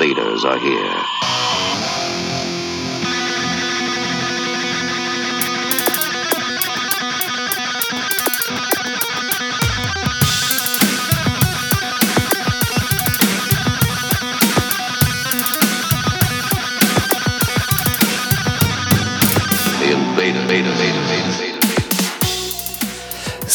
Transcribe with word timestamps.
invaders 0.00 0.46
are 0.46 0.58
here. 0.58 1.49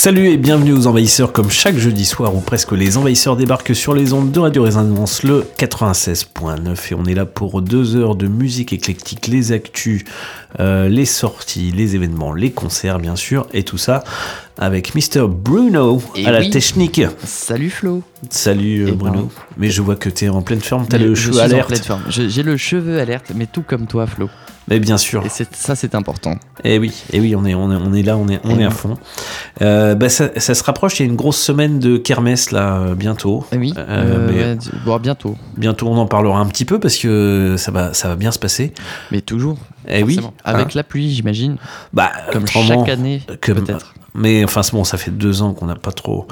Salut 0.05 0.27
et 0.27 0.37
bienvenue 0.37 0.71
aux 0.71 0.85
Envahisseurs, 0.85 1.33
comme 1.33 1.49
chaque 1.49 1.77
jeudi 1.77 2.05
soir 2.05 2.35
où 2.35 2.39
presque 2.39 2.73
les 2.73 2.95
Envahisseurs 2.95 3.35
débarquent 3.35 3.75
sur 3.75 3.95
les 3.95 4.13
ondes 4.13 4.31
de 4.31 4.39
Radio 4.39 4.61
Résonance, 4.61 5.23
le 5.23 5.43
96.9. 5.57 6.91
Et 6.91 6.93
on 6.93 7.05
est 7.05 7.15
là 7.15 7.25
pour 7.25 7.63
deux 7.63 7.95
heures 7.95 8.15
de 8.15 8.27
musique 8.27 8.71
éclectique, 8.71 9.25
les 9.25 9.51
actus, 9.51 10.03
euh, 10.59 10.89
les 10.89 11.05
sorties, 11.05 11.71
les 11.71 11.95
événements, 11.95 12.33
les 12.33 12.51
concerts 12.51 12.99
bien 12.99 13.15
sûr, 13.15 13.47
et 13.51 13.63
tout 13.63 13.79
ça 13.79 14.03
avec 14.59 14.93
Mr. 14.93 15.27
Bruno 15.27 15.99
Et 16.15 16.27
à 16.27 16.31
la 16.31 16.47
technique. 16.47 17.01
Salut 17.23 17.71
Flo. 17.71 18.03
Salut 18.29 18.83
euh, 18.83 18.91
ben. 18.91 18.95
Bruno. 18.97 19.31
Mais 19.57 19.71
je 19.71 19.81
vois 19.81 19.95
que 19.95 20.09
tu 20.09 20.25
es 20.25 20.29
en 20.29 20.43
pleine 20.43 20.61
forme, 20.61 20.87
t'as 20.87 20.99
le 20.99 21.15
je 21.15 21.31
cheveu 21.31 21.39
alerte. 21.39 21.91
J'ai 22.09 22.43
le 22.43 22.57
cheveu 22.57 22.99
alerte, 22.99 23.31
mais 23.33 23.47
tout 23.47 23.63
comme 23.63 23.87
toi 23.87 24.05
Flo. 24.05 24.29
Mais 24.67 24.79
bien 24.79 24.97
sûr. 24.97 25.23
Et 25.25 25.29
ça 25.29 25.75
c'est 25.75 25.93
important. 25.95 26.37
Et 26.63 26.79
oui, 26.79 26.91
et 27.13 27.19
oui, 27.19 27.35
on 27.35 27.45
est, 27.45 27.53
on 27.53 27.71
est, 27.71 27.75
on 27.75 27.93
est 27.93 28.01
là, 28.01 28.17
on 28.17 28.27
est, 28.27 28.39
on 28.43 28.57
Eh 28.57 28.61
est 28.61 28.65
à 28.65 28.71
fond. 28.71 28.97
Euh, 29.61 29.93
bah, 29.95 30.09
ça, 30.09 30.29
ça 30.37 30.55
se 30.55 30.63
rapproche, 30.63 30.99
il 30.99 31.03
y 31.03 31.05
a 31.07 31.09
une 31.09 31.15
grosse 31.15 31.39
semaine 31.39 31.77
de 31.79 31.97
kermesse 31.97 32.51
là, 32.51 32.77
euh, 32.77 32.95
bientôt. 32.95 33.45
Eh 33.51 33.57
oui, 33.57 33.73
Euh, 33.77 33.85
euh, 34.31 34.55
mais- 34.57 34.79
bon, 34.85 34.97
bientôt. 34.97 35.37
Bientôt, 35.57 35.87
on 35.87 35.97
en 35.97 36.07
parlera 36.07 36.39
un 36.39 36.47
petit 36.47 36.65
peu 36.65 36.79
parce 36.79 36.97
que 36.97 37.55
ça 37.57 37.71
va, 37.71 37.93
ça 37.93 38.07
va 38.07 38.15
bien 38.15 38.31
se 38.31 38.39
passer. 38.39 38.73
Mais 39.11 39.21
toujours. 39.21 39.57
Eh 39.87 40.01
oui. 40.03 40.19
Avec 40.43 40.67
hein. 40.67 40.71
la 40.75 40.83
pluie, 40.83 41.11
j'imagine. 41.13 41.57
bah, 41.93 42.11
Comme 42.31 42.47
chaque 42.47 42.89
année, 42.89 43.21
peut-être. 43.41 43.93
Mais 44.15 44.43
enfin, 44.43 44.63
c'est 44.63 44.71
bon, 44.71 44.83
ça 44.83 44.97
fait 44.97 45.11
deux 45.11 45.41
ans 45.41 45.53
qu'on 45.53 45.65
n'a 45.65 45.75
pas 45.75 45.91
trop. 45.91 46.25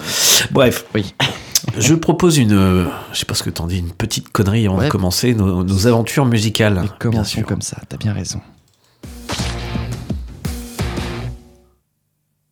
Bref, 0.52 0.86
Oui. 0.96 1.14
je 1.78 1.94
propose 1.94 2.38
une, 2.38 2.54
euh, 2.54 2.86
je 3.12 3.20
sais 3.20 3.26
pas 3.26 3.36
ce 3.36 3.44
que 3.44 3.50
t'en 3.50 3.68
dis, 3.68 3.78
une 3.80 3.92
petite 3.92 4.30
connerie 4.30 4.66
avant 4.66 4.78
de 4.78 4.82
Ouais. 4.84 4.90
commencer 4.90 5.34
nos, 5.34 5.64
nos 5.64 5.88
aventures 5.88 6.26
musicales. 6.26 6.82
Mais 7.04 7.10
bien 7.10 7.24
sûr. 7.24 7.46
comme 7.46 7.62
ça, 7.62 7.78
t'as 7.90 7.98
bien 7.98 8.14
raison. 8.14 8.40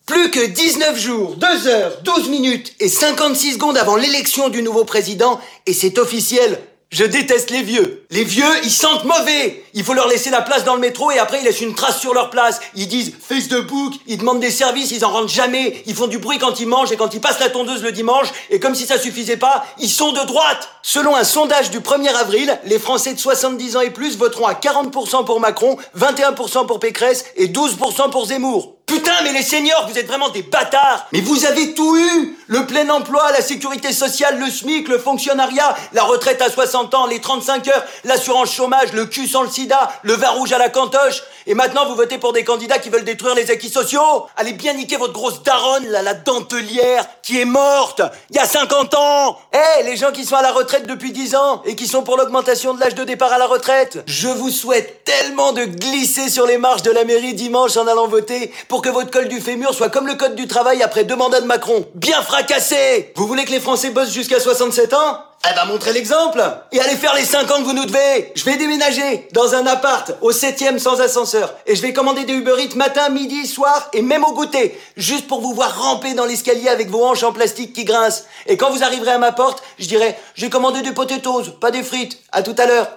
Plus 0.05 0.29
que 0.31 0.45
19 0.45 0.99
jours, 0.99 1.35
2 1.37 1.67
heures, 1.67 1.93
12 2.03 2.29
minutes 2.29 2.73
et 2.81 2.89
56 2.89 3.53
secondes 3.53 3.77
avant 3.77 3.95
l'élection 3.95 4.49
du 4.49 4.61
nouveau 4.61 4.83
président, 4.83 5.39
et 5.65 5.73
c'est 5.73 5.97
officiel. 5.99 6.59
Je 6.93 7.05
déteste 7.05 7.51
les 7.51 7.61
vieux. 7.61 8.05
Les 8.11 8.25
vieux, 8.25 8.51
ils 8.65 8.71
sentent 8.71 9.05
mauvais. 9.05 9.63
Il 9.73 9.85
faut 9.85 9.93
leur 9.93 10.09
laisser 10.09 10.29
la 10.29 10.41
place 10.41 10.65
dans 10.65 10.73
le 10.73 10.81
métro 10.81 11.09
et 11.09 11.19
après 11.19 11.39
ils 11.39 11.45
laissent 11.45 11.61
une 11.61 11.73
trace 11.73 12.01
sur 12.01 12.13
leur 12.13 12.29
place. 12.29 12.59
Ils 12.75 12.89
disent 12.89 13.13
face 13.17 13.47
de 13.47 13.65
ils 14.07 14.17
demandent 14.17 14.41
des 14.41 14.51
services, 14.51 14.91
ils 14.91 15.05
en 15.05 15.09
rentrent 15.09 15.29
jamais. 15.29 15.83
Ils 15.85 15.95
font 15.95 16.07
du 16.07 16.17
bruit 16.17 16.37
quand 16.37 16.59
ils 16.59 16.67
mangent 16.67 16.91
et 16.91 16.97
quand 16.97 17.13
ils 17.13 17.21
passent 17.21 17.39
la 17.39 17.49
tondeuse 17.49 17.81
le 17.81 17.93
dimanche. 17.93 18.27
Et 18.49 18.59
comme 18.59 18.75
si 18.75 18.85
ça 18.85 18.99
suffisait 18.99 19.37
pas, 19.37 19.65
ils 19.79 19.89
sont 19.89 20.11
de 20.11 20.25
droite. 20.25 20.67
Selon 20.81 21.15
un 21.15 21.23
sondage 21.23 21.71
du 21.71 21.79
1er 21.79 22.13
avril, 22.13 22.59
les 22.65 22.77
Français 22.77 23.13
de 23.13 23.19
70 23.19 23.77
ans 23.77 23.81
et 23.81 23.91
plus 23.91 24.17
voteront 24.17 24.47
à 24.47 24.53
40% 24.53 25.23
pour 25.23 25.39
Macron, 25.39 25.77
21% 25.97 26.65
pour 26.65 26.81
Pécresse 26.81 27.23
et 27.37 27.47
12% 27.47 28.09
pour 28.09 28.25
Zemmour. 28.25 28.80
Putain, 28.91 29.21
mais 29.23 29.31
les 29.31 29.41
seniors, 29.41 29.87
vous 29.87 29.97
êtes 29.97 30.07
vraiment 30.07 30.27
des 30.27 30.43
bâtards. 30.43 31.07
Mais 31.13 31.21
vous 31.21 31.45
avez 31.45 31.73
tout 31.73 31.95
eu. 31.95 32.37
Le 32.47 32.65
plein 32.65 32.89
emploi, 32.89 33.31
la 33.31 33.39
sécurité 33.39 33.93
sociale, 33.93 34.37
le 34.37 34.51
SMIC, 34.51 34.89
le 34.89 34.99
fonctionnariat, 34.99 35.77
la 35.93 36.03
retraite 36.03 36.41
à 36.41 36.49
60 36.49 36.93
ans, 36.95 37.07
les 37.07 37.21
35 37.21 37.69
heures, 37.69 37.85
l'assurance 38.03 38.51
chômage, 38.51 38.91
le 38.91 39.05
cul 39.05 39.29
sans 39.29 39.43
le 39.43 39.49
sida, 39.49 39.89
le 40.03 40.11
vin 40.11 40.31
rouge 40.31 40.51
à 40.51 40.57
la 40.57 40.67
cantoche. 40.67 41.23
Et 41.47 41.53
maintenant, 41.53 41.85
vous 41.85 41.95
votez 41.95 42.17
pour 42.17 42.33
des 42.33 42.43
candidats 42.43 42.79
qui 42.79 42.89
veulent 42.89 43.05
détruire 43.05 43.33
les 43.33 43.49
acquis 43.49 43.69
sociaux. 43.69 44.27
Allez 44.35 44.51
bien 44.51 44.73
niquer 44.73 44.97
votre 44.97 45.13
grosse 45.13 45.41
daronne, 45.41 45.87
là, 45.87 46.01
la 46.01 46.13
dentelière, 46.13 47.05
qui 47.23 47.39
est 47.39 47.45
morte 47.45 48.01
il 48.29 48.35
y 48.35 48.39
a 48.39 48.45
50 48.45 48.93
ans. 48.95 49.37
Eh, 49.53 49.83
les 49.83 49.95
gens 49.95 50.11
qui 50.11 50.25
sont 50.25 50.35
à 50.35 50.41
la 50.41 50.51
retraite 50.51 50.87
depuis 50.87 51.11
10 51.11 51.35
ans 51.35 51.61
et 51.65 51.75
qui 51.75 51.87
sont 51.87 52.03
pour 52.03 52.17
l'augmentation 52.17 52.73
de 52.73 52.79
l'âge 52.79 52.95
de 52.95 53.03
départ 53.03 53.31
à 53.31 53.37
la 53.37 53.47
retraite. 53.47 53.99
Je 54.05 54.27
vous 54.27 54.49
souhaite 54.49 55.03
tellement 55.03 55.53
de 55.53 55.65
glisser 55.65 56.29
sur 56.29 56.45
les 56.45 56.57
marches 56.57 56.83
de 56.83 56.91
la 56.91 57.03
mairie 57.03 57.33
dimanche 57.33 57.77
en 57.77 57.87
allant 57.87 58.07
voter 58.07 58.53
pour 58.67 58.80
que 58.81 58.89
votre 58.89 59.11
col 59.11 59.27
du 59.27 59.39
fémur 59.39 59.73
soit 59.73 59.89
comme 59.89 60.07
le 60.07 60.15
code 60.15 60.35
du 60.35 60.47
travail 60.47 60.81
après 60.83 61.03
deux 61.03 61.15
mandats 61.15 61.41
de 61.41 61.45
Macron. 61.45 61.85
Bien 61.95 62.21
fracassé 62.21 63.13
Vous 63.15 63.27
voulez 63.27 63.45
que 63.45 63.51
les 63.51 63.59
Français 63.59 63.91
bossent 63.91 64.11
jusqu'à 64.11 64.39
67 64.39 64.93
ans? 64.93 65.19
Eh 65.49 65.55
ben 65.55 65.65
montrez 65.65 65.91
l'exemple 65.91 66.43
Et 66.71 66.79
allez 66.79 66.95
faire 66.95 67.15
les 67.15 67.25
5 67.25 67.49
ans 67.49 67.57
que 67.59 67.63
vous 67.63 67.73
nous 67.73 67.85
devez 67.85 68.31
Je 68.35 68.43
vais 68.45 68.57
déménager 68.57 69.27
dans 69.31 69.55
un 69.55 69.65
appart 69.65 70.11
au 70.21 70.31
7ème 70.31 70.77
sans 70.77 71.01
ascenseur 71.01 71.55
et 71.65 71.75
je 71.75 71.81
vais 71.81 71.93
commander 71.93 72.25
des 72.25 72.33
Uber 72.33 72.55
Eats 72.59 72.75
matin, 72.75 73.09
midi, 73.09 73.47
soir 73.47 73.89
et 73.93 74.01
même 74.01 74.23
au 74.23 74.33
goûter 74.33 74.79
juste 74.97 75.27
pour 75.27 75.41
vous 75.41 75.53
voir 75.53 75.81
ramper 75.81 76.13
dans 76.13 76.25
l'escalier 76.25 76.69
avec 76.69 76.89
vos 76.89 77.03
hanches 77.03 77.23
en 77.23 77.33
plastique 77.33 77.73
qui 77.73 77.85
grincent. 77.85 78.23
Et 78.47 78.57
quand 78.57 78.71
vous 78.71 78.83
arriverez 78.83 79.11
à 79.11 79.17
ma 79.17 79.31
porte, 79.31 79.63
je 79.79 79.87
dirai 79.87 80.15
j'ai 80.35 80.49
commandé 80.49 80.81
des 80.81 80.91
potatoes, 80.91 81.51
pas 81.59 81.71
des 81.71 81.83
frites. 81.83 82.19
À 82.31 82.43
tout 82.43 82.55
à 82.57 82.65
l'heure. 82.65 82.87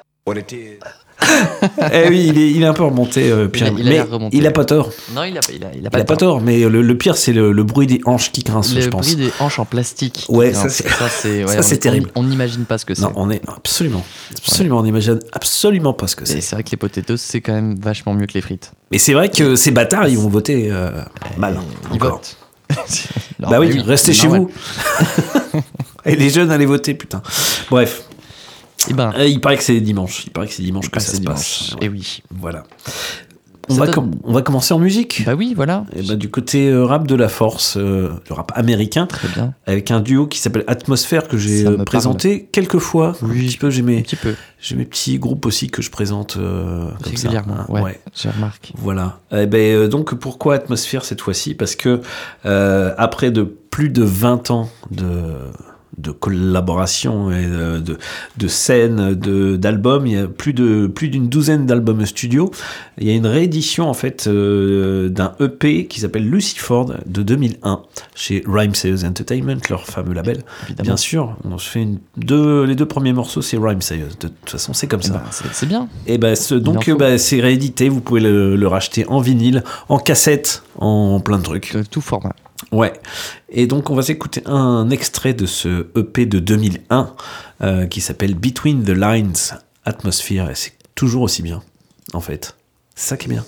Eh 1.93 2.09
oui, 2.09 2.27
il 2.29 2.39
est, 2.39 2.51
il 2.51 2.63
est 2.63 2.67
un 2.67 2.73
peu 2.75 2.83
remonté, 2.85 3.31
euh, 3.31 3.49
Pierre. 3.49 3.73
Il 3.79 3.89
a- 3.89 3.93
il 3.93 3.99
a 4.01 4.05
mais 4.05 4.11
remonté. 4.11 4.37
il 4.37 4.47
a 4.47 4.51
pas 4.51 4.65
tort. 4.65 4.91
Non, 5.15 5.25
il 5.25 5.37
a, 5.39 5.41
il 5.55 5.65
a, 5.65 5.69
il 5.79 5.87
a 5.87 5.91
pas, 5.91 6.17
tort, 6.17 6.41
mais 6.41 6.61
le, 6.69 6.83
le 6.83 6.99
pire, 6.99 7.17
c'est 7.17 7.33
le, 7.33 7.53
le 7.53 7.63
bruit 7.65 7.87
des 7.87 8.01
hanches 8.05 8.31
qui 8.33 8.43
grincent, 8.43 8.75
Le 8.75 8.81
je 8.83 8.89
pense. 8.89 9.07
bruit 9.07 9.17
des 9.27 9.33
hanches 9.41 9.59
en 9.59 9.65
plastique. 9.65 10.27
Ouais, 10.29 10.53
ça, 10.53 10.69
c'est- 10.69 10.89
ça 10.89 11.09
c'est 11.09 11.45
ouais, 11.45 11.53
ça, 11.53 11.59
on- 11.61 11.63
c'est 11.63 11.77
on- 11.77 11.79
terrible. 11.79 12.11
On 12.15 12.23
n'imagine 12.25 12.65
pas 12.65 12.79
ce 12.79 12.85
que 12.85 12.95
c'est. 12.95 13.03
Non, 13.03 13.13
on 13.17 13.31
est 13.31 13.41
absolument, 13.49 14.05
absolument, 14.37 14.79
on 14.81 14.85
imagine 14.85 15.19
absolument 15.33 15.93
pas 15.95 16.07
ce 16.07 16.17
que 16.17 16.25
Et 16.25 16.27
c'est. 16.27 16.41
c'est 16.41 16.57
vrai 16.57 16.63
que 16.63 16.71
les 16.71 16.77
potatoes 16.77 17.17
c'est 17.17 17.41
quand 17.41 17.53
même 17.55 17.75
vachement 17.81 18.13
mieux 18.15 18.27
que 18.27 18.35
les 18.35 18.41
frites. 18.43 18.73
Mais 18.91 18.99
c'est 18.99 19.13
vrai 19.15 19.29
que 19.31 19.57
ces 19.57 19.71
bâtards, 19.71 20.09
ils 20.09 20.19
vont 20.19 20.29
voter 20.29 20.69
euh, 20.71 20.91
mal. 21.37 21.59
Ils 21.91 21.95
encore. 21.97 22.13
votent. 22.13 22.37
Bah 23.41 23.61
oui, 23.61 23.79
restez 23.81 24.13
chez 24.15 24.27
vous. 24.27 24.51
Et 26.07 26.17
les 26.17 26.31
jeunes, 26.31 26.51
allez 26.51 26.67
voter, 26.67 26.95
putain. 26.95 27.23
Bref, 27.71 28.05
Eh 28.91 28.95
ben, 28.95 29.13
Euh, 29.19 29.27
il 29.27 29.41
paraît 29.41 29.57
que 29.57 29.63
c'est 29.63 29.81
dimanche. 29.81 30.25
Il 30.27 30.31
paraît 30.31 30.47
que 30.49 30.53
c'est 30.55 30.63
dimanche 30.63 30.89
que 30.91 30.95
bah, 30.97 31.01
ça 31.01 31.13
se 31.13 31.21
dimanche. 31.21 31.37
passe. 31.37 31.77
Et 31.81 31.89
oui. 31.89 32.23
Voilà. 32.31 32.65
On 33.71 33.77
va, 33.77 33.87
com- 33.87 34.11
on 34.25 34.35
va 34.35 34.43
commencer 34.43 34.75
en 34.75 34.79
musique. 34.79 35.23
Bah 35.25 35.33
oui, 35.35 35.55
voilà. 35.57 35.87
Et 35.97 36.03
bah, 36.03 36.17
du 36.17 36.31
côté 36.31 36.69
euh, 36.69 36.85
rap 36.85 37.07
de 37.07 37.15
la 37.15 37.31
force, 37.31 37.79
euh, 37.79 38.11
le 38.29 38.35
rap 38.35 38.53
américain, 38.55 39.07
Très 39.07 39.27
bien. 39.29 39.55
avec 39.67 39.91
un 39.91 40.01
duo 40.01 40.27
qui 40.27 40.39
s'appelle 40.39 40.65
Atmosphère 40.67 41.29
que 41.29 41.39
j'ai 41.39 41.67
euh, 41.67 41.79
présenté 41.83 42.47
quelques 42.53 42.77
fois. 42.79 43.15
Un 43.23 43.27
Oui. 43.31 43.47
petit 43.47 43.57
peu, 43.57 43.71
j'ai 43.71 43.81
Un 43.81 43.85
mes, 43.87 44.03
petit 44.03 44.17
peu. 44.17 44.35
j'ai 44.61 44.77
mes 44.77 44.85
petits 44.85 45.19
groupes 45.19 45.47
aussi 45.47 45.69
que 45.71 45.81
je 45.81 45.91
présente 45.91 46.35
comme 46.35 47.17
ça. 47.17 47.31
Hein. 47.31 47.65
ouais, 47.71 47.99
Je 48.15 48.29
remarque. 48.29 48.71
Voilà. 48.77 49.21
Eh 49.33 49.47
ben, 49.47 49.59
euh, 49.75 49.89
donc 49.89 50.13
pourquoi 50.15 50.57
atmosphère 50.57 51.03
cette 51.07 51.23
fois-ci? 51.23 51.55
Parce 51.55 51.75
que 51.75 52.03
après 52.45 53.31
de 53.31 53.45
plus 53.45 53.89
de 53.89 54.03
20 54.05 54.51
ans 54.51 54.69
de, 54.91 55.05
de 55.99 56.11
collaboration 56.11 57.31
et 57.31 57.47
de, 57.47 57.99
de, 58.37 58.49
scènes, 58.49 59.15
de, 59.15 59.57
d'albums, 59.57 60.07
il 60.07 60.13
y 60.13 60.17
a 60.19 60.27
plus 60.27 60.53
de 60.53 60.87
plus 60.87 61.09
d'une 61.09 61.29
douzaine 61.29 61.67
d'albums 61.67 62.05
studio. 62.07 62.51
Il 62.99 63.07
y 63.07 63.11
a 63.11 63.15
une 63.15 63.27
réédition 63.27 63.89
en 63.89 63.95
fait 63.95 64.27
euh, 64.27 65.09
d'un 65.09 65.33
EP 65.41 65.87
qui 65.87 66.01
s'appelle 66.01 66.29
Lucy 66.29 66.59
Ford 66.59 66.93
de 67.07 67.23
2001 67.23 67.83
chez 68.15 68.43
Rhyme 68.47 68.75
Sayers 68.75 69.05
Entertainment, 69.05 69.57
leur 69.71 69.85
fameux 69.87 70.15
label. 70.15 70.43
Évidemment. 70.67 70.85
Bien 70.87 70.97
sûr, 70.97 71.37
on 71.45 71.59
se 71.59 71.69
fait 71.71 71.83
une, 71.83 71.99
deux, 72.17 72.65
les 72.65 72.75
deux 72.75 72.87
premiers 72.87 73.13
morceaux, 73.13 73.43
c'est 73.43 73.57
Rhyme 73.57 73.81
Sayers. 73.83 74.05
De 74.21 74.29
toute 74.29 74.51
façon, 74.51 74.73
c'est 74.73 74.87
comme 74.87 75.01
Eh 75.05 75.09
ça. 75.09 75.15
ben, 75.15 75.49
c'est 75.53 75.67
bien. 75.67 75.89
Et 76.07 76.19
ben 76.19 76.35
ce- 76.35 76.55
donc 76.55 76.77
en 76.79 76.81
faut. 76.83 76.97
bah, 76.97 77.19
c'est 77.19 77.41
réédité, 77.41 77.89
vous 77.89 78.01
pouvez 78.01 78.21
le, 78.21 78.57
le 78.57 78.67
racheter 78.69 79.07
en 79.09 79.21
vinyle, 79.21 79.63
en 79.89 79.99
cassette, 79.99 80.63
en 80.79 81.21
plein 81.21 81.39
de 81.39 81.43
trucs. 81.45 81.75
De 81.75 81.83
tout 81.83 82.01
format. 82.01 82.35
Ouais. 82.73 82.93
Et 83.49 83.67
donc 83.67 83.91
on 83.91 83.95
va 83.95 84.03
s'écouter 84.03 84.43
un 84.47 84.91
extrait 84.91 85.35
de 85.35 85.47
ce 85.47 85.87
EP 85.97 86.27
de 86.27 86.39
2001 86.39 87.15
euh, 87.63 87.87
qui 87.87 88.01
s'appelle 88.01 88.35
Between 88.35 88.85
the 88.85 88.91
Lines 88.91 89.59
Atmosphere 89.85 90.51
et 90.51 90.55
c'est 90.55 90.73
toujours 90.95 91.23
aussi 91.23 91.43
bien 91.43 91.63
en 92.13 92.21
fait. 92.21 92.57
Ça 92.95 93.17
qui 93.17 93.27
est 93.27 93.31
bien. 93.31 93.45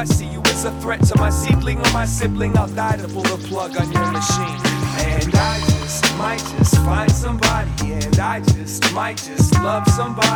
I 0.00 0.04
see 0.04 0.24
you 0.28 0.40
as 0.46 0.64
a 0.64 0.70
threat 0.80 1.02
to 1.08 1.18
my 1.18 1.28
seedling 1.28 1.76
or 1.76 1.92
my 1.92 2.06
sibling, 2.06 2.56
I'll 2.56 2.66
die 2.68 2.96
to 2.96 3.06
pull 3.06 3.22
the 3.22 3.36
plug 3.48 3.76
on 3.76 3.92
your 3.92 4.10
machine. 4.10 4.56
And 4.96 5.34
I 5.34 5.60
just 5.60 6.16
might 6.16 6.38
just 6.56 6.74
find 6.76 7.12
somebody, 7.12 7.92
and 7.92 8.18
I 8.18 8.40
just 8.40 8.94
might 8.94 9.18
just 9.18 9.52
love 9.60 9.86
somebody, 9.88 10.29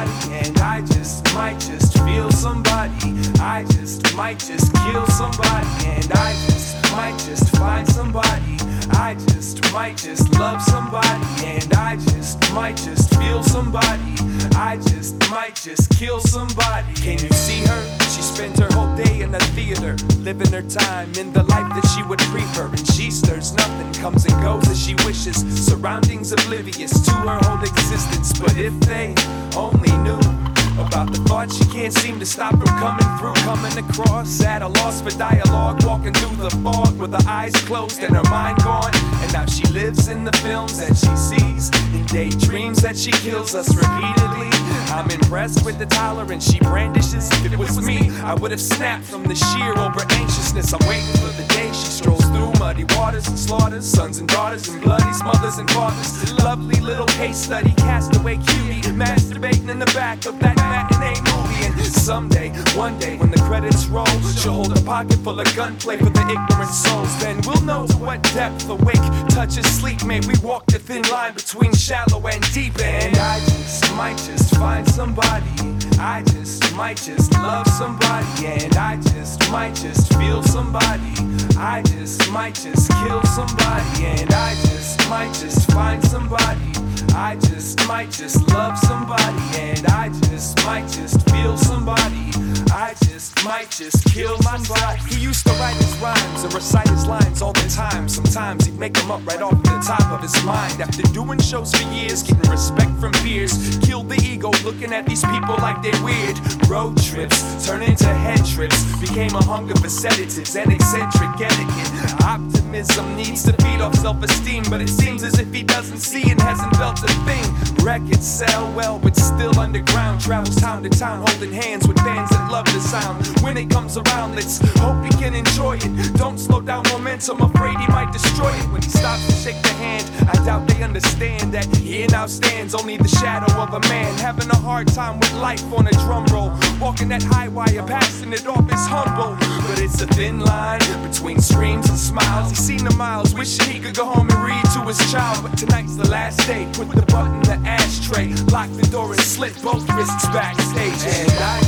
us 43.52 43.74
repeatedly. 43.74 44.48
I'm 44.94 45.10
impressed 45.10 45.64
with 45.66 45.78
the 45.78 45.86
tolerance 45.86 46.50
she 46.50 46.60
brandishes. 46.60 47.28
If 47.44 47.52
it 47.52 47.58
was 47.58 47.84
me, 47.84 48.10
I 48.20 48.32
would 48.34 48.52
have 48.52 48.60
snapped 48.60 49.04
from 49.04 49.24
the 49.24 49.34
sheer 49.34 49.72
over 49.76 50.00
anxiousness. 50.12 50.72
I'm 50.72 50.88
waiting 50.88 51.12
for 51.20 51.32
the 51.36 51.44
day 51.48 51.66
she 51.68 51.90
strolls 51.90 52.24
through 52.26 52.52
muddy 52.60 52.84
waters 52.96 53.26
and 53.28 53.38
slaughters 53.38 53.84
sons 53.84 54.18
and 54.18 54.28
daughters 54.28 54.68
and 54.68 54.80
bloody 54.80 55.04
mothers 55.24 55.58
and 55.58 55.68
fathers. 55.72 56.32
Lovely 56.44 56.80
little 56.80 57.06
case 57.06 57.36
study, 57.36 57.72
castaway 57.72 58.36
cutie, 58.36 58.82
masturbating 58.92 59.68
in 59.68 59.78
the 59.78 59.92
back 59.92 60.24
of 60.26 60.38
that 60.38 60.56
matinee 60.56 61.20
movie. 61.28 61.66
And 61.66 61.84
someday, 61.92 62.50
one 62.76 62.98
day, 62.98 63.18
when 63.18 63.30
credits 63.44 63.86
roll, 63.86 64.06
she'll 64.36 64.52
hold 64.52 64.76
a 64.76 64.80
pocket 64.82 65.18
full 65.18 65.38
of 65.38 65.56
gunplay 65.56 65.96
for 65.96 66.10
the 66.10 66.24
ignorant 66.28 66.70
souls. 66.70 67.12
Then 67.20 67.40
we'll 67.46 67.62
know 67.62 67.86
to 67.86 67.96
what 67.96 68.22
depth 68.34 68.68
awake 68.68 69.04
touches 69.28 69.66
sleep. 69.66 70.04
May 70.04 70.20
we 70.20 70.34
walk 70.42 70.66
the 70.66 70.78
thin 70.78 71.02
line 71.10 71.34
between 71.34 71.72
shallow 71.74 72.26
and 72.26 72.42
deep. 72.52 72.78
And 72.80 73.16
I 73.16 73.38
just 73.40 73.94
might 73.94 74.16
just 74.16 74.54
find 74.56 74.88
somebody. 74.88 75.50
I 75.98 76.22
just 76.32 76.74
might 76.74 76.96
just 76.96 77.32
love 77.34 77.66
somebody. 77.68 78.46
And 78.46 78.76
I 78.76 78.96
just 78.96 79.50
might 79.50 79.74
just 79.74 80.12
feel 80.14 80.42
somebody. 80.42 81.14
I 81.56 81.82
just 81.86 82.30
might 82.30 82.54
just 82.54 82.90
kill 82.90 83.22
somebody. 83.24 84.04
And 84.04 84.32
I 84.32 84.54
just 84.66 85.08
might 85.08 85.32
just 85.34 85.70
find 85.70 86.02
somebody. 86.04 86.72
I 87.14 87.36
just 87.36 87.86
might 87.86 88.10
just 88.10 88.48
love 88.48 88.78
somebody. 88.78 89.44
And 89.58 89.86
I 89.86 90.08
just 90.30 90.56
might 90.64 90.88
just 90.88 91.28
feel 91.30 91.56
somebody. 91.56 92.43
I 92.74 92.92
just 93.04 93.44
might 93.44 93.70
just 93.70 94.04
kill 94.12 94.36
my 94.42 94.54
somebody. 94.58 95.00
He 95.08 95.20
used 95.20 95.46
to 95.46 95.52
write 95.54 95.76
his 95.76 95.96
rhymes 95.98 96.42
and 96.42 96.52
recite 96.52 96.88
his 96.88 97.06
lines 97.06 97.40
all 97.40 97.52
the 97.52 97.68
time. 97.68 98.08
Sometimes 98.08 98.66
he'd 98.66 98.78
make 98.78 98.94
them 98.94 99.12
up 99.12 99.24
right 99.24 99.40
off 99.40 99.62
the 99.62 99.78
top 99.86 100.10
of 100.10 100.20
his 100.20 100.34
mind. 100.44 100.80
After 100.80 101.02
doing 101.12 101.38
shows 101.38 101.72
for 101.72 101.88
years, 101.92 102.24
getting 102.24 102.50
respect 102.50 102.90
from 102.98 103.12
peers, 103.22 103.78
killed 103.78 104.08
the 104.08 104.20
ego 104.24 104.50
looking 104.64 104.92
at 104.92 105.06
these 105.06 105.24
people 105.24 105.56
like 105.58 105.82
they're 105.82 106.04
weird. 106.04 106.36
Road 106.68 107.00
trips 107.00 107.64
turn 107.64 107.82
into 107.82 108.06
head 108.06 108.44
trips, 108.44 108.82
became 109.00 109.34
a 109.34 109.44
hunger 109.44 109.76
for 109.76 109.88
sedatives 109.88 110.56
and 110.56 110.72
eccentric 110.72 111.30
etiquette. 111.40 112.22
Optimism 112.24 113.16
needs 113.16 113.44
to 113.44 113.52
feed 113.62 113.80
off 113.80 113.94
self 113.94 114.22
esteem, 114.22 114.64
but 114.68 114.80
it 114.80 114.88
seems 114.88 115.22
as 115.22 115.38
if 115.38 115.52
he 115.52 115.62
doesn't 115.62 115.98
see 115.98 116.28
and 116.30 116.40
hasn't 116.40 116.74
felt 116.76 116.98
a 117.02 117.12
thing. 117.24 117.44
Records 117.84 118.26
sell 118.26 118.72
well, 118.74 118.98
but 118.98 119.16
still 119.16 119.58
underground. 119.58 120.20
Travels 120.20 120.56
town 120.56 120.82
to 120.82 120.90
town, 120.90 121.26
holding 121.26 121.52
hands 121.52 121.86
with 121.86 121.98
fans 121.98 122.30
that 122.30 122.50
love 122.50 122.63
the 122.66 122.80
sound. 122.80 123.26
When 123.42 123.56
it 123.56 123.70
comes 123.70 123.96
around, 123.96 124.36
let's 124.36 124.58
hope 124.78 125.04
he 125.04 125.10
can 125.10 125.34
enjoy 125.34 125.76
it. 125.76 126.14
Don't 126.14 126.38
slow 126.38 126.60
down 126.60 126.84
momentum, 126.92 127.40
afraid 127.40 127.76
he 127.78 127.86
might 127.88 128.12
destroy 128.12 128.52
it. 128.52 128.66
When 128.72 128.82
he 128.82 128.88
stops 128.88 129.26
to 129.26 129.32
shake 129.32 129.60
the 129.62 129.74
hand, 129.84 130.04
I 130.28 130.44
doubt 130.44 130.66
they 130.68 130.82
understand 130.82 131.52
that 131.52 131.66
here 131.76 132.06
now 132.10 132.26
stands 132.26 132.74
only 132.74 132.96
the 132.96 133.08
shadow 133.08 133.52
of 133.60 133.74
a 133.74 133.80
man. 133.88 134.16
Having 134.18 134.50
a 134.50 134.56
hard 134.56 134.88
time 134.88 135.18
with 135.20 135.32
life 135.34 135.64
on 135.72 135.86
a 135.86 135.92
drum 136.04 136.26
roll. 136.26 136.52
Walking 136.80 137.08
that 137.08 137.22
high 137.22 137.48
wire, 137.48 137.82
passing 137.86 138.32
it 138.32 138.46
off 138.46 138.66
is 138.72 138.86
humble. 138.86 139.36
But 139.68 139.80
it's 139.80 140.00
a 140.02 140.06
thin 140.06 140.40
line 140.40 140.80
between 141.06 141.40
screams 141.40 141.88
and 141.88 141.98
smiles. 141.98 142.50
He's 142.50 142.58
seen 142.58 142.84
the 142.84 142.94
miles, 142.96 143.34
wishing 143.34 143.72
he 143.72 143.80
could 143.80 143.96
go 143.96 144.04
home 144.04 144.30
and 144.30 144.44
read 144.44 144.64
to 144.74 144.80
his 144.86 144.98
child. 145.12 145.42
But 145.42 145.56
tonight's 145.58 145.96
the 145.96 146.08
last 146.08 146.46
day. 146.46 146.68
Put 146.72 146.88
the 146.90 147.02
button 147.12 147.36
in 147.36 147.62
the 147.62 147.68
ashtray, 147.68 148.32
lock 148.52 148.70
the 148.70 148.86
door 148.90 149.12
and 149.12 149.20
slit 149.20 149.54
both 149.62 149.88
wrists 149.94 150.26
backstage. 150.28 151.02
And 151.06 151.32
I 151.32 151.60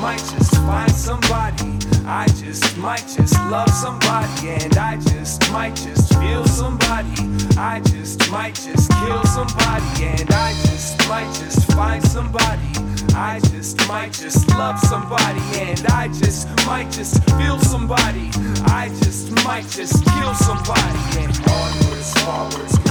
might 0.00 0.29
just 0.30 0.54
find 0.54 0.90
somebody. 0.92 1.78
I 2.06 2.26
just 2.38 2.76
might 2.78 3.06
just 3.16 3.34
love 3.50 3.70
somebody. 3.70 4.50
And 4.50 4.76
I 4.76 4.96
just 4.96 5.50
might 5.52 5.76
just 5.76 6.14
feel 6.14 6.44
somebody. 6.46 7.14
I 7.56 7.80
just 7.80 8.30
might 8.30 8.54
just 8.54 8.90
kill 8.90 9.22
somebody. 9.24 10.04
And 10.04 10.30
I 10.30 10.52
just 10.66 11.08
might 11.08 11.32
just 11.34 11.72
find 11.72 12.02
somebody. 12.04 12.70
I 13.14 13.40
just 13.50 13.76
might 13.88 14.12
just 14.12 14.48
love 14.50 14.78
somebody. 14.78 15.42
And 15.58 15.84
I 15.86 16.08
just 16.08 16.48
might 16.66 16.90
just 16.90 17.22
feel 17.38 17.58
somebody. 17.58 18.30
I 18.66 18.88
just 19.02 19.32
might 19.44 19.68
just 19.68 20.04
kill 20.04 20.34
somebody. 20.34 21.00
And 21.18 21.32
onwards, 21.48 22.12
forwards, 22.22 22.89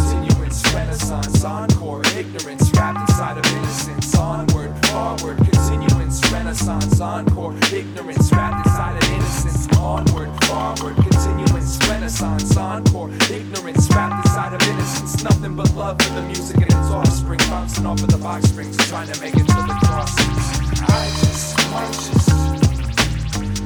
renaissance, 0.74 1.44
encore, 1.44 2.02
ignorance, 2.16 2.72
wrapped 2.76 3.10
inside 3.10 3.38
of 3.38 3.46
innocence. 3.54 4.16
Onward, 4.16 4.74
forward, 4.88 5.38
continuance, 5.38 6.22
renaissance, 6.32 7.00
encore, 7.00 7.56
ignorance, 7.74 8.32
wrapped 8.32 8.68
inside 8.68 8.98
of 8.98 9.10
innocence. 9.12 9.68
Onward, 9.78 10.30
forward, 10.46 10.96
continuance, 10.96 11.78
renaissance, 11.88 12.58
encore, 12.58 13.10
ignorance, 13.32 13.90
wrapped 13.94 14.26
inside 14.26 14.54
of 14.54 14.62
innocence. 14.70 15.24
Nothing 15.24 15.56
but 15.56 15.74
love 15.76 16.02
for 16.02 16.14
the 16.14 16.22
music 16.24 16.58
and 16.58 16.66
its 16.66 16.92
offspring, 16.92 17.40
bouncing 17.50 17.86
off 17.86 18.02
of 18.02 18.10
the 18.10 18.18
box 18.18 18.50
springs, 18.50 18.78
trying 18.90 19.12
to 19.12 19.20
make 19.22 19.36
it 19.36 19.48
to 19.48 19.62
the 19.68 19.78
crossings. 19.86 20.46
I 20.90 21.06
just 21.22 21.58
might 21.72 21.94
just, 21.94 22.30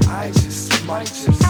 I 0.08 0.32
just 0.32 0.86
might 0.86 1.08
just, 1.08 1.43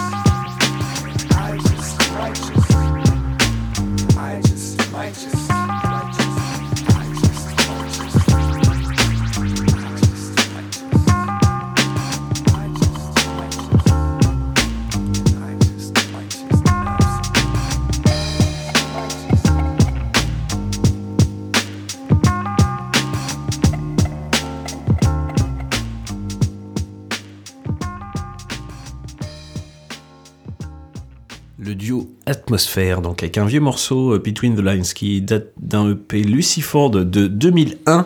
Atmosphère, 32.54 33.02
donc 33.02 33.24
avec 33.24 33.40
un 33.40 33.46
vieux 33.46 33.60
morceau 33.60 34.14
euh, 34.14 34.20
Between 34.20 34.56
the 34.56 34.60
Lines 34.60 34.84
qui 34.84 35.24
date 35.24 35.54
d'un 35.60 35.90
EP 35.90 36.22
Luciford 36.22 36.92
de 36.92 37.26
2001. 37.26 38.06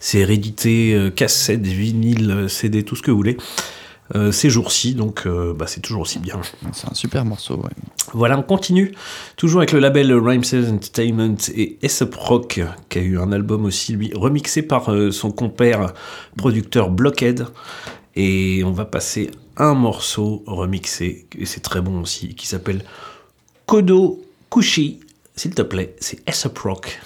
C'est 0.00 0.24
réédité 0.24 0.94
euh, 0.94 1.10
cassette, 1.10 1.64
vinyle, 1.64 2.28
euh, 2.28 2.48
CD, 2.48 2.82
tout 2.82 2.96
ce 2.96 3.02
que 3.02 3.12
vous 3.12 3.16
voulez. 3.16 3.36
Euh, 4.16 4.32
ces 4.32 4.50
jours-ci, 4.50 4.96
donc 4.96 5.22
euh, 5.26 5.54
bah, 5.54 5.66
c'est 5.68 5.80
toujours 5.80 6.02
aussi 6.02 6.18
bien. 6.18 6.40
C'est 6.72 6.90
un 6.90 6.94
super 6.94 7.24
morceau, 7.24 7.54
ouais. 7.54 7.70
Voilà, 8.14 8.36
on 8.36 8.42
continue. 8.42 8.96
Toujours 9.36 9.60
avec 9.60 9.70
le 9.70 9.78
label 9.78 10.12
Rhymes 10.12 10.42
Entertainment 10.52 11.36
et 11.54 11.78
Aesop 11.80 12.16
Rock, 12.16 12.60
qui 12.88 12.98
a 12.98 13.00
eu 13.00 13.16
un 13.16 13.30
album 13.30 13.64
aussi, 13.64 13.92
lui, 13.92 14.10
remixé 14.12 14.62
par 14.62 14.92
euh, 14.92 15.12
son 15.12 15.30
compère 15.30 15.94
producteur 16.36 16.90
Blockhead. 16.90 17.46
Et 18.16 18.62
on 18.64 18.72
va 18.72 18.86
passer 18.86 19.30
un 19.56 19.74
morceau 19.74 20.42
remixé, 20.48 21.28
et 21.38 21.46
c'est 21.46 21.60
très 21.60 21.80
bon 21.80 22.02
aussi, 22.02 22.34
qui 22.34 22.48
s'appelle 22.48 22.84
Kodo 23.66 24.20
Kushi. 24.50 25.00
S'il 25.36 25.54
te 25.54 25.62
plaît, 25.62 25.96
c'est 26.00 26.26
Aesop 26.28 26.58
Rock. 26.58 27.00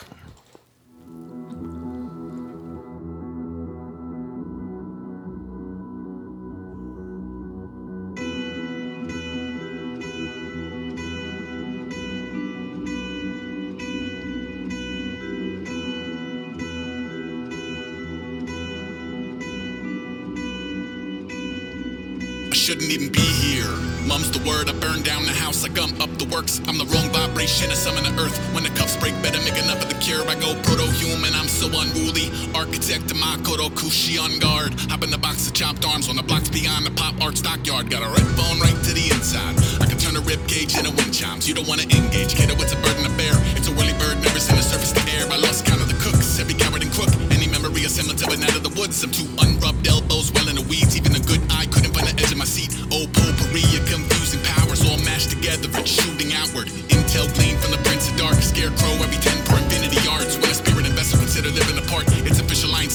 Architect 32.59 33.15
my 33.15 33.39
Kushi 33.79 34.19
on 34.19 34.35
guard. 34.43 34.75
Hop 34.91 35.07
in 35.07 35.11
the 35.15 35.19
box 35.19 35.47
of 35.47 35.55
chopped 35.55 35.87
arms 35.87 36.09
on 36.11 36.17
the 36.17 36.27
blocks 36.27 36.51
beyond 36.51 36.85
the 36.85 36.91
pop 36.91 37.15
art 37.23 37.39
stockyard. 37.39 37.87
Got 37.87 38.03
a 38.03 38.11
red 38.11 38.27
bone 38.35 38.59
right 38.59 38.75
to 38.83 38.91
the 38.91 39.07
inside. 39.15 39.55
I 39.79 39.87
can 39.87 39.95
turn 39.95 40.19
a 40.19 40.25
rib 40.27 40.43
cage 40.51 40.75
into 40.75 40.91
wind 40.91 41.15
chimes. 41.15 41.47
You 41.47 41.55
don't 41.55 41.69
wanna 41.71 41.87
engage, 41.87 42.35
kiddo, 42.35 42.59
it's 42.59 42.75
a 42.75 42.81
bird 42.83 42.99
burden 42.99 43.07
to 43.07 43.15
bear. 43.15 43.31
It's 43.55 43.71
a 43.71 43.75
whirly 43.79 43.95
bird, 44.03 44.19
never 44.19 44.43
seen 44.43 44.59
the 44.59 44.67
surface 44.67 44.91
to 44.91 45.03
air. 45.15 45.31
I 45.31 45.39
lost 45.39 45.71
count 45.71 45.79
of 45.79 45.87
the 45.87 45.99
cooks, 46.03 46.43
every 46.43 46.59
coward 46.59 46.83
and 46.83 46.91
crook. 46.91 47.15
Any 47.31 47.47
memory 47.47 47.87
of 47.87 47.95
semblance 47.95 48.27
of 48.27 48.35
a 48.35 48.37
night 48.37 48.57
of 48.59 48.67
the 48.67 48.75
woods. 48.75 48.99
I'm 49.07 49.15
too 49.15 49.31
unrubbed 49.39 49.87
elbows, 49.87 50.35
well 50.35 50.49
in 50.51 50.59
the 50.59 50.67
weeds. 50.67 50.99
Even 50.99 51.15
a 51.15 51.23
good 51.23 51.43
eye 51.55 51.71
couldn't 51.71 51.95
find 51.95 52.11
the 52.11 52.17
edge 52.19 52.33
of 52.35 52.39
my 52.43 52.49
seat. 52.49 52.75
Oh, 52.91 53.07
potpourri 53.15 53.63
of 53.79 53.87
confusing 53.87 54.43
powers 54.43 54.83
all 54.83 54.99
mashed 55.07 55.31
together 55.31 55.71
and 55.79 55.87
shooting 55.87 56.35
outward. 56.35 56.67
Intel 56.91 57.31
gleaned 57.39 57.63
from 57.63 57.71
the 57.71 57.83
Prince 57.87 58.11
of 58.11 58.19
Dark, 58.19 58.43
scarecrow 58.43 58.99
every 58.99 59.21
10 59.23 59.47
per 59.47 59.63
infinity 59.63 60.03
yards. 60.03 60.35
When 60.43 60.51
a 60.51 60.59
spirit 60.59 60.87
investor 60.91 61.23
consider 61.23 61.55
living 61.55 61.79
apart, 61.79 62.11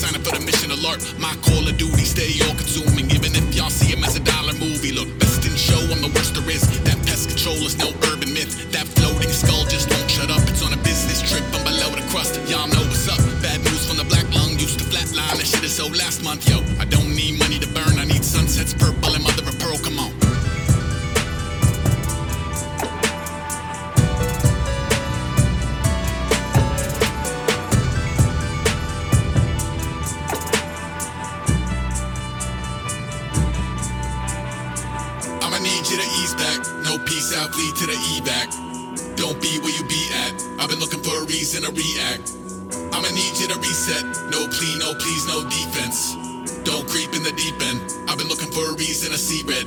ain't 0.03 0.13
signing 0.13 0.23
for 0.23 0.35
the 0.35 0.43
mission 0.43 0.71
alert. 0.71 0.99
My 1.19 1.33
call 1.41 1.67
of 1.67 1.77
duty, 1.77 2.03
stay 2.03 2.31
all 2.45 2.55
consuming. 2.55 3.11
Even 3.11 3.35
if 3.35 3.55
y'all 3.55 3.69
see 3.69 3.93
him 3.93 4.03
as 4.03 4.15
a 4.15 4.19
dollar 4.19 4.53
movie, 4.53 4.91
look, 4.91 5.07
best 5.19 5.45
in 5.45 5.55
show, 5.55 5.79
I'm 5.91 6.01
the 6.01 6.11
worst 6.15 6.35
there 6.35 6.49
is. 6.49 6.63
That 6.83 6.97
pest 7.05 7.29
control 7.29 7.57
is 7.63 7.77
no 7.77 7.89
urban 8.11 8.33
myth. 8.33 8.71
That 8.71 8.87
floating 8.87 9.31
skull 9.31 9.65
just 9.65 9.89
won't 9.89 10.09
shut 10.09 10.29
up. 10.29 10.41
It's 10.49 10.63
on 10.65 10.73
a 10.73 10.81
business 10.83 11.21
trip, 11.23 11.43
I'm 11.53 11.63
below 11.63 11.91
the 11.95 12.03
crust. 12.11 12.39
Y'all 12.49 12.67
know 12.67 12.83
what's 12.87 13.07
up. 13.07 13.19
Bad 13.41 13.63
news 13.63 13.87
from 13.87 13.97
the 13.97 14.07
black 14.07 14.27
lung, 14.33 14.57
used 14.59 14.79
to 14.79 14.85
flatline. 14.85 15.37
That 15.37 15.47
shit 15.47 15.63
is 15.63 15.73
so 15.73 15.87
last 15.87 16.23
month, 16.23 16.47
yo. 16.49 16.59
I 16.79 16.85
don't 16.85 17.09
need 17.15 17.39
money 17.39 17.59
to 17.59 17.69
burn, 17.71 17.99
I 17.99 18.05
need 18.05 18.23
sunsets 18.23 18.73
purple 18.73 19.13
and 19.13 19.23
mother 19.23 19.47
of 19.47 19.57
pearl. 19.59 19.77
Come 19.79 19.99
on. 19.99 20.22
Out, 37.35 37.53
flee 37.53 37.71
to 37.73 37.85
the 37.87 37.97
evac. 38.13 39.17
Don't 39.17 39.41
be 39.41 39.57
where 39.59 39.73
you 39.73 39.83
be 39.87 40.05
at. 40.25 40.33
I've 40.61 40.69
been 40.69 40.79
looking 40.79 41.01
for 41.01 41.23
a 41.23 41.25
reason 41.25 41.63
to 41.63 41.71
react. 41.71 42.29
I'ma 42.93 43.09
need 43.09 43.33
you 43.41 43.47
to 43.49 43.57
reset. 43.57 44.05
No 44.29 44.45
plea, 44.53 44.77
no 44.77 44.93
please, 45.01 45.25
no 45.25 45.41
defense. 45.49 46.13
Don't 46.61 46.87
creep 46.87 47.09
in 47.13 47.23
the 47.23 47.33
deep 47.33 47.57
end. 47.73 47.81
I've 48.07 48.17
been 48.17 48.29
looking 48.29 48.51
for 48.51 48.69
a 48.69 48.73
reason 48.77 49.11
to 49.11 49.17
see 49.17 49.41
red. 49.49 49.65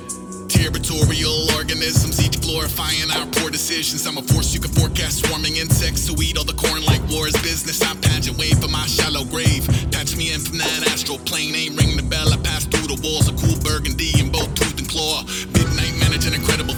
Territorial 0.49 1.51
organisms, 1.59 2.23
each 2.25 2.41
glorifying 2.41 3.11
our 3.11 3.27
poor 3.35 3.51
decisions. 3.51 4.07
I'm 4.07 4.17
a 4.17 4.23
force 4.23 4.55
you 4.55 4.61
can 4.61 4.71
forecast 4.71 5.27
swarming 5.27 5.57
insects 5.57 6.07
who 6.07 6.15
eat 6.23 6.39
all 6.39 6.47
the 6.47 6.55
corn 6.55 6.85
like 6.87 7.03
war 7.11 7.27
is 7.27 7.35
business. 7.43 7.83
I'm 7.83 7.99
pageant 8.01 8.39
wave 8.39 8.59
for 8.63 8.69
my 8.71 8.87
shallow 8.87 9.25
grave. 9.25 9.67
Patch 9.91 10.17
me 10.17 10.33
in 10.33 10.41
from 10.41 10.59
that 10.59 10.87
astral 10.95 11.19
plane. 11.19 11.55
Ain't 11.55 11.75
ring 11.75 11.97
the 11.97 12.07
bell. 12.07 12.33
I 12.33 12.39
pass 12.47 12.65
through 12.65 12.87
the 12.95 13.01
walls 13.03 13.27
of 13.27 13.35
cool 13.37 13.59
burgundy 13.67 14.15
in 14.23 14.31
both 14.31 14.55
tooth 14.55 14.79
and 14.79 14.89
claw. 14.89 15.27
Midnight 15.51 15.99
manage 15.99 16.27
an 16.27 16.35
incredible 16.35 16.75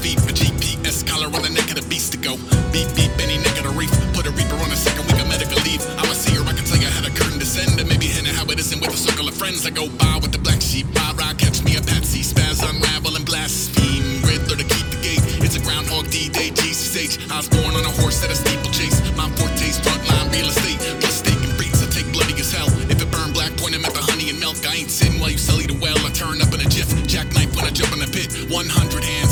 collar 1.09 1.33
on 1.33 1.43
the 1.43 1.50
neck 1.50 1.73
of 1.73 1.77
the 1.81 1.87
beast 1.88 2.12
to 2.12 2.19
go. 2.21 2.37
Beep 2.71 2.93
beep 2.95 3.11
any 3.19 3.41
neck 3.41 3.57
of 3.57 3.65
the 3.65 3.75
reef. 3.75 3.91
Put 4.12 4.29
a 4.29 4.33
reaper 4.37 4.61
on 4.61 4.71
a 4.71 4.77
second 4.77 5.09
week 5.09 5.19
of 5.19 5.29
medical 5.29 5.59
leave. 5.65 5.81
I'm 5.97 6.07
a 6.12 6.15
seer. 6.15 6.45
I 6.45 6.53
can 6.53 6.65
tell 6.69 6.77
you 6.79 6.93
how 6.93 7.00
the 7.00 7.11
curtain 7.17 7.41
descend 7.41 7.81
and 7.81 7.88
maybe 7.88 8.07
hint 8.07 8.29
at 8.29 8.37
how 8.37 8.45
it 8.53 8.61
isn't 8.61 8.81
with 8.81 8.93
a 8.93 9.00
circle 9.00 9.27
of 9.27 9.35
friends. 9.35 9.65
I 9.67 9.71
go 9.71 9.88
by 9.88 10.21
with 10.21 10.33
the 10.33 10.38
black 10.38 10.61
sheep. 10.61 10.87
Rah 10.95 11.17
rah, 11.17 11.33
catch 11.35 11.65
me 11.65 11.77
a 11.77 11.83
patsy. 11.83 12.21
Spaz 12.21 12.61
unravel 12.61 13.17
and 13.17 13.25
blaspheme. 13.25 14.21
Riddler 14.29 14.61
to 14.61 14.67
keep 14.69 14.87
the 14.93 15.00
gate. 15.00 15.25
It's 15.41 15.57
a 15.57 15.62
groundhog 15.65 16.11
D 16.12 16.29
day. 16.29 16.50
Jesus 16.53 16.93
H. 16.95 17.17
I 17.33 17.41
was 17.41 17.49
born 17.49 17.73
on 17.73 17.85
a 17.85 17.95
horse 18.05 18.23
at 18.23 18.31
a 18.31 18.37
steeplechase. 18.37 19.00
My 19.17 19.29
forte's 19.41 19.81
frontline 19.81 20.29
real 20.31 20.49
estate. 20.53 20.79
Plus 21.00 21.25
steak 21.25 21.41
and 21.41 21.57
beats. 21.59 21.81
I 21.83 21.88
take 21.88 22.09
bloody 22.12 22.37
as 22.37 22.53
hell. 22.53 22.69
If 22.93 23.00
it 23.00 23.11
burn 23.11 23.33
black, 23.33 23.57
point 23.57 23.75
'em 23.75 23.85
at 23.85 23.95
the 23.95 24.05
honey 24.05 24.29
and 24.31 24.38
milk. 24.38 24.61
I 24.69 24.75
ain't 24.77 24.91
sitting 24.91 25.19
while 25.21 25.31
you 25.31 25.38
sully 25.38 25.67
the 25.67 25.79
well. 25.81 25.99
I 26.05 26.11
turn 26.12 26.43
up 26.43 26.53
in 26.53 26.61
a 26.61 26.69
jiff. 26.69 26.91
Jackknife 27.07 27.55
when 27.57 27.65
I 27.65 27.71
jump 27.71 27.93
in 27.93 28.00
the 28.00 28.11
pit. 28.11 28.29
100 28.50 29.05
hands, 29.05 29.27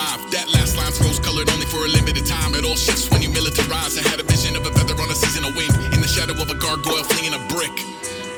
survive. 0.00 0.30
That 0.30 0.52
last 0.52 0.76
line's 0.76 1.00
rose 1.00 1.18
colored 1.20 1.50
only 1.50 1.66
for 1.66 1.84
a 1.84 1.88
limited 1.88 2.26
time. 2.26 2.54
It 2.54 2.64
all 2.64 2.76
shifts 2.76 3.10
when 3.10 3.22
you 3.22 3.28
militarize. 3.28 3.98
I 3.98 4.08
had 4.08 4.20
a 4.20 4.22
vision 4.22 4.56
of 4.56 4.66
a 4.66 4.72
feather 4.72 4.94
on 4.94 5.10
a 5.10 5.14
seasonal 5.14 5.52
wind. 5.52 5.72
In 5.94 6.00
the 6.00 6.08
shadow 6.08 6.34
of 6.40 6.50
a 6.50 6.54
gargoyle 6.54 7.04
flinging 7.04 7.34
a 7.34 7.42
brick. 7.48 7.74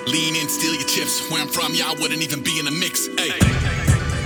Lean 0.06 0.34
in, 0.36 0.48
steal 0.48 0.74
your 0.74 0.88
chips. 0.88 1.30
Where 1.30 1.40
I'm 1.40 1.48
from, 1.48 1.74
y'all 1.74 1.96
wouldn't 2.00 2.22
even 2.22 2.42
be 2.42 2.58
in 2.58 2.64
the 2.64 2.72
mix. 2.72 3.06
Hey. 3.18 4.21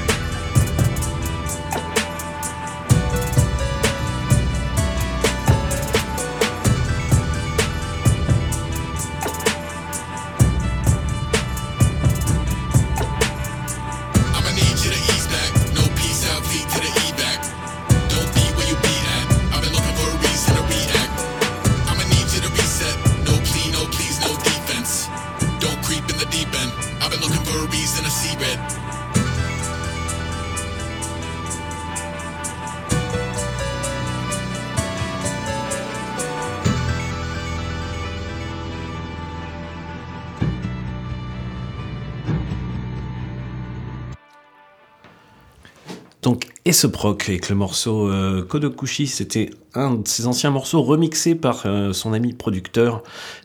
Et 46.67 46.73
ce 46.73 46.87
proc 46.87 47.29
avec 47.29 47.49
le 47.49 47.55
morceau 47.57 48.09
euh, 48.11 48.43
Kodokushi, 48.45 49.07
c'était 49.07 49.51
un 49.75 49.95
de 49.95 50.09
ses 50.09 50.27
anciens 50.27 50.51
morceaux 50.51 50.83
remixés 50.83 51.35
par 51.37 51.63
euh, 51.65 51.93
son 51.93 52.13
ami 52.13 52.33
producteur, 52.33 53.03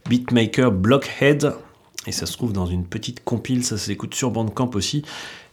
beatmaker 0.09 0.71
Blockhead. 0.71 1.53
Et 2.07 2.11
ça 2.11 2.25
se 2.25 2.33
trouve 2.33 2.51
dans 2.51 2.65
une 2.65 2.83
petite 2.83 3.23
compile, 3.23 3.63
ça 3.63 3.77
s'écoute 3.77 4.15
sur 4.15 4.31
Bandcamp 4.31 4.71
aussi. 4.73 5.03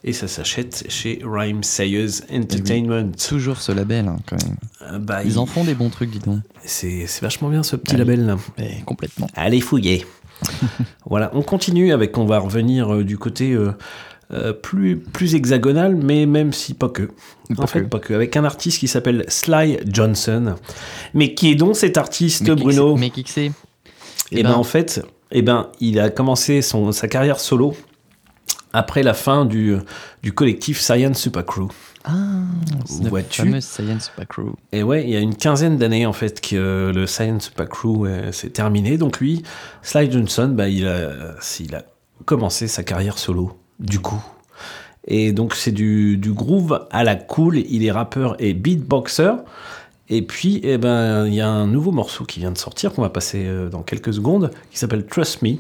Et 0.03 0.15
ça 0.15 0.29
s'achète 0.29 0.87
chez 0.89 1.21
Rhyme 1.23 1.63
Sayers 1.63 2.23
Entertainment. 2.33 3.11
Toujours 3.29 3.59
ce 3.61 3.73
label, 3.73 4.09
hein, 4.09 4.17
quand 4.27 4.43
même. 4.43 4.57
Euh, 4.95 4.99
bah, 4.99 5.23
Ils 5.25 5.33
il- 5.33 5.39
en 5.39 5.45
font 5.45 5.65
des 5.65 5.75
bons 5.75 5.91
trucs, 5.91 6.11
dis 6.11 6.21
donc. 6.21 6.39
C'est 6.65 7.07
vachement 7.21 7.51
bien 7.51 7.63
ce 7.63 7.77
petit 7.77 7.97
label 7.97 8.25
là. 8.25 8.37
Mais 8.57 8.83
complètement. 8.87 9.27
Allez 9.35 9.61
fouiller. 9.61 10.07
voilà, 11.11 11.31
on 11.35 11.43
continue 11.43 11.93
avec, 11.93 12.17
on 12.17 12.25
va 12.25 12.39
revenir 12.39 13.05
du 13.05 13.19
côté 13.19 13.55
euh, 14.33 14.53
plus, 14.53 14.99
plus 14.99 15.35
hexagonal, 15.35 15.97
mais 15.97 16.27
même 16.27 16.53
si 16.53 16.75
pas 16.75 16.89
que. 16.89 17.11
Pas 17.57 17.63
en 17.63 17.67
fait, 17.67 17.81
que. 17.81 17.87
pas 17.87 17.99
que. 17.99 18.13
Avec 18.15 18.37
un 18.37 18.45
artiste 18.45 18.79
qui 18.79 18.89
s'appelle 18.89 19.25
Sly 19.29 19.79
Johnson. 19.87 20.57
Mais 21.15 21.35
qui 21.35 21.51
est 21.51 21.55
donc 21.55 21.77
cet 21.77 21.97
artiste, 21.97 22.49
Mais 22.49 22.55
Bruno 22.55 22.97
Mais 22.97 23.11
qui 23.11 23.25
que 23.25 23.31
c'est 23.31 23.53
Eh 24.31 24.43
ben, 24.43 24.53
en 24.53 24.65
fait, 24.65 25.03
eh 25.31 25.43
ben, 25.43 25.71
il 25.81 25.99
a 25.99 26.11
commencé 26.11 26.63
son, 26.63 26.93
sa 26.93 27.09
carrière 27.09 27.41
solo 27.41 27.75
après 28.73 29.03
la 29.03 29.15
fin 29.15 29.47
du, 29.47 29.77
du 30.23 30.33
collectif 30.33 30.81
Science 30.81 31.19
Super 31.19 31.45
Crew. 31.45 31.69
Ah, 32.05 32.15
Vois-tu 32.87 33.43
fameuse 33.43 33.65
Science 33.65 34.07
Super 34.07 34.27
Crew. 34.29 34.55
Et 34.73 34.83
ouais, 34.83 35.05
il 35.05 35.11
y 35.11 35.17
a 35.17 35.21
une 35.21 35.35
quinzaine 35.37 35.79
d'années 35.79 36.07
en 36.07 36.13
fait 36.13 36.41
que 36.41 36.93
le 36.95 37.07
Science 37.07 37.47
Super 37.47 37.69
Crew 37.69 38.07
euh, 38.07 38.33
s'est 38.33 38.51
terminé. 38.51 38.99
Donc 38.99 39.21
lui, 39.21 39.43
Sly 39.83 40.11
Johnson, 40.11 40.53
bah, 40.55 40.69
il, 40.69 40.87
a, 40.87 41.35
il 41.61 41.75
a 41.75 41.85
commencé 42.25 42.69
sa 42.69 42.83
carrière 42.83 43.19
solo, 43.19 43.59
du 43.79 44.01
coup. 44.01 44.23
Et 45.07 45.33
donc 45.33 45.55
c'est 45.55 45.73
du, 45.73 46.17
du 46.19 46.33
groove 46.33 46.87
à 46.91 47.05
la 47.05 47.17
cool. 47.17 47.59
Il 47.59 47.85
est 47.85 47.91
rappeur 47.91 48.37
et 48.39 48.55
beatboxer. 48.55 49.33
Et 50.11 50.23
puis, 50.23 50.61
eh 50.63 50.79
ben, 50.79 51.27
il 51.27 51.35
y 51.35 51.41
a 51.41 51.49
un 51.49 51.67
nouveau 51.67 51.91
morceau 51.91 52.25
qui 52.25 52.41
vient 52.41 52.51
de 52.51 52.57
sortir 52.57 52.95
qu'on 52.95 53.03
va 53.03 53.11
passer 53.11 53.45
euh, 53.45 53.69
dans 53.69 53.83
quelques 53.83 54.15
secondes, 54.15 54.51
qui 54.71 54.79
s'appelle 54.79 55.05
Trust 55.05 55.43
Me, 55.43 55.57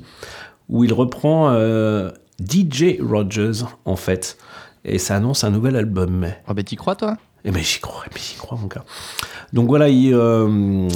où 0.71 0.85
il 0.85 0.93
reprend 0.95 1.51
euh, 1.51 2.11
DJ 2.41 2.99
Rogers, 2.99 3.67
en 3.85 3.97
fait. 3.97 4.39
Et 4.87 4.99
ça 4.99 5.17
annonce 5.17 5.45
un 5.45 5.51
nouvel 5.51 5.77
album. 5.77 6.17
Mais... 6.17 6.41
Oh, 6.49 6.55
bah, 6.55 6.63
t'y 6.63 6.77
crois, 6.77 6.97
toi? 6.97 7.19
Eh 7.45 7.51
ben 7.51 7.63
j'y 7.63 7.79
crois, 7.79 8.05
mais 8.13 8.21
j'y 8.21 8.37
crois, 8.37 8.59
mon 8.61 8.67
gars. 8.67 8.85
Donc 9.53 9.69
voilà, 9.69 9.89
il, 9.89 10.13
euh, 10.13 10.89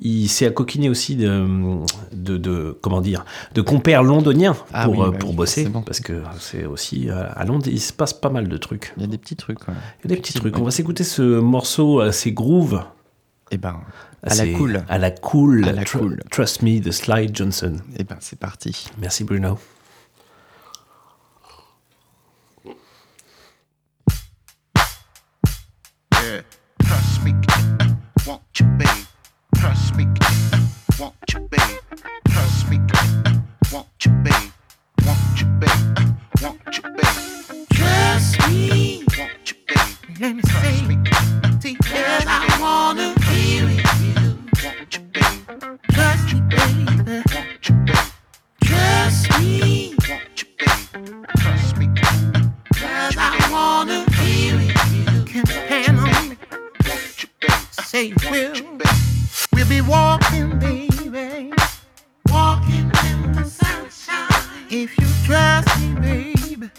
il 0.00 0.28
s'est 0.28 0.46
accoquiné 0.46 0.88
aussi 0.88 1.14
de, 1.16 1.46
de, 2.12 2.36
de- 2.38 2.78
comment 2.80 3.00
dire, 3.00 3.24
de 3.54 3.60
compères 3.60 4.02
londoniens 4.02 4.56
Ah 4.72 4.84
pour, 4.86 4.94
oui, 4.98 5.00
euh, 5.06 5.10
bah 5.10 5.18
pour 5.18 5.30
oui, 5.30 5.36
bosser, 5.36 5.68
parce 5.84 6.00
que 6.00 6.22
c'est 6.38 6.64
aussi 6.64 7.10
euh, 7.10 7.24
à 7.34 7.44
Londres, 7.44 7.66
il 7.68 7.80
se 7.80 7.92
passe 7.92 8.12
pas 8.14 8.30
mal 8.30 8.48
de 8.48 8.56
trucs. 8.56 8.92
Il 8.96 9.02
y 9.02 9.04
a 9.04 9.08
des 9.08 9.18
petits 9.18 9.36
trucs. 9.36 9.66
ouais. 9.68 9.74
Il 10.04 10.10
y 10.10 10.12
a 10.12 10.16
des 10.16 10.20
petits 10.22 10.32
trucs. 10.32 10.58
On 10.58 10.64
va 10.64 10.70
s'écouter 10.70 11.04
ce 11.04 11.22
morceau 11.40 12.00
assez 12.00 12.32
groove. 12.32 12.82
Eh 13.50 13.58
ben, 13.58 13.80
à 14.22 14.34
la 14.34 14.46
cool. 14.52 14.82
À 14.88 14.98
la 14.98 15.10
cool. 15.10 15.64
À 15.68 15.72
la 15.72 15.82
Tr- 15.84 15.98
cool. 15.98 16.22
Trust 16.30 16.62
Me 16.62 16.78
de 16.80 16.90
Sly 16.90 17.30
Johnson. 17.34 17.76
Eh 17.98 18.04
ben, 18.04 18.16
c'est 18.20 18.38
parti. 18.38 18.86
Merci 19.00 19.24
Bruno. 19.24 19.58
Won't 33.72 33.86
you, 34.04 34.10
babe? 34.24 34.52
Won't 35.06 35.40
you, 35.40 35.46
babe? 35.46 35.70
Uh, 35.96 36.12
won't 36.42 36.76
you, 36.76 36.82
babe? 36.82 37.66
Trust 37.72 38.48
me, 38.48 39.04
won't 39.16 39.50
you, 39.50 39.56
babe? 39.68 40.20
Let 40.20 40.34
me 40.34 40.42
trust 40.42 40.88
me, 40.88 40.96
because 41.62 42.26
I 42.26 42.58
wanna 42.60 43.14
be 43.20 43.62
with 43.62 44.02
you. 44.02 44.38
Won't 44.64 44.94
you, 44.94 45.02
babe? 45.12 45.80
Trust 45.92 46.32
me. 46.32 46.40
Won't 47.06 47.68
you, 47.68 47.74
babe? 47.86 48.10
Trust 48.64 49.38
me, 49.38 49.94
won't 50.08 50.42
you, 50.42 50.48
babe? 50.58 51.26
Trust 51.36 51.76
me, 51.76 51.86
because 51.86 53.16
I 53.18 53.48
wanna 53.52 54.04
be 54.18 54.52
with 54.52 54.74
you. 54.94 55.24
Can 55.24 55.44
depend 55.44 55.98
on 56.00 56.28
me. 56.28 56.36
Won't 56.86 57.22
you, 57.22 57.28
babe? 57.40 57.50
Say 57.84 58.12
will. 58.30 58.54
We'll 59.52 59.68
be 59.68 59.80
walking, 59.80 60.58
baby. 60.58 61.52
If 64.72 64.96
you 65.00 65.06
trust 65.24 65.80
me, 65.80 65.94
baby. 66.00 66.70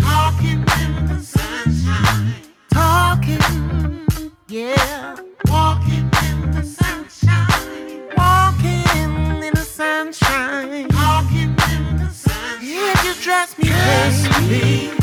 Talking 0.00 0.64
in 0.80 1.06
the 1.06 1.20
sunshine. 1.20 2.34
Talking, 2.72 4.04
yeah. 4.48 5.14
Walking 5.46 6.10
in 6.28 6.50
the 6.50 6.64
sunshine. 6.64 8.02
Walking 8.16 8.84
in 8.96 9.54
the 9.54 9.64
sunshine. 9.64 10.88
Walking 10.92 11.54
in 11.70 11.98
the 11.98 12.10
sunshine. 12.10 12.58
If 12.62 13.04
you 13.04 13.14
trust 13.22 13.58
me, 13.58 13.68
baby. 13.68 14.90
Say 14.90 14.97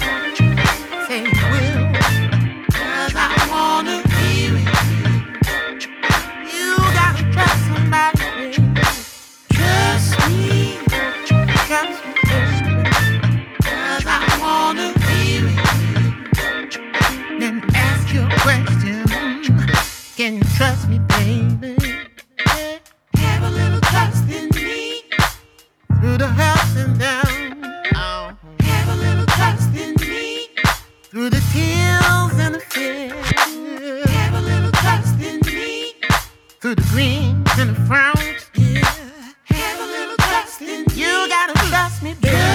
baby? 21.25 21.75
Have 23.15 23.43
a 23.43 23.49
little 23.49 23.81
trust 23.81 24.29
in 24.29 24.49
me. 24.49 25.01
Through 25.99 26.17
the 26.19 26.27
ups 26.27 26.75
and 26.75 26.99
downs. 26.99 27.65
Have 28.61 28.89
a 28.89 28.95
little 28.95 29.25
trust 29.25 29.75
in 29.75 29.95
me. 30.01 30.49
Through 31.09 31.31
the 31.31 31.41
tears 31.51 32.35
and 32.43 32.53
the 32.55 32.59
fears. 32.59 33.25
Have 34.17 34.33
a 34.35 34.41
little 34.41 34.71
trust 34.83 35.19
in 35.19 35.39
me. 35.47 35.93
Through 36.61 36.75
the 36.75 36.87
greens 36.91 37.49
and 37.57 37.69
the 37.71 37.81
frowns. 37.87 38.41
Yeah. 38.53 39.33
Have 39.45 39.79
a 39.79 39.87
little 39.95 40.17
trust 40.17 40.61
in 40.61 40.85
me. 40.85 40.93
You 40.93 41.27
gotta 41.27 41.53
trust 41.69 42.03
me, 42.03 42.13
baby. 42.21 42.54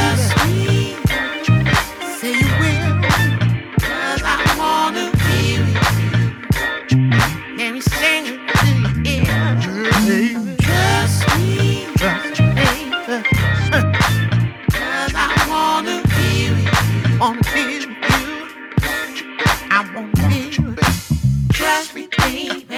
I 19.81 19.95
wanna 19.95 20.13
be 20.29 20.45
with 20.45 20.59
you. 20.59 21.49
Trust 21.55 21.95
me, 21.95 22.07
baby. 22.19 22.70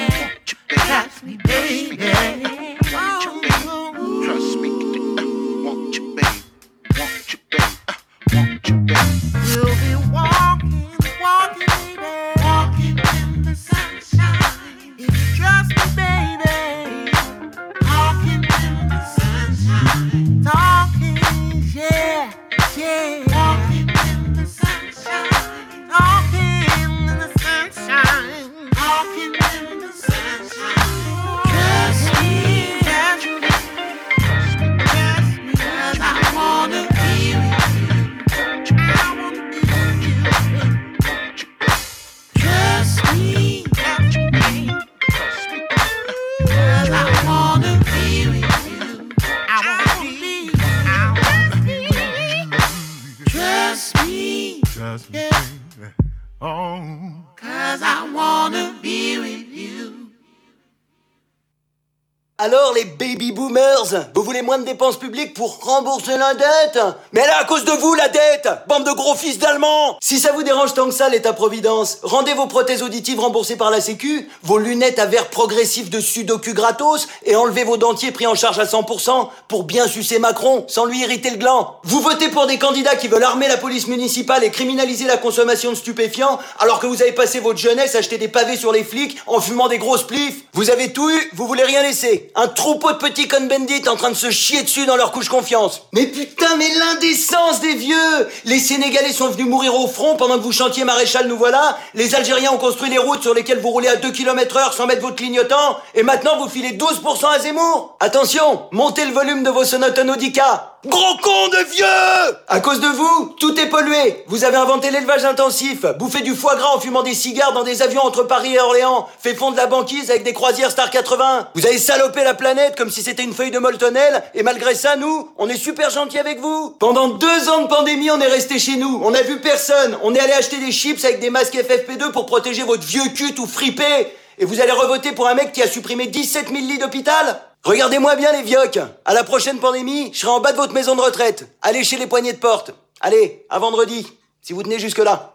De 64.59 64.65
dépenses 64.65 64.99
publiques 64.99 65.35
pour 65.35 65.59
rembourser 65.61 66.17
la 66.17 66.35
dette 66.35 66.79
Mais 67.13 67.21
est 67.21 67.29
à 67.29 67.45
cause 67.45 67.65
de 67.65 67.73
vous 67.73 67.95
la 67.95 68.09
dette 68.09 68.49
Bande 68.67 68.85
de 68.85 68.93
gros 68.93 69.15
fils 69.15 69.39
d'Allemands 69.39 69.99
Si 70.03 70.19
ça 70.19 70.33
vous 70.33 70.43
dérange 70.43 70.75
tant 70.75 70.87
que 70.87 70.95
ça 70.95 71.09
l'État-providence, 71.09 71.99
rendez 72.03 72.35
vos 72.35 72.47
prothèses 72.47 72.83
auditives 72.83 73.21
remboursées 73.21 73.57
par 73.57 73.71
la 73.71 73.81
Sécu, 73.81 74.29
vos 74.43 74.59
lunettes 74.59 74.99
à 74.99 75.07
verre 75.07 75.29
progressif 75.29 75.91
de 75.91 76.01
sudoku 76.01 76.53
gratos 76.53 77.09
et 77.25 77.37
enlevez 77.37 77.65
vos 77.65 77.77
dentiers 77.77 78.13
pris 78.13 78.27
en 78.27 78.35
charge 78.35 78.59
à 78.59 78.65
100% 78.65 79.29
pour 79.49 79.65
bien 79.65 79.87
sucer 79.87 80.19
Macron 80.19 80.65
sans 80.69 80.85
lui 80.85 81.01
irriter 81.01 81.31
le 81.31 81.37
gland. 81.37 81.77
Vous 81.85 82.01
votez 82.01 82.29
pour 82.29 82.47
des 82.47 82.59
candidats 82.59 82.97
qui 82.97 83.09
veulent 83.09 83.23
armer 83.23 83.49
la 83.49 83.57
police 83.57 83.87
municipale 83.87 84.45
et 84.45 84.51
criminaliser 84.51 85.07
la 85.07 85.17
consommation 85.17 85.71
de 85.71 85.77
stupéfiants 85.77 86.39
alors 86.59 86.81
que 86.81 86.87
vous 86.87 87.03
avez 87.03 87.13
passé 87.13 87.41
votre 87.41 87.59
jeunesse 87.59 87.95
à 87.95 87.99
acheter 87.99 88.19
des 88.19 88.29
pavés 88.29 88.57
sur 88.57 88.73
les 88.73 88.85
flics 88.85 89.19
en 89.27 89.41
fumant 89.41 89.69
des 89.69 89.79
grosses 89.79 90.07
plifs. 90.07 90.43
Vous 90.53 90.71
avez 90.71 90.93
tout 90.93 91.09
eu, 91.11 91.31
vous 91.35 91.47
voulez 91.47 91.65
rien 91.65 91.83
laisser. 91.83 92.31
Un 92.35 92.49
troupeau 92.49 92.93
de 92.93 92.99
petits 92.99 93.29
con-bendits 93.29 93.89
en 93.89 93.97
train 93.97 94.11
de 94.11 94.17
se 94.17 94.31
chier 94.43 94.63
dessus 94.63 94.87
dans 94.87 94.97
leur 94.97 95.13
couche 95.13 95.29
confiance. 95.29 95.83
Mais 95.93 96.07
putain, 96.07 96.57
mais 96.57 96.69
l'indécence 96.75 97.61
des 97.61 97.75
vieux 97.75 98.29
Les 98.45 98.59
Sénégalais 98.59 99.13
sont 99.13 99.29
venus 99.29 99.47
mourir 99.47 99.75
au 99.75 99.87
front 99.87 100.17
pendant 100.17 100.37
que 100.37 100.43
vous 100.43 100.53
chantiez 100.53 100.85
Maréchal 100.85 101.29
nous 101.29 101.37
voilà. 101.37 101.79
Les 101.95 102.15
Algériens 102.17 102.51
ont 102.51 102.59
construit 102.59 102.91
les 102.91 102.99
routes 102.99 103.23
sur 103.23 103.35
lesquelles 103.35 103.61
vous 103.61 103.71
roulez 103.71 103.89
à 103.89 103.97
2 103.97 104.11
km 104.11 104.57
heure 104.57 104.75
sans 104.75 104.87
mettre 104.87 105.03
votre 105.03 105.17
clignotant. 105.17 105.79
Et 105.95 106.03
maintenant, 106.03 106.39
vous 106.39 106.49
filez 106.49 106.73
12% 106.77 107.27
à 107.33 107.39
Zemmour. 107.39 107.97
Attention, 108.01 108.67
montez 108.73 109.05
le 109.05 109.13
volume 109.13 109.45
de 109.45 109.51
vos 109.51 109.65
sonotones 109.65 110.11
Audica. 110.11 110.72
Gros 110.85 111.17
con 111.23 111.49
de 111.49 111.65
vieux 111.71 112.37
À 112.49 112.59
cause 112.59 112.81
de 112.81 112.89
vous, 112.89 113.37
tout 113.39 113.57
est 113.61 113.69
pollué. 113.69 114.25
Vous 114.27 114.43
avez 114.43 114.57
inventé 114.57 114.91
l'élevage 114.91 115.25
intensif, 115.25 115.87
bouffé 115.97 116.23
du 116.23 116.35
foie 116.35 116.57
gras 116.57 116.75
en 116.75 116.81
fumant 116.81 117.05
des 117.05 117.15
cigares 117.15 117.53
dans 117.53 117.63
des 117.63 117.83
avions 117.83 118.03
entre 118.03 118.25
Paris 118.25 118.57
et 118.57 118.59
Orléans, 118.61 119.07
fait 119.21 119.37
fondre 119.37 119.57
la 119.57 119.67
banquise 119.67 120.11
avec 120.11 120.25
des 120.25 120.33
croisières 120.33 120.73
Star 120.73 120.91
80. 120.91 121.51
Vous 121.55 121.67
avez 121.67 121.79
salopé 121.79 122.25
la 122.25 122.35
planète 122.35 122.75
comme 122.77 122.91
si 122.91 123.01
c'était 123.01 123.23
une 123.23 123.33
feuille 123.33 123.53
de 123.53 123.61
Moltonel, 123.61 124.25
et 124.35 124.43
malgré 124.43 124.75
ça, 124.75 124.97
nous, 124.97 125.31
on 125.39 125.49
est 125.49 125.57
super 125.57 125.89
gentils 125.91 126.19
avec 126.19 126.41
vous. 126.41 126.75
Pendant 126.81 127.11
deux 127.11 127.49
ans 127.49 127.63
de 127.63 127.69
pandémie, 127.69 128.11
on 128.11 128.21
est 128.21 128.27
resté 128.27 128.59
chez 128.59 128.75
nous, 128.75 129.01
on 129.05 129.13
n'a 129.13 129.23
vu 129.23 129.41
personne, 129.41 129.97
on 130.03 130.13
est 130.17 130.21
allé 130.21 130.33
acheter 130.33 130.59
des 130.59 130.73
chips 130.73 131.05
avec 131.05 131.21
des 131.21 131.31
masques 131.31 131.55
FFP2 131.55 132.11
pour 132.11 132.27
protéger 132.27 132.65
votre 132.65 132.83
vieux 132.83 133.09
cul 133.15 133.35
tout 133.35 133.47
fripé. 133.47 134.09
Et 134.39 134.45
vous 134.45 134.61
allez 134.61 134.73
revoter 134.73 135.13
pour 135.13 135.29
un 135.29 135.35
mec 135.35 135.53
qui 135.53 135.63
a 135.63 135.69
supprimé 135.69 136.09
17 136.09 136.49
000 136.49 136.59
lits 136.59 136.79
d'hôpital? 136.79 137.41
Regardez-moi 137.65 138.17
bien 138.17 138.33
les 138.33 138.43
vioques 138.43 138.81
À 139.05 139.15
la 139.15 139.23
prochaine 139.25 139.59
pandémie, 139.59 140.11
je 140.13 140.19
serai 140.19 140.33
en 140.33 140.41
bas 140.41 140.53
de 140.53 140.57
votre 140.57 140.73
maison 140.75 140.97
de 140.97 141.01
retraite. 141.01 141.49
Allez 141.63 141.85
chez 141.85 141.97
les 141.97 142.07
poignées 142.07 142.33
de 142.33 142.39
porte. 142.39 142.75
Allez, 143.01 143.45
à 143.51 143.59
vendredi, 143.59 144.07
si 144.41 144.53
vous 144.53 144.63
tenez 144.63 144.79
jusque-là. 144.79 145.33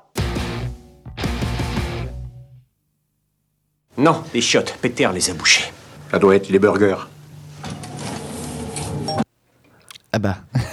Non, 3.98 4.22
les 4.34 4.42
chiottes, 4.42 4.76
Peter 4.82 5.08
les 5.14 5.30
a 5.30 5.34
bouchées. 5.34 5.64
Ça 6.12 6.20
doit 6.20 6.36
être 6.36 6.50
les 6.50 6.60
burgers. 6.60 6.98
Ah 10.12 10.20
bah. 10.20 10.38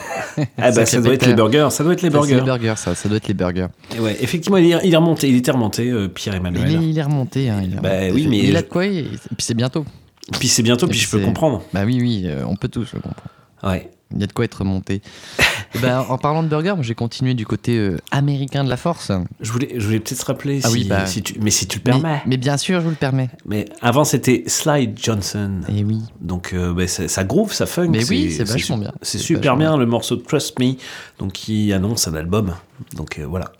Ah 0.58 0.72
bah, 0.72 0.84
ça 0.84 1.00
doit 1.00 1.14
être 1.14 1.26
les 1.26 1.34
burgers, 1.34 1.68
ça 1.70 1.84
doit 1.84 1.92
être 1.92 2.02
les 2.02 2.10
Ça, 2.10 2.16
burgers. 2.18 2.34
les 2.34 2.40
burgers, 2.40 2.74
ça, 2.76 2.96
ça 2.96 3.08
doit 3.08 3.18
être 3.18 3.28
les 3.28 3.34
burgers. 3.34 3.68
Et 3.96 4.00
ouais, 4.00 4.16
effectivement, 4.20 4.56
il 4.56 4.72
est, 4.72 4.80
il 4.82 4.92
est 4.92 4.96
remonté, 4.96 5.28
il 5.28 5.36
était 5.36 5.52
remonté, 5.52 5.88
euh, 5.90 6.08
Pierre 6.08 6.32
Mais 6.42 6.48
Emmanuel. 6.48 6.82
il 6.82 6.98
est 6.98 7.02
remonté. 7.04 7.48
Hein, 7.50 7.60
il 7.62 7.74
est 7.74 7.76
Bah 7.80 7.90
remonté. 7.90 8.10
oui, 8.12 8.26
mais 8.28 8.38
Il 8.38 8.56
a 8.56 8.62
de 8.62 8.66
quoi, 8.66 8.84
et 8.84 9.04
puis 9.04 9.36
c'est 9.38 9.54
bientôt. 9.54 9.84
Puis 10.32 10.48
c'est 10.48 10.62
bientôt, 10.62 10.86
puis 10.86 10.98
je 10.98 11.08
peux 11.10 11.20
comprendre. 11.20 11.62
Bah 11.72 11.82
oui, 11.84 11.98
oui, 12.00 12.22
euh, 12.26 12.44
on 12.46 12.56
peut 12.56 12.68
tous 12.68 12.92
le 12.94 13.00
comprendre. 13.00 13.28
Ouais. 13.62 13.90
Il 14.14 14.20
y 14.20 14.24
a 14.24 14.26
de 14.26 14.32
quoi 14.32 14.44
être 14.44 14.58
remonté. 14.58 15.02
Ben, 15.82 16.04
en 16.08 16.18
parlant 16.18 16.44
de 16.44 16.48
burger, 16.48 16.74
j'ai 16.82 16.94
continué 16.94 17.34
du 17.34 17.44
côté 17.46 17.76
euh, 17.76 17.96
américain 18.12 18.62
de 18.62 18.68
la 18.70 18.76
force. 18.76 19.10
Je 19.40 19.50
voulais, 19.50 19.70
je 19.76 19.84
voulais 19.84 19.98
peut-être 19.98 20.22
rappeler, 20.22 20.60
Ah 20.62 20.68
si, 20.68 20.72
oui, 20.74 20.84
bah- 20.84 21.04
si 21.04 21.20
tu, 21.20 21.34
mais 21.40 21.50
si 21.50 21.66
tu 21.66 21.78
le 21.78 21.82
permets. 21.82 22.02
Mais, 22.02 22.22
mais 22.26 22.36
bien 22.36 22.56
sûr, 22.56 22.78
je 22.78 22.84
vous 22.84 22.90
le 22.90 22.94
permets. 22.96 23.28
Mais 23.44 23.64
avant, 23.82 24.04
c'était 24.04 24.44
Slide 24.46 24.96
Johnson. 25.02 25.62
Et 25.68 25.82
oui. 25.82 26.02
Donc, 26.20 26.52
euh, 26.52 26.72
bah, 26.72 26.86
ça, 26.86 27.08
ça 27.08 27.24
groove, 27.24 27.52
ça 27.52 27.66
funk. 27.66 27.88
Mais 27.88 28.08
oui, 28.08 28.30
c'est 28.30 28.44
vachement 28.44 28.78
bien. 28.78 28.92
C'est 29.02 29.18
super 29.18 29.56
bien, 29.56 29.76
le 29.76 29.84
morceau 29.84 30.14
Trust 30.14 30.60
Me, 30.60 30.74
donc 31.18 31.32
qui 31.32 31.72
annonce 31.72 32.06
un 32.06 32.14
album. 32.14 32.54
Donc 32.94 33.18
euh, 33.18 33.26
voilà. 33.26 33.50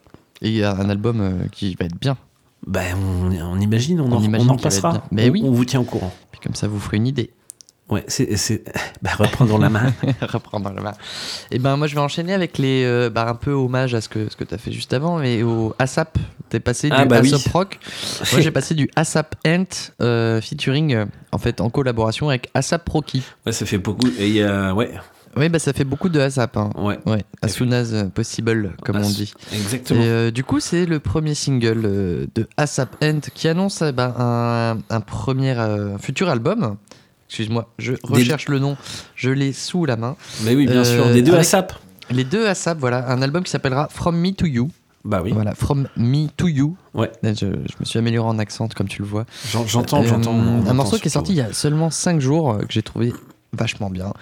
Et 0.41 0.51
il 0.51 0.55
y 0.55 0.63
a 0.63 0.71
un 0.73 0.89
album 0.89 1.49
qui 1.51 1.75
va 1.75 1.87
être 1.87 1.99
bien. 1.99 2.17
Ben, 2.65 2.95
on, 2.97 3.33
on 3.57 3.61
imagine, 3.61 4.01
on, 4.01 4.11
On 4.13 4.17
en, 4.19 4.23
imagine 4.23 4.51
on 4.51 4.55
en 4.55 4.57
passera. 4.57 5.03
Mais 5.11 5.29
on, 5.29 5.33
oui. 5.33 5.43
on 5.45 5.51
vous 5.51 5.65
tient 5.65 5.81
au 5.81 5.85
courant. 5.85 6.15
Comme 6.45 6.55
ça, 6.55 6.69
vous 6.69 6.79
ferez 6.79 6.99
une 6.99 7.07
idée. 7.07 7.31
Ouais, 7.91 8.05
c'est. 8.09 8.65
Bah, 9.03 9.11
reprenons 9.19 9.59
la 9.59 9.69
main. 9.69 9.93
Reprendre 10.23 10.71
la 10.73 10.81
main. 10.81 10.93
Et 11.51 11.59
ben 11.59 11.77
moi 11.77 11.87
je 11.87 11.95
vais 11.95 12.01
enchaîner 12.01 12.33
avec 12.33 12.57
les 12.57 12.83
euh, 12.85 13.11
bah, 13.11 13.29
un 13.29 13.35
peu 13.35 13.51
hommage 13.53 13.95
à 13.95 14.01
ce 14.01 14.09
que 14.09 14.31
ce 14.31 14.37
que 14.37 14.45
t'as 14.45 14.57
fait 14.57 14.73
juste 14.73 14.95
avant 14.95 15.19
mais 15.19 15.43
au 15.43 15.75
ASAP. 15.79 16.17
T'es 16.49 16.61
passé 16.61 16.89
Ah, 16.91 17.03
du 17.03 17.09
bah 17.09 17.21
oui. 17.23 17.35
ASAP 17.35 17.53
Rock. 17.53 17.79
moi 18.33 18.41
j'ai 18.41 18.51
passé 18.51 18.75
du 18.75 18.89
ASAP 18.97 19.35
Ant 19.47 19.65
euh, 20.01 20.41
featuring 20.41 20.95
euh, 20.95 21.05
en 21.31 21.37
fait 21.37 21.61
en 21.61 21.69
collaboration 21.69 22.31
avec 22.31 22.49
ASAP 22.55 22.89
Rocky. 22.89 23.23
Ouais, 23.45 23.53
ça 23.53 23.67
fait 23.67 23.77
beaucoup. 23.79 24.09
Et 24.19 24.29
il 24.29 24.35
y 24.35 24.43
a. 24.43 24.73
Ouais, 24.75 24.91
Oui 25.37 25.49
bah 25.49 25.59
ça 25.59 25.73
fait 25.73 25.85
beaucoup 25.85 26.09
de 26.09 26.21
ASAP. 26.21 26.57
Hein. 26.57 26.71
ouais. 26.77 26.99
Ouais, 27.07 27.25
as 27.43 27.49
soon 27.49 27.73
as 27.73 28.05
possible 28.15 28.73
comme 28.85 28.97
on 28.97 29.09
dit. 29.09 29.33
Exactement. 29.53 30.01
Et 30.03 30.07
euh, 30.09 30.31
du 30.31 30.45
coup, 30.45 30.61
c'est 30.61 30.87
le 30.87 31.01
premier 31.01 31.35
single 31.35 31.83
euh, 31.85 32.27
de 32.35 32.47
ASAP 32.57 32.97
Ant 33.03 33.21
qui 33.35 33.49
annonce 33.49 33.83
eh 33.83 33.93
ben, 33.93 34.15
un, 34.19 34.79
un 34.91 35.01
premier 35.01 35.59
euh, 35.59 35.99
futur 35.99 36.29
album. 36.29 36.77
Excuse-moi, 37.29 37.69
je 37.79 37.95
recherche 38.05 38.49
le 38.49 38.59
nom, 38.61 38.77
je 39.17 39.31
l'ai 39.31 39.53
sous 39.53 39.87
la 39.87 39.97
main. 39.97 40.15
Mais 40.45 40.55
oui, 40.55 40.67
bien 40.67 40.83
euh, 40.83 40.85
sûr. 40.85 41.11
Des 41.13 41.23
deux 41.23 41.35
ASAP. 41.35 41.73
Les 42.11 42.23
deux 42.25 42.47
ASAP, 42.47 42.79
voilà, 42.79 43.11
un 43.11 43.23
album 43.23 43.43
qui 43.43 43.51
s'appellera 43.51 43.89
From 43.91 44.17
Me 44.21 44.31
to 44.33 44.47
You. 44.47 44.69
Bah 45.05 45.21
oui. 45.25 45.33
Voilà, 45.33 45.55
From 45.55 45.89
Me 45.97 46.29
to 46.37 46.49
You. 46.49 46.77
Ouais. 46.95 47.11
Je, 47.23 47.33
je 47.35 47.47
me 47.81 47.85
suis 47.85 47.99
amélioré 47.99 48.29
en 48.29 48.39
accent, 48.39 48.69
comme 48.75 48.89
tu 48.89 49.03
le 49.03 49.09
vois. 49.09 49.25
J'en- 49.51 49.67
J'entends, 49.67 50.03
Euh, 50.03 50.07
j'entends. 50.07 50.35
Un 50.39 50.73
morceau 50.75 50.99
qui 50.99 51.09
est 51.09 51.11
sorti 51.11 51.33
il 51.33 51.37
y 51.39 51.41
a 51.41 51.53
seulement 51.53 51.91
5 51.91 52.21
jours, 52.21 52.53
euh, 52.53 52.59
que 52.61 52.73
j'ai 52.73 52.83
trouvé 52.83 53.13
vachement 53.55 53.91
bien. 53.91 54.13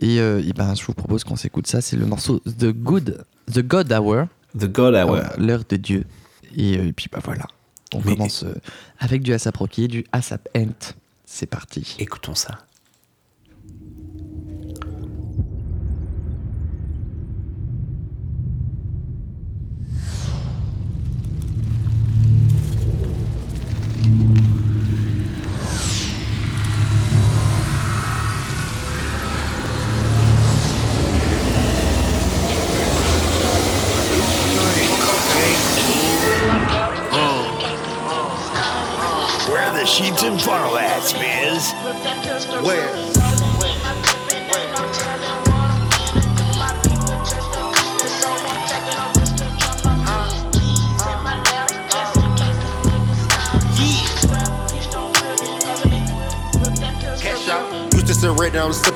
Et, 0.00 0.20
euh, 0.20 0.42
et 0.46 0.52
ben, 0.52 0.74
je 0.74 0.84
vous 0.84 0.94
propose 0.94 1.24
qu'on 1.24 1.36
s'écoute 1.36 1.66
ça. 1.66 1.80
C'est 1.80 1.96
le 1.96 2.06
morceau 2.06 2.40
The 2.40 2.66
Good, 2.72 3.24
The 3.52 3.60
God 3.60 3.92
Hour. 3.92 4.26
The 4.58 4.66
God 4.66 4.94
Hour. 4.94 5.20
L'heure 5.38 5.62
de 5.68 5.76
Dieu. 5.76 6.04
Et, 6.56 6.78
euh, 6.78 6.86
et 6.88 6.92
puis 6.92 7.08
bah 7.12 7.20
voilà, 7.22 7.44
on 7.94 8.00
Mais- 8.04 8.14
commence 8.16 8.42
euh, 8.44 8.54
avec 8.98 9.22
du 9.22 9.32
ASAP 9.32 9.56
Rocky 9.58 9.84
et 9.84 9.88
du 9.88 10.04
ASAP 10.12 10.48
Ant. 10.56 10.94
C'est 11.26 11.46
parti. 11.46 11.96
Écoutons 11.98 12.34
ça. 12.34 12.58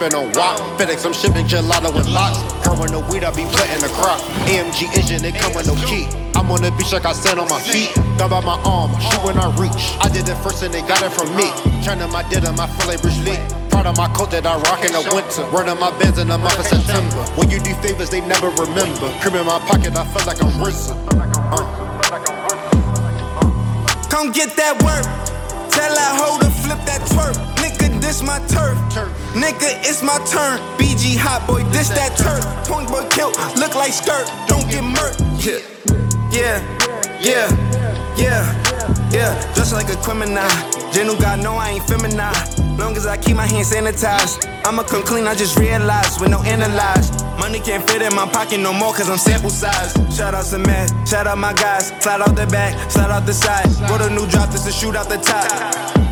Sipping 0.03 0.19
on 0.19 0.33
wop. 0.33 0.59
FedEx, 0.79 1.07
I'm 1.07 1.13
shipping 1.13 1.47
gelato 1.47 1.95
with 1.95 2.09
locks. 2.09 2.39
With 2.81 2.91
no 2.91 3.01
weed, 3.07 3.23
I 3.23 3.31
be 3.31 3.45
planting 3.45 3.85
the 3.85 3.93
crop. 3.95 4.19
AMG 4.49 4.91
engine, 4.97 5.25
it 5.25 5.35
come 5.37 5.55
with 5.55 5.67
no 5.67 5.75
key. 5.87 6.09
I'm 6.35 6.51
on 6.51 6.63
the 6.63 6.73
beach 6.73 6.93
like 6.93 7.05
I 7.05 7.13
stand 7.13 7.39
on 7.39 7.49
my 7.49 7.61
feet. 7.61 7.95
Gun 8.19 8.31
by 8.31 8.41
my 8.41 8.59
arm, 8.65 8.91
shoot 8.99 9.23
when 9.23 9.39
I 9.39 9.53
reach. 9.61 9.77
I 10.01 10.09
did 10.09 10.27
it 10.27 10.35
first 10.43 10.63
and 10.63 10.73
they 10.73 10.81
got 10.83 11.03
it 11.03 11.13
from 11.13 11.29
me. 11.37 11.53
Turning 11.85 12.11
my 12.11 12.25
denim, 12.31 12.59
I 12.59 12.67
feel 12.67 12.89
like 12.89 13.03
Bruce 13.03 13.21
Lee. 13.23 13.39
Proud 13.69 13.87
of 13.87 13.97
my 13.97 14.09
coat 14.17 14.31
that 14.33 14.47
I 14.47 14.57
rock 14.57 14.83
in 14.83 14.93
the 14.93 15.05
winter. 15.15 15.45
Running 15.53 15.79
my 15.79 15.93
bands 16.01 16.19
in 16.19 16.29
the 16.29 16.39
month 16.39 16.59
of 16.59 16.67
September. 16.67 17.23
When 17.37 17.51
you 17.51 17.61
do 17.61 17.75
favors, 17.85 18.11
they 18.11 18.23
never 18.25 18.49
remember. 18.51 19.13
Cream 19.21 19.37
in 19.37 19.47
my 19.47 19.61
pocket, 19.69 19.95
I 19.95 20.03
feel 20.09 20.25
like 20.27 20.43
I'm. 20.43 20.51
Uh. 20.59 21.63
Come 24.09 24.33
get 24.33 24.57
that 24.57 24.75
work. 24.83 25.05
Tell 25.71 25.93
that 25.95 26.13
hoe 26.19 26.41
to 26.41 26.51
flip 26.51 26.81
that 26.89 27.01
twerk. 27.13 27.52
This 28.03 28.21
my 28.21 28.41
turf. 28.49 28.77
Nigga, 29.33 29.79
it's 29.87 30.03
my 30.03 30.19
turn. 30.27 30.59
BG 30.75 31.17
hot 31.17 31.47
boy, 31.47 31.63
this 31.71 31.89
that 31.91 32.19
turf. 32.19 32.43
Point 32.67 32.89
boy 32.91 33.07
kilt, 33.15 33.39
look 33.55 33.77
like 33.77 33.95
skirt. 33.95 34.27
Don't 34.51 34.67
get 34.67 34.83
murked. 34.83 35.23
Yeah, 35.39 35.63
yeah, 36.35 36.59
yeah, 37.23 37.47
yeah, 38.19 38.43
yeah. 39.15 39.55
Dressed 39.55 39.73
like 39.73 39.89
a 39.89 39.97
criminal. 40.03 40.43
General 40.93 41.17
God 41.17 41.45
no, 41.45 41.55
I 41.55 41.79
ain't 41.79 41.87
feminine. 41.87 42.19
Long 42.77 42.97
as 42.97 43.07
I 43.07 43.17
keep 43.17 43.37
my 43.37 43.47
hands 43.47 43.71
sanitized. 43.71 44.51
I'ma 44.67 44.83
come 44.83 45.05
clean, 45.05 45.29
I 45.29 45.37
just 45.37 45.57
realized 45.57 46.21
with 46.21 46.31
no 46.31 46.43
analyze. 46.43 47.07
Money 47.39 47.61
can't 47.61 47.89
fit 47.89 48.03
in 48.03 48.13
my 48.17 48.27
pocket 48.27 48.59
no 48.59 48.73
more 48.73 48.93
cause 48.93 49.09
I'm 49.09 49.17
sample 49.17 49.49
size. 49.49 49.95
Shout 50.11 50.35
out 50.35 50.45
to 50.47 50.59
Matt, 50.59 50.91
shout 51.07 51.29
out 51.29 51.39
my 51.39 51.55
guys. 51.55 51.95
Slide 52.03 52.21
out 52.21 52.35
the 52.35 52.47
back, 52.49 52.75
slide 52.91 53.13
out 53.13 53.27
the 53.27 53.33
side. 53.33 53.71
Wrote 53.89 54.03
a 54.03 54.11
new 54.11 54.27
drop, 54.27 54.51
this 54.51 54.67
a 54.67 54.73
shoot 54.73 54.97
out 54.97 55.09
the 55.09 55.19
top. 55.19 56.12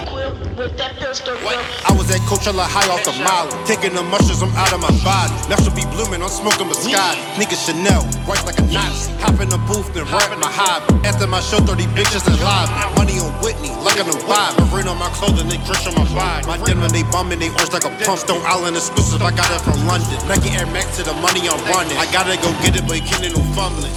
I 0.61 1.89
was 1.97 2.05
at 2.13 2.21
Coachella 2.29 2.61
high 2.69 2.85
off 2.93 3.01
the 3.01 3.09
molly. 3.25 3.49
Taking 3.65 3.97
the 3.97 4.05
mushrooms, 4.05 4.45
I'm 4.45 4.53
out 4.53 4.69
of 4.69 4.77
my 4.77 4.93
body. 5.01 5.33
Natural 5.49 5.73
be 5.73 5.81
blooming, 5.89 6.21
I'm 6.21 6.29
smoking 6.29 6.69
Moscato. 6.69 7.17
Nigga 7.33 7.57
Chanel, 7.57 8.05
white 8.29 8.45
like 8.45 8.61
a 8.61 8.65
Nazi. 8.69 9.09
Hop 9.25 9.41
in 9.41 9.49
the 9.49 9.57
booth 9.65 9.89
and 9.97 10.05
rap 10.13 10.29
my 10.37 10.53
hobby. 10.53 11.01
After 11.01 11.25
my 11.25 11.41
show, 11.41 11.57
30 11.65 11.89
bitches 11.97 12.29
in 12.29 12.37
lobby. 12.45 12.69
Money 12.93 13.17
on 13.17 13.33
Whitney, 13.41 13.73
like 13.81 13.97
a 13.97 14.05
new 14.05 14.13
vibe. 14.29 14.53
Rain 14.69 14.85
on 14.85 15.01
my 15.01 15.09
clothing, 15.17 15.49
they 15.49 15.57
drish 15.65 15.81
on 15.89 15.97
my 15.97 16.05
vibe. 16.13 16.45
My 16.45 16.61
denim, 16.61 16.85
they 16.93 17.01
bumming, 17.09 17.41
they 17.41 17.49
orange 17.57 17.73
like 17.73 17.89
a 17.89 17.93
pump. 18.05 18.21
Stone 18.21 18.45
Island 18.45 18.77
exclusive, 18.77 19.25
I 19.25 19.33
got 19.33 19.49
it 19.49 19.65
from 19.65 19.81
London. 19.89 20.13
Nike 20.29 20.53
Air 20.53 20.69
Max 20.69 21.01
to 21.01 21.03
the 21.09 21.17
money 21.25 21.49
I'm 21.49 21.57
running. 21.73 21.97
I 21.97 22.05
gotta 22.13 22.37
go 22.37 22.53
get 22.61 22.77
it, 22.77 22.85
but 22.85 23.01
you 23.01 23.05
can't 23.09 23.25
no 23.33 23.41
fumbling. 23.57 23.89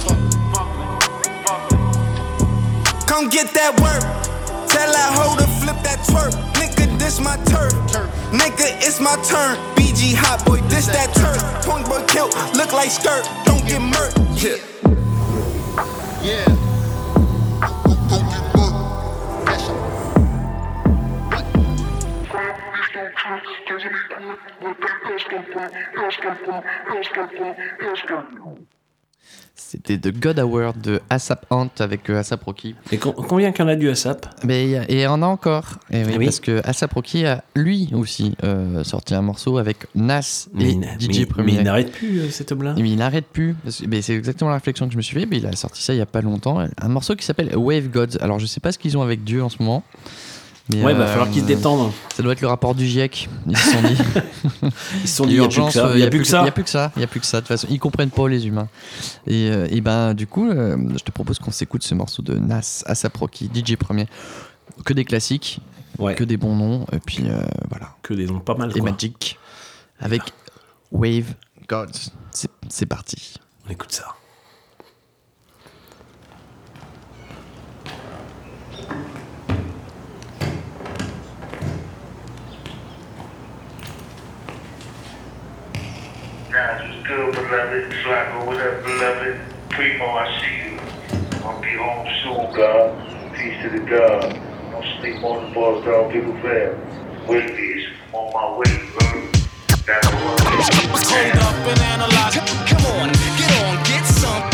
Come 3.05 3.29
get 3.29 3.53
that 3.53 3.77
work. 3.77 4.24
Tell 4.75 4.91
that 4.91 5.11
hoe 5.15 5.37
to 5.37 5.47
flip 5.63 5.79
that 5.87 5.99
twerk. 6.03 6.33
Nigga, 6.59 6.99
this 6.99 7.21
my 7.21 7.37
turf. 7.45 7.71
Nigga, 8.31 8.75
it's 8.85 8.99
my 8.99 9.15
turn. 9.23 9.55
BG 9.75 10.13
hot 10.13 10.45
boy, 10.45 10.59
this 10.67 10.87
that 10.87 11.13
turf. 11.15 11.39
Point 11.65 11.87
boy 11.87 12.03
kilt, 12.07 12.35
look 12.57 12.73
like 12.73 12.91
skirt. 12.91 13.23
Don't 13.45 13.65
get 13.65 13.79
murked. 13.79 14.19
Yeah. 14.43 14.59
Yeah. 16.21 16.65
C'était 29.75 29.97
The 29.97 30.17
God 30.19 30.39
Hour 30.39 30.73
de 30.73 31.01
ASAP 31.09 31.45
Ant 31.49 31.67
avec 31.79 32.09
euh, 32.09 32.19
ASAP 32.19 32.43
Rocky. 32.43 32.75
Et 32.91 32.97
combien 32.97 33.51
qu'il 33.51 33.61
y 33.63 33.67
en 33.67 33.71
a 33.71 33.75
du 33.75 33.89
ASAP? 33.89 34.25
Mais 34.43 34.69
et 34.87 35.01
y 35.01 35.07
en 35.07 35.21
a 35.21 35.25
encore. 35.25 35.79
Et 35.91 36.03
oui, 36.03 36.11
Ah 36.13 36.15
oui. 36.19 36.25
Parce 36.25 36.39
que 36.39 36.61
ASAP 36.63 36.93
Rocky 36.93 37.25
a 37.25 37.43
lui 37.55 37.89
aussi 37.93 38.35
euh, 38.43 38.83
sorti 38.83 39.13
un 39.15 39.21
morceau 39.21 39.57
avec 39.57 39.77
Nas 39.95 40.47
mais, 40.53 40.65
et 40.65 40.69
il- 40.71 40.81
DJ 40.99 41.07
mais- 41.07 41.13
mais 41.19 41.25
Premier. 41.25 41.53
il 41.55 41.63
n'arrête 41.63 41.91
plus 41.91 42.19
euh, 42.19 42.29
cet 42.29 42.51
homme-là. 42.51 42.75
Mais 42.77 42.89
il 42.89 42.95
n'arrête 42.97 43.25
plus. 43.27 43.55
C'est 43.69 44.13
exactement 44.15 44.49
la 44.49 44.55
réflexion 44.57 44.85
que 44.87 44.93
je 44.93 44.97
me 44.97 45.01
suis 45.01 45.19
fait. 45.19 45.25
Mais 45.25 45.37
il 45.37 45.45
a 45.45 45.55
sorti 45.55 45.81
ça 45.81 45.93
il 45.93 45.97
y 45.97 46.01
a 46.01 46.05
pas 46.05 46.21
longtemps. 46.21 46.59
Un 46.81 46.87
morceau 46.87 47.15
qui 47.15 47.25
s'appelle 47.25 47.55
Wave 47.55 47.89
Gods. 47.89 48.17
Alors 48.21 48.39
je 48.39 48.45
sais 48.45 48.59
pas 48.59 48.71
ce 48.71 48.77
qu'ils 48.79 48.97
ont 48.97 49.01
avec 49.01 49.23
Dieu 49.23 49.43
en 49.43 49.49
ce 49.49 49.57
moment. 49.61 49.83
Mais, 50.69 50.83
Ouais, 50.83 50.93
il 50.93 50.97
va 50.97 51.03
euh, 51.03 51.07
falloir 51.07 51.29
qu'il 51.29 51.41
se 51.43 51.47
détende. 51.47 51.91
Ça 52.15 52.23
doit 52.23 52.33
être 52.33 52.41
le 52.41 52.47
rapport 52.47 52.73
du 52.73 52.87
GIEC. 52.87 53.29
Ils 53.47 53.55
se 53.57 53.71
sont 53.71 53.81
dit. 53.83 53.97
Ils 55.03 55.07
se 55.07 55.15
sont 55.15 55.25
dit, 55.25 55.33
il 55.35 55.39
n'y 55.39 55.45
a 55.45 55.47
plus 55.47 55.55
que 55.57 55.59
Urgence, 55.61 55.73
ça. 55.73 55.85
euh, 55.87 55.91
Il 55.93 55.97
n'y 55.99 56.03
a 56.03 56.09
plus 56.09 56.19
que 56.21 56.27
ça. 56.27 56.39
Il 56.39 56.43
n'y 56.43 56.49
a 56.49 56.51
plus 56.51 56.63
que 56.63 56.69
ça. 56.69 56.91
Il 56.95 57.01
y 57.01 57.03
a 57.03 57.07
plus 57.07 57.19
que 57.19 57.25
ça. 57.27 57.37
De 57.37 57.41
toute 57.41 57.47
façon, 57.49 57.67
ils 57.69 57.79
comprennent 57.79 58.09
pas 58.09 58.27
les 58.27 58.47
humains. 58.47 58.67
Et, 59.27 59.49
euh, 59.51 59.67
et 59.69 59.81
ben, 59.81 60.13
du 60.15 60.25
coup, 60.25 60.49
euh, 60.49 60.75
je 60.97 61.03
te 61.03 61.11
propose 61.11 61.37
qu'on 61.37 61.51
s'écoute 61.51 61.83
ce 61.83 61.93
morceau 61.93 62.23
de 62.23 62.33
Nas, 62.39 62.81
ASAP 62.87 63.15
Rocky, 63.17 63.49
DJ 63.53 63.75
Premier. 63.75 64.07
Que 64.83 64.93
des 64.93 65.05
classiques, 65.05 65.59
Ouais. 65.99 66.15
que 66.15 66.23
des 66.23 66.35
bons 66.37 66.55
noms. 66.55 66.85
Et 66.91 66.99
puis 66.99 67.23
euh, 67.29 67.41
voilà. 67.69 67.91
Que 68.01 68.13
des 68.15 68.25
noms 68.25 68.39
pas 68.39 68.55
mal. 68.55 68.71
Et 68.75 68.79
quoi. 68.79 68.89
Magic 68.91 69.37
avec 69.99 70.21
Wave 70.91 71.35
Gods. 71.69 72.09
C'est 72.69 72.85
parti. 72.87 73.35
On 73.67 73.71
écoute 73.71 73.91
ça. 73.93 74.15
Guys, 86.55 86.87
what's 86.87 87.05
good, 87.05 87.33
beloved? 87.35 87.91
Flacco, 87.91 88.39
oh, 88.39 88.45
what 88.45 88.55
up, 88.55 88.81
beloved? 88.85 89.41
Primo, 89.71 90.05
I 90.05 90.39
see 90.39 90.71
you. 90.71 90.79
I'll 91.43 91.59
be 91.59 91.75
home 91.75 92.07
soon, 92.23 92.55
God. 92.55 93.35
Peace 93.35 93.61
to 93.61 93.69
the 93.75 93.83
God. 93.83 94.39
Don't 94.71 94.85
sleep 95.01 95.21
on 95.21 95.49
the 95.49 95.53
boss, 95.53 95.83
dog. 95.83 96.13
People 96.13 96.31
fail. 96.39 96.79
I'm 97.27 98.15
on 98.15 98.31
my 98.31 98.55
way, 98.55 98.71
bro. 98.95 99.27
Gotta 99.83 100.15
work. 100.15 100.39
Hold 100.39 101.43
up 101.43 101.67
and. 101.67 101.79
Come 102.71 102.85
on, 102.87 103.11
get 103.11 103.51
on, 103.59 103.75
get 103.83 104.05
some. 104.07 104.47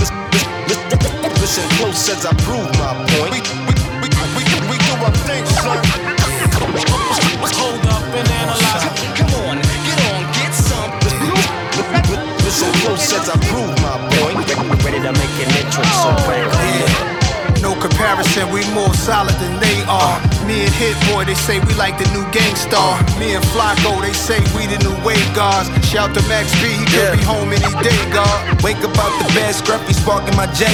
Listen 1.38 1.70
close 1.78 2.10
as 2.10 2.26
I 2.26 2.34
prove 2.42 2.66
my 2.82 2.98
point. 3.14 3.30
We, 3.30 3.78
we, 4.02 4.10
we, 4.10 4.42
we, 4.42 4.70
we 4.74 4.78
do 4.90 4.94
our 5.06 5.14
thing, 5.30 5.46
son. 5.46 5.91
As 12.82 13.30
I 13.30 13.38
prove 13.46 13.70
my 13.86 13.94
point. 14.18 14.42
Ready 14.82 14.98
to 15.06 15.14
make 15.14 15.38
an 15.38 15.54
entrance, 15.54 15.94
so 16.02 16.10
back 16.26 17.62
No 17.62 17.80
comparison, 17.80 18.50
we 18.50 18.66
more 18.74 18.92
solid 18.96 19.36
than 19.38 19.60
they 19.60 19.86
are. 19.86 20.18
Me 20.48 20.66
and 20.66 20.74
Hit 20.74 20.98
Boy, 21.06 21.26
they 21.26 21.36
say 21.36 21.60
we 21.60 21.76
like 21.76 22.00
the 22.00 22.10
new 22.10 22.26
gangstar. 22.34 22.98
Me 23.20 23.36
and 23.36 23.46
Flacco, 23.54 24.02
they 24.02 24.14
say 24.14 24.40
we 24.58 24.66
the 24.66 24.82
new 24.82 24.98
wave 25.06 25.30
guards. 25.36 25.70
Shout 25.86 26.16
to 26.16 26.22
Max 26.28 26.50
B, 26.58 26.74
he 26.74 26.86
could 26.90 27.20
be 27.20 27.24
home 27.24 27.54
any 27.54 27.70
day, 27.86 28.02
God. 28.10 28.64
Wake 28.64 28.82
up 28.82 28.98
out 28.98 29.14
the 29.22 29.30
bed, 29.36 29.54
scruffy 29.54 29.94
sparking 29.94 30.36
my 30.36 30.48
J. 30.58 30.66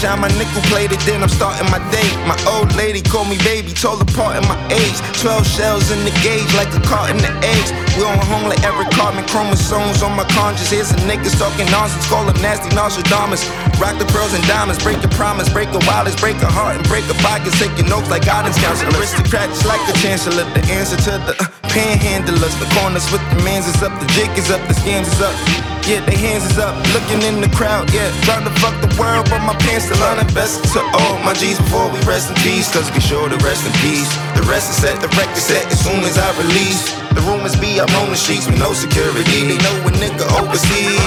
Shine 0.00 0.16
my 0.16 0.32
nickel 0.40 0.64
plated, 0.72 0.96
then 1.04 1.20
I'm 1.20 1.28
starting 1.28 1.68
my 1.68 1.76
day. 1.92 2.08
My 2.24 2.32
old 2.48 2.72
lady 2.72 3.04
called 3.04 3.28
me 3.28 3.36
baby, 3.44 3.68
told 3.76 4.00
apart 4.00 4.40
in 4.40 4.48
my 4.48 4.56
age. 4.72 4.96
12 5.20 5.44
shells 5.44 5.92
in 5.92 6.00
the 6.08 6.14
gauge, 6.24 6.48
like 6.56 6.72
a 6.72 6.80
carton 6.88 7.20
of 7.20 7.36
eggs. 7.44 7.68
We 8.00 8.08
on 8.08 8.16
home 8.24 8.48
like 8.48 8.64
Eric 8.64 8.88
Cartman, 8.96 9.28
chromosomes 9.28 10.00
on 10.00 10.16
my 10.16 10.24
conscience. 10.32 10.72
Here's 10.72 10.88
a 10.88 10.96
niggas 11.04 11.36
talking 11.36 11.68
nonsense, 11.68 12.08
call 12.08 12.24
them 12.24 12.40
nasty 12.40 12.72
Nostradamus. 12.72 13.44
Rock 13.76 14.00
the 14.00 14.08
pearls 14.08 14.32
and 14.32 14.40
diamonds, 14.48 14.80
break 14.80 15.04
your 15.04 15.12
promise, 15.20 15.52
break 15.52 15.68
a 15.76 15.80
wireless, 15.84 16.16
break 16.16 16.40
a 16.40 16.48
heart, 16.48 16.80
and 16.80 16.84
break 16.88 17.04
a 17.12 17.16
pocket. 17.20 17.52
Take 17.60 17.76
your 17.76 17.92
notes 17.92 18.08
like 18.08 18.24
guidance 18.24 18.56
counselor. 18.56 18.96
Aristocrats 18.96 19.68
like 19.68 19.84
the 19.84 19.92
chancellor, 20.00 20.48
the 20.56 20.64
answer 20.72 20.96
to 20.96 21.12
the 21.28 21.36
uh, 21.36 21.44
panhandlers. 21.68 22.56
The 22.56 22.72
corners 22.80 23.04
with 23.12 23.20
the 23.36 23.44
mans 23.44 23.68
is 23.68 23.76
up, 23.84 23.92
the 24.00 24.08
jig 24.16 24.32
is 24.40 24.48
up, 24.48 24.64
the 24.64 24.72
scams 24.80 25.12
is 25.12 25.20
up. 25.20 25.69
Yeah, 25.88 26.04
they 26.06 26.16
hands 26.16 26.44
is 26.46 26.58
up, 26.58 26.76
looking 26.94 27.22
in 27.22 27.40
the 27.40 27.50
crowd, 27.50 27.92
yeah. 27.92 28.10
Trying 28.22 28.44
to 28.44 28.54
fuck 28.60 28.76
the 28.80 28.90
world, 29.00 29.26
but 29.30 29.40
my 29.42 29.56
pants 29.64 29.86
still 29.86 30.02
on 30.04 30.18
best 30.34 30.62
to 30.72 30.80
all 30.80 31.18
my 31.24 31.34
G's 31.34 31.58
before 31.58 31.90
we 31.90 31.98
rest 32.06 32.30
in 32.30 32.36
peace. 32.42 32.70
Cause 32.72 32.90
we 32.92 33.00
sure 33.00 33.28
to 33.28 33.36
rest 33.42 33.66
in 33.66 33.72
peace. 33.82 34.10
The 34.38 34.42
rest 34.46 34.70
is 34.70 34.76
set, 34.82 35.00
the 35.00 35.08
record 35.18 35.36
set 35.36 35.66
as 35.66 35.80
soon 35.82 36.04
as 36.04 36.18
I 36.18 36.30
release. 36.38 36.92
The 37.14 37.22
rumors 37.26 37.58
be 37.58 37.80
I'm 37.80 37.90
on 38.00 38.10
the 38.10 38.16
sheets 38.16 38.46
with 38.46 38.58
no 38.58 38.72
security. 38.72 39.24
They 39.24 39.58
know 39.58 39.76
a 39.82 39.90
nigga 39.98 40.26
overseas. 40.38 41.00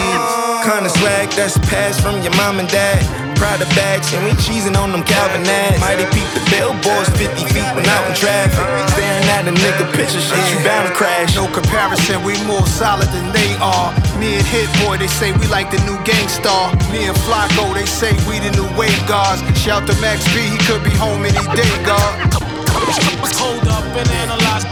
Kinda 0.67 0.89
swag 0.89 1.29
that's 1.31 1.57
passed 1.69 2.01
from 2.01 2.21
your 2.21 2.35
mom 2.35 2.59
and 2.59 2.67
dad. 2.67 3.22
Prada 3.35 3.65
bags, 3.73 4.13
and 4.13 4.23
we 4.25 4.31
cheesing 4.41 4.75
on 4.77 4.91
them 4.91 5.03
Calvin 5.03 5.45
ads. 5.45 5.79
Mighty 5.81 6.05
peep 6.13 6.27
the 6.33 6.43
billboards 6.49 7.09
50 7.17 7.45
feet 7.53 7.69
when 7.75 7.85
out 7.89 8.05
in 8.07 8.15
traffic. 8.15 8.63
Staring 8.93 9.27
at 9.33 9.47
a 9.47 9.53
nigga 9.53 9.85
picture 9.93 10.21
shit, 10.21 10.43
you 10.51 10.57
bound 10.63 10.87
to 10.87 10.93
crash. 10.93 11.35
No 11.35 11.47
comparison, 11.51 12.23
we 12.23 12.37
more 12.45 12.65
solid 12.65 13.09
than 13.09 13.31
they 13.31 13.53
are. 13.59 13.93
Me 14.19 14.37
and 14.37 14.47
Hit 14.47 14.69
Boy, 14.81 14.97
they 14.97 15.07
say 15.07 15.31
we 15.33 15.47
like 15.47 15.71
the 15.71 15.79
new 15.85 15.97
gangstar. 16.05 16.73
Me 16.91 17.05
and 17.09 17.17
Flacco, 17.25 17.73
they 17.73 17.85
say 17.85 18.13
we 18.29 18.39
the 18.39 18.51
new 18.57 18.69
wave 18.77 19.01
guards. 19.07 19.41
Shout 19.59 19.85
to 19.87 19.95
Max 20.01 20.25
B, 20.33 20.41
he 20.41 20.57
could 20.65 20.83
be 20.83 20.93
home 20.97 21.25
any 21.25 21.43
day, 21.57 21.71
God. 21.85 22.33
Hold 23.43 23.67
up 23.67 23.83
and 23.97 24.09
analyze. 24.23 24.63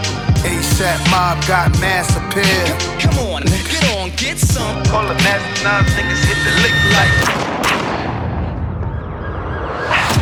ASAP 0.44 0.98
Mob 1.12 1.38
got 1.46 1.70
mass 1.80 2.10
appeal. 2.16 2.76
Come 3.00 3.20
on, 3.28 3.44
get 3.44 3.84
on, 3.98 4.10
get 4.16 4.38
some. 4.40 4.84
Call 4.86 5.08
the 5.08 5.14
nasty 5.14 5.64
nines, 5.64 5.92
niggas 5.94 6.24
hit 6.26 6.40
the 6.46 6.54
lick 6.64 6.76
like. 6.96 7.91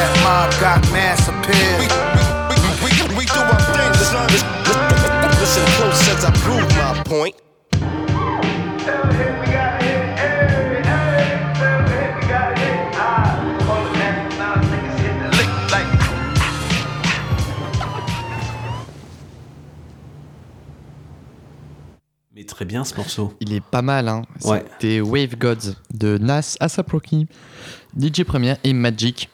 ASAP 0.00 0.22
Mob 0.24 0.50
got 0.60 0.92
mass 0.92 1.28
appeal. 1.28 1.78
We, 1.78 1.86
we, 2.16 2.22
we, 2.48 2.90
we, 3.10 3.16
we 3.18 3.24
do 3.26 3.40
our 3.40 3.60
thing, 3.76 3.92
son. 3.94 4.26
Listen 5.40 5.64
close 5.76 6.08
as 6.08 6.24
I 6.24 6.30
prove 6.40 6.68
my 6.76 7.02
point. 7.04 7.34
Mais 22.34 22.44
très 22.44 22.64
bien 22.64 22.84
ce 22.84 22.94
morceau. 22.94 23.34
Il 23.40 23.52
est 23.52 23.60
pas 23.60 23.82
mal, 23.82 24.08
hein. 24.08 24.22
Ouais. 24.44 24.64
C'était 24.72 25.00
Wave 25.00 25.36
Gods 25.36 25.74
de 25.92 26.16
Nas, 26.18 26.56
ASAP 26.60 26.90
Rocky, 26.92 27.26
DJ 27.98 28.22
Premier 28.22 28.54
et 28.62 28.72
Magic. 28.72 29.28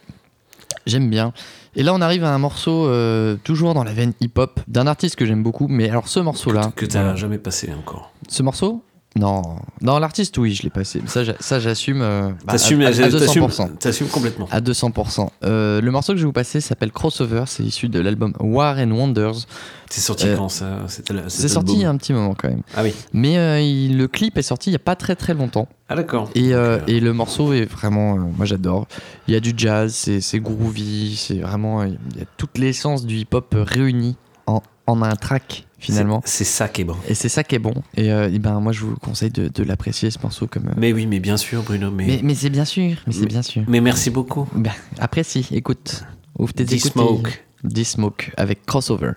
J'aime 0.86 1.10
bien. 1.10 1.32
Et 1.74 1.82
là, 1.82 1.92
on 1.94 2.00
arrive 2.00 2.24
à 2.24 2.32
un 2.32 2.38
morceau 2.38 2.86
euh, 2.86 3.36
toujours 3.42 3.74
dans 3.74 3.84
la 3.84 3.92
veine 3.92 4.12
hip-hop 4.20 4.60
d'un 4.68 4.86
artiste 4.86 5.16
que 5.16 5.26
j'aime 5.26 5.42
beaucoup. 5.42 5.66
Mais 5.68 5.90
alors, 5.90 6.08
ce 6.08 6.20
morceau-là. 6.20 6.72
Que 6.76 6.86
t'as 6.86 7.16
jamais 7.16 7.38
passé 7.38 7.70
encore. 7.76 8.12
Ce 8.28 8.42
morceau? 8.42 8.82
Non, 9.16 9.56
non, 9.80 9.98
l'artiste, 9.98 10.36
oui, 10.38 10.54
je 10.54 10.62
l'ai 10.62 10.70
passé. 10.70 11.00
Ça, 11.06 11.24
j'a- 11.24 11.36
ça 11.40 11.58
j'assume. 11.58 12.02
euh, 12.02 12.28
bah, 12.44 12.52
T'assumes 12.52 12.82
à, 12.82 12.88
à 12.88 12.90
t'assumes- 12.92 13.46
200%. 13.46 13.68
t'assumes 13.78 14.08
complètement. 14.08 14.46
À 14.50 14.60
200%. 14.60 15.30
Euh, 15.44 15.80
le 15.80 15.90
morceau 15.90 16.12
que 16.12 16.18
je 16.18 16.22
vais 16.24 16.26
vous 16.26 16.32
passer 16.32 16.60
s'appelle 16.60 16.92
Crossover. 16.92 17.44
C'est 17.46 17.62
issu 17.64 17.88
de 17.88 17.98
l'album 17.98 18.34
War 18.40 18.76
and 18.78 18.90
Wonders. 18.90 19.46
C'est 19.88 20.00
sorti 20.02 20.26
Euh, 20.28 20.36
quand 20.36 20.48
ça 20.50 20.80
C'est 21.28 21.48
sorti 21.48 21.74
il 21.74 21.80
y 21.80 21.84
a 21.84 21.90
un 21.90 21.96
petit 21.96 22.12
moment 22.12 22.34
quand 22.34 22.48
même. 22.48 22.62
Ah 22.76 22.82
oui. 22.82 22.92
Mais 23.12 23.38
euh, 23.38 23.60
il- 23.60 23.96
le 23.96 24.06
clip 24.08 24.36
est 24.36 24.42
sorti 24.42 24.68
il 24.70 24.72
n'y 24.72 24.76
a 24.76 24.80
pas 24.80 24.96
très 24.96 25.16
très 25.16 25.32
longtemps. 25.32 25.68
Ah 25.88 25.94
d'accord. 25.94 26.28
Et, 26.34 26.52
euh, 26.54 26.78
et 26.86 27.00
le 27.00 27.12
morceau 27.12 27.52
est 27.52 27.64
vraiment, 27.64 28.16
moi 28.16 28.44
j'adore. 28.44 28.86
Il 29.28 29.34
y 29.34 29.36
a 29.36 29.40
du 29.40 29.54
jazz, 29.56 29.94
c'est 30.20 30.40
groovy, 30.40 31.14
c'est 31.16 31.38
vraiment, 31.38 31.84
il 31.84 31.92
y 32.18 32.22
a 32.22 32.26
toute 32.36 32.58
l'essence 32.58 33.06
du 33.06 33.16
hip-hop 33.18 33.54
réunie 33.56 34.16
en, 34.46 34.60
en 34.88 35.02
un 35.02 35.14
track 35.14 35.65
finalement. 35.78 36.22
C'est 36.24 36.44
ça 36.44 36.68
qui 36.68 36.82
est 36.82 36.84
bon. 36.84 36.96
Et 37.08 37.14
c'est 37.14 37.28
ça 37.28 37.44
qui 37.44 37.54
est 37.54 37.58
bon. 37.60 37.74
Et, 37.96 38.10
euh, 38.12 38.30
et 38.32 38.38
ben 38.38 38.60
moi 38.60 38.72
je 38.72 38.80
vous 38.84 38.96
conseille 38.96 39.30
de, 39.30 39.48
de 39.48 39.62
l'apprécier 39.62 40.10
ce 40.10 40.18
morceau 40.22 40.46
comme. 40.46 40.68
euh, 40.68 40.72
Mais 40.76 40.92
oui, 40.92 41.06
mais 41.06 41.20
bien 41.20 41.36
sûr, 41.36 41.62
Bruno. 41.62 41.90
Mais, 41.90 42.06
mais 42.06 42.20
mais 42.22 42.34
c'est 42.34 42.50
bien 42.50 42.64
sûr, 42.64 42.96
mais 43.06 43.12
c'est 43.12 43.26
bien 43.26 43.42
sûr. 43.42 43.62
mais 43.68 43.80
merci 43.80 44.10
beaucoup. 44.10 44.48
Ben, 44.54 44.72
apprécie, 44.98 45.46
écoute, 45.52 46.04
ouvre 46.38 46.52
tes 46.52 46.62
écoutes. 46.64 46.94
D-Smoke. 46.96 47.28
et- 47.64 47.68
D-Smoke 47.68 48.32
avec 48.36 48.64
Crossover. 48.66 49.12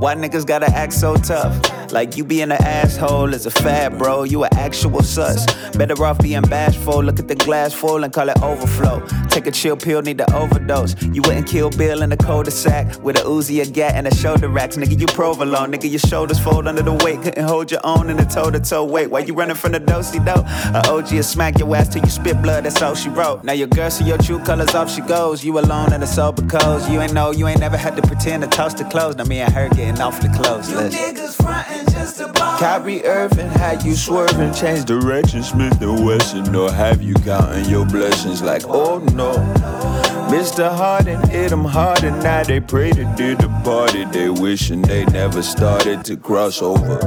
Why 0.00 0.14
niggas 0.14 0.46
gotta 0.46 0.64
act 0.74 0.94
so 0.94 1.14
tough? 1.14 1.79
Like 1.92 2.16
you 2.16 2.24
being 2.24 2.52
an 2.52 2.62
asshole 2.62 3.34
is 3.34 3.46
a 3.46 3.50
fad, 3.50 3.98
bro. 3.98 4.24
You 4.24 4.44
an 4.44 4.50
actual 4.54 5.02
sus. 5.02 5.46
Better 5.76 6.04
off 6.04 6.18
being 6.18 6.42
bashful. 6.42 7.02
Look 7.02 7.18
at 7.18 7.28
the 7.28 7.34
glass 7.34 7.72
full 7.72 8.04
and 8.04 8.12
call 8.12 8.28
it 8.28 8.40
overflow. 8.42 9.04
Take 9.28 9.46
a 9.46 9.50
chill 9.50 9.76
pill, 9.76 10.02
need 10.02 10.18
to 10.18 10.34
overdose. 10.34 11.00
You 11.02 11.22
wouldn't 11.22 11.46
kill 11.46 11.70
Bill 11.70 12.02
in 12.02 12.12
a 12.12 12.16
cul-de-sac 12.16 13.02
with 13.02 13.18
a 13.18 13.22
Uzi, 13.22 13.62
a 13.62 13.70
gat, 13.70 13.94
and 13.94 14.06
a 14.06 14.14
shoulder 14.14 14.48
racks. 14.48 14.76
Nigga, 14.76 14.98
you 15.00 15.06
provolone. 15.06 15.72
Nigga, 15.72 15.90
your 15.90 15.98
shoulders 15.98 16.38
fold 16.38 16.66
under 16.66 16.82
the 16.82 16.92
weight. 17.04 17.22
Couldn't 17.22 17.44
hold 17.44 17.70
your 17.70 17.80
own 17.84 18.10
in 18.10 18.18
a 18.18 18.24
toe-to-toe 18.24 18.84
weight. 18.84 19.10
Why 19.10 19.20
you 19.20 19.34
running 19.34 19.56
from 19.56 19.72
the 19.72 19.80
dosey 19.80 20.24
dough? 20.24 20.44
A 20.74 20.82
OG 20.88 21.12
will 21.12 21.22
smack 21.22 21.58
your 21.58 21.74
ass 21.74 21.88
till 21.88 22.02
you 22.02 22.10
spit 22.10 22.40
blood. 22.42 22.64
That's 22.64 22.80
all 22.82 22.94
she 22.94 23.08
wrote. 23.08 23.44
Now 23.44 23.52
your 23.52 23.68
girl 23.68 23.90
see 23.90 24.04
your 24.04 24.18
true 24.18 24.38
colors 24.40 24.74
off 24.74 24.90
she 24.90 25.00
goes. 25.02 25.44
You 25.44 25.58
alone 25.58 25.92
in 25.92 26.02
a 26.02 26.06
sober 26.06 26.46
clothes. 26.46 26.88
You 26.88 27.00
ain't 27.00 27.14
know, 27.14 27.30
you 27.30 27.46
ain't 27.48 27.60
never 27.60 27.76
had 27.76 27.96
to 27.96 28.02
pretend 28.02 28.42
to 28.42 28.48
toss 28.48 28.74
the 28.74 28.84
clothes. 28.84 29.16
Now 29.16 29.24
me 29.24 29.40
and 29.40 29.52
her 29.52 29.68
getting 29.70 30.00
awfully 30.00 30.30
close. 30.34 30.70
Listen. 30.70 31.79
Kyrie 32.60 33.04
Irving, 33.06 33.48
had 33.48 33.82
you 33.82 33.94
swerving, 33.94 34.52
change 34.52 34.84
direction, 34.84 35.42
Smith 35.42 35.80
and 35.80 36.04
Wesson, 36.04 36.54
or 36.54 36.70
have 36.70 37.00
you 37.00 37.14
counting 37.14 37.64
your 37.70 37.86
blessings 37.86 38.42
like, 38.42 38.64
oh 38.66 38.98
no. 39.14 39.32
Mr. 40.30 40.70
Harden 40.70 41.26
hit 41.28 41.50
them 41.50 41.64
hard 41.64 42.04
and 42.04 42.22
now 42.22 42.42
they 42.44 42.60
pray 42.60 42.90
to 42.90 43.04
do 43.16 43.34
the 43.34 43.48
party. 43.64 44.04
They 44.04 44.28
wishing 44.28 44.82
they 44.82 45.04
never 45.06 45.42
started 45.42 46.04
to 46.04 46.16
cross 46.16 46.62
over. 46.62 46.98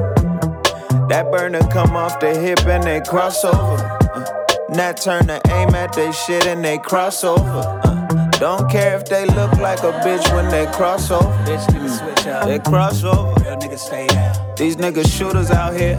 That 1.07 1.29
burner 1.31 1.61
come 1.69 1.95
off 1.95 2.19
the 2.19 2.37
hip 2.37 2.65
and 2.65 2.83
they 2.83 2.99
cross 3.01 3.45
over. 3.45 3.53
Uh, 3.55 4.93
turn 4.93 5.27
Turner 5.27 5.39
aim 5.49 5.75
at 5.75 5.93
they 5.93 6.11
shit 6.11 6.47
and 6.47 6.65
they 6.65 6.79
cross 6.79 7.23
over. 7.23 7.79
Uh, 7.83 8.27
don't 8.39 8.69
care 8.69 8.97
if 8.97 9.05
they 9.05 9.25
look 9.25 9.53
like 9.57 9.79
a 9.79 9.93
bitch 10.03 10.33
when 10.33 10.49
they 10.49 10.65
cross 10.73 11.11
over. 11.11 11.31
Bitch, 11.45 11.65
niggas 11.67 11.99
switch 11.99 12.27
up. 12.27 12.47
They 12.47 12.59
cross 12.59 13.03
over. 13.03 13.39
Real 13.41 13.57
niggas 13.57 13.79
stay 13.79 14.07
down. 14.07 14.42
These 14.55 14.75
niggas 14.75 15.11
shooters 15.11 15.49
out 15.49 15.73
here. 15.73 15.97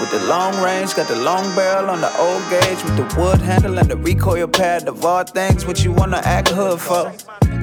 With 0.00 0.10
the 0.10 0.18
long 0.26 0.60
range, 0.60 0.96
got 0.96 1.06
the 1.06 1.14
long 1.14 1.44
barrel 1.54 1.88
on 1.88 2.00
the 2.00 2.10
old 2.18 2.42
gauge 2.50 2.82
with 2.82 2.96
the 2.96 3.20
wood 3.20 3.40
handle 3.40 3.78
and 3.78 3.88
the 3.88 3.96
recoil 3.96 4.48
pad 4.48 4.88
of 4.88 5.04
all 5.04 5.22
things. 5.22 5.64
What 5.64 5.84
you 5.84 5.92
wanna 5.92 6.20
act 6.24 6.48
hood 6.48 6.80
for? 6.80 7.12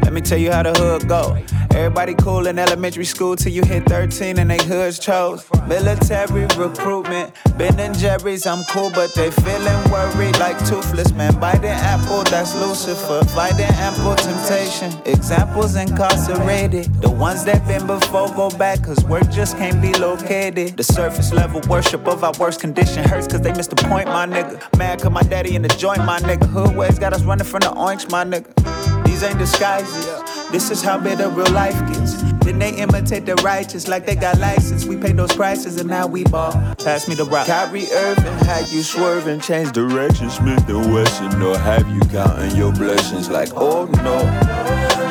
Let 0.08 0.14
me 0.14 0.22
tell 0.22 0.38
you 0.38 0.54
how 0.54 0.64
the 0.64 0.72
hood 0.72 1.10
go. 1.10 1.38
Everybody 1.72 2.14
cool 2.14 2.48
in 2.48 2.58
elementary 2.58 3.04
school 3.04 3.36
till 3.36 3.52
you 3.52 3.62
hit 3.66 3.84
13 3.88 4.40
and 4.40 4.50
they 4.50 4.64
hoods 4.64 5.00
chose. 5.00 5.46
Military 5.68 6.46
recruitment, 6.56 7.34
Ben 7.58 7.78
and 7.78 7.94
Jerry's, 7.94 8.48
I'm 8.48 8.64
cool, 8.70 8.90
but 8.92 9.14
they 9.16 9.32
feeling 9.32 9.92
worried 9.92 10.40
like 10.40 10.58
toothless 10.60 11.12
man. 11.12 11.38
Biting 11.42 11.66
apple, 11.66 12.24
that's 12.24 12.56
Lucifer. 12.56 13.22
Fighting 13.36 13.66
ample 13.66 14.16
temptation. 14.16 14.94
Examples 15.06 15.76
incarcerated. 15.76 16.86
The 17.02 17.10
ones 17.10 17.44
that 17.44 17.68
been 17.68 17.86
before 17.86 18.30
go 18.30 18.50
back, 18.52 18.86
cause 18.86 19.04
work 19.04 19.30
just 19.30 19.58
can't 19.58 19.82
be 19.82 19.94
located. 19.94 20.78
The 20.78 20.84
surface 20.86 21.34
level 21.34 21.60
worship 21.68 22.08
of 22.08 22.24
our 22.24 22.34
worst 22.40 22.62
condition 22.62 23.04
hurts 23.04 23.28
cause 23.28 23.42
they 23.42 23.52
missed 23.52 23.72
the 23.72 23.88
point, 23.90 24.08
my 24.08 24.26
nigga. 24.26 24.58
Mad 24.78 25.02
cause 25.02 25.12
my 25.12 25.24
daddy 25.24 25.58
in 25.58 25.64
the 25.64 25.68
joint, 25.68 26.00
my 26.06 26.20
nigga. 26.20 26.46
Hood 26.48 26.78
ways 26.78 26.98
got 26.98 27.12
us 27.12 27.24
running 27.24 27.46
from 27.46 27.60
the 27.60 27.74
orange, 27.74 28.10
my 28.10 28.24
nigga. 28.24 28.97
These 29.18 29.30
ain't 29.30 29.40
disguises. 29.40 30.06
This 30.52 30.70
is 30.70 30.84
how 30.84 31.00
bitter 31.00 31.28
real 31.30 31.50
life 31.52 31.74
gets. 31.88 32.22
Then 32.46 32.60
they 32.60 32.76
imitate 32.76 33.26
the 33.26 33.34
righteous 33.38 33.88
like 33.88 34.06
they 34.06 34.16
got 34.16 34.38
license. 34.38 34.86
We 34.86 34.96
pay 34.96 35.12
those 35.12 35.36
prices 35.36 35.80
and 35.80 35.90
now 35.90 36.06
we 36.06 36.24
ball. 36.24 36.52
Pass 36.52 37.08
me 37.08 37.16
the 37.16 37.26
rock. 37.26 37.48
Kyrie 37.48 37.88
Irving 37.92 38.38
had 38.46 38.70
you 38.70 38.84
swerving, 38.84 39.40
change 39.40 39.72
direction, 39.72 40.30
Smith 40.30 40.70
and 40.70 40.94
Wesson, 40.94 41.42
or 41.42 41.58
have 41.58 41.90
you 41.90 42.00
counting 42.12 42.56
your 42.56 42.72
blessings 42.72 43.28
like, 43.28 43.50
oh 43.56 43.86
no. 43.86 44.22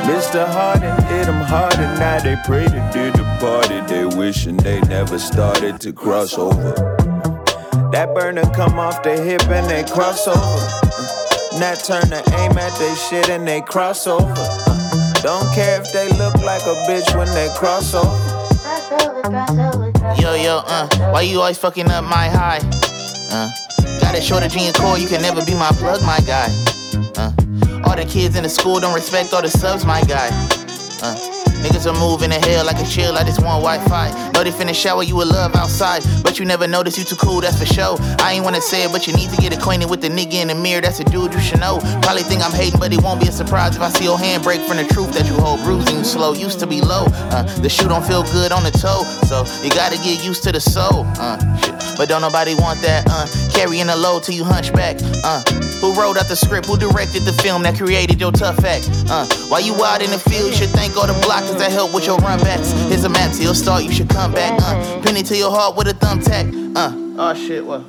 Mr. 0.07 0.47
Harden 0.47 1.03
hit 1.07 1.27
them 1.27 1.43
hard 1.43 1.75
and 1.75 1.99
now 1.99 2.21
they 2.21 2.37
pray 2.47 2.67
to 2.67 2.91
do 2.93 3.11
the 3.11 3.25
party. 3.41 3.81
They 3.93 4.07
wishing 4.17 4.57
they 4.57 4.81
never 4.83 5.19
started 5.19 5.81
to 5.81 5.93
cross 5.93 6.39
over. 6.39 6.75
That 7.91 8.15
burner 8.15 8.49
come 8.55 8.79
off 8.79 9.03
the 9.03 9.21
hip 9.21 9.43
and 9.49 9.69
they 9.69 9.83
cross 9.83 10.29
over. 10.29 10.86
Uh, 11.57 11.75
turn 11.75 12.03
Turner 12.03 12.23
aim 12.37 12.59
at 12.59 12.79
they 12.79 12.95
shit 12.95 13.31
and 13.31 13.49
they 13.49 13.63
cross 13.63 14.07
over. 14.07 14.35
Don't 15.23 15.51
care 15.55 15.81
if 15.81 15.91
they 15.91 16.07
look 16.19 16.35
like 16.43 16.61
a 16.63 16.75
bitch 16.87 17.17
when 17.17 17.29
they 17.33 17.49
cross 17.57 17.95
over. 17.95 18.13
Yo, 20.21 20.35
yo, 20.35 20.61
uh, 20.67 20.87
why 21.11 21.23
you 21.23 21.41
always 21.41 21.57
fucking 21.57 21.91
up 21.91 22.05
my 22.05 22.29
high? 22.29 22.61
Uh, 23.33 23.51
got 24.01 24.15
a 24.15 24.57
in 24.59 24.65
your 24.65 24.73
core, 24.75 24.99
you 24.99 25.09
can 25.09 25.23
never 25.23 25.45
be 25.47 25.55
my 25.55 25.71
plug, 25.73 26.03
my 26.03 26.21
guy. 26.27 26.49
Uh, 27.17 27.33
all 27.85 27.97
the 27.97 28.07
kids 28.07 28.37
in 28.37 28.43
the 28.43 28.51
school 28.51 28.79
don't 28.79 28.95
respect 28.95 29.33
all 29.33 29.41
the 29.41 29.49
subs, 29.49 29.87
my 29.87 30.03
guy. 30.03 30.29
Uh, 31.03 31.17
niggas 31.67 31.87
are 31.91 31.99
moving 31.99 32.31
to 32.31 32.39
hell 32.39 32.65
like 32.65 32.79
a 32.79 32.87
chill, 32.87 33.17
I 33.17 33.25
just 33.25 33.43
want 33.43 33.63
Wi-Fi. 33.63 34.31
Know 34.33 34.45
they 34.45 34.51
finna 34.51 34.75
shower 34.75 35.03
you 35.03 35.17
with 35.17 35.29
love 35.29 35.55
outside, 35.57 36.03
but 36.23 36.39
you 36.39 36.45
never 36.45 36.67
notice 36.67 36.99
you 36.99 37.05
too 37.05 37.17
cool, 37.17 37.41
that's 37.41 37.59
for 37.59 37.67
sure. 37.67 37.97
I 38.21 38.35
ain't 38.35 38.45
wanna 38.45 38.61
say 38.61 38.85
it, 38.85 38.93
but 38.93 39.07
you 39.07 39.13
need 39.13 39.31
to 39.31 39.37
get 39.37 39.57
acquainted 39.57 39.91
with 39.91 40.01
the 40.01 40.09
nigga 40.09 40.35
in 40.35 40.49
the 40.49 40.55
mirror, 40.55 40.81
that's 40.81 41.01
a 41.01 41.05
dude 41.05 41.33
you 41.33 41.41
should 41.41 41.61
know. 41.61 41.79
Probably 42.03 42.23
think 42.23 42.43
I'm 42.43 42.53
hating, 42.53 42.79
but 42.79 42.93
it 42.93 43.03
won't 43.03 43.21
be 43.21 43.29
a 43.29 43.33
surprise 43.33 43.77
if 43.77 43.83
I 43.83 43.89
see 43.91 44.05
your 44.05 44.19
hand 44.19 44.43
break 44.43 44.61
from 44.63 44.77
the 44.77 44.85
truth 44.85 45.13
that 45.15 45.27
you 45.27 45.35
hold 45.35 45.61
bruising 45.61 46.05
slow. 46.05 46.33
Used 46.33 46.61
to 46.61 46.67
be 46.67 46.81
low, 46.81 47.07
uh, 47.35 47.43
the 47.61 47.69
shoe 47.69 47.89
don't 47.89 48.05
feel 48.05 48.23
good 48.25 48.53
on 48.53 48.63
the 48.63 48.71
toe, 48.71 49.03
so 49.27 49.45
you 49.63 49.71
gotta 49.71 49.97
get 49.97 50.25
used 50.25 50.43
to 50.45 50.53
the 50.53 50.61
soul. 50.61 51.05
Uh. 51.19 51.37
But 51.97 52.09
don't 52.09 52.21
nobody 52.21 52.55
want 52.55 52.81
that, 52.83 53.07
uh, 53.09 53.27
carrying 53.53 53.89
a 53.89 53.97
load 53.97 54.23
till 54.23 54.35
you 54.35 54.45
hunchback, 54.45 54.97
uh. 55.25 55.43
Who 55.81 55.93
wrote 55.93 56.17
out 56.17 56.27
the 56.29 56.37
script? 56.37 56.67
Who 56.67 56.79
directed 56.79 57.25
the 57.25 57.35
film 57.45 57.63
that 57.65 57.77
created 57.77 58.19
your 58.19 58.33
tough 58.33 58.65
act? 58.65 58.89
Uh, 59.11 59.27
while 59.49 59.61
you 59.61 59.75
out 59.85 60.01
in 60.01 60.11
the 60.11 60.19
field, 60.19 60.49
you 60.51 60.57
should 60.57 60.71
thank 60.71 60.97
all 60.97 61.07
the 61.07 61.13
blockers 61.21 61.56
that 61.59 61.73
help 61.73 61.95
with 61.95 62.07
your 62.07 62.19
run 62.19 62.39
backs. 62.41 62.73
Here's 62.89 63.05
a 63.05 63.09
map 63.09 63.33
to 63.37 63.43
your 63.43 63.55
start, 63.55 63.85
you 63.85 63.93
should 63.93 64.09
come 64.09 64.33
back. 64.33 64.59
Uh, 64.63 65.01
penny 65.03 65.23
to 65.25 65.37
your 65.37 65.51
heart 65.51 65.77
with 65.77 65.89
a 65.89 65.95
thumbtack. 65.95 66.75
Uh, 66.77 66.93
oh 67.19 67.35
shit, 67.35 67.65
what? 67.65 67.83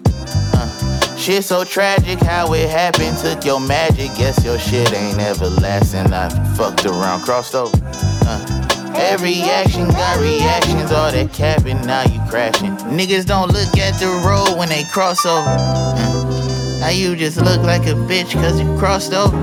Uh, 0.54 1.16
shit 1.18 1.44
so 1.44 1.64
tragic 1.64 2.20
how 2.20 2.54
it 2.54 2.70
happened. 2.70 3.18
Took 3.18 3.46
your 3.46 3.60
magic, 3.60 4.08
guess 4.18 4.44
your 4.44 4.58
shit 4.60 4.94
ain't 4.94 5.20
everlasting. 5.20 6.14
I 6.14 6.30
fucked 6.56 6.86
around, 6.86 7.22
crossed 7.22 7.56
over. 7.56 7.76
Uh, 7.84 8.64
Every 8.96 9.42
action 9.44 9.88
got 9.90 10.20
reactions, 10.20 10.92
all 10.92 11.12
that 11.12 11.32
capping, 11.32 11.80
now 11.86 12.02
you 12.06 12.20
crashing. 12.30 12.72
Niggas 12.90 13.28
don't 13.28 13.50
look 13.50 13.78
at 13.78 13.94
the 14.00 14.08
road 14.26 14.58
when 14.58 14.70
they 14.70 14.84
cross 14.86 15.24
over. 15.24 15.48
Uh, 15.48 16.80
now 16.80 16.90
you 16.90 17.16
just 17.16 17.38
look 17.38 17.62
like 17.62 17.84
a 17.84 17.94
bitch 17.94 18.34
cause 18.34 18.60
you 18.60 18.66
crossed 18.80 19.14
over. 19.14 19.38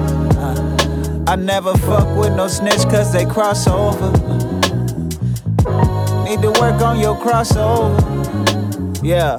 I 1.27 1.37
never 1.37 1.75
fuck 1.79 2.17
with 2.17 2.37
no 2.37 2.49
snitch 2.49 2.83
cause 2.85 3.11
they 3.13 3.25
cross 3.25 3.67
over. 3.67 4.11
Need 6.25 6.43
to 6.43 6.53
work 6.61 6.83
on 6.83 7.01
your 7.01 7.17
crossover. 7.17 7.99
Yeah. 9.03 9.39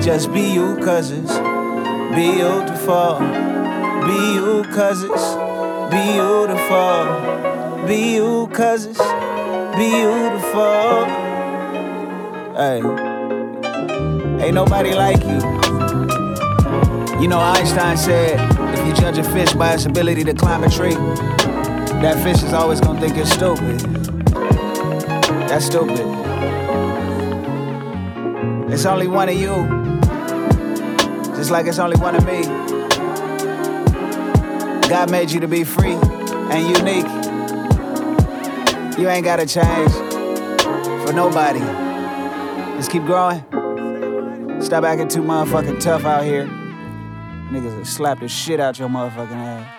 Just 0.00 0.32
be 0.32 0.40
you 0.40 0.76
cause 0.78 1.10
it's 1.10 1.36
beautiful. 2.14 3.18
Be 4.06 4.34
you 4.34 4.64
cause 4.72 5.02
it's 5.02 5.34
beautiful. 5.90 7.86
Be 7.86 8.14
you 8.14 8.48
cause 8.54 8.86
it's 8.86 8.98
beautiful. 9.76 11.04
Hey. 12.56 12.80
Ain't 14.42 14.54
nobody 14.54 14.94
like 14.94 15.22
you. 15.24 15.40
You 17.20 17.28
know, 17.28 17.38
Einstein 17.38 17.98
said, 17.98 18.59
you 18.90 18.96
judge 18.96 19.18
a 19.18 19.24
fish 19.24 19.52
by 19.52 19.74
its 19.74 19.86
ability 19.86 20.24
to 20.24 20.34
climb 20.34 20.64
a 20.64 20.68
tree, 20.68 20.94
that 22.02 22.20
fish 22.24 22.42
is 22.42 22.52
always 22.52 22.80
gonna 22.80 23.00
think 23.00 23.16
you're 23.16 23.26
stupid. 23.26 23.78
That's 25.48 25.66
stupid. 25.66 26.00
It's 28.72 28.86
only 28.86 29.06
one 29.06 29.28
of 29.28 29.36
you. 29.36 29.54
Just 31.36 31.50
like 31.50 31.66
it's 31.66 31.78
only 31.78 31.98
one 31.98 32.16
of 32.16 32.24
me. 32.26 32.42
God 34.88 35.10
made 35.10 35.30
you 35.30 35.40
to 35.40 35.48
be 35.48 35.62
free 35.62 35.94
and 35.94 36.76
unique. 36.76 37.06
You 38.98 39.08
ain't 39.08 39.24
gotta 39.24 39.46
change 39.46 39.92
for 41.06 41.12
nobody. 41.12 41.60
Just 42.76 42.90
keep 42.90 43.04
growing. 43.04 43.40
Stop 44.60 44.84
acting 44.84 45.08
too 45.08 45.22
motherfucking 45.22 45.80
tough 45.80 46.04
out 46.04 46.24
here. 46.24 46.59
Niggas 47.50 47.76
will 47.76 47.84
slap 47.84 48.20
the 48.20 48.28
shit 48.28 48.60
out 48.60 48.78
your 48.78 48.88
motherfucking 48.88 49.32
ass. 49.32 49.76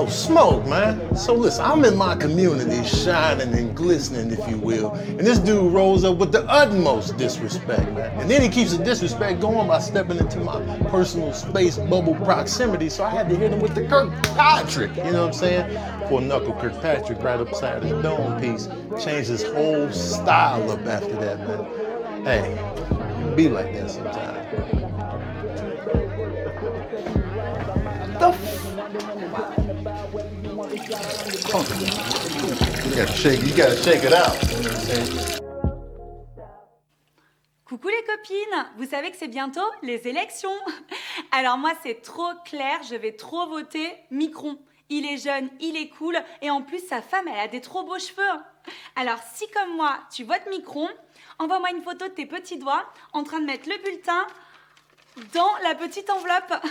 Oh, 0.00 0.06
smoke, 0.06 0.64
man. 0.66 1.16
So 1.16 1.34
listen, 1.34 1.64
I'm 1.64 1.84
in 1.84 1.96
my 1.96 2.14
community, 2.14 2.86
shining 2.86 3.52
and 3.52 3.76
glistening, 3.76 4.30
if 4.30 4.48
you 4.48 4.56
will. 4.56 4.92
And 4.92 5.18
this 5.18 5.40
dude 5.40 5.72
rolls 5.72 6.04
up 6.04 6.18
with 6.18 6.30
the 6.30 6.44
utmost 6.44 7.16
disrespect, 7.16 7.90
man. 7.94 8.20
And 8.20 8.30
then 8.30 8.40
he 8.40 8.48
keeps 8.48 8.76
the 8.76 8.84
disrespect 8.84 9.40
going 9.40 9.66
by 9.66 9.80
stepping 9.80 10.18
into 10.18 10.38
my 10.38 10.60
personal 10.90 11.32
space 11.32 11.78
bubble 11.78 12.14
proximity. 12.14 12.88
So 12.90 13.02
I 13.02 13.10
had 13.10 13.28
to 13.28 13.34
hit 13.34 13.52
him 13.52 13.58
with 13.58 13.74
the 13.74 13.88
Kirkpatrick. 13.88 14.96
You 14.98 15.02
know 15.02 15.26
what 15.26 15.26
I'm 15.26 15.32
saying? 15.32 16.06
Poor 16.06 16.20
Knuckle 16.20 16.54
Kirkpatrick 16.60 17.20
right 17.20 17.40
upside 17.40 17.82
his 17.82 18.00
dome 18.00 18.40
piece. 18.40 18.68
Changed 19.04 19.30
his 19.30 19.42
whole 19.42 19.90
style 19.90 20.70
up 20.70 20.86
after 20.86 21.16
that, 21.16 21.40
man. 21.40 22.24
Hey, 22.24 23.34
be 23.34 23.48
like 23.48 23.72
that 23.72 23.90
sometimes. 23.90 24.38
Coucou 37.66 37.88
les 37.88 38.04
copines, 38.04 38.66
vous 38.78 38.86
savez 38.86 39.10
que 39.10 39.18
c'est 39.18 39.28
bientôt 39.28 39.60
les 39.82 40.08
élections. 40.08 40.56
Alors 41.30 41.58
moi 41.58 41.72
c'est 41.82 42.00
trop 42.00 42.32
clair, 42.46 42.80
je 42.88 42.94
vais 42.94 43.12
trop 43.12 43.46
voter 43.48 43.94
Micron. 44.10 44.58
Il 44.88 45.04
est 45.04 45.18
jeune, 45.18 45.50
il 45.60 45.76
est 45.76 45.90
cool 45.90 46.16
et 46.40 46.50
en 46.50 46.62
plus 46.62 46.80
sa 46.80 47.02
femme 47.02 47.28
elle 47.28 47.40
a 47.40 47.48
des 47.48 47.60
trop 47.60 47.84
beaux 47.84 47.98
cheveux. 47.98 48.40
Alors 48.96 49.18
si 49.34 49.46
comme 49.50 49.76
moi 49.76 49.98
tu 50.10 50.24
votes 50.24 50.46
Micron, 50.48 50.88
envoie-moi 51.38 51.70
une 51.70 51.82
photo 51.82 52.08
de 52.08 52.14
tes 52.14 52.24
petits 52.24 52.58
doigts 52.58 52.86
en 53.12 53.24
train 53.24 53.40
de 53.40 53.46
mettre 53.46 53.68
le 53.68 53.76
bulletin 53.82 54.26
dans 55.34 55.50
la 55.64 55.74
petite 55.74 56.08
enveloppe. 56.08 56.64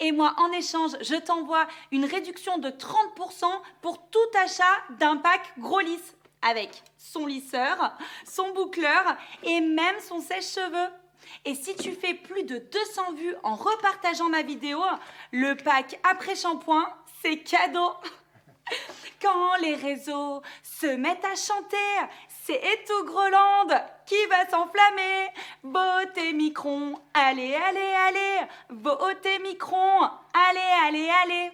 Et 0.00 0.12
moi, 0.12 0.34
en 0.38 0.52
échange, 0.52 0.92
je 1.00 1.16
t'envoie 1.16 1.66
une 1.92 2.04
réduction 2.04 2.58
de 2.58 2.70
30% 2.70 3.44
pour 3.82 4.08
tout 4.08 4.18
achat 4.44 4.64
d'un 4.98 5.16
pack 5.16 5.52
gros 5.58 5.80
lisse 5.80 6.14
avec 6.42 6.82
son 6.96 7.26
lisseur, 7.26 7.92
son 8.26 8.52
boucleur 8.52 9.16
et 9.42 9.60
même 9.60 10.00
son 10.00 10.20
sèche-cheveux. 10.20 10.90
Et 11.44 11.54
si 11.54 11.74
tu 11.76 11.92
fais 11.92 12.14
plus 12.14 12.44
de 12.44 12.58
200 12.58 13.12
vues 13.14 13.34
en 13.42 13.54
repartageant 13.54 14.28
ma 14.28 14.42
vidéo, 14.42 14.80
le 15.32 15.54
pack 15.54 15.98
après 16.08 16.36
shampoing, 16.36 16.88
c'est 17.22 17.38
cadeau. 17.38 17.92
Quand 19.20 19.56
les 19.56 19.74
réseaux 19.74 20.42
se 20.62 20.86
mettent 20.86 21.24
à 21.24 21.34
chanter, 21.34 21.76
c'est 22.44 22.60
Eto 22.62 23.04
Groland 23.04 23.68
qui 24.06 24.26
va 24.30 24.48
s'enflammer. 24.48 25.28
Beauté 25.62 26.32
Micron, 26.32 26.98
allez, 27.14 27.54
allez, 27.54 27.94
allez. 28.08 28.46
Beauté 28.70 29.38
Micron, 29.40 30.02
allez, 30.32 30.86
allez, 30.86 31.10
allez. 31.24 31.50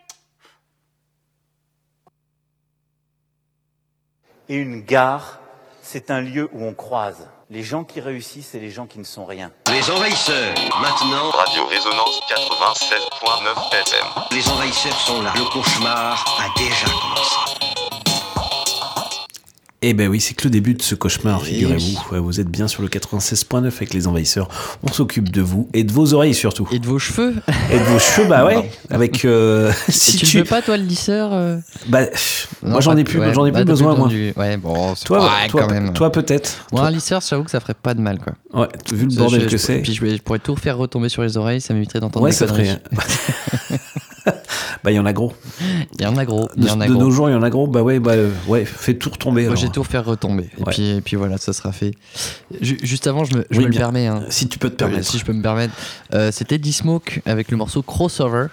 Et 4.48 4.56
une 4.56 4.82
gare, 4.82 5.40
c'est 5.80 6.10
un 6.10 6.20
lieu 6.20 6.48
où 6.52 6.64
on 6.64 6.74
croise 6.74 7.28
les 7.52 7.62
gens 7.62 7.84
qui 7.84 8.00
réussissent 8.00 8.54
et 8.54 8.60
les 8.60 8.70
gens 8.70 8.86
qui 8.86 8.98
ne 8.98 9.04
sont 9.04 9.26
rien. 9.26 9.52
Les 9.68 9.90
envahisseurs, 9.90 10.54
maintenant. 10.80 11.30
Radio 11.30 11.66
Résonance 11.66 12.20
96.9 12.28 13.72
FM. 13.72 14.06
Les 14.30 14.48
envahisseurs 14.48 14.98
sont 14.98 15.20
là. 15.20 15.32
Le 15.36 15.44
cauchemar 15.44 16.24
a 16.38 16.58
déjà 16.58 16.86
commencé. 16.86 17.71
Eh 19.84 19.94
ben 19.94 20.08
oui, 20.08 20.20
c'est 20.20 20.34
que 20.34 20.44
le 20.44 20.50
début 20.50 20.74
de 20.74 20.82
ce 20.82 20.94
cauchemar, 20.94 21.42
figurez-vous. 21.42 21.98
Ouais, 22.12 22.20
Vous 22.20 22.38
êtes 22.40 22.46
bien 22.48 22.68
sur 22.68 22.82
le 22.82 22.88
96.9 22.88 23.66
avec 23.66 23.92
les 23.92 24.06
envahisseurs. 24.06 24.48
On 24.84 24.92
s'occupe 24.92 25.30
de 25.32 25.40
vous 25.42 25.68
et 25.74 25.82
de 25.82 25.90
vos 25.92 26.14
oreilles 26.14 26.34
surtout. 26.34 26.68
Et 26.70 26.78
de 26.78 26.86
vos 26.86 27.00
cheveux. 27.00 27.34
Et 27.72 27.78
de 27.80 27.84
vos 27.84 27.98
cheveux, 27.98 28.28
bah 28.28 28.44
ouais. 28.46 28.70
Avec 28.90 29.24
euh, 29.24 29.72
si 29.88 30.16
Et 30.16 30.20
tu, 30.20 30.38
veux 30.38 30.44
pas 30.44 30.62
toi 30.62 30.76
le 30.76 30.84
lisseur 30.84 31.30
euh 31.32 31.56
bah 31.88 32.02
Non, 32.62 32.70
moi 32.70 32.80
j'en 32.80 32.96
ai 32.96 33.02
plus, 33.02 33.18
ouais, 33.18 33.34
j'en 33.34 33.44
ai 33.44 33.50
bah, 33.50 33.58
plus 33.60 33.64
besoin 33.66 33.96
moi. 33.96 34.06
du- 34.06 34.32
Ouais, 34.36 34.56
bon, 34.56 34.94
Toi, 35.04 35.28
toi, 35.48 35.66
même. 35.66 35.92
toi 35.92 36.12
peut-être. 36.12 36.64
Moi, 36.70 36.82
un 36.86 36.90
lisseur, 36.92 37.20
j'avoue 37.28 37.42
que 37.42 37.50
ça 37.50 37.58
ferait 37.58 37.74
pas 37.74 37.94
de 37.94 38.00
mal, 38.00 38.18
quoi. 38.20 38.34
Ouais, 38.60 38.68
vu 38.92 39.06
le 39.06 39.14
bordel 39.16 39.42
je- 39.42 39.48
que 39.48 39.56
c'est. 39.56 39.78
Puis 39.80 39.94
je, 39.94 40.16
pourrais 40.22 40.38
tout 40.38 40.54
faire 40.54 40.76
retomber 40.78 41.08
sur 41.08 41.22
les 41.22 41.36
oreilles, 41.36 41.60
ça 41.60 41.74
m'éviterait 41.74 41.98
d'entendre 41.98 42.24
Ouais, 42.24 42.30
des 42.30 42.36
ça 42.36 42.46
ferait. 42.46 42.80
bah 44.84 44.90
il 44.90 44.94
y 44.94 44.98
en 44.98 45.06
a 45.06 45.12
gros. 45.12 45.32
Il 45.98 46.02
y 46.02 46.06
en 46.06 46.16
a 46.16 46.24
gros. 46.24 46.48
De, 46.56 46.66
y 46.66 46.70
en 46.70 46.80
a 46.80 46.86
de 46.86 46.92
gros. 46.92 47.00
nos 47.02 47.10
jours, 47.10 47.28
il 47.30 47.32
y 47.32 47.36
en 47.36 47.42
a 47.42 47.50
gros. 47.50 47.66
Bah 47.66 47.82
ouais, 47.82 48.00
bah 48.00 48.12
euh, 48.12 48.30
ouais, 48.48 48.64
fais 48.64 48.94
tout 48.94 49.10
retomber. 49.10 49.46
Moi, 49.46 49.54
j'ai 49.56 49.68
tout 49.68 49.84
faire 49.84 50.04
retomber. 50.04 50.50
Et, 50.58 50.62
Ouais. 50.62 50.72
puis, 50.72 50.90
et 50.90 51.00
puis 51.00 51.16
voilà, 51.16 51.38
ça 51.38 51.52
sera 51.52 51.72
fait. 51.72 51.92
Ju- 52.60 52.78
juste 52.82 53.06
avant, 53.06 53.24
je 53.24 53.36
me, 53.36 53.44
je 53.50 53.58
Oui, 53.58 53.64
me 53.66 53.70
le 53.70 53.76
permets. 53.76 54.06
hein. 54.06 54.24
Si 54.28 54.48
tu 54.48 54.58
peux 54.58 54.70
te 54.70 54.74
permettre. 54.76 55.04
Si 55.06 55.18
je 55.18 55.24
peux 55.24 55.32
me 55.32 55.42
permettre. 55.42 55.74
Euh, 56.14 56.30
C'était 56.32 56.58
D-Smoke 56.58 57.20
avec 57.26 57.50
le 57.50 57.56
morceau 57.56 57.82
Crossover. 57.82 58.46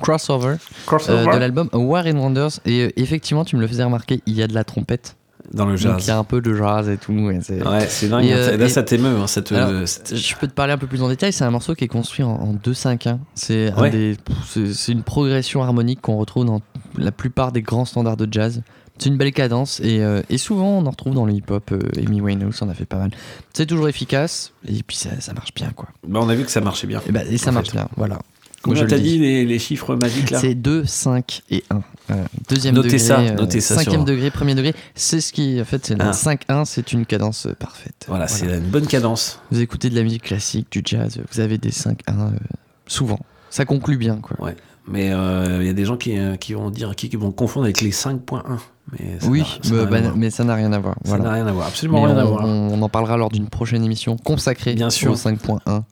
Crossover, 0.00 0.56
Crossover? 0.86 1.28
euh, 1.28 1.34
de 1.34 1.38
l'album 1.38 1.68
War 1.74 2.06
and 2.06 2.16
Wonders. 2.16 2.60
Et 2.64 2.80
euh, 2.84 2.90
effectivement, 2.96 3.44
tu 3.44 3.56
me 3.56 3.60
le 3.60 3.66
faisais 3.66 3.84
remarquer, 3.84 4.22
il 4.26 4.34
y 4.34 4.42
a 4.42 4.46
de 4.46 4.54
la 4.54 4.64
trompette. 4.64 5.16
Dans 5.52 5.66
le 5.66 5.72
Donc 5.72 5.78
jazz. 5.80 6.04
il 6.04 6.08
y 6.08 6.10
a 6.10 6.18
un 6.18 6.24
peu 6.24 6.40
de 6.40 6.54
jazz 6.54 6.88
et 6.88 6.96
tout. 6.96 7.30
et 7.30 7.40
c'est 7.42 7.66
Ouais, 7.66 7.86
c'est 7.88 8.08
dingue. 8.08 8.24
Et, 8.24 8.32
euh, 8.32 8.56
Là, 8.56 8.64
et- 8.66 8.68
ça 8.68 8.82
t'émeut. 8.82 9.16
hein, 9.18 9.26
ça 9.26 9.42
te- 9.42 9.54
Alors, 9.54 9.86
c'est- 9.88 10.16
je 10.16 10.36
peux 10.36 10.46
te 10.46 10.52
parler 10.54 10.72
un 10.72 10.78
peu 10.78 10.86
plus 10.86 11.02
en 11.02 11.08
détail. 11.08 11.32
C'est 11.32 11.44
un 11.44 11.50
morceau 11.50 11.74
qui 11.74 11.84
est 11.84 11.88
construit 11.88 12.24
en, 12.24 12.30
en 12.30 12.52
2-5-1. 12.54 13.18
C'est 13.34 13.70
un 13.72 13.80
Ouais. 13.80 13.90
des- 13.90 14.16
c'est- 14.46 14.72
c'est 14.72 14.92
une 14.92 15.02
progression 15.02 15.62
harmonique 15.62 16.00
qu'on 16.00 16.16
retrouve 16.16 16.44
dans 16.46 16.60
la 16.96 17.12
plupart 17.12 17.52
des 17.52 17.62
grands 17.62 17.84
standards 17.84 18.16
de 18.16 18.28
jazz. 18.30 18.62
C'est 18.98 19.08
une 19.08 19.16
belle 19.16 19.32
cadence 19.32 19.80
et, 19.80 20.00
euh, 20.02 20.22
et 20.30 20.38
souvent 20.38 20.68
on 20.78 20.86
en 20.86 20.90
retrouve 20.90 21.14
dans 21.14 21.24
le 21.26 21.32
hip-hop. 21.32 21.72
euh, 21.72 21.80
Amy 21.98 22.20
Winehouse 22.20 22.62
en 22.62 22.68
a 22.68 22.74
fait 22.74 22.84
pas 22.84 22.98
mal. 22.98 23.10
C'est 23.52 23.66
toujours 23.66 23.88
efficace 23.88 24.52
et 24.68 24.82
puis 24.82 24.96
ça, 24.96 25.10
ça 25.20 25.32
marche 25.32 25.52
bien 25.54 25.70
quoi. 25.74 25.88
Bah, 26.06 26.20
on 26.22 26.28
a 26.28 26.34
vu 26.34 26.44
que 26.44 26.50
ça 26.50 26.60
marchait 26.60 26.86
bien. 26.86 27.00
Et, 27.08 27.10
bah, 27.12 27.24
et 27.28 27.36
ça 27.38 27.50
marche 27.50 27.72
bien, 27.72 27.88
voilà. 27.96 28.18
Combien 28.62 28.86
t'as 28.86 28.98
dit 28.98 29.18
les, 29.18 29.44
les 29.44 29.58
chiffres 29.58 29.96
magiques 29.96 30.30
là 30.30 30.38
C'est 30.38 30.54
2, 30.54 30.84
5 30.84 31.42
et 31.50 31.64
1. 31.70 31.82
Euh, 32.10 32.24
deuxième 32.48 32.74
Notez 32.74 32.88
degré, 32.88 32.98
ça, 32.98 33.20
euh, 33.20 33.34
notez 33.34 33.60
ça 33.60 33.74
cinquième 33.76 34.04
degré, 34.04 34.30
premier 34.30 34.54
degré. 34.54 34.74
C'est 34.94 35.20
ce 35.20 35.32
qui, 35.32 35.60
en 35.60 35.64
fait, 35.64 35.84
c'est 35.86 35.96
Ah. 36.00 36.10
5-1, 36.12 36.64
c'est 36.64 36.92
une 36.92 37.06
cadence 37.06 37.46
euh, 37.46 37.54
parfaite. 37.54 38.04
Voilà, 38.08 38.28
c'est 38.28 38.46
une 38.46 38.60
bonne 38.70 38.86
cadence. 38.86 39.40
Vous 39.50 39.60
écoutez 39.60 39.88
de 39.90 39.94
la 39.94 40.02
musique 40.02 40.22
classique, 40.24 40.66
du 40.70 40.82
jazz, 40.84 41.20
vous 41.32 41.40
avez 41.40 41.58
des 41.58 41.70
5-1 41.70 41.94
euh, 42.08 42.30
souvent. 42.86 43.18
Ça 43.50 43.64
conclut 43.64 43.96
bien, 43.98 44.16
quoi. 44.16 44.36
Ouais. 44.44 44.56
Mais 44.88 45.12
euh, 45.12 45.58
il 45.60 45.66
y 45.66 45.70
a 45.70 45.74
des 45.74 45.84
gens 45.84 45.96
qui, 45.96 46.18
euh, 46.18 46.34
qui 46.36 46.54
vont 46.54 46.68
dire, 46.70 46.94
qui, 46.96 47.08
qui 47.08 47.16
vont 47.16 47.30
confondre 47.30 47.64
avec 47.64 47.80
les 47.80 47.92
5.1. 47.92 48.42
Mais 48.98 49.20
ça 49.20 49.28
Oui, 49.28 49.44
ça 49.62 49.74
bah, 49.86 49.96
à 49.98 50.00
voir. 50.00 50.16
mais 50.16 50.30
ça 50.30 50.42
n'a 50.42 50.54
rien 50.56 50.72
à 50.72 50.78
voir. 50.80 50.94
Ça 51.04 51.10
voilà. 51.10 51.24
n'a 51.24 51.32
rien 51.34 51.46
à 51.46 51.52
voir, 51.52 51.68
absolument 51.68 52.00
Mais 52.04 52.12
rien 52.12 52.18
à 52.18 52.24
on, 52.26 52.28
voir. 52.30 52.44
On, 52.44 52.68
on 52.72 52.82
en 52.82 52.88
parlera 52.88 53.16
lors 53.16 53.30
d'une 53.30 53.48
prochaine 53.48 53.84
émission 53.84 54.16
consacrée 54.16 54.74
Bien 54.74 54.90
sûr. 54.90 55.12
au 55.12 55.14
5.1. 55.14 55.82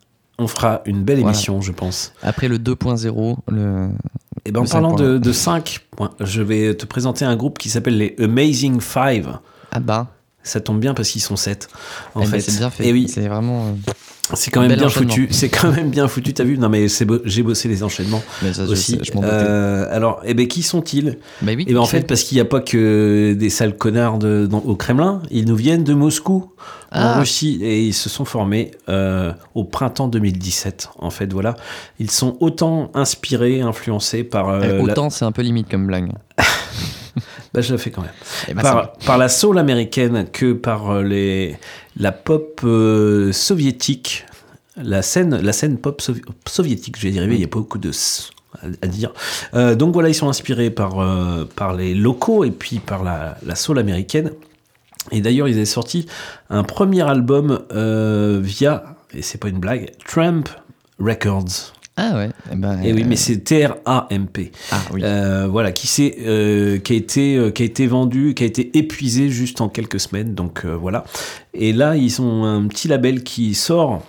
On 0.43 0.47
fera 0.47 0.81
une 0.87 1.03
belle 1.05 1.19
Voilà. 1.21 1.35
émission, 1.35 1.61
je 1.61 1.71
pense. 1.71 2.13
Après 2.23 2.49
le 2.49 2.59
2.0, 2.59 3.37
le. 3.51 3.89
Et 4.47 4.53
ben, 4.53 4.61
en 4.63 4.65
parlant 4.65 4.95
5.1. 4.95 4.99
de, 4.99 5.19
de 5.19 5.33
5, 5.33 5.87
points, 5.91 6.11
je 6.19 6.41
vais 6.41 6.75
te 6.75 6.87
présenter 6.87 7.27
un 7.27 7.37
groupe 7.37 7.59
qui 7.59 7.69
s'appelle 7.69 7.99
les 7.99 8.17
Amazing 8.19 8.81
Five. 8.81 9.39
Ah 9.71 9.81
bah. 9.81 10.07
Ça 10.43 10.61
tombe 10.61 10.81
bien 10.81 10.95
parce 10.95 11.11
qu'ils 11.11 11.21
sont 11.21 11.37
7. 11.37 11.69
En 12.15 12.21
Eh 12.21 12.25
ben, 12.25 12.31
fait, 12.31 12.41
c'est 12.41 12.57
bien 12.59 12.71
fait. 12.71 12.87
Et 12.87 12.93
oui, 12.93 13.09
C'est 13.09 13.29
vraiment. 13.29 13.67
euh, 13.67 13.93
c'est 14.35 14.51
quand 14.51 14.61
même 14.63 14.75
bien 14.75 14.89
foutu. 14.89 15.29
C'est 15.33 15.49
quand 15.51 15.71
même 15.73 15.91
bien 15.91 16.07
foutu. 16.09 16.33
T'as 16.33 16.45
vu? 16.45 16.57
Non, 16.57 16.69
mais 16.69 16.89
c'est 16.89 17.05
beau- 17.05 17.19
j'ai 17.25 17.43
bossé 17.43 17.69
les 17.69 17.83
enchaînements 17.83 18.23
Mais 18.43 18.53
ça, 18.53 18.63
aussi. 18.65 18.99
je. 19.03 19.11
Euh, 19.23 19.87
alors, 19.91 20.23
eh 20.25 20.33
ben, 20.35 20.47
qui 20.49 20.63
sont-ils? 20.63 21.19
Bah 21.43 21.53
oui, 21.57 21.67
Eh 21.69 21.73
ben, 21.75 21.81
en 21.81 21.85
fait, 21.85 22.07
parce 22.07 22.23
qu'il 22.23 22.37
n'y 22.37 22.41
a 22.41 22.45
pas 22.47 22.61
que 22.61 23.35
des 23.39 23.51
sales 23.51 23.77
connards 23.77 24.19
de- 24.19 24.47
dans- 24.51 24.61
au 24.61 24.77
Kremlin. 24.77 25.21
Ils 25.31 25.45
nous 25.47 25.57
viennent 25.57 25.85
de 25.85 25.95
Moscou, 25.95 26.53
en 26.93 27.01
Ah. 27.01 27.19
Russie, 27.21 27.59
et 27.63 27.83
ils 27.85 27.93
se 27.95 28.09
sont 28.09 28.25
formés 28.25 28.71
euh, 28.89 29.33
au 29.55 29.65
printemps 29.65 30.09
2017. 30.09 30.89
En 31.01 31.11
fait, 31.11 31.31
voilà. 31.33 31.55
Ils 31.99 32.11
sont 32.11 32.37
autant 32.41 32.91
inspirés, 32.95 33.61
influencés 33.61 34.23
par. 34.25 34.49
euh, 34.49 34.61
la- 34.61 34.81
Autant, 34.83 35.11
c'est 35.11 35.25
un 35.25 35.33
peu 35.33 35.43
limite 35.43 35.69
comme 35.69 35.87
blague. 35.87 36.13
bah, 37.53 37.61
je 37.61 37.73
le 37.73 37.79
fais 37.79 37.91
quand 37.91 38.03
même. 38.03 38.11
Eh 38.49 38.55
ben, 38.55 38.63
par, 38.63 38.93
par 39.07 39.19
la 39.19 39.29
soul 39.29 39.59
américaine 39.59 40.27
que 40.31 40.53
par 40.53 40.91
euh, 40.91 41.03
les, 41.03 41.57
la 41.97 42.13
pop 42.13 42.61
euh, 42.65 43.33
soviétique 43.33 44.25
la 44.77 45.03
scène, 45.03 45.37
la 45.41 45.53
scène 45.53 45.77
pop 45.79 46.01
sovi- 46.01 46.23
soviétique. 46.47 46.97
Je 46.99 47.07
vais 47.09 47.13
y 47.13 47.19
arriver, 47.19 47.35
il 47.35 47.41
y 47.41 47.45
a 47.45 47.49
pas 47.49 47.59
beaucoup 47.59 47.79
de 47.79 47.91
s 47.91 48.31
à, 48.63 48.67
à 48.83 48.87
dire. 48.87 49.13
Euh, 49.55 49.75
donc 49.75 49.93
voilà, 49.93 50.09
ils 50.09 50.15
sont 50.15 50.29
inspirés 50.29 50.71
par, 50.71 51.01
euh, 51.01 51.45
par 51.57 51.75
les 51.75 51.95
locaux 51.95 52.45
et 52.45 52.51
puis 52.51 52.79
par 52.79 53.03
la, 53.05 53.37
la 53.45 53.55
soul 53.57 53.79
américaine. 53.79 54.33
Et 55.13 55.21
d'ailleurs, 55.21 55.49
ils 55.49 55.57
avaient 55.57 55.65
sorti 55.65 56.07
un 56.51 56.63
premier 56.63 57.03
album 57.03 57.61
euh, 57.73 58.39
via, 58.43 58.97
et 59.13 59.23
c'est 59.23 59.39
pas 59.39 59.49
une 59.49 59.59
blague, 59.59 59.91
Tramp 60.07 60.45
Records. 60.99 61.73
Ah 62.03 62.17
ouais. 62.17 62.31
eh 62.51 62.57
ben, 62.57 62.81
Et 62.83 62.95
oui, 62.95 63.03
euh, 63.03 63.07
mais 63.07 63.17
c'est 63.17 63.39
T-R-A-M-P. 63.45 64.53
Ah 64.73 64.81
oui. 64.93 65.03
Euh, 65.05 65.47
voilà, 65.51 65.71
qui, 65.71 66.13
euh, 66.21 66.79
qui, 66.79 66.95
a 66.95 66.97
été, 66.97 67.37
euh, 67.37 67.51
qui 67.51 67.63
a 67.63 67.67
été 67.67 67.87
vendu, 67.87 68.33
qui 68.35 68.43
a 68.43 68.47
été 68.47 68.77
épuisé 68.79 69.29
juste 69.29 69.61
en 69.61 69.69
quelques 69.69 70.01
semaines. 70.01 70.35
Donc 70.35 70.65
euh, 70.65 70.75
voilà. 70.75 71.05
Et 71.53 71.75
là, 71.75 71.97
ils 71.97 72.23
ont 72.23 72.45
un 72.45 72.67
petit 72.69 72.89
label 72.89 73.23
qui 73.23 73.55
sort 73.55 74.03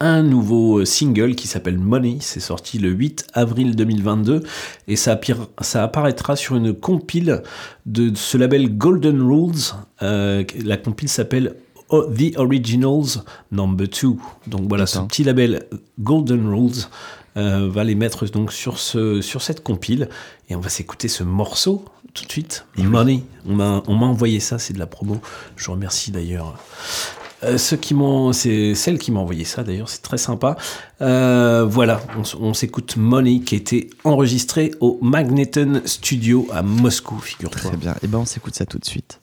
un 0.00 0.22
nouveau 0.22 0.84
single 0.86 1.34
qui 1.34 1.46
s'appelle 1.46 1.78
Money. 1.78 2.18
C'est 2.20 2.40
sorti 2.40 2.78
le 2.78 2.88
8 2.88 3.26
avril 3.34 3.76
2022 3.76 4.42
et 4.86 4.96
ça, 4.96 5.20
ça 5.60 5.82
apparaîtra 5.82 6.36
sur 6.36 6.56
une 6.56 6.72
compile 6.72 7.42
de 7.84 8.12
ce 8.14 8.38
label 8.38 8.76
Golden 8.78 9.20
Rules. 9.20 9.74
Euh, 10.02 10.44
la 10.64 10.76
compile 10.76 11.08
s'appelle 11.08 11.54
O- 11.88 12.04
The 12.04 12.36
Originals 12.36 13.22
Number 13.52 13.88
2. 13.88 14.16
Donc 14.46 14.68
voilà, 14.68 14.86
ce 14.86 14.98
petit 15.00 15.24
label 15.24 15.66
Golden 15.98 16.48
Rules 16.48 16.84
euh, 17.36 17.68
va 17.70 17.84
les 17.84 17.94
mettre 17.94 18.26
donc 18.26 18.52
sur, 18.52 18.78
ce, 18.78 19.20
sur 19.20 19.42
cette 19.42 19.62
compile 19.62 20.08
et 20.48 20.56
on 20.56 20.60
va 20.60 20.68
s'écouter 20.68 21.08
ce 21.08 21.22
morceau 21.22 21.84
tout 22.14 22.24
de 22.24 22.30
suite. 22.32 22.64
Money. 22.76 23.22
On 23.46 23.54
m'a 23.54 23.82
envoyé 23.86 24.40
ça, 24.40 24.58
c'est 24.58 24.72
de 24.72 24.78
la 24.78 24.86
promo. 24.86 25.20
Je 25.56 25.70
remercie 25.70 26.10
d'ailleurs. 26.10 26.54
Euh, 27.44 27.56
ceux 27.56 27.76
qui 27.76 27.94
m'ont, 27.94 28.32
c'est 28.32 28.74
celle 28.74 28.98
qui 28.98 29.12
m'a 29.12 29.20
envoyé 29.20 29.44
ça 29.44 29.62
d'ailleurs, 29.62 29.88
c'est 29.88 30.02
très 30.02 30.18
sympa. 30.18 30.56
Euh, 31.00 31.64
voilà, 31.64 32.00
on, 32.40 32.52
s'écoute 32.52 32.96
Money 32.96 33.40
qui 33.40 33.54
a 33.54 33.58
été 33.58 33.90
enregistré 34.02 34.72
au 34.80 34.98
Magneton 35.02 35.82
Studio 35.84 36.48
à 36.52 36.62
Moscou, 36.62 37.16
figure-toi. 37.18 37.70
Très 37.70 37.76
bien. 37.76 37.94
Et 38.02 38.08
ben 38.08 38.18
on 38.18 38.24
s'écoute 38.24 38.56
ça 38.56 38.66
tout 38.66 38.78
de 38.78 38.84
suite. 38.84 39.20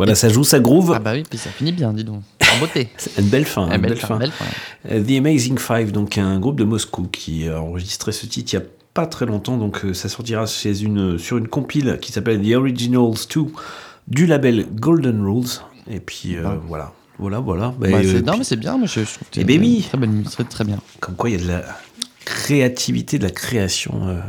Voilà, 0.00 0.14
ça 0.14 0.28
joue, 0.30 0.44
ça 0.44 0.60
groove. 0.60 0.92
Ah 0.94 0.98
bah 0.98 1.12
oui, 1.14 1.24
puis 1.28 1.38
ça 1.38 1.50
finit 1.50 1.72
bien, 1.72 1.92
dis 1.92 2.04
donc. 2.04 2.22
En 2.54 2.58
beauté. 2.58 2.88
C'est 2.96 3.18
une 3.20 3.28
belle 3.28 3.44
fin. 3.44 3.64
Une 3.66 3.70
belle 3.72 3.80
belle 3.92 3.96
fin, 3.98 4.06
fin. 4.08 4.16
belle 4.18 4.32
fin. 4.32 4.44
Euh, 4.90 5.02
The 5.02 5.18
Amazing 5.18 5.58
Five, 5.58 5.92
donc 5.92 6.16
un 6.18 6.38
groupe 6.40 6.56
de 6.56 6.64
Moscou 6.64 7.04
qui 7.12 7.48
a 7.48 7.60
enregistré 7.60 8.12
ce 8.12 8.26
titre 8.26 8.52
il 8.54 8.56
y 8.56 8.58
a 8.60 8.64
pas 8.94 9.06
très 9.06 9.26
longtemps, 9.26 9.56
donc 9.56 9.84
euh, 9.84 9.92
ça 9.94 10.08
sortira 10.08 10.46
chez 10.46 10.82
une, 10.82 11.18
sur 11.18 11.36
une 11.38 11.48
compile 11.48 11.98
qui 12.00 12.12
s'appelle 12.12 12.40
The 12.42 12.54
Originals 12.54 13.14
2 13.34 13.40
du 14.08 14.26
label 14.26 14.66
Golden 14.74 15.22
Rules. 15.22 15.60
Et 15.90 16.00
puis 16.00 16.36
euh, 16.36 16.42
voilà, 16.66 16.92
voilà, 17.18 17.38
voilà. 17.40 17.74
Bah, 17.78 17.88
Bah, 17.90 17.98
euh, 17.98 18.02
c'est- 18.02 18.22
non, 18.22 18.32
puis- 18.32 18.38
mais 18.38 18.44
c'est 18.44 18.56
bien, 18.56 18.78
moi 18.78 18.86
je, 18.86 19.00
je 19.00 19.14
trouve 19.14 19.28
que 19.30 19.40
Eh 19.40 19.44
ben 19.44 19.60
oui. 19.60 19.86
Bonne, 19.96 20.22
très, 20.24 20.44
très 20.44 20.64
bien. 20.64 20.78
Comme 20.98 21.14
quoi 21.14 21.30
il 21.30 21.36
y 21.36 21.40
a 21.40 21.42
de 21.44 21.48
la, 21.48 21.62
créativité, 22.24 23.18
de 23.18 23.24
la 23.24 23.30
création 23.30 23.92
euh, 24.08 24.20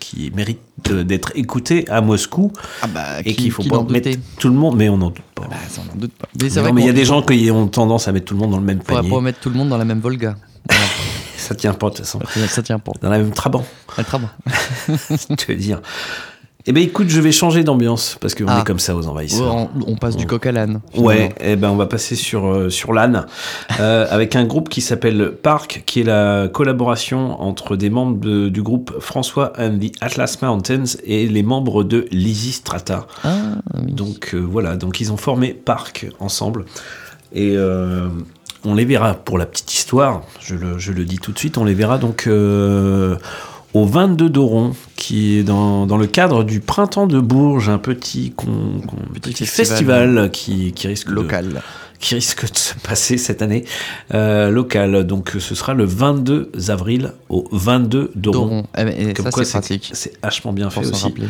qui 0.00 0.30
mérite 0.34 0.60
d'être 0.84 1.32
écoutée 1.36 1.84
à 1.88 2.00
Moscou 2.00 2.52
et 2.54 2.58
Ah 2.82 3.22
qui- 3.22 3.34
qu'il 3.36 3.50
faut 3.50 3.62
qui 3.62 3.68
pas 3.68 3.82
mettre 3.82 4.10
tout 4.38 4.48
le 4.48 4.54
monde, 4.54 4.76
mais 4.76 4.88
on 4.88 4.96
n'en 4.98 5.10
doute 5.10 5.22
pas. 5.34 5.46
Bah, 5.48 5.56
ça, 5.68 5.80
on 5.84 5.94
n'en 5.94 6.00
doute 6.00 6.12
pas. 6.12 6.28
Mais 6.72 6.80
il 6.82 6.86
y 6.86 6.90
a 6.90 6.92
des 6.92 7.04
gens 7.04 7.22
qui 7.22 7.50
ont 7.50 7.68
tendance 7.68 8.08
à 8.08 8.12
mettre 8.12 8.26
tout 8.26 8.34
le 8.34 8.40
monde 8.40 8.50
dans 8.52 8.58
le 8.58 8.64
même 8.64 8.78
On 8.80 8.84
pourra 8.84 9.00
panier. 9.02 9.14
pas 9.14 9.20
mettre 9.20 9.40
tout 9.40 9.50
le 9.50 9.56
monde 9.56 9.68
dans 9.68 9.78
la 9.78 9.84
même 9.84 10.00
Volga. 10.00 10.36
Ça 11.36 11.54
tient 11.54 11.74
pas 11.74 11.90
de 11.90 11.94
toute 11.96 12.04
façon. 12.04 12.18
Ça 12.48 12.62
tient 12.62 12.80
pas. 12.80 12.90
Dans 13.00 13.08
la 13.10 13.18
même 13.18 13.30
Trabant. 13.30 13.64
Un 13.98 14.02
Trabant. 14.02 14.30
tu 15.38 15.46
veux 15.52 15.54
dire. 15.56 15.80
Eh 16.68 16.72
ben 16.72 16.82
écoute, 16.82 17.08
je 17.08 17.20
vais 17.20 17.30
changer 17.30 17.62
d'ambiance 17.62 18.16
parce 18.20 18.34
qu'on 18.34 18.46
Ah. 18.48 18.58
est 18.60 18.64
comme 18.66 18.80
ça 18.80 18.96
aux 18.96 19.06
envahisseurs. 19.06 19.54
on, 19.54 19.68
on 19.86 19.94
passe 19.94 20.16
du 20.16 20.26
coq 20.26 20.44
à 20.46 20.52
l'âne. 20.52 20.80
Ouais, 20.96 21.32
eh 21.40 21.54
ben 21.54 21.70
on 21.70 21.76
va 21.76 21.86
passer 21.86 22.16
sur 22.16 22.46
euh, 22.46 22.70
sur 22.70 22.92
l'âne 22.92 23.26
euh, 23.78 24.04
avec 24.10 24.34
un 24.34 24.44
groupe 24.44 24.68
qui 24.68 24.80
s'appelle 24.80 25.32
Park, 25.40 25.84
qui 25.86 26.00
est 26.00 26.04
la 26.04 26.48
collaboration 26.48 27.40
entre 27.40 27.76
des 27.76 27.88
membres 27.88 28.18
de- 28.18 28.48
du 28.48 28.62
groupe 28.62 28.92
François 28.98 29.52
and 29.58 29.78
the 29.78 29.92
Atlas 30.00 30.42
Mountains 30.42 30.96
et 31.04 31.28
les 31.28 31.44
membres 31.44 31.84
de 31.84 32.08
Lizzy 32.10 32.50
Strata. 32.52 33.06
Ah, 33.22 33.36
Donc 33.86 34.30
euh, 34.34 34.38
voilà, 34.40 34.74
donc 34.76 35.00
ils 35.00 35.12
ont 35.12 35.16
formé 35.16 35.52
Park 35.54 36.08
ensemble 36.18 36.64
et 37.32 37.56
on 38.64 38.74
les 38.74 38.84
verra 38.84 39.14
pour 39.14 39.38
la 39.38 39.46
petite 39.46 39.72
histoire. 39.72 40.22
Je 40.40 40.56
le, 40.56 40.78
je 40.78 40.90
le 40.90 41.04
dis 41.04 41.18
tout 41.18 41.30
de 41.30 41.38
suite, 41.38 41.58
on 41.58 41.64
les 41.64 41.74
verra 41.74 41.98
donc. 41.98 42.28
Au 43.74 43.84
22 43.84 44.28
d'Oron, 44.30 44.72
qui 44.96 45.38
est 45.38 45.42
dans, 45.42 45.86
dans 45.86 45.98
le 45.98 46.06
cadre 46.06 46.44
du 46.44 46.60
Printemps 46.60 47.06
de 47.06 47.20
Bourges, 47.20 47.68
un 47.68 47.78
petit, 47.78 48.32
con- 48.34 48.80
con- 48.86 48.96
petit 49.20 49.44
festival. 49.46 49.66
festival, 49.66 50.30
qui, 50.30 50.72
qui 50.72 50.86
risque 50.88 51.08
Local. 51.10 51.48
De, 51.48 51.58
qui 51.98 52.14
risque 52.14 52.50
de 52.50 52.56
se 52.56 52.74
passer 52.74 53.16
cette 53.18 53.40
année 53.42 53.64
euh, 54.14 54.50
local. 54.50 55.04
Donc 55.06 55.32
ce 55.38 55.54
sera 55.54 55.72
le 55.74 55.84
22 55.84 56.52
avril 56.68 57.12
au 57.30 57.48
22 57.52 58.12
d'Oron. 58.14 58.46
D'Oron. 58.46 58.66
Eh 58.76 58.84
ben, 58.84 59.12
Comme 59.14 59.24
ça, 59.26 59.30
quoi, 59.30 59.44
c'est 59.44 59.52
pratique. 59.52 59.90
C'est 59.94 60.12
vachement 60.22 60.52
bien 60.52 60.68
fait 60.70 60.80
aussi. 60.80 61.04
rappeler. 61.04 61.28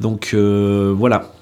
Donc 0.00 0.30
euh, 0.34 0.92
voilà. 0.96 1.32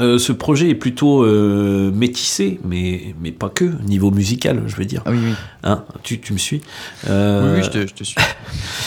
Euh, 0.00 0.18
ce 0.18 0.32
projet 0.32 0.68
est 0.68 0.74
plutôt 0.74 1.22
euh, 1.22 1.90
métissé, 1.92 2.60
mais, 2.64 3.14
mais 3.20 3.32
pas 3.32 3.48
que, 3.48 3.64
niveau 3.82 4.10
musical, 4.10 4.62
je 4.66 4.76
veux 4.76 4.84
dire. 4.84 5.02
Ah 5.06 5.10
oui, 5.10 5.18
oui. 5.22 5.32
Hein, 5.64 5.84
tu, 6.02 6.20
tu 6.20 6.32
me 6.32 6.38
suis 6.38 6.60
Euh, 7.08 7.54
Oui, 7.54 7.60
oui, 7.60 7.64
je 7.64 7.70
te, 7.70 7.86
je 7.86 7.94
te 7.94 8.04
suis. 8.04 8.16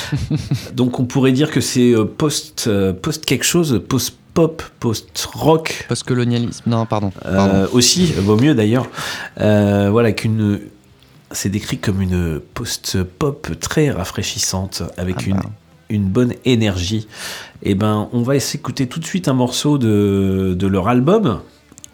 Donc 0.74 0.99
on 0.99 1.05
pourrait 1.05 1.32
dire 1.32 1.49
que 1.51 1.62
c'est 1.62 1.93
post, 2.18 2.70
post 3.01 3.26
quelque 3.26 3.45
chose, 3.45 3.82
post 3.88 4.16
pop, 4.34 4.64
post 4.80 5.28
rock. 5.34 5.86
Post-colonialisme. 5.89 6.64
Non, 6.68 6.86
pardon. 6.86 7.12
Euh, 7.26 7.36
pardon. 7.36 7.68
aussi, 7.74 8.14
vaut 8.14 8.38
mieux 8.38 8.55
d'ailleurs. 8.55 8.88
Euh, 9.39 9.89
voilà, 9.91 10.12
qu'une. 10.12 10.60
C'est 11.32 11.49
décrit 11.49 11.78
comme 11.78 12.01
une 12.01 12.39
post-pop 12.39 13.49
très 13.60 13.91
rafraîchissante, 13.91 14.82
avec 14.97 15.18
Ah 15.20 15.24
une, 15.28 15.36
bah. 15.36 15.43
Une 15.90 16.06
bonne 16.06 16.34
énergie. 16.46 17.08
Et 17.64 17.76
ben, 17.76 18.10
on 18.14 18.22
va 18.22 18.40
s'écouter 18.40 18.88
tout 18.88 19.00
de 19.00 19.06
suite 19.06 19.28
un 19.28 19.34
morceau 19.34 19.78
de, 19.78 20.56
de 20.58 20.68
leur 20.68 20.88
album. 20.88 21.42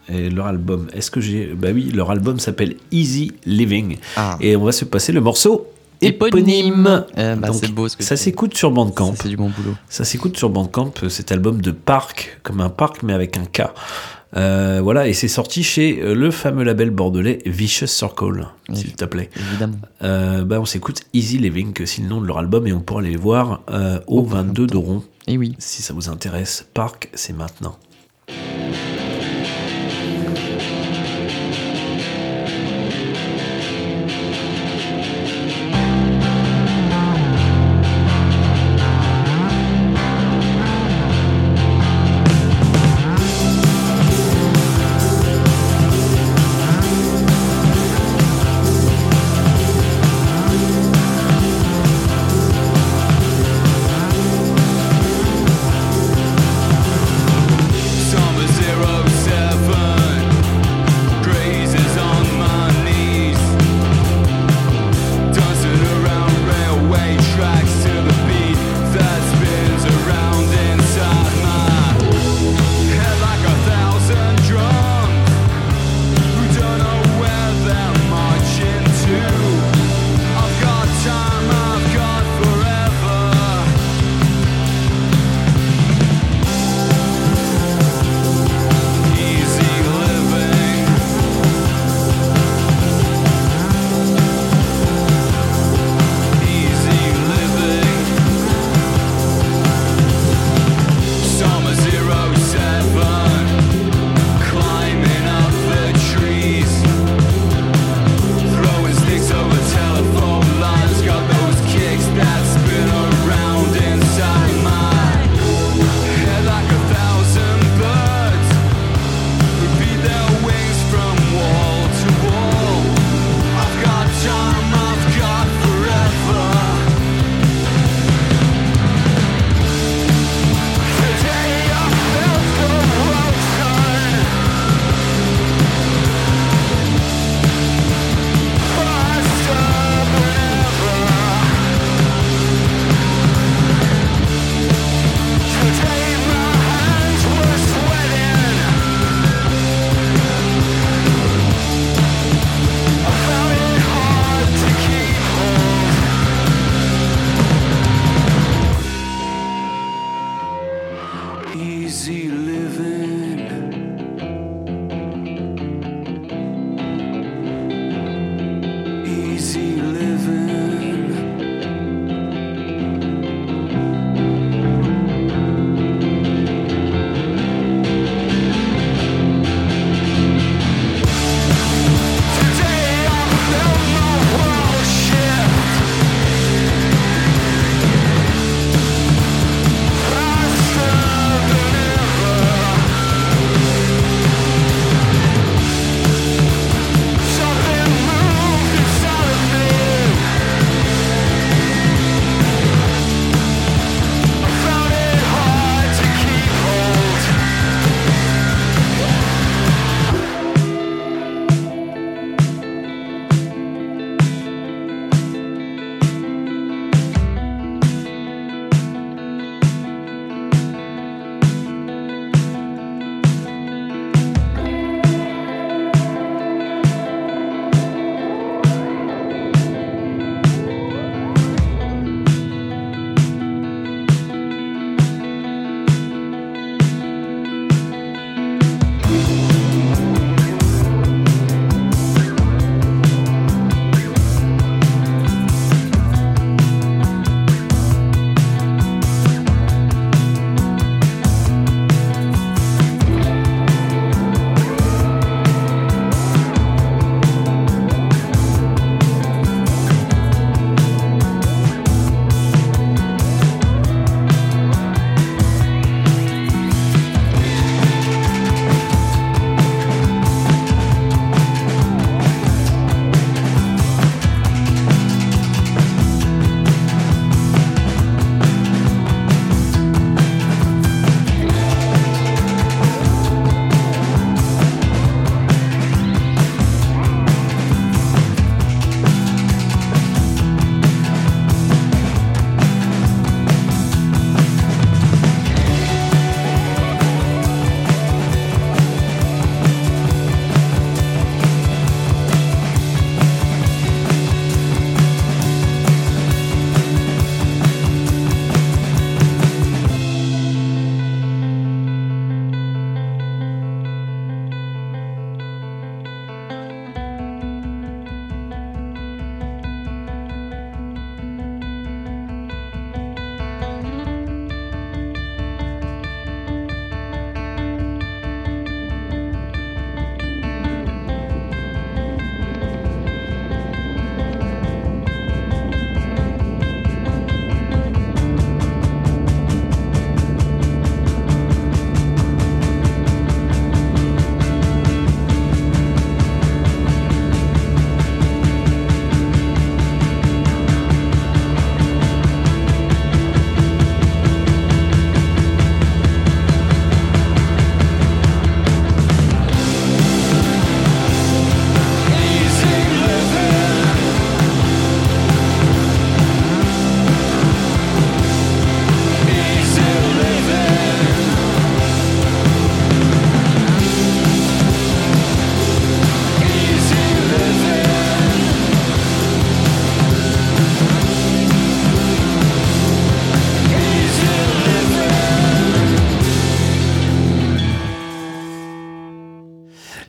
Et 0.07 0.29
leur 0.29 0.45
album, 0.45 0.87
est-ce 0.93 1.09
que 1.09 1.19
j'ai. 1.19 1.53
Bah 1.55 1.69
oui, 1.73 1.91
leur 1.91 2.11
album 2.11 2.39
s'appelle 2.39 2.75
Easy 2.91 3.31
Living. 3.45 3.97
Ah. 4.17 4.37
Et 4.39 4.55
on 4.55 4.63
va 4.63 4.71
se 4.71 4.85
passer 4.85 5.11
le 5.11 5.21
morceau 5.21 5.67
Éponyme. 6.01 6.37
éponyme. 6.37 7.05
Eh 7.17 7.35
bah, 7.35 7.47
Donc, 7.47 7.55
c'est 7.59 7.71
beau 7.71 7.87
ce 7.87 7.97
que 7.97 8.03
ça 8.03 8.17
s'écoute 8.17 8.55
sur 8.55 8.69
Bandcamp. 8.69 9.15
C'est 9.19 9.29
du 9.29 9.37
bon 9.37 9.49
boulot. 9.49 9.75
Ça 9.89 10.03
s'écoute 10.03 10.37
sur 10.37 10.49
Bandcamp, 10.49 10.93
cet 11.09 11.31
album 11.31 11.61
de 11.61 11.71
Parc, 11.71 12.39
comme 12.43 12.61
un 12.61 12.69
parc 12.69 13.01
mais 13.01 13.13
avec 13.13 13.37
un 13.37 13.45
K. 13.45 13.71
Euh, 14.35 14.81
voilà, 14.83 15.07
et 15.07 15.13
c'est 15.13 15.27
sorti 15.27 15.63
chez 15.63 16.01
euh, 16.01 16.13
le 16.13 16.29
fameux 16.29 16.63
label 16.63 16.89
bordelais 16.89 17.39
Vicious 17.45 17.87
Circle, 17.87 18.47
s'il 18.73 18.93
te 18.95 19.05
plaît. 19.05 19.29
Évidemment. 19.37 19.77
Euh, 20.03 20.43
bah, 20.43 20.59
on 20.59 20.65
s'écoute 20.65 21.01
Easy 21.13 21.37
Living, 21.37 21.73
que 21.73 21.85
c'est 21.85 22.01
le 22.01 22.09
nom 22.09 22.19
de 22.19 22.27
leur 22.27 22.39
album, 22.39 22.67
et 22.67 22.73
on 22.73 22.81
pourra 22.81 23.01
les 23.01 23.15
voir 23.15 23.61
euh, 23.69 23.99
au 24.07 24.23
22 24.23 24.67
d'Oron. 24.67 25.03
Et 25.27 25.37
oui. 25.37 25.55
Si 25.57 25.81
ça 25.81 25.93
vous 25.93 26.09
intéresse, 26.09 26.65
Parc, 26.73 27.09
c'est 27.13 27.33
maintenant. 27.33 27.77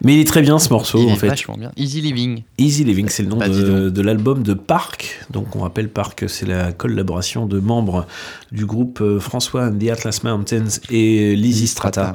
Mais 0.06 0.14
il 0.14 0.20
est 0.20 0.24
très 0.24 0.40
bien 0.40 0.60
ce 0.60 0.70
morceau 0.72 0.98
Il 1.02 1.10
en 1.10 1.14
est 1.14 1.16
fait. 1.16 1.26
vachement 1.26 1.56
bien. 1.56 1.72
Easy 1.76 2.00
Living. 2.00 2.44
Easy 2.58 2.84
Living, 2.84 3.08
c'est 3.08 3.24
le 3.24 3.28
nom 3.28 3.38
Bah, 3.38 3.48
de, 3.48 3.90
de 3.90 4.02
l'album 4.02 4.44
de 4.44 4.54
Park. 4.54 5.26
Donc 5.30 5.56
on 5.56 5.60
rappelle 5.62 5.88
Park, 5.88 6.24
c'est 6.28 6.46
la 6.46 6.70
collaboration 6.70 7.44
de 7.46 7.58
membres 7.58 8.06
du 8.52 8.66
groupe 8.66 9.00
euh, 9.00 9.18
François 9.18 9.64
and 9.66 9.78
the 9.80 9.90
Atlas 9.90 10.22
Mountains 10.22 10.78
et 10.90 11.34
Lizzy 11.34 11.66
Strata. 11.66 12.12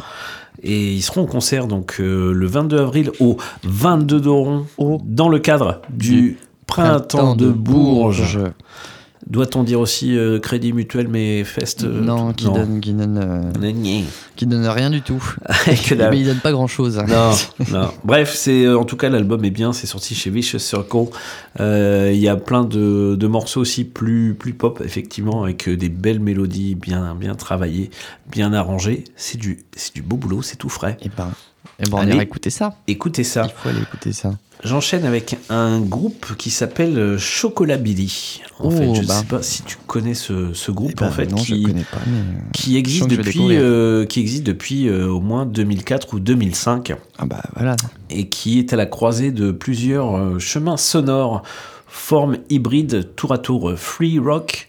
Et 0.64 0.94
ils 0.94 1.02
seront 1.02 1.24
en 1.24 1.26
concert 1.26 1.68
donc 1.68 1.98
euh, 2.00 2.32
le 2.32 2.48
22 2.48 2.78
avril 2.80 3.12
au 3.20 3.36
22 3.64 4.22
d'Oron 4.22 4.66
dans 5.04 5.28
le 5.28 5.40
cadre 5.40 5.82
du 5.90 6.38
Printemps 6.68 7.36
de 7.36 7.50
Bourges. 7.50 8.40
Doit-on 9.28 9.64
dire 9.64 9.80
aussi 9.80 10.18
euh, 10.18 10.40
Crédit 10.40 10.74
Mutuel 10.74 11.08
mais 11.08 11.44
Fest 11.44 11.84
euh, 11.84 12.02
Non, 12.02 12.34
qui 12.34 12.46
donne, 12.46 12.82
qui 12.82 12.94
donne, 12.94 13.20
euh, 13.22 14.02
qui 14.36 14.46
donne 14.46 14.66
rien 14.68 14.90
du 14.90 15.02
tout. 15.02 15.24
Que 15.88 15.96
dalle. 15.96 16.12
Mais 16.12 16.20
il 16.20 16.26
donne 16.26 16.40
pas 16.40 16.52
grand 16.52 16.68
chose. 16.68 16.98
Non, 16.98 17.32
non. 17.72 17.92
Bref, 18.04 18.34
c'est 18.36 18.68
en 18.68 18.84
tout 18.84 18.98
cas 18.98 19.10
l'album 19.10 19.44
est 19.46 19.52
bien. 19.52 19.74
C'est 19.74 19.88
sorti 19.88 20.16
chez 20.16 20.30
Vicious 20.30 20.60
Circle. 20.60 21.08
Il 21.60 22.18
y 22.18 22.28
a 22.28 22.36
plein 22.36 22.64
de, 22.64 23.16
de 23.16 23.28
morceaux 23.28 23.62
aussi 23.62 23.84
plus 23.84 24.34
plus 24.34 24.54
pop 24.54 24.82
effectivement 24.84 25.44
avec 25.44 25.70
des 25.70 25.90
belles 25.90 26.20
mélodies 26.20 26.76
bien 26.76 27.16
bien 27.16 27.36
travaillées, 27.36 27.92
bien 28.32 28.54
arrangées. 28.54 29.04
C'est 29.16 29.38
du 29.38 29.60
c'est 29.76 29.94
du 29.94 30.02
beau 30.02 30.18
boulot, 30.18 30.42
c'est 30.42 30.58
tout 30.58 30.70
frais. 30.70 30.98
Et 31.02 31.10
ben, 31.16 31.32
et 31.80 31.90
ben 31.90 32.00
on 32.00 32.08
ira 32.08 32.24
écouter 32.24 32.50
ça. 32.50 32.76
Écoutez 32.88 33.24
ça. 33.24 33.46
Il 33.46 33.62
faut 33.62 33.70
aller 33.70 33.82
écouter 33.82 34.14
ça. 34.14 34.32
J'enchaîne 34.64 35.06
avec 35.06 35.38
un 35.50 35.80
groupe 35.80 36.36
qui 36.38 36.52
s'appelle 36.52 36.98
euh, 36.98 37.18
Chocolat 37.18 37.78
Billy. 37.78 38.42
En 38.60 38.68
Oh, 38.68 38.72
fait, 38.72 38.94
je 38.94 39.02
ne 39.02 39.08
bah. 39.08 39.16
sais 39.16 39.26
pas 39.26 39.42
si 39.42 39.64
tu 39.64 39.78
connais 39.88 40.14
ce, 40.14 40.54
ce 40.54 40.72
groupe 40.72 40.98
ben, 40.98 41.08
en 41.08 41.12
fait 41.12 41.26
non, 41.26 41.38
je 41.38 41.56
qui, 41.56 41.64
connais 41.64 41.84
pas, 41.84 41.98
mais, 42.06 42.18
euh, 42.18 42.50
qui 42.54 42.74
je 42.74 42.78
existe 42.78 43.10
je 43.10 43.16
depuis 43.16 43.58
euh, 43.58 44.06
qui 44.06 44.20
existe 44.20 44.44
depuis 44.44 44.88
euh, 44.88 45.08
au 45.08 45.20
moins 45.20 45.46
2004 45.48 46.14
ou 46.14 46.20
2005. 46.20 46.94
Ah 47.18 47.26
bah 47.26 47.42
voilà. 47.56 47.76
Et 48.12 48.28
qui 48.30 48.60
est 48.60 48.72
à 48.72 48.76
la 48.76 48.86
croisée 48.86 49.32
de 49.32 49.52
plusieurs 49.52 50.16
euh, 50.16 50.38
chemins 50.40 50.78
sonores, 50.78 51.42
formes 51.88 52.38
hybrides 52.50 53.16
tour 53.16 53.34
à 53.34 53.40
tour, 53.40 53.72
euh, 53.72 53.76
free 53.76 54.20
rock, 54.20 54.68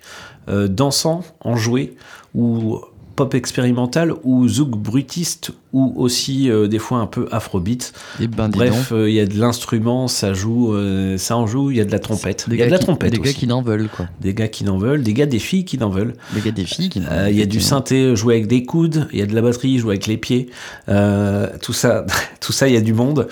euh, 0.48 0.68
dansant, 0.68 1.22
enjoué 1.40 1.96
ou 2.34 2.80
pop 3.22 3.34
expérimental 3.34 4.12
ou 4.24 4.48
zouk 4.48 4.70
brutiste 4.70 5.52
ou 5.72 5.92
aussi 5.96 6.50
euh, 6.50 6.66
des 6.66 6.78
fois 6.78 6.98
un 6.98 7.06
peu 7.06 7.28
afrobeat. 7.30 7.92
Et 8.20 8.26
ben, 8.26 8.48
dis 8.48 8.58
Bref, 8.58 8.90
donc. 8.90 8.98
euh, 8.98 9.08
il 9.08 9.14
y 9.14 9.20
a 9.20 9.26
de 9.26 9.38
l'instrument, 9.38 10.08
ça 10.08 10.34
joue, 10.34 10.74
euh, 10.74 11.16
ça 11.18 11.36
en 11.36 11.46
joue, 11.46 11.70
il 11.70 11.76
y 11.76 11.80
a 11.80 11.84
de 11.84 11.92
la 11.92 11.98
trompette. 11.98 12.48
Des 12.48 12.56
Il 12.56 12.58
y 12.58 12.62
a 12.62 12.66
de 12.66 12.70
la 12.72 12.78
qui- 12.78 12.84
trompette 12.84 13.12
des 13.12 13.18
gars 13.20 13.32
qui 13.32 13.46
n'en 13.46 13.62
veulent, 13.62 13.88
quoi. 13.88 14.06
Des 14.20 14.34
gars 14.34 14.48
qui 14.48 14.64
n'en 14.64 14.76
veulent, 14.76 15.02
des 15.02 15.14
gars, 15.14 15.26
des 15.26 15.38
filles 15.38 15.64
qui 15.64 15.78
n'en 15.78 15.88
veulent. 15.88 16.14
Des 16.34 16.40
gars, 16.40 16.50
des 16.50 16.64
filles 16.64 16.88
qui 16.88 17.00
n'en 17.00 17.06
Euh, 17.10 17.30
Il 17.30 17.36
y 17.38 17.42
a 17.42 17.46
du 17.46 17.60
synthé 17.60 18.14
joué 18.16 18.34
avec 18.34 18.48
des 18.48 18.64
coudes, 18.64 19.06
il 19.12 19.18
y 19.20 19.22
a 19.22 19.26
de 19.26 19.34
la 19.34 19.40
batterie 19.42 19.78
jouée 19.78 19.92
avec 19.92 20.06
les 20.08 20.16
pieds, 20.18 20.48
tout 20.86 21.72
ça, 21.72 22.04
tout 22.40 22.52
ça, 22.52 22.68
il 22.68 22.74
y 22.74 22.76
a 22.76 22.80
du 22.82 22.92
monde. 22.92 23.28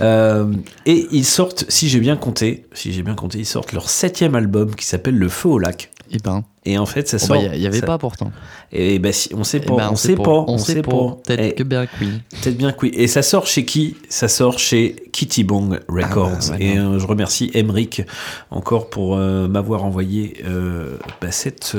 Et 0.00 1.06
ils 1.10 1.24
sortent, 1.24 1.64
si 1.68 1.88
j'ai 1.88 2.00
bien 2.00 2.16
compté, 2.16 2.64
si 2.72 2.92
j'ai 2.92 3.02
bien 3.02 3.14
compté, 3.14 3.38
ils 3.40 3.46
sortent 3.46 3.72
leur 3.72 3.90
septième 3.90 4.34
album 4.34 4.74
qui 4.74 4.86
s'appelle 4.86 5.16
Le 5.18 5.28
Feu 5.28 5.48
au 5.48 5.58
lac. 5.58 5.90
Et 6.10 6.18
ben. 6.18 6.44
Et 6.64 6.76
en 6.76 6.84
fait, 6.86 7.08
ça 7.08 7.16
Oh, 7.22 7.26
sort. 7.26 7.36
bah, 7.36 7.42
il 7.46 7.54
y- 7.54 7.56
il 7.56 7.62
y 7.62 7.66
avait 7.66 7.80
ça- 7.80 7.86
pas 7.86 7.96
pourtant. 7.98 8.30
Et 8.72 8.98
ben, 8.98 9.12
si, 9.12 9.30
on 9.34 9.42
sait 9.44 9.60
Eh 9.62 9.66
pas, 9.66 9.76
ben, 9.76 9.88
on, 9.92 9.96
sait 9.96 10.16
pas, 10.16 10.44
on 10.46 10.58
sait 10.58 10.82
pas. 10.82 11.16
Peut-être 11.24 11.40
Et- 11.40 11.54
que 11.54 11.62
bien 11.62 11.86
que 11.86 11.92
oui. 12.00 12.08
Peut-être 12.42 12.56
bien 12.58 12.72
que 12.72 12.78
oui. 12.82 12.90
Et 12.94 13.06
ça 13.06 13.22
sort 13.22 13.46
chez 13.46 13.64
qui? 13.64 13.96
Ça 14.10 14.28
sort 14.28 14.58
chez 14.58 14.96
Kitty 15.12 15.44
Bong 15.44 15.80
Records. 15.88 16.30
Ah 16.48 16.50
bah. 16.50 16.56
Et 16.60 16.78
euh, 16.78 16.98
je 16.98 17.06
remercie 17.06 17.50
Emric 17.54 18.02
encore 18.50 18.90
pour 18.90 19.16
euh, 19.16 19.48
m'avoir 19.48 19.84
envoyé 19.84 20.42
euh, 20.46 20.96
bah, 21.22 21.30
cette, 21.30 21.74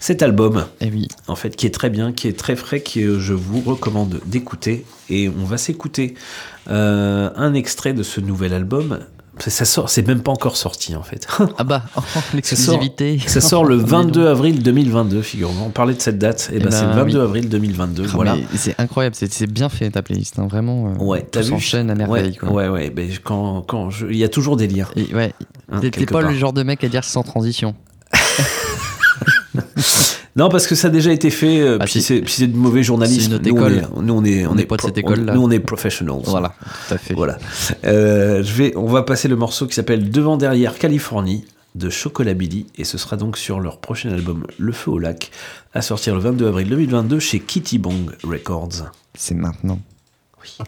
cet 0.00 0.22
album. 0.22 0.66
Et 0.80 0.90
oui. 0.90 1.08
En 1.28 1.36
fait, 1.36 1.56
qui 1.56 1.66
est 1.66 1.70
très 1.74 1.90
bien, 1.90 2.12
qui 2.12 2.28
est 2.28 2.38
très 2.38 2.56
frais, 2.56 2.80
que 2.80 3.18
je 3.18 3.32
vous 3.32 3.60
recommande 3.62 4.20
d'écouter. 4.26 4.84
Et 5.08 5.28
on 5.28 5.44
va 5.44 5.56
s'écouter 5.58 6.14
un 6.66 7.54
extrait 7.54 7.92
de 7.92 8.02
ce 8.02 8.20
nouvel 8.20 8.52
album. 8.52 9.00
Ça- 9.38 9.64
sort, 9.64 9.88
c'est 9.90 10.06
même 10.06 10.22
pas 10.22 10.30
encore 10.32 10.56
sorti 10.56 10.94
en 10.94 11.02
fait. 11.02 11.26
Ah 11.58 11.64
bah, 11.64 11.82
l'exclusivité. 12.34 13.18
ça 13.26 13.40
sort 13.40 13.64
le 13.64 13.76
22 13.84 14.26
avril 14.28 14.62
2022, 14.62 15.22
figure-moi. 15.22 15.64
On 15.66 15.70
parlait 15.70 15.94
de 15.94 16.00
cette 16.00 16.18
date, 16.18 16.50
et 16.52 16.56
Eh 16.56 16.60
ben, 16.60 16.70
c'est 16.70 16.82
le 16.82 16.88
ben, 16.90 16.96
22 17.04 17.18
oui. 17.18 17.24
avril 17.24 17.48
2022. 17.48 18.04
Ah, 18.06 18.10
voilà. 18.14 18.36
mais 18.36 18.44
C'est 18.56 18.78
incroyable, 18.80 19.14
c'est 19.16 19.32
c'est 19.32 19.46
bien 19.46 19.68
fait 19.68 19.90
ta 19.90 20.02
playlist, 20.02 20.38
hein, 20.38 20.46
vraiment. 20.48 20.92
euh, 20.92 21.04
Ouais, 21.04 21.26
t'as 21.28 21.40
vu 21.40 21.50
s'enchaîne 21.50 21.90
à 21.90 21.94
merveille. 21.94 22.30
Ouais, 22.30 22.36
quoi. 22.36 22.50
ouais, 22.52 22.68
ouais. 22.68 22.90
ben, 22.90 23.10
quand, 23.22 23.62
quand 23.62 23.90
je... 23.90 24.06
Il 24.06 24.16
y 24.16 24.24
a 24.24 24.28
toujours 24.28 24.56
des 24.56 24.68
liens. 24.68 24.88
Et 24.96 25.12
ouais, 25.14 25.32
Hein, 25.72 25.80
t'es 25.80 25.90
pas 26.06 26.20
part. 26.20 26.30
le 26.30 26.36
genre 26.36 26.52
de 26.52 26.62
mec 26.62 26.84
à 26.84 26.88
dire 26.88 27.04
sans 27.04 27.22
transition. 27.22 27.74
Non, 30.36 30.48
parce 30.48 30.66
que 30.66 30.74
ça 30.74 30.88
a 30.88 30.90
déjà 30.90 31.12
été 31.12 31.30
fait. 31.30 31.60
euh, 31.60 31.78
Ah, 31.80 31.84
puis 31.84 31.92
c'est- 31.94 32.00
c'est 32.00 32.20
puis 32.22 32.32
c'est 32.32 32.46
de 32.48 32.56
mauvais 32.56 32.82
journalisme. 32.82 33.20
c'est 33.22 33.28
notre 33.28 33.48
Nous, 33.48 33.56
école. 33.56 33.88
On 33.94 34.00
est, 34.02 34.04
nous, 34.04 34.14
on 34.14 34.24
est, 34.24 34.46
On 34.46 34.54
n'est 34.56 34.66
pas 34.66 34.76
de 34.76 34.82
cette 34.82 34.98
école-là. 34.98 35.34
Nous, 35.34 35.42
on 35.42 35.50
est 35.50 35.60
professionals. 35.60 36.20
Voilà, 36.24 36.54
tout 36.88 36.94
à 36.94 36.98
fait. 36.98 37.14
Voilà. 37.14 37.38
Euh, 37.84 38.42
je 38.42 38.52
vais, 38.54 38.76
on 38.76 38.86
va 38.86 39.02
passer 39.02 39.28
le 39.28 39.36
morceau 39.36 39.66
qui 39.66 39.74
s'appelle 39.74 40.10
Devant 40.10 40.36
derrière 40.36 40.76
Californie 40.78 41.44
de 41.76 41.88
Chocolat 41.90 42.34
Billy 42.34 42.66
et 42.76 42.84
ce 42.84 42.98
sera 42.98 43.16
donc 43.16 43.36
sur 43.36 43.58
leur 43.60 43.78
prochain 43.78 44.10
album 44.12 44.44
Le 44.58 44.72
Feu 44.72 44.90
au 44.92 44.98
lac 44.98 45.30
à 45.72 45.82
sortir 45.82 46.14
le 46.14 46.20
22 46.20 46.46
avril 46.48 46.68
2022 46.68 47.18
chez 47.20 47.40
Kitty 47.40 47.78
Bong 47.78 48.10
Records. 48.24 48.90
C'est 49.14 49.34
maintenant. 49.34 49.78
Ni 50.44 50.64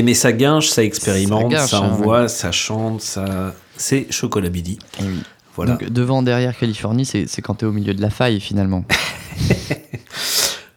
Et 0.00 0.02
mais 0.02 0.14
ça 0.14 0.32
guinche, 0.32 0.68
ça 0.70 0.82
expérimente, 0.82 1.54
ça, 1.58 1.76
hein, 1.76 1.80
envoie, 1.80 2.26
ça 2.28 2.52
chante, 2.52 3.02
ça. 3.02 3.52
C'est 3.76 4.06
Chocolat 4.10 4.48
Midi. 4.48 4.78
Voilà. 5.56 5.72
Donc, 5.72 5.90
devant, 5.90 6.22
derrière 6.22 6.56
Californie, 6.58 7.04
c'est 7.04 7.42
quand 7.42 7.56
t'es 7.56 7.66
au 7.66 7.72
milieu 7.72 7.92
de 7.92 8.00
la 8.00 8.08
faille 8.08 8.40
finalement. 8.40 8.82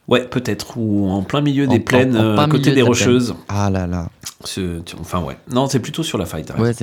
Ouais, 0.09 0.27
peut-être. 0.27 0.77
Ou 0.77 1.09
en 1.09 1.23
plein 1.23 1.39
milieu 1.39 1.65
des 1.65 1.79
plaines, 1.79 2.17
euh, 2.17 2.37
à 2.37 2.47
côté 2.49 2.71
des 2.71 2.81
de 2.81 2.83
Rocheuses. 2.83 3.35
Ah 3.47 3.69
là 3.69 3.87
là. 3.87 4.09
Ce- 4.43 4.81
tu- 4.81 4.97
enfin, 4.99 5.21
ouais. 5.21 5.37
Non, 5.49 5.67
c'est 5.69 5.79
plutôt 5.79 6.03
sur 6.03 6.17
la 6.17 6.25
faille, 6.25 6.43
t'as 6.43 6.59
Ouais, 6.59 6.73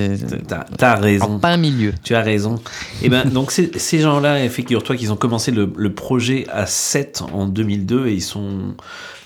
raison. 0.98 1.24
En 1.26 1.38
plein 1.38 1.58
milieu. 1.58 1.92
Tu 2.02 2.14
as 2.14 2.22
raison. 2.22 2.58
Et 3.02 3.10
ben, 3.10 3.26
donc, 3.28 3.52
ces, 3.52 3.70
ces 3.76 3.98
gens-là, 3.98 4.48
figure-toi 4.48 4.96
qu'ils 4.96 5.12
ont 5.12 5.16
commencé 5.16 5.50
le, 5.50 5.70
le 5.76 5.92
projet 5.92 6.46
à 6.50 6.64
7 6.64 7.22
en 7.34 7.44
2002 7.46 8.06
et 8.06 8.14
ils 8.14 8.22
sont 8.22 8.74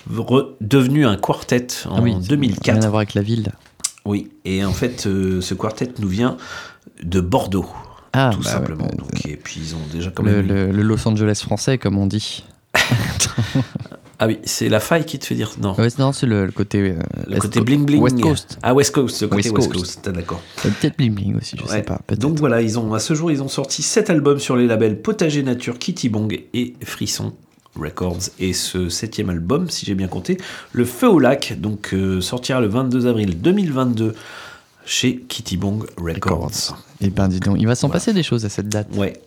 devenus 0.09 1.05
un 1.07 1.17
quartet 1.17 1.67
en 1.89 1.97
Ah 1.97 2.01
oui, 2.01 2.15
c'est- 2.21 2.29
2004. 2.29 2.73
Rien 2.77 2.83
à 2.83 2.89
voir 2.89 2.97
avec 2.99 3.13
la 3.13 3.21
ville. 3.21 3.51
Oui, 4.05 4.29
et 4.45 4.63
en 4.63 4.71
fait, 4.73 5.07
euh, 5.07 5.41
ce 5.41 5.53
quartet 5.55 5.91
nous 5.99 6.07
vient 6.07 6.37
de 7.03 7.19
Bordeaux. 7.21 7.65
Ah, 8.13 8.29
tout 8.33 8.41
bah 8.43 8.49
simplement. 8.51 8.85
ouais, 8.85 8.95
Donc, 8.95 9.25
et 9.25 9.35
puis, 9.35 9.59
ils 9.61 9.75
ont 9.75 9.79
déjà 9.91 10.09
quand 10.11 10.23
Le, 10.23 10.37
même. 10.43 10.47
le- 10.47 10.71
le 10.71 10.83
Los 10.83 11.05
Angeles 11.07 11.41
français, 11.43 11.77
comme 11.77 11.97
on 11.97 12.07
dit. 12.07 12.43
Ah 14.17 14.27
oui, 14.27 14.39
c'est 14.45 14.69
la 14.69 14.79
faille 14.79 15.03
qui 15.03 15.19
te 15.19 15.25
fait 15.25 15.35
dire 15.35 15.51
non. 15.61 15.75
Ouais, 15.75 15.89
non, 15.99 16.13
c'est 16.13 16.25
le, 16.25 16.45
le 16.45 16.51
côté. 16.53 16.79
euh, 16.79 16.93
Le 17.27 17.37
côté 17.37 17.59
bling 17.59 17.83
bling. 17.85 18.01
West 18.01 18.21
Coast. 18.21 18.57
Ah, 18.63 18.73
West 18.73 18.93
Coast, 18.95 19.21
le 19.23 19.27
côté 19.27 19.49
West 19.49 19.57
West 19.57 19.71
Coast. 19.73 20.03
Coast, 20.03 20.09
d'accord. 20.15 20.41
Euh, 20.65 20.69
Peut-être 20.79 20.97
bling 20.97 21.13
bling 21.13 21.35
aussi, 21.35 21.57
je 21.57 21.63
Ouais. 21.63 21.69
sais 21.69 21.81
pas. 21.81 21.99
Donc 22.17 22.37
voilà, 22.39 22.61
ils 22.61 22.79
ont, 22.79 22.93
à 22.93 22.99
ce 22.99 23.13
jour, 23.13 23.29
ils 23.29 23.43
ont 23.43 23.49
sorti 23.49 23.83
7 23.83 24.09
albums 24.09 24.39
sur 24.39 24.55
les 24.55 24.67
labels 24.67 25.01
Potager 25.01 25.43
Nature, 25.43 25.77
Kitty 25.79 26.07
Bong 26.07 26.31
et 26.53 26.75
Frisson 26.85 27.33
Records. 27.79 28.29
Et 28.39 28.53
ce 28.53 28.89
septième 28.89 29.29
album, 29.29 29.69
si 29.69 29.85
j'ai 29.85 29.95
bien 29.95 30.07
compté, 30.07 30.37
Le 30.71 30.85
Feu 30.85 31.09
au 31.09 31.19
Lac, 31.19 31.59
donc 31.59 31.93
euh, 31.93 32.21
sortira 32.21 32.61
le 32.61 32.67
22 32.67 33.07
avril 33.07 33.41
2022 33.41 34.15
chez 34.85 35.17
Kitty 35.27 35.57
Bong 35.57 35.83
Records. 35.97 36.77
Et 37.01 37.09
ben 37.09 37.27
dis 37.27 37.39
donc, 37.39 37.57
il 37.59 37.67
va 37.67 37.75
s'en 37.75 37.89
passer 37.89 38.13
des 38.13 38.23
choses 38.23 38.45
à 38.45 38.49
cette 38.49 38.69
date. 38.69 38.87
Ouais. 38.95 39.19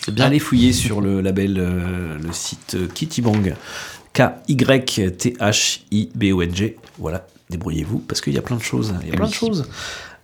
C'est 0.00 0.14
bien. 0.14 0.26
Allez 0.26 0.38
fouiller 0.38 0.72
sur 0.72 1.00
le 1.00 1.20
label, 1.20 1.56
euh, 1.58 2.16
le 2.18 2.32
site 2.32 2.74
euh, 2.74 2.86
Kitty 2.86 3.22
Bong, 3.22 3.54
K-Y-T-H-I-B-O-N-G. 4.12 6.76
Voilà, 6.98 7.26
débrouillez-vous 7.50 8.00
parce 8.00 8.20
qu'il 8.20 8.34
y 8.34 8.38
a 8.38 8.42
plein 8.42 8.56
de 8.56 8.62
choses. 8.62 8.92
Il 9.02 9.08
y 9.08 9.12
a 9.12 9.16
plein 9.16 9.28
de 9.28 9.32
choses. 9.32 9.68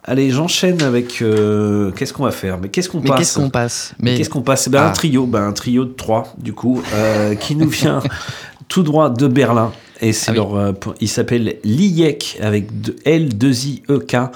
Allez, 0.04 0.30
j'enchaîne 0.30 0.82
avec. 0.82 1.20
euh, 1.22 1.90
qu'est-ce 1.92 2.12
qu'on 2.12 2.24
va 2.24 2.30
faire? 2.30 2.58
Mais 2.58 2.68
qu'est-ce 2.68 2.88
qu'on 2.88 3.00
passe 3.02 3.18
qu'est-ce 3.18 3.34
qu'on 3.38 3.50
passe? 3.50 3.92
Mais 3.98 4.16
qu'est-ce 4.16 4.30
qu'on 4.30 4.42
passe? 4.42 4.68
Ben, 4.68 4.82
Un 4.82 4.86
Ah. 4.88 4.90
trio, 4.92 5.26
ben, 5.26 5.42
un 5.48 5.52
trio 5.52 5.84
de 5.84 5.92
trois, 5.92 6.34
du 6.38 6.52
coup, 6.52 6.82
euh, 6.94 7.34
qui 7.34 7.54
nous 7.54 7.68
vient 7.68 8.00
tout 8.68 8.82
droit 8.82 9.10
de 9.10 9.26
Berlin. 9.26 9.72
Et 10.00 10.12
c'est 10.14 10.30
Ah 10.30 10.32
oui. 10.32 10.36
leur, 10.38 10.54
euh, 10.56 10.72
il 11.02 11.08
s'appelle 11.08 11.56
Liek 11.64 12.38
avec 12.40 12.80
de- 12.80 12.96
L2IEK. 13.04 14.30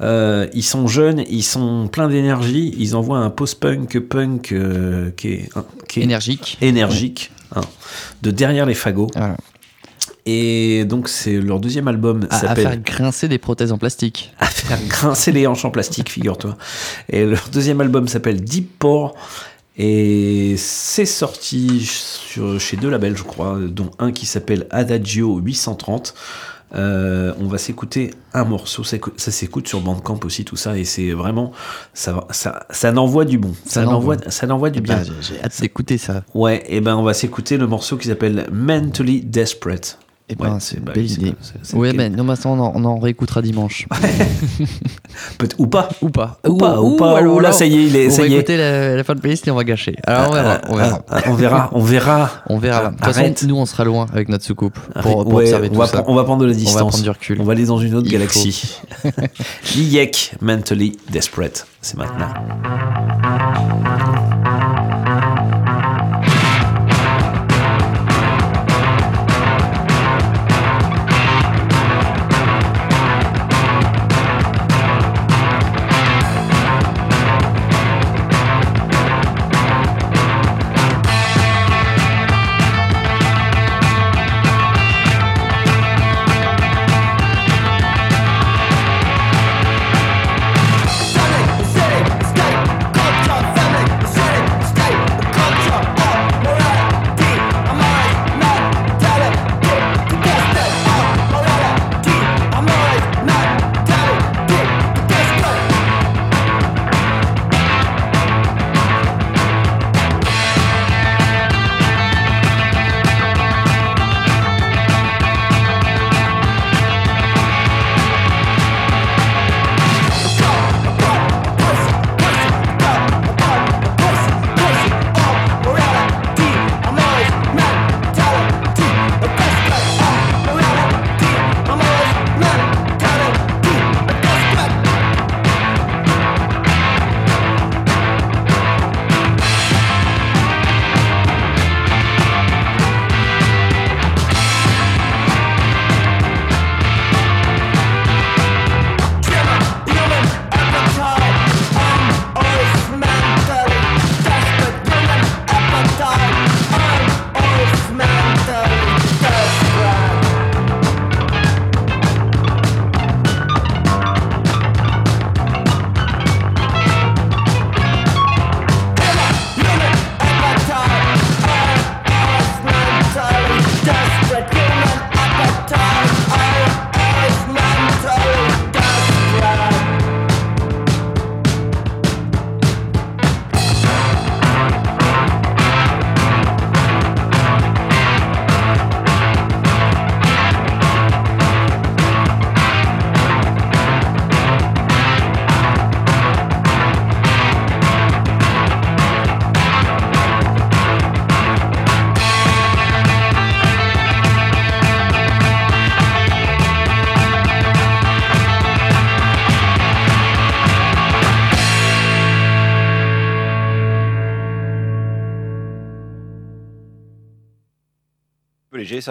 Euh, 0.00 0.46
ils 0.54 0.62
sont 0.64 0.86
jeunes, 0.88 1.24
ils 1.28 1.42
sont 1.42 1.88
pleins 1.92 2.08
d'énergie. 2.08 2.74
Ils 2.78 2.96
envoient 2.96 3.18
un 3.18 3.28
post-punk 3.28 3.98
punk 4.00 4.52
euh, 4.52 5.10
qui 5.14 5.28
est, 5.28 5.48
qui 5.88 6.00
est 6.00 6.04
Énergique. 6.04 6.56
énergique, 6.62 7.30
hein, 7.54 7.60
de 8.22 8.30
derrière 8.30 8.64
les 8.64 8.72
fagots. 8.74 9.08
Voilà. 9.14 9.36
Et 10.26 10.84
donc 10.84 11.08
c'est 11.08 11.40
leur 11.40 11.60
deuxième 11.60 11.88
album 11.88 12.26
À, 12.30 12.54
faire 12.54 12.76
grincer 12.78 13.26
des 13.28 13.38
prothèses 13.38 13.72
en 13.72 13.78
plastique. 13.78 14.32
à 14.38 14.46
faire 14.46 14.78
grincer 14.86 15.32
les 15.32 15.46
hanches 15.46 15.64
en 15.64 15.70
plastique, 15.70 16.10
figure-toi. 16.10 16.56
Et 17.08 17.24
leur 17.24 17.48
deuxième 17.52 17.80
album 17.80 18.06
s'appelle 18.08 18.40
Deep 18.42 18.78
Pour. 18.78 19.14
Et 19.78 20.56
c'est 20.58 21.06
sorti 21.06 21.80
sur, 21.86 22.60
chez 22.60 22.76
deux 22.76 22.90
labels, 22.90 23.16
je 23.16 23.22
crois, 23.22 23.58
dont 23.66 23.90
un 23.98 24.12
qui 24.12 24.26
s'appelle 24.26 24.66
Adagio 24.70 25.38
830. 25.38 26.14
Euh, 26.74 27.32
on 27.40 27.46
va 27.48 27.58
s'écouter 27.58 28.12
un 28.32 28.44
morceau, 28.44 28.84
ça, 28.84 28.96
écou- 28.98 29.10
ça 29.16 29.32
s'écoute 29.32 29.66
sur 29.66 29.80
Bandcamp 29.80 30.20
aussi, 30.24 30.44
tout 30.44 30.54
ça, 30.54 30.78
et 30.78 30.84
c'est 30.84 31.10
vraiment, 31.10 31.50
ça, 31.94 32.26
ça, 32.30 32.64
ça 32.70 32.92
n'envoie 32.92 33.24
du 33.24 33.38
bon, 33.38 33.52
ça, 33.64 33.82
n'envoie, 33.84 34.16
ça 34.28 34.46
n'envoie 34.46 34.70
du 34.70 34.80
bien. 34.80 34.98
Bah, 34.98 35.02
j'ai- 35.04 35.34
J'ai 35.34 35.42
hâte 35.42 35.60
d'écouter 35.60 35.98
ça. 35.98 36.22
Ouais, 36.32 36.62
et 36.68 36.80
ben 36.80 36.94
on 36.94 37.02
va 37.02 37.12
s'écouter 37.12 37.56
le 37.56 37.66
morceau 37.66 37.96
qui 37.96 38.06
s'appelle 38.06 38.46
Mentally 38.52 39.20
Desperate. 39.22 39.98
Et 40.32 40.36
ben, 40.36 40.52
Ouais, 40.52 40.56
c'est 40.60 40.76
une 40.76 40.84
bah 40.84 40.92
belle 40.94 41.04
oui, 41.06 41.12
idée. 41.12 41.34
lequel 41.74 41.96
ben, 41.96 42.14
non, 42.16 42.22
mais 42.22 42.36
ça, 42.36 42.48
on 42.48 42.60
en, 42.60 42.70
on 42.76 42.84
en 42.84 42.98
réécoutera 43.00 43.42
dimanche. 43.42 43.88
Ou 45.58 45.66
pas. 45.66 45.88
ou 46.00 46.08
pas. 46.08 46.38
Ou 46.46 46.56
pas, 46.56 46.80
ou 46.80 46.96
pas, 46.96 47.18
alors 47.18 47.40
là, 47.40 47.50
ça 47.50 47.66
y 47.66 47.74
est, 47.76 47.86
il 47.86 47.96
est- 47.96 48.06
on 48.06 48.10
ça 48.10 48.22
va 48.22 48.28
y 48.28 48.32
est. 48.34 48.36
écouter 48.36 48.56
la, 48.56 48.94
la 48.96 49.02
fin 49.04 49.16
de 49.16 49.20
playlist 49.20 49.46
et 49.48 49.50
on 49.50 49.56
va 49.56 49.64
gâcher. 49.64 49.96
Alors 50.06 50.30
on 50.30 50.32
verra. 50.34 50.60
On 50.68 50.74
verra. 50.76 51.00
Ah, 51.10 51.20
on 51.26 51.34
verra, 51.34 51.70
on 51.72 51.80
verra. 51.82 52.30
On 52.48 52.58
verra. 52.58 52.90
De 52.90 52.96
toute 52.96 53.04
façon, 53.04 53.46
nous, 53.48 53.56
on 53.56 53.66
sera 53.66 53.84
loin 53.84 54.06
avec 54.12 54.28
notre 54.28 54.44
soucoupe 54.44 54.78
pour, 55.02 55.24
pour 55.24 55.34
Ouais, 55.34 55.42
observer 55.44 55.68
on, 55.68 55.72
tout 55.74 55.78
va 55.80 55.86
ça. 55.88 56.04
on 56.06 56.14
va 56.14 56.22
prendre 56.24 56.42
de 56.42 56.46
la 56.46 56.52
On 56.52 56.54
va 56.54 56.60
distance. 56.60 56.78
prendre 56.90 57.02
du 57.02 57.10
recul. 57.10 57.38
On 57.40 57.44
va 57.44 57.52
aller 57.52 57.66
dans 57.66 57.78
une 57.78 57.94
autre 57.96 58.06
Il 58.06 58.12
galaxie. 58.12 58.76
Liek, 59.76 60.32
Mentally 60.40 60.96
Desperate. 61.10 61.66
C'est 61.82 61.96
maintenant. 61.96 62.28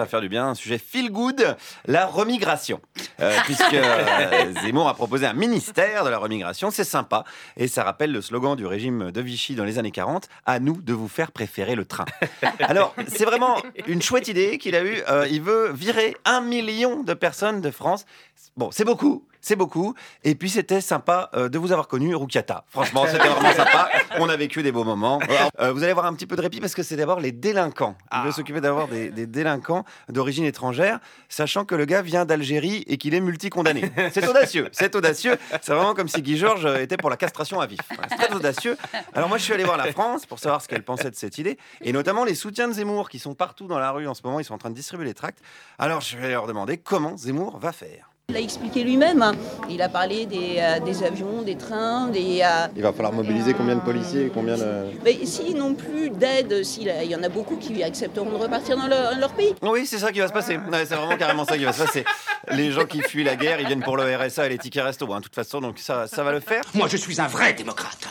Ça 0.00 0.04
va 0.04 0.08
faire 0.08 0.22
du 0.22 0.30
bien, 0.30 0.46
un 0.46 0.54
sujet 0.54 0.78
feel 0.78 1.10
good, 1.10 1.56
la 1.84 2.06
remigration. 2.06 2.80
Euh, 3.20 3.36
puisque 3.44 3.74
euh, 3.74 4.54
Zemmour 4.62 4.88
a 4.88 4.94
proposé 4.94 5.26
un 5.26 5.34
ministère 5.34 6.06
de 6.06 6.08
la 6.08 6.16
remigration, 6.16 6.70
c'est 6.70 6.84
sympa. 6.84 7.24
Et 7.58 7.68
ça 7.68 7.84
rappelle 7.84 8.10
le 8.10 8.22
slogan 8.22 8.56
du 8.56 8.64
régime 8.64 9.10
de 9.10 9.20
Vichy 9.20 9.56
dans 9.56 9.64
les 9.64 9.78
années 9.78 9.90
40, 9.90 10.26
à 10.46 10.58
nous 10.58 10.80
de 10.80 10.94
vous 10.94 11.06
faire 11.06 11.32
préférer 11.32 11.74
le 11.74 11.84
train. 11.84 12.06
Alors, 12.60 12.94
c'est 13.08 13.26
vraiment 13.26 13.58
une 13.86 14.00
chouette 14.00 14.28
idée 14.28 14.56
qu'il 14.56 14.74
a 14.74 14.82
eue. 14.82 15.02
Euh, 15.10 15.28
il 15.30 15.42
veut 15.42 15.70
virer 15.70 16.16
un 16.24 16.40
million 16.40 17.02
de 17.02 17.12
personnes 17.12 17.60
de 17.60 17.70
France. 17.70 18.06
Bon, 18.56 18.70
c'est 18.70 18.86
beaucoup. 18.86 19.26
C'est 19.40 19.56
beaucoup. 19.56 19.94
Et 20.24 20.34
puis, 20.34 20.50
c'était 20.50 20.80
sympa 20.80 21.30
euh, 21.34 21.48
de 21.48 21.58
vous 21.58 21.72
avoir 21.72 21.88
connu, 21.88 22.14
Roukiata. 22.14 22.64
Franchement, 22.68 23.04
c'était 23.06 23.28
vraiment 23.28 23.52
sympa. 23.52 23.88
On 24.18 24.28
a 24.28 24.36
vécu 24.36 24.62
des 24.62 24.72
beaux 24.72 24.84
moments. 24.84 25.18
Alors, 25.18 25.50
euh, 25.60 25.72
vous 25.72 25.82
allez 25.82 25.92
avoir 25.92 26.06
un 26.06 26.14
petit 26.14 26.26
peu 26.26 26.36
de 26.36 26.42
répit 26.42 26.60
parce 26.60 26.74
que 26.74 26.82
c'est 26.82 26.96
d'abord 26.96 27.20
les 27.20 27.32
délinquants. 27.32 27.96
Il 28.12 28.26
veut 28.26 28.32
s'occuper 28.32 28.60
d'avoir 28.60 28.88
des, 28.88 29.10
des 29.10 29.26
délinquants 29.26 29.84
d'origine 30.08 30.44
étrangère, 30.44 30.98
sachant 31.28 31.64
que 31.64 31.74
le 31.74 31.84
gars 31.84 32.02
vient 32.02 32.24
d'Algérie 32.24 32.84
et 32.86 32.98
qu'il 32.98 33.14
est 33.14 33.20
multicondamné. 33.20 33.90
C'est 34.12 34.28
audacieux. 34.28 34.68
C'est 34.72 34.94
audacieux. 34.94 35.38
C'est 35.62 35.72
vraiment 35.72 35.94
comme 35.94 36.08
si 36.08 36.22
Guy 36.22 36.36
Georges 36.36 36.66
était 36.80 36.96
pour 36.96 37.10
la 37.10 37.16
castration 37.16 37.60
à 37.60 37.66
vif. 37.66 37.80
C'est 38.08 38.16
très 38.16 38.34
audacieux. 38.34 38.76
Alors, 39.14 39.28
moi, 39.28 39.38
je 39.38 39.44
suis 39.44 39.52
allé 39.52 39.64
voir 39.64 39.76
la 39.76 39.92
France 39.92 40.26
pour 40.26 40.38
savoir 40.38 40.60
ce 40.60 40.68
qu'elle 40.68 40.82
pensait 40.82 41.10
de 41.10 41.16
cette 41.16 41.38
idée. 41.38 41.58
Et 41.80 41.92
notamment 41.92 42.24
les 42.24 42.34
soutiens 42.34 42.68
de 42.68 42.72
Zemmour 42.72 43.08
qui 43.08 43.18
sont 43.18 43.34
partout 43.34 43.66
dans 43.66 43.78
la 43.78 43.90
rue 43.90 44.06
en 44.06 44.14
ce 44.14 44.22
moment. 44.24 44.40
Ils 44.40 44.44
sont 44.44 44.54
en 44.54 44.58
train 44.58 44.70
de 44.70 44.74
distribuer 44.74 45.06
les 45.06 45.14
tracts. 45.14 45.38
Alors, 45.78 46.00
je 46.00 46.16
vais 46.16 46.30
leur 46.30 46.46
demander 46.46 46.76
comment 46.76 47.16
Zemmour 47.16 47.58
va 47.58 47.72
faire. 47.72 48.09
Il 48.30 48.34
l'a 48.34 48.40
expliqué 48.40 48.84
lui-même. 48.84 49.22
hein. 49.22 49.32
Il 49.68 49.82
a 49.82 49.88
parlé 49.88 50.24
des, 50.24 50.54
euh, 50.58 50.78
des 50.78 51.02
avions, 51.02 51.42
des 51.42 51.56
trains, 51.56 52.06
des. 52.08 52.42
euh, 52.44 52.68
Il 52.76 52.82
va 52.82 52.92
falloir 52.92 53.12
mobiliser 53.12 53.54
combien 53.54 53.74
de 53.74 53.80
policiers 53.80 54.26
et 54.26 54.30
combien 54.32 54.56
de... 54.56 54.84
Mais 55.04 55.26
s'ils 55.26 55.56
n'ont 55.56 55.74
plus 55.74 56.10
d'aide, 56.10 56.62
s'il 56.62 56.92
il 57.02 57.10
y 57.10 57.16
en 57.16 57.22
a 57.24 57.28
beaucoup 57.28 57.56
qui 57.56 57.82
accepteront 57.82 58.30
de 58.30 58.36
repartir 58.36 58.76
dans 58.76 58.86
leur, 58.86 59.18
leur 59.18 59.32
pays. 59.32 59.52
Oui, 59.62 59.84
c'est 59.84 59.98
ça 59.98 60.12
qui 60.12 60.20
va 60.20 60.28
se 60.28 60.32
passer. 60.32 60.56
Ouais, 60.58 60.86
c'est 60.86 60.94
vraiment 60.94 61.16
carrément 61.16 61.44
ça 61.44 61.58
qui 61.58 61.64
va 61.64 61.72
se 61.72 61.82
passer. 61.82 62.04
Les 62.52 62.70
gens 62.70 62.84
qui 62.84 63.00
fuient 63.02 63.24
la 63.24 63.34
guerre, 63.34 63.60
ils 63.60 63.66
viennent 63.66 63.82
pour 63.82 63.96
le 63.96 64.04
RSA 64.16 64.46
et 64.46 64.50
les 64.50 64.58
tickets 64.58 64.84
resto. 64.84 65.08
Bon, 65.08 65.16
de 65.16 65.22
toute 65.22 65.34
façon, 65.34 65.60
donc 65.60 65.80
ça, 65.80 66.06
ça 66.06 66.22
va 66.22 66.30
le 66.30 66.38
faire. 66.40 66.62
Moi, 66.74 66.86
je 66.86 66.96
suis 66.96 67.20
un 67.20 67.26
vrai 67.26 67.52
démocrate. 67.52 68.06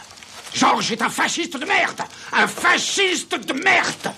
Georges 0.53 0.91
est 0.91 1.01
un 1.01 1.09
fasciste 1.09 1.57
de 1.57 1.65
merde 1.65 2.01
Un 2.34 2.47
fasciste 2.47 3.36
de 3.47 3.53
merde 3.53 4.13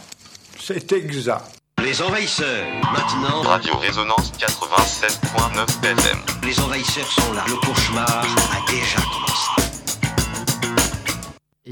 C'est 0.59 0.91
exact. 0.93 1.60
Les 1.83 2.01
envahisseurs, 2.01 2.65
maintenant. 2.93 3.41
Radio 3.41 3.75
Résonance 3.77 4.31
87.9 4.37 5.83
FM. 5.83 6.19
Les 6.43 6.59
envahisseurs 6.59 7.11
sont 7.11 7.33
là. 7.33 7.43
Le 7.47 7.55
cauchemar 7.55 8.05
a 8.07 8.71
déjà 8.71 8.99
commencé. 9.01 9.60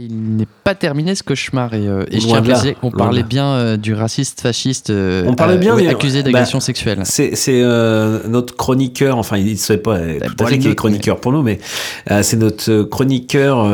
Il 0.02 0.36
n'est 0.38 0.48
pas 0.64 0.76
terminé 0.76 1.14
ce 1.14 1.24
cauchemar. 1.24 1.74
Et, 1.74 1.86
euh, 1.86 2.06
et 2.10 2.22
je 2.22 2.26
tiens 2.28 2.38
à 2.38 2.42
préciser 2.42 2.74
qu'on 2.76 2.90
parlait 2.90 3.24
bien 3.24 3.46
euh, 3.48 3.76
du 3.78 3.94
raciste 3.94 4.40
fasciste 4.40 4.92
euh, 4.92 5.26
On 5.28 5.36
parlait 5.36 5.58
bien 5.58 5.76
oui, 5.76 5.84
des- 5.84 5.90
accusé 5.90 6.24
d'agression 6.24 6.60
bah, 6.60 6.64
sexuelle. 6.64 7.00
C'est 7.04 7.36
c'est, 7.36 7.62
notre 7.62 8.56
chroniqueur, 8.56 9.18
enfin 9.18 9.36
il 9.38 9.52
ne 9.52 9.56
sait 9.58 9.78
pas 9.78 9.98
euh, 9.98 10.20
tout 10.38 10.44
à 10.44 10.48
fait 10.48 10.58
qu'il 10.60 10.70
est 10.72 10.76
chroniqueur 10.76 11.20
pour 11.20 11.34
nous, 11.34 11.42
mais 11.42 11.60
c'est 12.22 12.38
notre 12.38 12.84
chroniqueur 12.84 13.68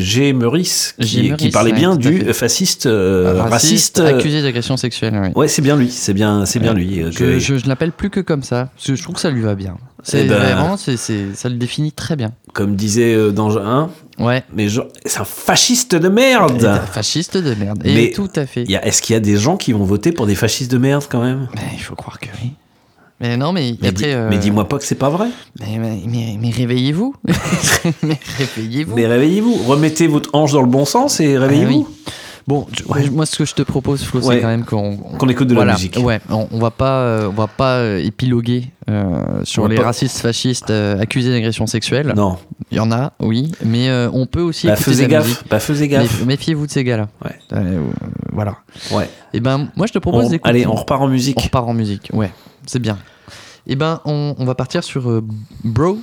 G. 0.00 0.32
Meurice 0.32 0.94
G. 0.98 1.34
qui, 1.36 1.50
parlait 1.50 1.72
ouais, 1.72 1.78
bien 1.78 1.96
du 1.96 2.32
fasciste 2.32 2.86
euh, 2.86 3.34
Raciste, 3.42 3.98
raciste. 3.98 4.00
accusé 4.00 4.42
d'agression 4.42 4.76
sexuelle. 4.78 5.20
oui. 5.22 5.28
Ouais, 5.34 5.48
c'est 5.48 5.62
bien 5.62 5.76
lui, 5.76 5.90
c'est 5.90 6.14
bien, 6.14 6.46
c'est 6.46 6.58
bien 6.58 6.72
lui. 6.72 7.02
Je, 7.10 7.18
que- 7.18 7.38
je, 7.38 7.58
je 7.58 7.68
l'appelle 7.68 7.92
plus 7.92 8.08
que 8.10 8.20
comme 8.20 8.42
ça, 8.42 8.70
parce 8.74 8.86
que 8.86 8.94
je 8.94 9.02
trouve 9.02 9.16
que 9.16 9.20
ça 9.20 9.30
lui 9.30 9.42
va 9.42 9.54
bien. 9.54 9.76
C'est 10.02 10.24
Eh 10.24 10.28
ben- 10.28 10.38
vraiment, 10.38 10.76
c'est, 10.76 10.96
c'est- 10.96 11.34
ça 11.34 11.48
le 11.48 11.56
définit 11.56 11.92
très 11.92 12.16
bien. 12.16 12.30
Comme 12.54 12.76
disait 12.76 13.32
dans 13.32 13.58
un. 13.58 13.90
Ouais. 14.18 14.42
Mais 14.54 14.68
genre, 14.68 14.86
c'est 15.04 15.20
un 15.20 15.24
fasciste 15.24 15.94
de 15.94 16.08
merde. 16.08 16.64
Un 16.64 16.80
fasciste 16.80 17.36
de 17.36 17.54
merde. 17.54 17.82
Et 17.84 17.94
Mais 17.94 18.10
tout 18.12 18.30
à 18.36 18.46
fait. 18.46 18.62
Est-ce 18.70 19.02
qu'il 19.02 19.14
y 19.14 19.16
a 19.16 19.20
des 19.20 19.36
gens 19.36 19.56
qui 19.56 19.72
vont 19.72 19.84
voter 19.84 20.12
pour 20.12 20.26
des 20.26 20.34
fascistes 20.34 20.70
de 20.70 20.78
merde 20.78 21.04
quand 21.10 21.22
même? 21.22 21.48
Il 21.72 21.80
faut 21.80 21.94
croire 21.94 22.18
que 22.18 22.28
oui. 22.42 22.52
Mais 23.20 23.36
non, 23.38 23.52
mais, 23.52 23.76
Mais, 23.80 23.88
après. 23.88 24.12
euh, 24.14 24.28
mais 24.28 24.36
dis-moi 24.36 24.68
pas 24.68 24.78
que 24.78 24.84
c'est 24.84 24.94
pas 24.94 25.08
vrai. 25.08 25.28
Mais, 25.60 25.78
mais- 25.78 26.02
mais- 26.06 26.36
mais 26.38 26.50
réveillez-vous. 26.50 27.14
mais 28.02 28.18
réveillez-vous. 28.38 28.94
Mais 28.94 29.06
réveillez-vous, 29.06 29.54
remettez 29.66 30.06
votre 30.06 30.28
hanche 30.34 30.52
dans 30.52 30.60
le 30.60 30.68
bon 30.68 30.84
sens 30.84 31.18
et 31.20 31.38
réveillez-vous. 31.38 31.86
Ah 31.88 31.92
oui. 32.06 32.12
Bon, 32.48 32.64
je- 32.72 33.10
moi, 33.10 33.26
ce 33.26 33.36
que 33.36 33.44
je 33.44 33.54
te 33.54 33.62
propose, 33.62 34.04
Flo, 34.04 34.20
c'est 34.20 34.28
Ouais. 34.28 34.40
quand 34.40 34.46
même 34.46 34.64
qu'on 34.64 35.28
écoute 35.28 35.48
de 35.48 35.54
la 35.56 35.72
musique. 35.72 35.98
Ouais, 36.00 36.20
on, 36.30 36.46
on 36.52 36.58
va 36.60 36.70
pas, 36.70 37.00
euh, 37.00 37.26
on 37.28 37.32
va 37.32 37.48
pas 37.48 37.78
euh, 37.78 37.98
épiloguer 37.98 38.70
euh, 38.88 39.40
sur 39.42 39.64
On 39.64 39.66
les 39.66 39.74
pas- 39.74 39.82
racistes 39.86 40.18
fascistes 40.18 40.70
euh, 40.70 41.00
accusés 41.00 41.30
d'agression 41.30 41.66
sexuelle. 41.66 42.12
Non. 42.16 42.38
Il 42.70 42.76
y 42.76 42.80
en 42.80 42.92
a, 42.92 43.12
oui, 43.20 43.50
mais 43.64 43.90
on 44.12 44.26
peut 44.26 44.40
aussi. 44.42 44.68
Bah, 44.68 44.74
écouter 44.74 44.90
faisez 44.90 45.06
de 45.06 45.12
la 45.12 45.18
gaffe, 45.18 45.26
musique. 45.28 45.48
bah, 45.50 45.58
faisez 45.60 45.88
gaffe. 45.88 46.20
Méf- 46.22 46.26
Méfiez-vous 46.26 46.66
de 46.66 46.70
ces 46.70 46.84
gars-là. 46.84 47.08
Ouais. 47.24 47.58
Voilà. 48.32 48.56
Ouais. 48.92 49.08
Et 49.34 49.40
ben, 49.40 49.68
moi, 49.76 49.86
je 49.88 49.92
te 49.92 49.98
propose 49.98 50.28
d'écouter. 50.28 50.48
allez, 50.50 50.66
on 50.66 50.74
repart 50.74 51.02
en 51.02 51.08
musique. 51.08 51.38
On 51.40 51.44
repart 51.44 51.68
en 51.68 51.74
musique, 51.74 52.10
ouais, 52.12 52.30
c'est 52.66 52.78
bien. 52.80 52.96
Et 53.66 53.74
ben, 53.74 54.00
on, 54.04 54.36
on 54.38 54.44
va 54.44 54.54
partir 54.54 54.84
sur 54.84 55.20
Bro, 55.64 55.98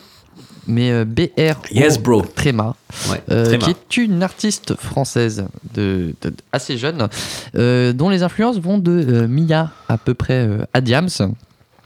mais 0.68 0.92
euh, 0.92 1.06
BR. 1.06 1.60
Yes, 1.72 1.98
Bro. 2.00 2.22
Tréma, 2.36 2.76
Ouais, 3.10 3.22
euh, 3.32 3.46
Tréma. 3.46 3.66
qui 3.66 3.72
est 3.72 4.04
une 4.06 4.24
artiste 4.24 4.76
française 4.76 5.46
de, 5.74 6.14
de- 6.22 6.34
assez 6.52 6.78
jeune, 6.78 7.08
euh, 7.56 7.94
dont 7.94 8.10
les 8.10 8.24
influences 8.24 8.58
vont 8.60 8.78
de 8.78 8.92
euh, 8.92 9.28
Mia 9.28 9.72
à 9.90 9.98
peu 9.98 10.14
près 10.14 10.48
à 10.74 10.82
Diams. 10.82 11.10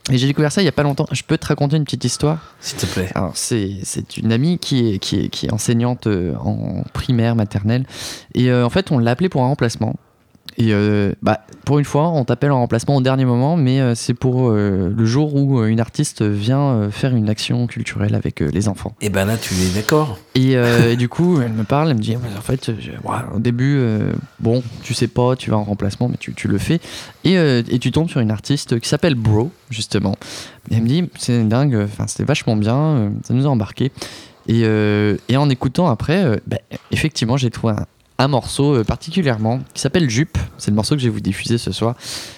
Et 0.09 0.17
j'ai 0.17 0.27
découvert 0.27 0.51
ça 0.53 0.61
il 0.61 0.65
y 0.65 0.69
a 0.69 0.71
pas 0.73 0.83
longtemps. 0.83 1.05
Je 1.11 1.21
peux 1.23 1.37
te 1.37 1.47
raconter 1.47 1.75
une 1.75 1.83
petite 1.83 2.05
histoire? 2.05 2.53
S'il 2.61 2.77
te 2.77 2.85
plaît. 2.85 3.09
Alors, 3.13 3.31
c'est, 3.35 3.81
une 4.15 4.31
amie 4.31 4.57
qui 4.57 4.93
est, 4.93 4.99
qui 4.99 5.19
est, 5.19 5.29
qui 5.29 5.47
est 5.47 5.51
enseignante 5.53 6.07
en 6.07 6.83
primaire, 6.93 7.35
maternelle. 7.35 7.85
Et 8.33 8.53
en 8.53 8.69
fait, 8.69 8.89
on 8.91 8.99
l'a 8.99 9.11
appelée 9.11 9.27
pour 9.27 9.43
un 9.43 9.47
remplacement. 9.47 9.95
Et 10.59 10.73
euh, 10.73 11.13
bah, 11.21 11.41
pour 11.65 11.77
une 11.77 11.85
fois, 11.85 12.09
on 12.09 12.25
t'appelle 12.25 12.51
en 12.51 12.59
remplacement 12.59 12.95
au 12.95 13.01
dernier 13.01 13.25
moment, 13.25 13.57
mais 13.57 13.79
euh, 13.79 13.93
c'est 13.93 14.15
pour 14.15 14.49
euh, 14.49 14.91
le 14.95 15.05
jour 15.05 15.35
où 15.35 15.63
une 15.63 15.79
artiste 15.79 16.23
vient 16.23 16.89
faire 16.89 17.15
une 17.15 17.29
action 17.29 17.67
culturelle 17.67 18.15
avec 18.15 18.39
les 18.39 18.67
enfants. 18.67 18.95
Et 19.01 19.09
ben 19.09 19.25
là, 19.25 19.37
tu 19.37 19.53
es 19.53 19.69
d'accord. 19.75 20.17
Et, 20.33 20.53
et 20.89 20.95
du 20.95 21.09
coup, 21.09 21.41
elle 21.41 21.53
me 21.53 21.63
parle, 21.63 21.91
elle 21.91 21.97
me 21.97 22.01
dit, 22.01 22.15
Ouais, 22.15 22.29
en 22.35 22.41
fait, 22.41 22.71
au 23.35 23.39
début, 23.39 23.79
bon, 24.39 24.63
tu 24.81 24.95
sais 24.95 25.07
pas, 25.07 25.35
tu 25.35 25.51
vas 25.51 25.57
en 25.57 25.63
remplacement, 25.63 26.09
mais 26.09 26.17
tu, 26.17 26.33
tu 26.33 26.47
le 26.47 26.57
fais. 26.57 26.79
Et, 27.23 27.35
et 27.35 27.79
tu 27.79 27.91
tombes 27.91 28.09
sur 28.09 28.19
une 28.19 28.31
artiste 28.31 28.79
qui 28.79 28.89
s'appelle 28.89 29.15
Bro, 29.15 29.51
justement. 29.69 30.15
Et 30.71 30.75
elle 30.75 30.81
me 30.81 30.87
dit, 30.87 31.09
c'est 31.17 31.47
dingue, 31.47 31.87
c'était 32.07 32.23
vachement 32.23 32.55
bien, 32.55 33.11
ça 33.23 33.33
nous 33.33 33.45
a 33.45 33.49
embarqué. 33.49 33.91
Et, 34.47 34.61
et 35.29 35.37
en 35.37 35.49
écoutant 35.49 35.87
après, 35.87 36.41
bah, 36.47 36.57
effectivement, 36.91 37.37
j'ai 37.37 37.51
trouvé 37.51 37.73
un, 37.73 37.85
un 38.19 38.27
morceau 38.27 38.75
euh, 38.77 38.83
particulièrement 38.83 39.59
qui 39.73 39.81
s'appelle 39.81 40.09
Jupe. 40.09 40.37
C'est 40.57 40.71
le 40.71 40.75
morceau 40.75 40.95
que 40.95 41.01
je 41.01 41.07
vais 41.07 41.13
vous 41.13 41.19
diffuser 41.19 41.57
ce 41.59 41.71
soir, 41.71 41.95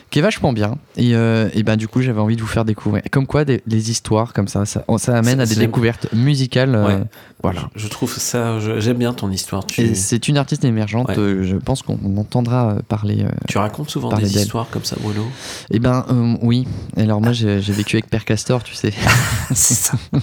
qui 0.09 0.19
est 0.19 0.21
vachement 0.21 0.51
bien. 0.51 0.77
Et, 0.97 1.15
euh, 1.15 1.49
et 1.53 1.63
ben 1.63 1.77
du 1.77 1.87
coup, 1.87 2.01
j'avais 2.01 2.19
envie 2.19 2.35
de 2.35 2.41
vous 2.41 2.47
faire 2.47 2.65
découvrir. 2.65 3.01
Comme 3.11 3.25
quoi, 3.27 3.45
des, 3.45 3.61
les 3.65 3.89
histoires 3.89 4.33
comme 4.33 4.47
ça, 4.49 4.65
ça, 4.65 4.83
ça 4.97 5.17
amène 5.17 5.39
à 5.39 5.45
des 5.45 5.55
découvertes 5.55 6.11
musicales. 6.13 6.75
euh, 6.75 6.99
voilà. 7.41 7.69
Je 7.75 7.87
trouve 7.87 8.13
ça, 8.17 8.59
j'aime 8.79 8.97
bien 8.97 9.13
ton 9.13 9.31
histoire. 9.31 9.65
Tu, 9.65 9.81
Et 9.81 9.95
c'est 9.95 10.27
une 10.27 10.37
artiste 10.37 10.65
émergente, 10.65 11.07
Ouais. 11.09 11.15
je 11.15 11.55
pense 11.55 11.81
qu'on 11.81 11.97
entendra 12.17 12.75
parler. 12.89 13.25
tu 13.47 13.57
racontes 13.57 13.89
souvent 13.89 14.11
des 14.13 14.37
histoires 14.37 14.69
comme 14.69 14.83
ça, 14.83 14.97
Bruno. 14.99 15.25
Eh 15.71 15.79
ben 15.79 16.05
euh, 16.11 16.35
oui. 16.41 16.67
Et 16.97 17.03
Alors 17.03 17.21
moi 17.21 17.31
j'ai 17.31 17.61
j'ai 17.61 17.71
vécu 17.73 17.95
avec 17.95 18.09
Père 18.09 18.25
Castor, 18.25 18.63
tu 18.63 18.73
sais. 18.75 18.91
c'est 19.53 19.75
ça. 19.75 19.93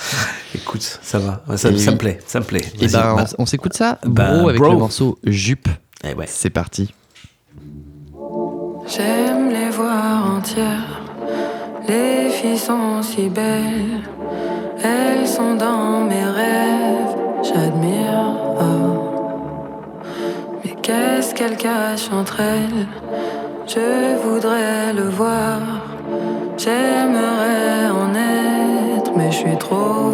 Écoute, 0.54 0.98
ça 1.02 1.18
va, 1.18 1.42
ça, 1.56 1.68
Et 1.68 1.72
me 1.72 1.96
plaît, 1.96 2.18
ça 2.26 2.40
me 2.40 2.44
plaît. 2.44 2.62
Et 2.80 2.86
Vas-y, 2.86 2.92
ben 3.02 3.14
bah. 3.16 3.24
on, 3.38 3.42
on 3.42 3.46
s'écoute 3.46 3.74
ça, 3.74 3.98
Bah, 4.04 4.32
Bro, 4.38 4.48
avec 4.48 4.60
Bro. 4.60 4.72
le 4.72 4.78
morceau 4.78 5.18
Jupe. 5.24 5.68
Eh 6.04 6.14
ouais. 6.14 6.26
C'est 6.28 6.50
parti. 6.50 6.94
J'aime 8.86 9.50
les 9.50 9.70
voir 9.70 10.30
entières. 10.36 11.02
Les 11.88 12.30
filles 12.30 12.58
sont 12.58 13.02
si 13.02 13.28
belles. 13.28 14.02
Elles 14.82 15.26
sont 15.26 15.54
dans 15.54 16.04
mes 16.04 16.24
rêves. 16.24 17.16
J'admire. 17.42 18.32
oh. 18.60 19.94
Mais 20.64 20.74
qu'est-ce 20.82 21.34
qu'elles 21.34 21.56
cachent 21.56 22.10
entre 22.12 22.40
elles? 22.40 22.86
Je 23.66 24.16
voudrais 24.22 24.92
le 24.94 25.08
voir. 25.10 25.60
J'aimerais 26.56 27.90
en 27.90 28.14
être, 28.14 28.87
je 29.30 29.36
suis 29.36 29.58
trop. 29.58 30.12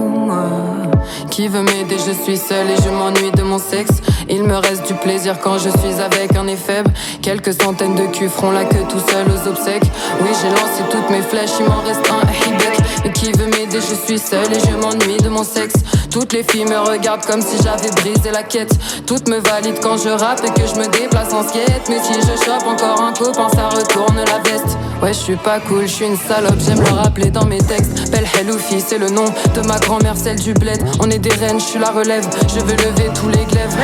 Qui 1.31 1.49
veut 1.49 1.63
m'aider 1.63 1.97
Je 2.07 2.13
suis 2.13 2.37
seule 2.37 2.71
et 2.71 2.77
je 2.83 2.89
m'ennuie 2.89 3.31
de 3.33 3.43
mon 3.43 3.59
sexe. 3.59 4.01
Il 4.29 4.45
me 4.45 4.57
reste 4.57 4.87
du 4.87 4.95
plaisir 4.95 5.39
quand 5.41 5.59
je 5.59 5.69
suis 5.69 6.01
avec 6.01 6.35
un 6.37 6.47
faible. 6.57 6.91
Quelques 7.23 7.53
centaines 7.61 7.95
de 7.95 8.07
culs 8.07 8.29
feront 8.29 8.53
la 8.53 8.65
queue 8.65 8.85
tout 8.89 9.01
seul 9.11 9.27
aux 9.29 9.49
obsèques. 9.49 9.91
Oui, 10.21 10.29
j'ai 10.41 10.51
lancé 10.51 10.83
toutes 10.91 11.11
mes 11.11 11.23
flèches, 11.23 11.51
il 11.61 11.67
m'en 11.67 11.81
reste 11.81 12.09
un 12.11 12.74
Qui 13.13 13.33
veut 13.33 13.47
m'aider 13.47 13.79
Je 13.81 13.95
suis 14.07 14.19
seule 14.19 14.53
et 14.53 14.61
je 14.61 14.77
m'ennuie 14.77 15.19
de 15.19 15.29
mon 15.29 15.45
sexe. 15.45 15.75
Toutes 16.11 16.33
les 16.33 16.43
filles 16.43 16.65
me 16.65 16.79
regardent 16.79 17.25
comme 17.25 17.43
si 17.43 17.57
j'avais 17.63 17.91
brisé 17.91 18.31
la 18.33 18.43
quête. 18.43 18.73
Toutes 19.07 19.29
me 19.29 19.39
valident 19.39 19.79
quand 19.83 19.97
je 19.97 20.09
rappe 20.09 20.43
et 20.45 20.51
que 20.51 20.67
je 20.67 20.75
me 20.75 20.87
déplace 20.89 21.33
en 21.33 21.43
skate. 21.43 21.89
Mais 21.89 22.01
si 22.03 22.15
je 22.15 22.45
chope 22.45 22.67
encore 22.67 23.01
un 23.01 23.13
copain, 23.13 23.49
ça 23.55 23.69
retourne 23.69 24.17
la 24.17 24.39
veste. 24.51 24.77
Ouais, 25.03 25.13
je 25.13 25.19
suis 25.19 25.37
pas 25.37 25.61
cool, 25.61 25.83
je 25.83 25.93
suis 25.93 26.07
une 26.07 26.17
salope, 26.17 26.59
j'aime 26.59 26.81
le 26.81 26.93
rappeler 26.93 27.31
dans 27.31 27.45
mes 27.45 27.59
textes. 27.59 28.11
Belle 28.11 28.27
Heloufi, 28.41 28.81
c'est 28.81 28.99
le 28.99 29.11
nom 29.11 29.27
de 29.55 29.61
ma 29.67 29.79
grand-mère, 29.79 30.17
celle 30.17 30.39
du 30.39 30.55
bled. 30.55 30.83
On 31.01 31.11
est 31.11 31.19
des 31.19 31.35
reines, 31.35 31.61
je 31.61 31.65
suis 31.65 31.79
la 31.79 31.91
relève, 31.91 32.27
je 32.49 32.61
veux 32.61 32.77
lever 32.77 33.11
tous 33.15 33.29
les 33.29 33.45
glaives. 33.45 33.77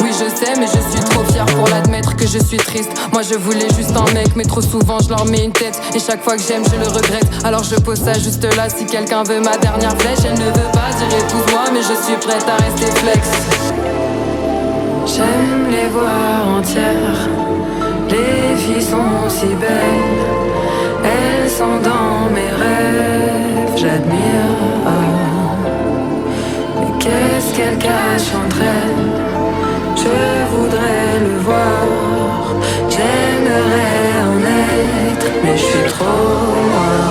Oui, 0.00 0.10
je 0.12 0.34
sais, 0.34 0.58
mais 0.58 0.66
je 0.66 0.96
suis 0.96 1.04
trop 1.10 1.24
fière 1.24 1.46
pour 1.46 1.68
l'admettre 1.68 2.16
que 2.16 2.26
je 2.26 2.38
suis 2.38 2.56
triste. 2.56 2.90
Moi, 3.12 3.22
je 3.22 3.34
voulais 3.34 3.68
juste 3.76 3.94
un 3.94 4.10
mec, 4.12 4.28
mais 4.36 4.44
trop 4.44 4.62
souvent, 4.62 4.98
je 5.00 5.08
leur 5.08 5.26
mets 5.26 5.44
une 5.44 5.52
tête. 5.52 5.78
Et 5.94 5.98
chaque 5.98 6.22
fois 6.22 6.36
que 6.36 6.42
j'aime, 6.42 6.62
je 6.64 6.80
le 6.80 6.88
regrette. 6.88 7.26
Alors 7.44 7.64
je 7.64 7.74
pose 7.76 8.00
ça 8.00 8.14
juste 8.14 8.29
là, 8.56 8.68
si 8.68 8.86
quelqu'un 8.86 9.22
veut 9.24 9.40
ma 9.40 9.56
dernière 9.56 9.96
flèche, 9.98 10.20
elle 10.24 10.38
ne 10.38 10.44
veut 10.44 10.70
pas 10.72 10.90
dire 10.96 11.18
épouse-moi, 11.18 11.64
mais 11.72 11.80
je 11.82 11.94
suis 12.04 12.16
prête 12.16 12.46
à 12.48 12.62
rester 12.62 12.86
flex. 12.98 13.28
J'aime 15.06 15.68
les 15.70 15.88
voir 15.88 16.58
entières. 16.58 17.28
Les 18.08 18.56
filles 18.56 18.82
sont 18.82 19.28
si 19.28 19.46
belles. 19.46 20.20
Elles 21.04 21.50
sont 21.50 21.78
dans 21.82 22.30
mes 22.30 22.50
rêves. 22.62 23.76
J'admire. 23.76 24.50
Mais 26.78 26.98
qu'est-ce 26.98 27.56
qu'elles 27.56 27.78
cachent 27.78 28.34
entre 28.34 28.60
elles? 28.60 29.10
Je 29.96 30.56
voudrais 30.56 31.18
le 31.20 31.38
voir. 31.40 32.54
J'aimerais 32.88 34.12
en 34.28 34.38
être. 34.40 35.26
Mais 35.42 35.56
je 35.56 35.64
suis 35.64 35.88
trop 35.88 36.04
loin. 36.04 37.09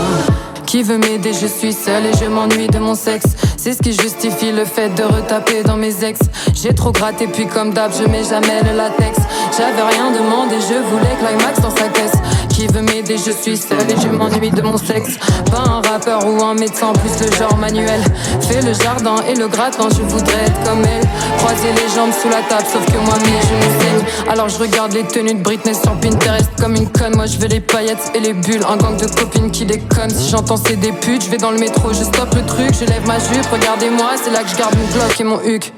Qui 0.69 0.83
veut 0.83 0.99
m'aider, 0.99 1.33
je 1.33 1.47
suis 1.47 1.73
seule 1.73 2.05
et 2.05 2.13
je 2.13 2.25
m'ennuie 2.25 2.67
de 2.67 2.77
mon 2.77 2.93
sexe. 2.93 3.25
C'est 3.61 3.73
ce 3.73 3.79
qui 3.79 3.91
justifie 3.91 4.53
le 4.53 4.63
fait 4.63 4.87
de 4.87 5.03
retaper 5.03 5.63
dans 5.63 5.75
mes 5.75 6.05
ex. 6.05 6.21
J'ai 6.53 6.73
trop 6.73 6.93
gratté, 6.93 7.27
puis 7.27 7.45
comme 7.45 7.73
d'hab, 7.73 7.91
je 7.91 8.07
mets 8.07 8.23
jamais 8.23 8.63
le 8.63 8.77
latex. 8.77 9.19
J'avais 9.57 9.81
rien 9.81 10.11
demandé, 10.11 10.55
je 10.61 10.75
voulais 10.89 11.17
climax 11.19 11.59
dans 11.59 11.75
sa 11.75 11.89
caisse. 11.89 12.13
Qui 12.47 12.67
veut 12.67 12.81
m'aider, 12.81 13.17
je 13.17 13.31
suis 13.31 13.57
seule 13.57 13.89
et 13.89 14.01
je 14.01 14.07
m'ennuie 14.07 14.51
de 14.51 14.61
mon 14.61 14.77
sexe. 14.77 15.17
Pas 15.51 15.59
un 15.59 15.81
rappeur 15.81 16.25
ou 16.25 16.41
un 16.41 16.53
médecin, 16.53 16.93
plus 16.93 17.25
le 17.25 17.35
genre 17.35 17.57
manuel. 17.57 18.01
Fais 18.41 18.61
le 18.61 18.73
jardin 18.73 19.15
et 19.29 19.35
le 19.35 19.47
gratin, 19.49 19.87
je 19.89 20.01
voudrais 20.03 20.45
être 20.45 20.63
comme 20.63 20.81
elle. 20.83 21.07
Croiser 21.37 21.71
les 21.75 21.93
jambes 21.93 22.11
sous 22.11 22.29
la 22.29 22.41
table, 22.49 22.65
sauf 22.71 22.85
que 22.85 22.97
moi 22.99 23.15
mes 23.19 23.27
genoux 23.27 23.81
saignent. 23.81 24.29
Alors 24.29 24.49
je 24.49 24.57
regarde 24.57 24.93
les 24.93 25.03
tenues 25.03 25.35
de 25.35 25.41
Britney 25.41 25.73
sur 25.73 25.93
Pinterest 25.99 26.49
comme 26.59 26.75
une 26.75 26.89
conne. 26.89 27.15
Moi 27.15 27.25
je 27.25 27.37
veux 27.37 27.47
les 27.47 27.61
paillettes 27.61 28.11
et 28.13 28.19
les 28.19 28.33
bulles, 28.33 28.63
un 28.69 28.77
gang 28.77 28.97
de 28.97 29.05
copines 29.05 29.51
qui 29.51 29.65
déconnent. 29.65 30.09
Si 30.09 30.29
j'entends 30.29 30.57
c'est 30.57 30.75
des 30.75 30.91
putes, 30.91 31.25
je 31.25 31.29
vais 31.29 31.37
dans 31.37 31.51
le 31.51 31.59
métro, 31.59 31.93
je 31.93 32.03
stoppe 32.03 32.35
le 32.35 32.45
truc, 32.45 32.73
je 32.73 32.85
lève 32.85 33.05
ma 33.07 33.19
jupe, 33.19 33.48
regardez-moi, 33.51 34.11
c'est 34.15 34.31
là 34.31 34.43
que 34.43 34.49
je 34.49 34.57
garde 34.57 34.75
mon 34.75 34.85
bloc 34.93 35.19
et 35.19 35.23
mon 35.23 35.39
huc. 35.41 35.73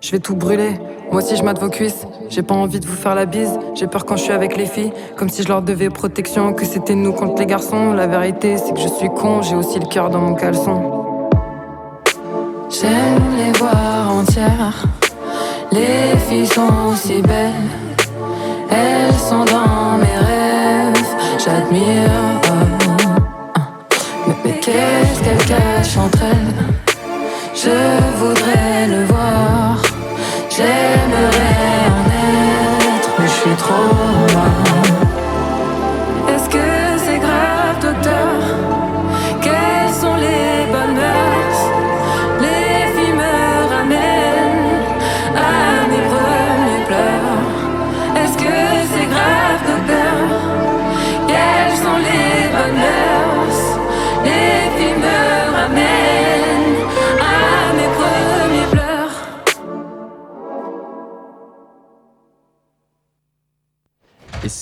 Je 0.00 0.10
vais 0.10 0.18
tout 0.18 0.34
brûler, 0.34 0.80
moi 1.10 1.22
aussi 1.22 1.36
je 1.36 1.42
mate 1.42 1.60
vos 1.60 1.68
cuisses. 1.68 2.06
J'ai 2.28 2.42
pas 2.42 2.54
envie 2.54 2.80
de 2.80 2.86
vous 2.86 2.96
faire 2.96 3.14
la 3.14 3.26
bise, 3.26 3.58
j'ai 3.74 3.86
peur 3.86 4.04
quand 4.04 4.16
je 4.16 4.22
suis 4.24 4.32
avec 4.32 4.56
les 4.56 4.66
filles. 4.66 4.92
Comme 5.16 5.28
si 5.28 5.42
je 5.42 5.48
leur 5.48 5.62
devais 5.62 5.90
protection, 5.90 6.52
que 6.54 6.64
c'était 6.64 6.94
nous 6.94 7.12
contre 7.12 7.38
les 7.38 7.46
garçons. 7.46 7.92
La 7.92 8.06
vérité 8.06 8.56
c'est 8.56 8.72
que 8.74 8.80
je 8.80 8.88
suis 8.88 9.08
con, 9.08 9.42
j'ai 9.42 9.54
aussi 9.54 9.78
le 9.78 9.86
cœur 9.86 10.10
dans 10.10 10.20
mon 10.20 10.34
caleçon. 10.34 10.82
J'aime 12.68 13.36
les 13.36 13.52
voir 13.58 14.10
entières, 14.10 14.86
les 15.70 16.18
filles 16.28 16.46
sont 16.46 16.96
si 16.96 17.20
belles. 17.22 17.52
Elles 18.70 19.14
sont 19.14 19.44
dans 19.44 19.98
mes 19.98 20.18
rêves, 20.26 21.06
j'admire. 21.38 22.10
Mais, 24.26 24.34
mais 24.44 24.60
qu'est-ce 24.60 25.22
qu'elles 25.22 25.44
cachent 25.46 25.98
entre 25.98 26.22
elles? 26.22 26.91
Je 27.64 27.70
voudrais 28.18 28.88
le 28.88 29.04
voir. 29.04 29.80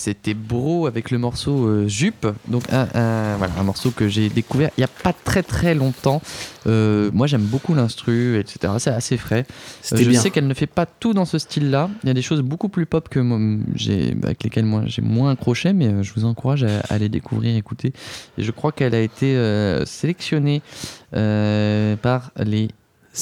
C'était 0.00 0.34
Bro 0.34 0.86
avec 0.86 1.10
le 1.10 1.18
morceau 1.18 1.66
euh, 1.66 1.86
Jupe. 1.88 2.26
Donc 2.48 2.64
un, 2.72 2.88
un- 2.94 3.36
voilà, 3.36 3.52
un 3.58 3.62
morceau 3.62 3.90
que 3.90 4.08
j'ai 4.08 4.28
découvert 4.30 4.70
il 4.76 4.80
n'y 4.80 4.84
a 4.84 4.88
pas 5.02 5.12
très 5.12 5.42
très 5.42 5.74
longtemps. 5.74 6.22
Euh, 6.66 7.10
moi 7.12 7.26
j'aime 7.26 7.42
beaucoup 7.44 7.74
l'instru, 7.74 8.38
etc. 8.38 8.74
C'est 8.78 8.90
assez 8.90 9.16
frais. 9.18 9.44
C'était 9.82 10.04
je 10.04 10.10
bien. 10.10 10.20
sais 10.20 10.30
qu'elle 10.30 10.46
ne 10.46 10.54
fait 10.54 10.66
pas 10.66 10.86
tout 10.86 11.12
dans 11.12 11.24
ce 11.26 11.38
style-là. 11.38 11.90
Il 12.02 12.06
y 12.06 12.10
a 12.10 12.14
des 12.14 12.22
choses 12.22 12.40
beaucoup 12.40 12.68
plus 12.68 12.86
pop 12.86 13.08
que 13.08 13.20
moi, 13.20 13.38
j'ai, 13.74 14.16
avec 14.22 14.42
lesquelles 14.42 14.64
moi 14.64 14.82
j'ai 14.86 15.02
moins 15.02 15.30
accroché, 15.32 15.72
mais 15.72 15.88
euh, 15.88 16.02
je 16.02 16.12
vous 16.14 16.24
encourage 16.24 16.64
à, 16.64 16.80
à 16.88 16.98
les 16.98 17.08
découvrir, 17.08 17.54
écouter. 17.56 17.92
Et 18.38 18.42
je 18.42 18.50
crois 18.52 18.72
qu'elle 18.72 18.94
a 18.94 19.00
été 19.00 19.36
euh, 19.36 19.84
sélectionnée 19.84 20.62
euh, 21.14 21.96
par 21.96 22.30
les 22.38 22.68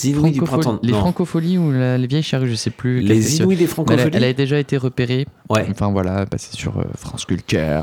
Inouïs 0.04 0.32
du 0.32 0.38
Francophol- 0.40 0.60
printemps. 0.62 0.80
les 0.82 0.92
Non. 0.92 0.98
francopholies 1.00 1.56
ou 1.58 1.72
la- 1.72 1.96
les 1.96 2.06
vieilles 2.06 2.22
charrues, 2.22 2.50
je 2.50 2.54
sais 2.56 2.68
plus. 2.70 3.00
Les. 3.00 3.36
Inouïs 3.38 3.56
des 3.56 3.66
francopholies 3.66 4.02
Elle, 4.12 4.22
elle 4.22 4.30
a 4.30 4.32
déjà 4.34 4.58
été 4.58 4.76
repérée. 4.76 5.26
Ouais. 5.48 5.66
Enfin 5.70 5.90
voilà, 5.90 6.26
passée 6.26 6.54
sur 6.54 6.78
euh, 6.78 6.84
France 6.94 7.24
Culture, 7.24 7.58
euh, 7.58 7.82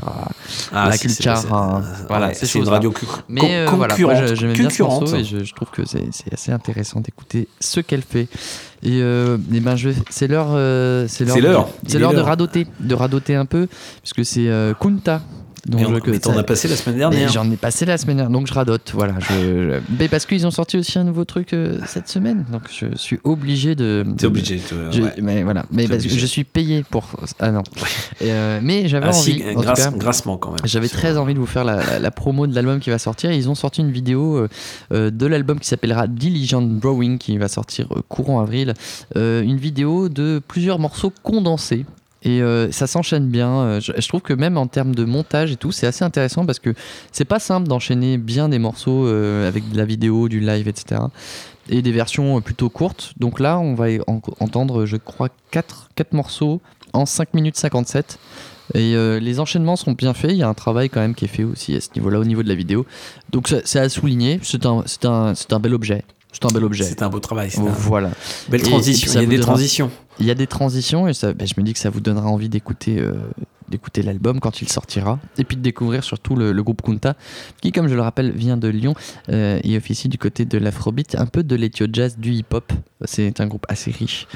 Ah, 0.72 0.86
la 0.88 0.92
si, 0.96 1.08
culture, 1.08 1.36
c'est- 1.36 1.48
hein, 1.52 1.82
voilà, 2.08 2.28
ouais, 2.28 2.34
c'est 2.34 2.54
une 2.54 2.68
radio 2.68 2.92
Mais 3.28 3.40
con- 3.40 3.46
euh, 3.50 3.66
voilà, 3.76 3.96
moi, 3.98 4.14
bien 4.14 4.70
ce 4.70 4.82
morceau 4.84 5.16
et 5.16 5.24
je, 5.24 5.42
je 5.44 5.54
trouve 5.54 5.70
que 5.70 5.82
c'est 5.84 6.04
assez 6.32 6.52
intéressant 6.52 7.00
d'écouter 7.00 7.48
ce 7.58 7.80
qu'elle 7.80 8.02
fait. 8.02 8.28
Et, 8.84 9.00
euh, 9.02 9.36
eh 9.52 9.58
ben 9.60 9.74
c'est 10.08 10.28
l'heure, 10.28 10.50
euh, 10.52 11.06
c'est 11.08 11.24
l'heure, 11.24 11.34
C'est 11.34 11.40
de- 11.40 11.46
l'heure, 11.48 11.68
radoter, 12.22 12.66
de 12.78 12.94
radoter 12.94 13.34
un 13.34 13.46
peu, 13.46 13.66
puisque 14.02 14.24
c'est 14.24 14.48
Kunta. 14.80 15.22
Dont 15.68 15.78
Mais 15.78 15.86
on- 15.86 16.00
mais 16.10 16.18
t'en 16.18 16.36
as 16.36 16.42
passé 16.42 16.68
la 16.68 16.76
semaine 16.76 16.98
dernière. 16.98 17.28
J'en 17.30 17.50
ai 17.50 17.56
passé 17.56 17.84
la 17.84 17.98
semaine 17.98 18.16
dernière, 18.18 18.32
donc 18.32 18.46
je 18.46 18.54
radote. 18.54 18.92
Voilà, 18.94 19.14
je, 19.20 19.80
mais 19.98 20.08
parce 20.08 20.24
qu'ils 20.26 20.46
ont 20.46 20.50
sorti 20.50 20.76
aussi 20.78 20.98
un 20.98 21.04
nouveau 21.04 21.24
truc 21.24 21.52
euh, 21.52 21.78
cette 21.86 22.08
semaine, 22.08 22.44
donc 22.50 22.62
je 22.70 22.86
suis 22.96 23.18
obligé 23.24 23.74
de. 23.74 24.04
T'es 24.16 24.22
de- 24.22 24.26
obligé, 24.28 24.58
te- 24.58 24.74
je- 24.92 25.02
ouais. 25.02 25.14
mais 25.22 25.42
voilà, 25.42 25.66
mais 25.72 25.86
parce 25.88 26.02
que 26.04 26.08
je 26.10 26.26
suis 26.26 26.44
payé 26.44 26.84
pour. 26.88 27.04
Ah 27.40 27.50
non. 27.50 27.62
Euh, 28.22 28.60
mais 28.62 28.88
j'avais 28.88 29.06
Ah 29.08 29.12
si, 29.12 29.32
envie. 29.44 29.56
en 29.56 29.60
grasse- 29.60 29.84
cas, 29.84 29.90
grassement 29.90 30.36
quand 30.38 30.50
même. 30.50 30.58
J'avais 30.64 30.88
très 30.88 31.16
envie 31.18 31.34
de 31.34 31.38
vous 31.38 31.46
faire 31.46 31.64
la, 31.64 31.76
la- 31.84 31.98
la 31.98 32.10
promo 32.10 32.46
de 32.46 32.54
l'album 32.54 32.80
qui 32.80 32.90
va 32.90 32.98
sortir. 32.98 33.32
Ils 33.32 33.48
ont 33.48 33.54
sorti 33.54 33.80
une 33.80 33.90
vidéo 33.90 34.46
euh, 34.92 35.10
de 35.10 35.26
l'album 35.26 35.58
qui 35.58 35.68
s'appellera 35.68 36.06
Diligent 36.06 36.62
Brewing 36.62 37.18
qui 37.18 37.36
va 37.38 37.48
sortir 37.48 37.88
courant 38.08 38.40
avril. 38.40 38.74
Une 39.14 39.56
vidéo 39.56 40.08
de 40.08 40.40
plusieurs 40.46 40.78
morceaux 40.78 41.12
condensés. 41.22 41.84
Et 42.26 42.42
euh, 42.42 42.72
ça 42.72 42.88
s'enchaîne 42.88 43.28
bien. 43.28 43.48
Euh, 43.60 43.80
Je, 43.80 44.08
trouve 44.08 44.20
que 44.20 44.32
même 44.32 44.58
en 44.58 44.66
termes 44.66 44.96
de 44.96 45.04
montage 45.04 45.52
et 45.52 45.56
tout, 45.56 45.70
c'est 45.70 45.86
assez 45.86 46.04
intéressant 46.04 46.44
parce 46.44 46.58
que 46.58 46.74
c'est 47.12 47.24
pas 47.24 47.38
simple 47.38 47.68
d'enchaîner 47.68 48.18
bien 48.18 48.48
des 48.48 48.58
morceaux 48.58 49.06
euh, 49.06 49.46
avec 49.46 49.70
de 49.70 49.76
la 49.76 49.84
vidéo, 49.84 50.28
du 50.28 50.40
live, 50.40 50.66
etc. 50.66 51.02
Et 51.68 51.82
des 51.82 51.92
versions 51.92 52.40
plutôt 52.40 52.68
courtes. 52.68 53.12
Donc 53.20 53.38
là, 53.38 53.60
on 53.60 53.74
va 53.74 53.86
en- 54.08 54.20
entendre, 54.40 54.86
je 54.86 54.96
crois, 54.96 55.28
4, 55.52 55.88
morceaux 56.10 56.60
en 56.92 57.06
5 57.06 57.32
minutes 57.32 57.56
57. 57.56 58.18
Et 58.74 58.96
les 59.20 59.38
enchaînements 59.38 59.76
sont 59.76 59.92
bien 59.92 60.12
faits. 60.12 60.32
Il 60.32 60.38
y 60.38 60.42
a 60.42 60.48
un 60.48 60.54
travail 60.54 60.90
quand 60.90 60.98
même 61.00 61.14
qui 61.14 61.26
est 61.26 61.28
fait 61.28 61.44
aussi 61.44 61.76
à 61.76 61.80
ce 61.80 61.90
niveau-là, 61.94 62.18
au 62.18 62.24
niveau 62.24 62.42
de 62.42 62.48
la 62.48 62.56
vidéo. 62.56 62.84
Donc 63.30 63.46
c'est 63.64 63.78
à 63.78 63.88
souligner. 63.88 64.40
C'est 64.42 64.66
un, 64.66 64.82
un, 65.04 65.34
c'est 65.36 65.52
un 65.52 65.60
bel 65.60 65.72
objet. 65.74 66.02
C'est 66.40 66.44
un 66.50 66.54
bel 66.54 66.64
objet. 66.64 66.84
C'est 66.84 67.02
un 67.02 67.08
beau 67.08 67.18
travail. 67.20 67.50
un- 67.56 67.62
Voilà. 67.62 68.10
Belle 68.48 68.62
transition. 68.62 69.10
Il 69.12 69.14
y 69.14 69.18
a 69.18 69.20
des 69.26 69.36
donnera- 69.36 69.46
transitions. 69.52 69.90
Il 70.18 70.26
y 70.26 70.30
a 70.30 70.34
des 70.34 70.46
transitions 70.46 71.08
et 71.08 71.14
ça, 71.14 71.32
ben, 71.32 71.46
je 71.46 71.54
me 71.58 71.62
dis 71.64 71.72
que 71.72 71.78
ça 71.78 71.90
vous 71.90 72.00
donnera 72.00 72.28
envie 72.28 72.48
d'écouter 72.48 72.98
euh, 72.98 73.14
d'écouter 73.68 74.02
l'album 74.02 74.38
quand 74.40 74.62
il 74.62 74.68
sortira 74.68 75.18
et 75.38 75.44
puis 75.44 75.56
de 75.56 75.60
découvrir 75.62 76.04
surtout 76.04 76.36
le, 76.36 76.52
le 76.52 76.62
groupe 76.62 76.82
Kunta 76.82 77.16
qui 77.60 77.72
comme 77.72 77.88
je 77.88 77.94
le 77.96 78.00
rappelle 78.00 78.30
vient 78.30 78.56
de 78.56 78.68
Lyon 78.68 78.94
euh, 79.28 79.58
et 79.64 79.76
officie 79.76 80.08
du 80.08 80.18
côté 80.18 80.44
de 80.44 80.56
l'afrobeat 80.56 81.16
un 81.16 81.26
peu 81.26 81.42
de 81.42 81.56
l'éthio 81.56 81.86
jazz 81.92 82.16
du 82.16 82.32
hip 82.32 82.44
hop 82.52 82.72
c'est 83.06 83.40
un 83.40 83.46
groupe 83.48 83.66
assez 83.68 83.90
riche 83.90 84.28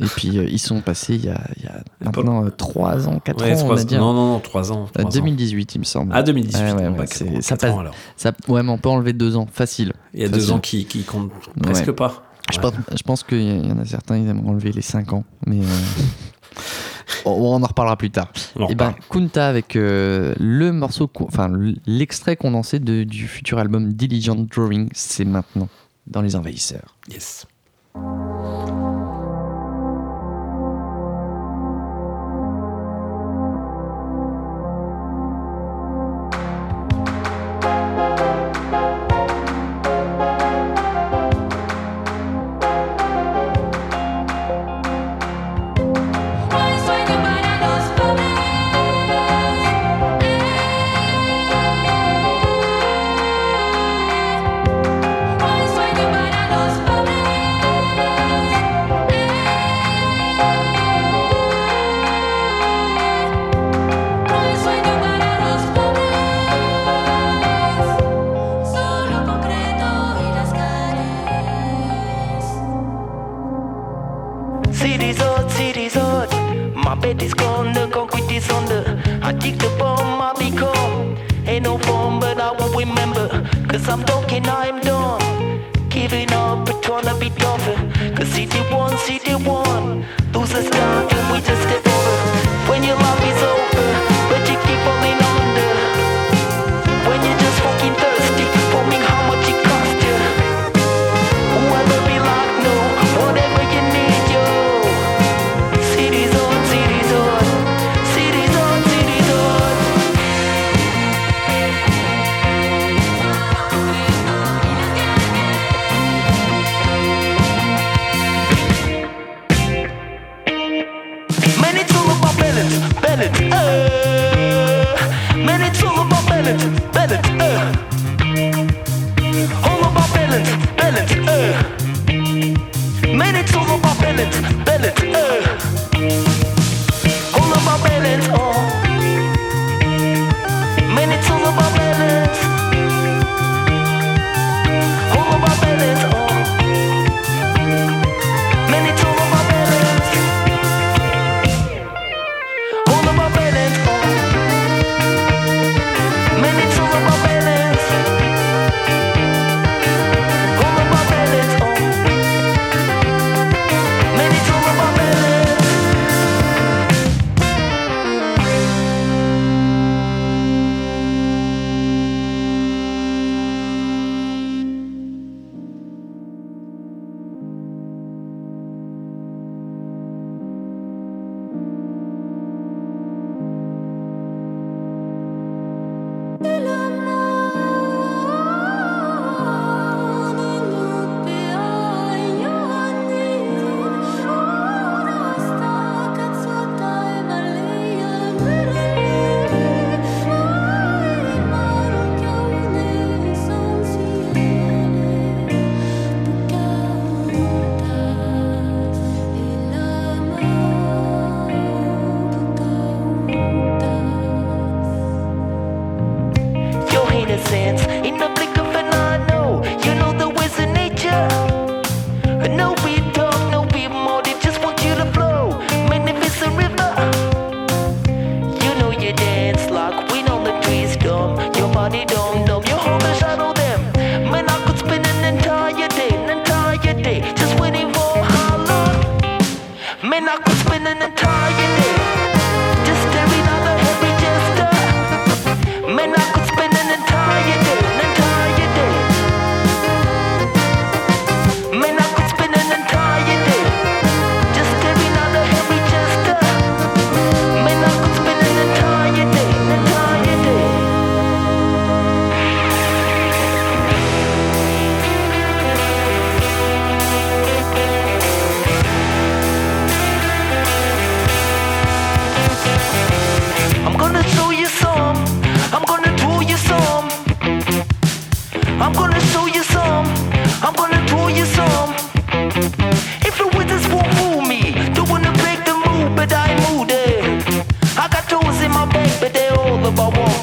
et 0.00 0.06
puis 0.06 0.38
euh, 0.38 0.44
ils 0.48 0.58
sont 0.58 0.80
passés 0.80 1.14
il 1.16 1.24
y 1.24 1.28
a, 1.28 1.40
il 1.56 1.64
y 1.64 1.66
a 1.66 1.80
maintenant 2.04 2.48
3 2.50 3.08
ans 3.08 3.18
4 3.18 3.40
Ouais, 3.42 3.50
ans 3.52 3.54
on 3.54 3.58
trois- 3.64 3.76
va 3.76 3.84
dire 3.84 4.00
non, 4.00 4.12
non, 4.12 4.26
non, 4.34 4.40
trois 4.40 4.70
ans, 4.72 4.84
Euh, 4.84 5.00
trois 5.00 5.04
ans. 5.06 5.08
2018 5.08 5.74
il 5.74 5.78
me 5.80 5.84
semble 5.84 6.12
Ah, 6.14 6.22
2018, 6.22 6.62
Ouais, 6.62 6.72
ouais, 6.72 6.82
non, 6.90 6.96
ouais, 6.98 7.02
ans, 7.04 7.40
ça 7.40 7.56
passe 7.56 7.72
ans, 7.72 7.80
alors. 7.80 7.94
ça, 8.16 8.32
ouais 8.48 8.62
mais 8.62 8.70
on 8.70 8.78
peut 8.78 8.88
enlever 8.88 9.12
2 9.12 9.36
ans 9.36 9.46
facile 9.52 9.92
Il 10.14 10.20
y 10.20 10.24
a 10.24 10.28
deux 10.28 10.38
Facile. 10.38 10.52
ans 10.54 10.58
qui, 10.60 10.84
qui 10.86 11.02
comptent 11.02 11.32
presque 11.62 11.92
pas. 11.92 12.24
Je 12.52 12.58
pense, 12.60 12.72
je 12.96 13.02
pense 13.02 13.22
qu'il 13.24 13.66
y 13.66 13.70
en 13.72 13.78
a 13.78 13.84
certains, 13.84 14.16
ils 14.16 14.26
aimeraient 14.28 14.48
enlever 14.48 14.72
les 14.72 14.80
5 14.82 15.12
ans, 15.12 15.24
mais 15.46 15.58
euh, 15.60 15.64
on, 17.26 17.30
on 17.32 17.62
en 17.62 17.66
reparlera 17.66 17.96
plus 17.96 18.10
tard. 18.10 18.32
On 18.56 18.62
en 18.62 18.68
Et 18.68 18.74
ben, 18.74 18.86
reparle. 18.88 19.02
Kunta 19.10 19.48
avec 19.48 19.76
euh, 19.76 20.34
le 20.38 20.72
morceau, 20.72 21.10
enfin 21.20 21.50
l'extrait 21.86 22.36
condensé 22.36 22.78
de- 22.78 23.04
du 23.04 23.28
futur 23.28 23.58
album 23.58 23.92
Diligent 23.92 24.36
Drawing, 24.36 24.88
c'est 24.94 25.24
maintenant 25.26 25.68
dans 26.06 26.22
Les 26.22 26.36
Envahisseurs. 26.36 26.96
Yes. 27.10 27.46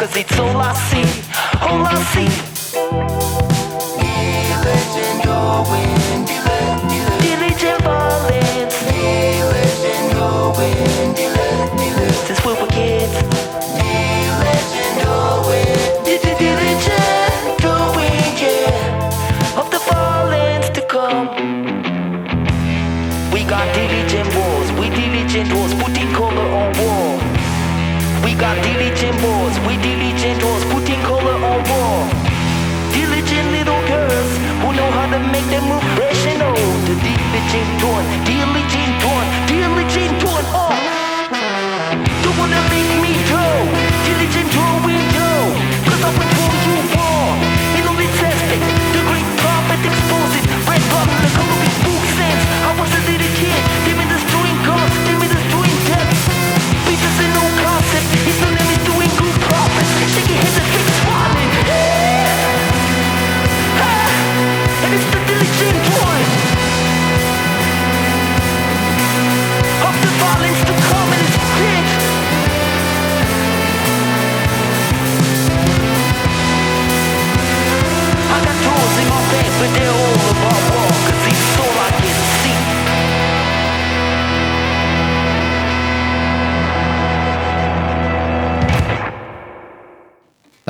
Cause 0.06 0.18
it's 0.18 0.40
all 0.40 0.58
I 0.58 0.74
see. 0.74 1.62
All 1.62 1.84
I 1.84 2.04
see. 2.14 2.55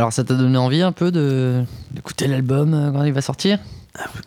Alors 0.06 0.14
ça 0.14 0.24
t'a 0.24 0.36
donné 0.36 0.56
envie 0.60 0.84
un 0.84 0.92
peu 0.92 1.12
de, 1.12 1.64
de 1.92 1.98
écouter 1.98 2.28
l'album 2.28 2.76
euh, 2.76 2.92
quand 2.92 3.04
il 3.06 3.12
va 3.12 3.22
sortir? 3.22 3.58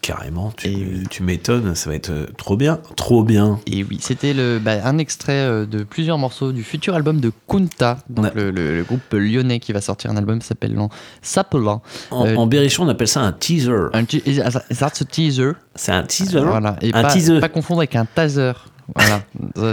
Carrément, 0.00 0.50
tu, 0.56 1.05
tu 1.09 1.22
m'étonnes, 1.22 1.76
ça 1.76 1.88
va 1.90 1.94
être 1.94 2.10
euh, 2.10 2.26
trop 2.36 2.56
bien, 2.56 2.80
trop 2.96 3.22
bien. 3.22 3.60
Et 3.66 3.84
oui, 3.84 3.98
c'était 4.00 4.32
le, 4.34 4.59
bah, 4.59 4.72
un 4.84 4.98
extrait 4.98 5.34
euh, 5.34 5.66
de 5.66 5.84
plusieurs 5.84 6.18
morceaux 6.18 6.50
du 6.50 6.64
futur 6.64 6.96
album 6.96 7.20
de 7.20 7.30
Kunta, 7.46 7.98
donc 8.09 8.34
le, 8.34 8.50
le- 8.50 8.76
le 8.78 8.82
groupe 8.82 9.12
lyonnais 9.12 9.60
qui 9.60 9.72
va 9.72 9.80
sortir 9.80 10.10
un 10.10 10.16
album 10.16 10.40
s'appelant 10.40 10.88
Sapela. 11.22 11.80
En, 12.10 12.26
Euh, 12.26 12.34
en 12.34 12.46
berrichon, 12.48 12.86
on 12.86 12.88
appelle 12.88 13.06
ça 13.09 13.20
un 13.20 13.30
teaser. 13.30 13.88
un 13.92 14.05
te- 14.05 14.16
is- 14.28 14.40
That's 14.76 15.02
a 15.02 15.05
teaser. 15.05 15.52
C'est 15.76 15.92
un 15.92 16.02
teaser 16.02 16.40
Voilà. 16.40 16.76
Et 16.80 16.92
Un 16.92 17.02
pas, 17.02 17.12
teaser. 17.12 17.38
pas 17.38 17.48
confondre 17.50 17.80
avec 17.80 17.94
un 17.94 18.05
taser. 18.06 18.52
Voilà. 18.97 19.23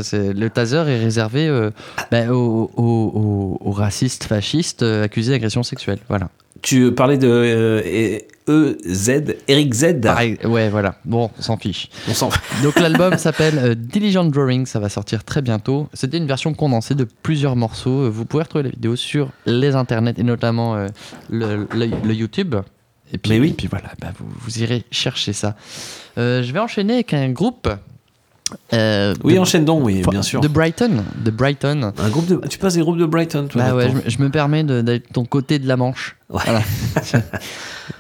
C'est- 0.04 0.34
le 0.34 0.50
taser 0.50 0.78
est 0.78 1.00
réservé 1.00 1.48
euh, 1.48 1.72
bah, 2.12 2.30
aux, 2.32 2.72
aux- 2.76 2.82
aux- 2.82 3.58
aux 3.70 3.72
racistes 3.72 4.26
fascistes 4.26 4.84
euh, 4.84 5.04
accusés 5.04 5.32
d'agression 5.32 5.64
sexuelle. 5.64 6.00
Voilà. 6.10 6.30
Tu 6.62 6.92
parlais 6.94 7.18
de 7.18 7.28
euh, 7.30 8.20
EZ, 8.48 9.36
Eric 9.48 9.74
Z. 9.74 10.02
Pareil, 10.02 10.38
ouais, 10.46 10.70
voilà. 10.70 10.96
Bon, 11.06 11.30
on 11.38 11.42
s'en 11.42 11.58
fiche. 11.58 11.90
On 12.10 12.14
s'en 12.14 12.30
Donc 12.64 12.80
l'album 12.80 13.18
s'appelle 13.18 13.58
euh, 13.60 13.76
Diligent 13.76 14.26
Drawing, 14.26 14.66
ça 14.66 14.80
va 14.80 14.90
sortir 14.90 15.24
très 15.24 15.42
bientôt. 15.42 15.88
C'était 15.94 16.18
une 16.18 16.28
version 16.28 16.54
condensée 16.54 16.96
de 16.96 17.04
plusieurs 17.24 17.56
morceaux. 17.56 18.10
Vous 18.10 18.26
pouvez 18.26 18.44
retrouver 18.44 18.64
la 18.64 18.70
vidéo 18.72 18.96
sur 18.96 19.30
les 19.46 19.76
internets 19.76 20.16
et 20.18 20.24
notamment 20.24 20.76
euh, 20.76 20.88
le, 21.30 21.68
le- 21.74 21.92
le 22.04 22.14
YouTube. 22.14 22.56
Et 23.14 23.18
puis, 23.20 23.34
et 23.36 23.54
puis 23.54 23.68
voilà, 23.68 23.90
bah, 24.02 24.08
vous, 24.18 24.26
vous 24.40 24.60
irez 24.64 24.84
chercher 24.92 25.34
ça. 25.34 25.56
Je 26.18 26.52
vais 26.52 26.60
enchaîner 26.60 26.96
avec 26.96 27.14
un 27.14 27.30
groupe. 27.30 27.70
Euh, 28.74 29.14
Oui, 29.24 29.34
de- 29.36 29.40
enchaîne 29.40 29.66
donc, 29.66 29.84
oui, 29.86 30.02
bien 30.10 30.22
sûr. 30.22 30.42
De 30.42 30.48
Brighton. 30.48 31.04
De 31.24 31.32
Brighton. 31.32 31.92
Un 31.98 32.10
groupe 32.10 32.28
de, 32.28 32.40
tu 32.48 32.58
passes 32.60 32.76
des 32.76 32.82
groupes 32.82 32.98
de 32.98 33.06
Brighton, 33.06 33.48
toi 33.50 33.62
Bah 33.64 33.76
ouais, 33.76 33.90
je, 33.90 33.96
me- 33.96 34.04
je 34.08 34.22
me 34.22 34.30
permets 34.30 34.64
d'être 34.64 34.86
de 34.86 35.14
ton 35.14 35.26
côté 35.26 35.58
de 35.60 35.68
la 35.68 35.78
Manche. 35.78 36.16
Voilà. 36.30 36.62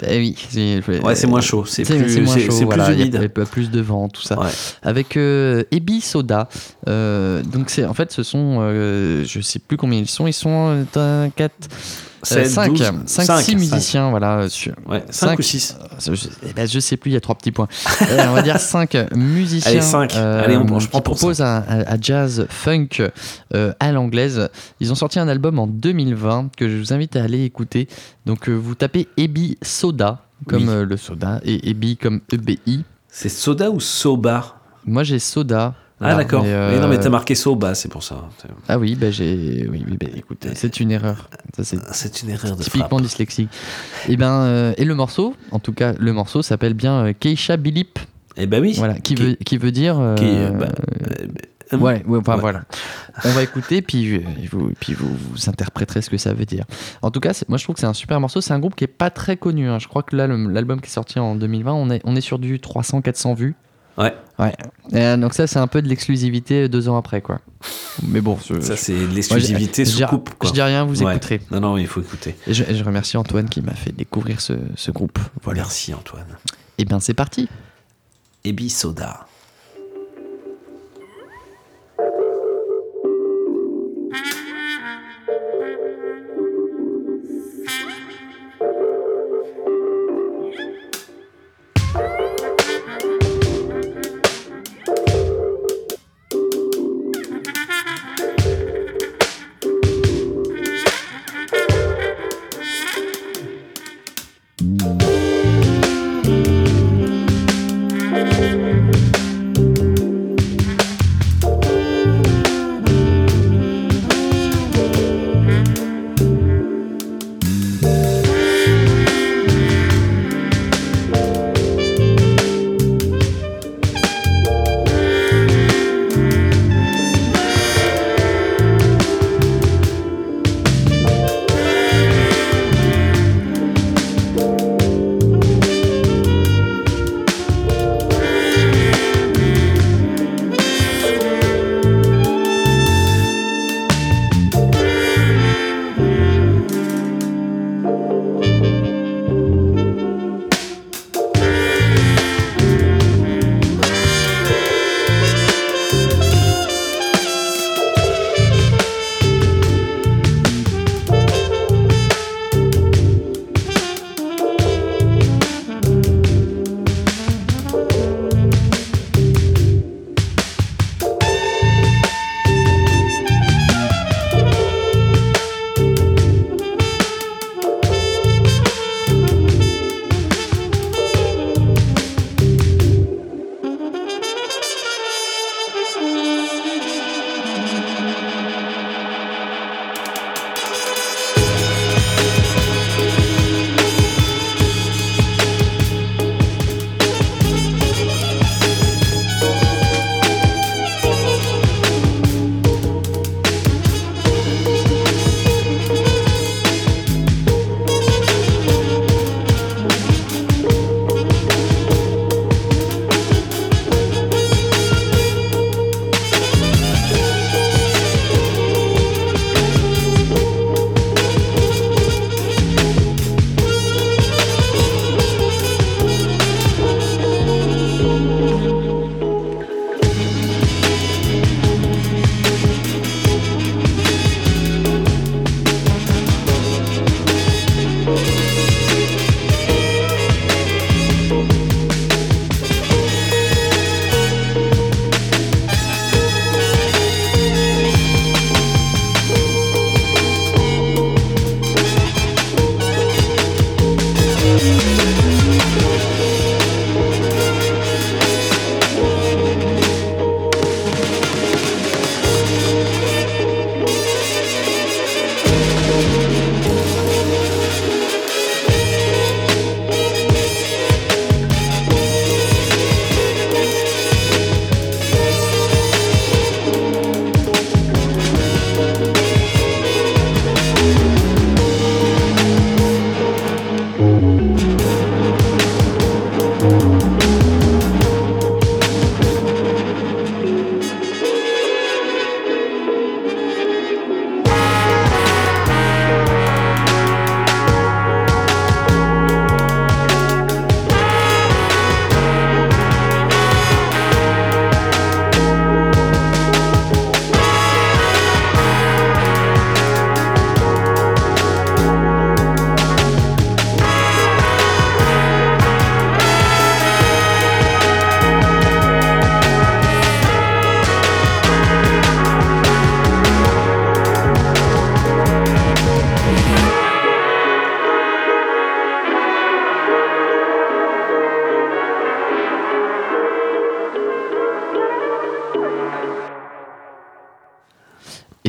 Eh 0.07 0.17
oui, 0.17 0.35
c'est 0.49 0.81
Ouais, 1.03 1.15
c'est 1.15 1.27
moins 1.27 1.41
chaud, 1.41 1.63
c'est 1.65 1.83
plus- 1.83 2.25
c'est- 2.27 2.47
plus 2.47 2.63
voilà, 2.65 2.91
il 2.91 2.97
y 2.99 3.01
a- 3.03 3.05
humide. 3.05 3.31
Y 3.37 3.41
a 3.41 3.45
plus 3.45 3.69
de 3.71 3.81
vent, 3.81 4.09
tout 4.09 4.23
ça. 4.23 4.37
Avec 4.81 5.15
euh, 5.15 5.63
Ebi 5.71 6.01
Soda. 6.01 6.49
Euh, 6.89 7.41
donc 7.43 7.69
c'est 7.69 7.85
en 7.85 7.93
fait, 7.93 8.11
ce 8.11 8.23
sont, 8.23 8.57
euh, 8.61 9.23
je 9.25 9.39
sais 9.41 9.59
plus 9.59 9.77
combien 9.77 9.99
ils 9.99 10.09
sont. 10.09 10.27
Ils 10.27 10.33
sont 10.33 10.85
4, 11.35 11.53
Sept, 12.25 12.47
5, 12.47 12.67
douze, 12.69 12.83
5, 13.05 13.23
cinq, 13.25 13.37
6 13.39 13.45
cinq. 13.51 13.57
musiciens, 13.59 14.09
voilà. 14.09 14.37
euh, 14.39 14.49
Sur, 14.49 14.73
Ouais, 14.87 15.03
cinq 15.09 15.39
ou 15.39 15.41
six 15.41 15.77
Je, 15.99 16.11
eh 16.47 16.53
ben, 16.53 16.67
je 16.67 16.79
sais 16.79 16.97
plus, 16.97 17.11
il 17.11 17.13
y 17.13 17.17
a 17.17 17.21
trois 17.21 17.35
petits 17.35 17.51
points. 17.51 17.67
Euh, 18.01 18.25
on 18.29 18.33
va 18.33 18.41
dire 18.41 18.59
5 18.59 18.95
musiciens. 19.15 19.71
Allez, 19.71 19.81
cinq. 19.81 20.15
Allez, 20.15 20.57
on- 20.57 20.79
je 20.79 20.87
qui 20.89 21.01
proposent 21.01 21.41
un, 21.41 21.63
jazz 22.01 22.45
funk 22.49 22.87
euh, 23.53 23.73
à 23.79 23.91
l'anglaise. 23.91 24.49
Ils 24.79 24.91
ont 24.91 24.95
sorti 24.95 25.19
un 25.19 25.27
album 25.27 25.59
en 25.59 25.67
2020 25.67 26.49
que 26.57 26.67
je 26.69 26.77
vous 26.77 26.93
invite 26.93 27.15
à 27.15 27.23
aller 27.23 27.43
écouter. 27.43 27.87
Donc 28.25 28.49
euh, 28.49 28.53
vous 28.53 28.75
tapez 28.75 29.07
Ebi 29.17 29.57
Soda 29.61 30.21
comme 30.47 30.63
Oui. 30.63 30.69
euh, 30.69 30.85
le 30.85 30.97
soda 30.97 31.39
et 31.43 31.69
Ebi 31.69 31.95
comme 31.97 32.21
EBI. 32.31 32.83
C'est 33.07 33.29
soda 33.29 33.71
ou 33.71 33.79
soba? 33.79 34.55
Moi 34.85 35.03
j'ai 35.03 35.19
soda. 35.19 35.73
Ah 36.01 36.15
d'accord. 36.15 36.43
mais, 36.43 36.51
euh, 36.51 36.79
non 36.81 36.87
mais 36.89 36.99
t'as 36.99 37.09
marqué 37.09 37.35
soba, 37.35 37.73
c'est 37.73 37.87
pour 37.89 38.03
ça. 38.03 38.27
Ah 38.67 38.77
oui, 38.77 38.95
bah 38.95 39.11
j'ai. 39.11 39.65
Oui, 39.71 39.83
oui, 39.89 39.97
bah, 39.99 40.07
écoute, 40.15 40.45
c'est 40.53 40.79
une 40.81 40.91
erreur. 40.91 41.29
Ça, 41.55 41.63
c'est 41.63 41.77
C'est 41.93 42.21
une 42.23 42.31
erreur 42.31 42.55
de 42.57 42.63
typiquement 42.63 42.87
frappe. 42.89 43.01
dyslexique. 43.01 43.49
Et 44.09 44.17
ben, 44.17 44.41
euh, 44.41 44.73
et 44.77 44.83
le 44.83 44.93
morceau, 44.93 45.35
en 45.51 45.59
tout 45.59 45.71
cas, 45.73 45.93
le 45.97 46.11
morceau 46.11 46.41
s'appelle 46.41 46.73
bien 46.73 47.05
euh, 47.05 47.13
Keisha 47.17 47.55
Bilip. 47.57 47.97
Eh 48.35 48.45
ben 48.45 48.61
oui. 48.61 48.73
Voilà, 48.75 48.95
qui, 48.99 49.15
veut, 49.15 49.35
qui 49.45 49.57
veut 49.57 49.71
dire. 49.71 49.97
euh, 49.97 50.15
Qui, 50.15 50.25
euh, 50.27 50.49
bah, 50.51 50.67
euh, 51.73 51.77
ouais, 51.77 52.03
ouais, 52.05 52.19
voilà. 52.21 52.63
On 53.23 53.29
va 53.31 53.41
écouter, 53.43 53.81
puis, 53.81 54.17
euh, 54.17 54.19
vous, 54.51 54.71
puis 54.77 54.93
vous, 54.93 55.07
vous 55.31 55.49
interpréterez 55.49 56.01
ce 56.01 56.09
que 56.09 56.17
ça 56.17 56.33
veut 56.33 56.45
dire. 56.45 56.65
En 57.01 57.09
tout 57.11 57.21
cas, 57.21 57.31
moi 57.47 57.57
je 57.57 57.63
trouve 57.63 57.75
que 57.75 57.79
c'est 57.79 57.87
un 57.87 57.93
super 57.93 58.19
morceau. 58.19 58.41
C'est 58.41 58.53
un 58.53 58.59
groupe 58.59 58.75
qui 58.75 58.83
est 58.83 58.87
pas 58.87 59.09
très 59.09 59.37
connu. 59.37 59.69
hein. 59.69 59.79
Je 59.79 59.87
crois 59.87 60.03
que 60.03 60.13
là, 60.17 60.27
le- 60.27 60.51
l'album 60.51 60.81
qui 60.81 60.87
est 60.87 60.93
sorti 60.93 61.19
en 61.19 61.35
2020, 61.35 61.71
on 61.73 61.89
est, 61.89 62.01
on 62.03 62.17
est 62.17 62.21
sur 62.21 62.37
du 62.37 62.59
300-400 62.59 63.33
vues. 63.35 63.55
Ouais. 63.97 64.13
Ouais. 64.39 64.53
Et, 64.91 64.97
euh, 64.97 65.17
donc 65.17 65.33
ça, 65.33 65.47
c'est 65.47 65.59
un 65.59 65.67
peu 65.67 65.81
de 65.81 65.87
l'exclusivité 65.87 66.67
deux 66.67 66.89
ans 66.89 66.97
après, 66.97 67.21
quoi. 67.21 67.39
Mais 68.03 68.19
bon, 68.19 68.37
je- 68.45 68.59
Ça 68.59 68.75
c'est 68.75 68.93
de 68.93 69.13
l'exclusivité 69.13 69.85
je- 69.85 69.89
sous 69.91 69.99
je- 69.99 70.05
coupe. 70.05 70.31
quoi. 70.37 70.49
Je 70.49 70.53
dis 70.53 70.61
rien, 70.61 70.83
vous 70.83 71.01
Ouais. 71.03 71.11
écouterez. 71.15 71.39
Non 71.51 71.61
non, 71.61 71.77
il 71.77 71.87
faut 71.87 72.01
écouter. 72.01 72.35
Et 72.45 72.53
je, 72.53 72.63
et 72.65 72.75
je 72.75 72.83
remercie 72.83 73.15
Antoine 73.15 73.47
qui 73.47 73.61
m'a 73.61 73.73
fait 73.73 73.93
découvrir 73.93 74.41
ce, 74.41 74.53
ce 74.75 74.91
groupe. 74.91 75.17
Voilà. 75.43 75.61
Merci 75.61 75.93
Antoine. 75.93 76.25
Et 76.77 76.83
bien 76.83 76.99
c'est 76.99 77.13
parti. 77.13 77.47
Ebi 78.43 78.69
soda. 78.69 79.25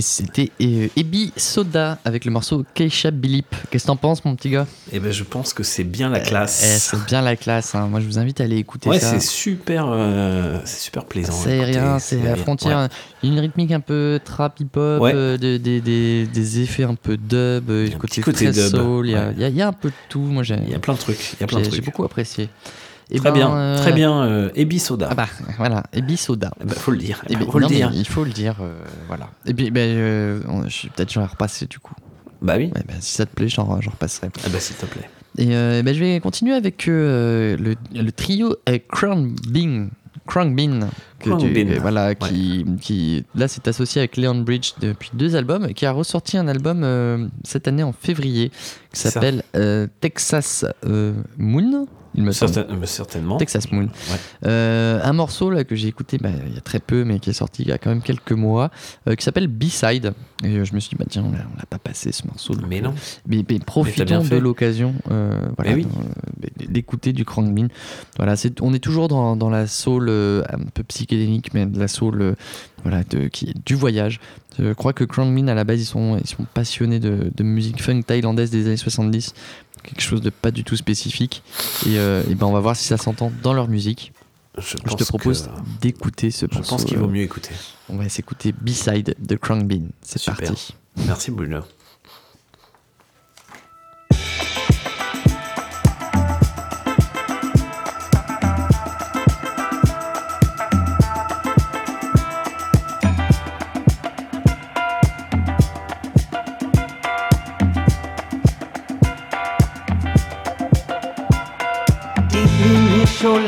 C'était 0.07 0.51
euh, 0.63 0.89
Ebi 0.97 1.33
Soda 1.37 1.99
avec 2.05 2.25
le 2.25 2.31
morceau 2.31 2.65
Keisha 2.75 3.11
Bilip. 3.11 3.47
Qu'est-ce 3.71 3.85
que 3.85 3.87
t'en 3.89 3.97
penses, 3.97 4.25
mon 4.25 4.37
petit 4.37 4.51
gars? 4.51 4.67
Eh 4.93 5.01
ben, 5.01 5.11
je 5.13 5.25
pense 5.25 5.53
que 5.53 5.63
c'est 5.65 5.83
bien 5.85 6.09
la 6.09 6.21
Eh, 6.21 6.23
classe. 6.27 6.79
c'est 6.91 7.05
bien 7.07 7.23
la 7.23 7.35
classe. 7.37 7.75
hein. 7.75 7.89
Moi, 7.89 8.01
je 8.01 8.07
vous 8.07 8.19
invite 8.19 8.41
à 8.41 8.45
aller 8.45 8.57
écouter 8.59 8.89
ouais, 8.89 9.01
ça. 9.01 9.11
c'est 9.13 9.21
super, 9.27 9.87
euh, 9.91 10.59
c'est 10.65 10.81
super 10.81 11.05
plaisant. 11.07 11.33
C'est 11.33 11.51
aérien, 11.53 11.99
c'est 11.99 12.21
à 12.23 12.31
la 12.31 12.37
frontière. 12.37 12.79
Ouais. 12.79 12.89
Il 13.23 13.33
une 13.33 13.41
rythmique 13.41 13.73
un 13.73 13.81
peu 13.81 14.21
trap 14.25 14.61
hip-hop, 14.61 15.03
Ouais. 15.03 15.13
euh, 15.15 15.37
des, 15.37 15.59
des, 15.59 15.81
des, 15.81 16.27
des 16.27 16.61
effets 16.61 16.85
un 16.85 16.95
peu 16.95 17.17
dub, 17.17 17.69
euh, 17.71 17.89
côté, 17.99 18.07
petit 18.07 18.21
côté 18.21 18.45
très 18.51 18.53
dub, 18.53 18.77
soul. 18.77 19.09
Il 19.09 19.13
y, 19.13 19.17
a- 19.17 19.33
il 19.33 19.41
y 19.41 19.45
a- 19.45 19.49
il 19.49 19.57
y 19.57 19.63
a 19.63 19.69
un 19.69 19.73
peu 19.73 19.89
de 19.89 19.95
tout. 20.09 20.21
Moi, 20.21 20.45
Il 20.45 20.71
y 20.71 20.75
a 20.75 20.79
plein 20.79 20.95
de 20.95 20.99
trucs. 20.99 21.33
Il 21.35 21.41
y 21.41 21.45
a 21.45 21.47
plein 21.49 21.59
de 21.59 21.65
j'ai- 21.65 21.71
J'ai 21.71 21.77
trucs. 21.79 21.85
beaucoup 21.87 22.05
apprécié. 22.05 22.49
Eh 23.09 23.19
Très 23.21 23.31
ben, 23.31 23.35
bien, 23.37 23.57
euh, 23.57 23.79
très 23.79 23.93
bien. 23.93 24.23
Euh, 24.25 24.49
Ebi 24.57 24.81
Soda. 24.81 25.07
Ah 25.13 25.15
bah 25.15 25.29
voilà, 25.59 25.85
Ebi 25.93 26.17
Soda. 26.17 26.51
Eh 26.61 26.65
ben, 26.65 26.75
faut 26.75 26.91
le 26.91 26.97
dire. 26.99 27.23
Eh 27.29 27.35
Eh 27.35 27.37
ben, 27.37 27.47
faut 27.49 27.61
non, 27.61 27.69
dire. 27.69 27.93
Il 27.95 28.05
faut 28.05 28.25
le 28.25 28.33
dire, 28.33 28.57
euh. 28.61 28.73
Et 29.47 29.55
puis, 29.55 29.71
ben, 29.71 29.89
euh, 29.97 30.41
on- 30.49 30.69
je- 30.69 30.89
peut-être 30.89 31.13
j'en 31.13 31.23
ai 31.23 31.27
repassé 31.27 31.67
du 31.67 31.79
coup. 31.79 31.95
Bah 32.43 32.55
oui. 32.59 32.67
Ouais, 32.75 32.83
ben, 32.87 32.97
si 33.01 33.15
ça 33.15 33.27
te 33.27 33.35
plaît, 33.35 33.49
j'en, 33.49 33.81
j'en 33.81 33.91
repasserai. 33.91 34.29
Ah 34.45 34.49
bah 34.53 34.61
s'il 34.61 34.77
te 34.77 34.87
plaît. 34.87 35.09
Et 35.39 35.55
euh, 35.57 35.83
ben, 35.83 35.95
je 35.95 36.01
vais 36.01 36.21
continuer 36.21 36.55
avec 36.55 36.89
euh, 36.89 37.57
le, 37.59 37.75
le 37.95 38.13
trio 38.13 38.57
euh. 38.69 38.79
Crown 38.89 39.35
Bean, 40.57 40.89
que 41.21 41.31
tu- 41.39 41.57
euh, 41.71 41.79
voilà, 41.81 42.15
qui, 42.17 42.65
qui 42.81 43.25
là 43.37 43.47
s'est 43.47 43.69
associé 43.69 44.01
avec 44.01 44.17
Leon 44.17 44.41
Bridge 44.41 44.73
depuis 44.81 45.11
deux 45.15 45.37
albums, 45.37 45.67
et 45.69 45.75
qui 45.75 45.87
a 45.87 45.93
ressorti 45.93 46.37
un 46.37 46.49
album 46.49 46.83
euh, 46.83 47.29
cette 47.45 47.69
année 47.69 47.85
en 47.85 47.93
février 47.93 48.49
qui 48.49 48.57
C'est 48.93 49.09
ça. 49.09 49.11
s'appelle 49.13 49.45
euh, 49.55 49.87
Texas 50.01 50.65
euh, 50.85 51.15
Moon. 51.39 51.87
Il 52.17 52.23
me 52.23 52.33
semble. 52.33 52.59
Euh, 52.59 52.87
certainement. 52.87 53.37
Texas 53.37 53.71
Moon. 53.71 53.85
Ouais. 53.85 54.19
Euh, 54.47 55.01
un 55.03 55.13
morceau 55.13 55.51
là 55.51 55.65
que 55.65 55.75
j'ai 55.75 55.89
écouté 55.89 56.19
bah, 56.19 56.31
il 56.47 56.55
y 56.55 56.59
a 56.59 56.61
très 56.61 56.81
peu, 56.81 57.05
mais 57.05 57.19
qui 57.19 57.31
est 57.31 57.35
sorti 57.35 57.63
il 57.63 57.69
y 57.69 57.73
a 57.73 57.79
quand 57.79 57.91
même 57.91 58.03
quelques 58.03 58.33
mois, 58.33 58.71
euh, 59.09 59.15
qui 59.15 59.25
s'appelle 59.25 59.49
B-Side. 59.49 60.15
Et 60.45 60.49
euh, 60.49 60.65
je 60.65 60.75
me 60.75 60.81
suis 60.81 60.91
dit, 60.91 60.97
bah, 60.97 61.05
tiens, 61.09 61.25
on 61.27 61.33
l'a 61.33 61.67
pas 61.69 61.79
passé 61.79 62.13
ce 62.13 62.27
morceau. 62.27 62.55
donc, 62.55 62.67
Mais 62.69 62.81
non. 62.81 62.95
Mais, 63.27 63.45
mais 63.49 63.59
profitons 63.59 64.23
de 64.25 64.37
l'occasion 64.37 64.95
voilà, 65.07 65.55
Mais 65.65 65.75
oui. 65.75 65.87
d'écouter 66.69 67.13
du 67.13 67.25
Bean. 67.25 67.69
Voilà, 68.17 68.35
on 68.61 68.73
est 68.73 68.79
toujours 68.79 69.09
dans, 69.09 69.37
dans 69.37 69.51
la 69.51 69.67
soul 69.67 70.11
un 70.11 70.65
peu 70.73 70.83
psychédélique, 70.85 71.53
mais 71.55 71.67
de 71.67 71.79
la 71.79 71.89
soul 71.89 72.35
voilà, 72.83 73.03
de, 73.05 73.29
qui 73.29 73.51
est 73.51 73.67
du 73.67 73.75
voyage. 73.75 74.21
Je 74.59 74.73
crois 74.73 74.93
que 74.93 75.05
Bean, 75.05 75.49
à 75.49 75.55
la 75.55 75.65
base, 75.65 75.81
ils 75.81 75.87
sont, 75.87 76.19
ils 76.19 76.27
sont 76.29 76.45
passionnés 76.55 76.99
de, 76.99 77.31
de 77.35 77.43
musique 77.43 77.83
funk 77.83 78.03
thaïlandaise 78.03 78.51
des 78.51 78.67
années 78.67 78.77
70 78.77 79.35
quelque 79.87 80.03
chose 80.03 80.21
de 80.21 80.31
pas 80.31 80.51
du 80.51 80.65
tout 80.65 80.77
spécifique. 80.77 81.43
Et, 81.87 81.99
euh, 81.99 82.23
et 82.31 82.35
ben 82.35 82.47
on 82.47 82.53
va 82.53 82.61
voir 82.61 82.77
si 82.77 82.85
ça 82.85 82.97
s'entend 82.97 83.33
dans 83.43 83.53
leur 83.55 83.69
musique. 83.69 84.13
Je, 84.59 84.77
te 84.77 85.05
propose 85.05 85.43
que- 85.45 85.81
d'écouter 85.83 86.31
ce 86.31 86.47
Je 86.51 86.59
pense 86.61 86.85
qu'il 86.85 86.97
vaut 86.97 87.09
mieux 87.09 87.23
écouter. 87.23 87.51
On 87.91 87.97
va 87.97 88.09
s'écouter 88.09 88.53
B-Side 88.53 89.15
de 89.19 89.37
Crank 89.37 89.65
Bean. 89.65 89.89
C'est 90.03 90.25
parti. 90.25 90.75
Merci 91.07 91.31
Bruno. 91.31 91.61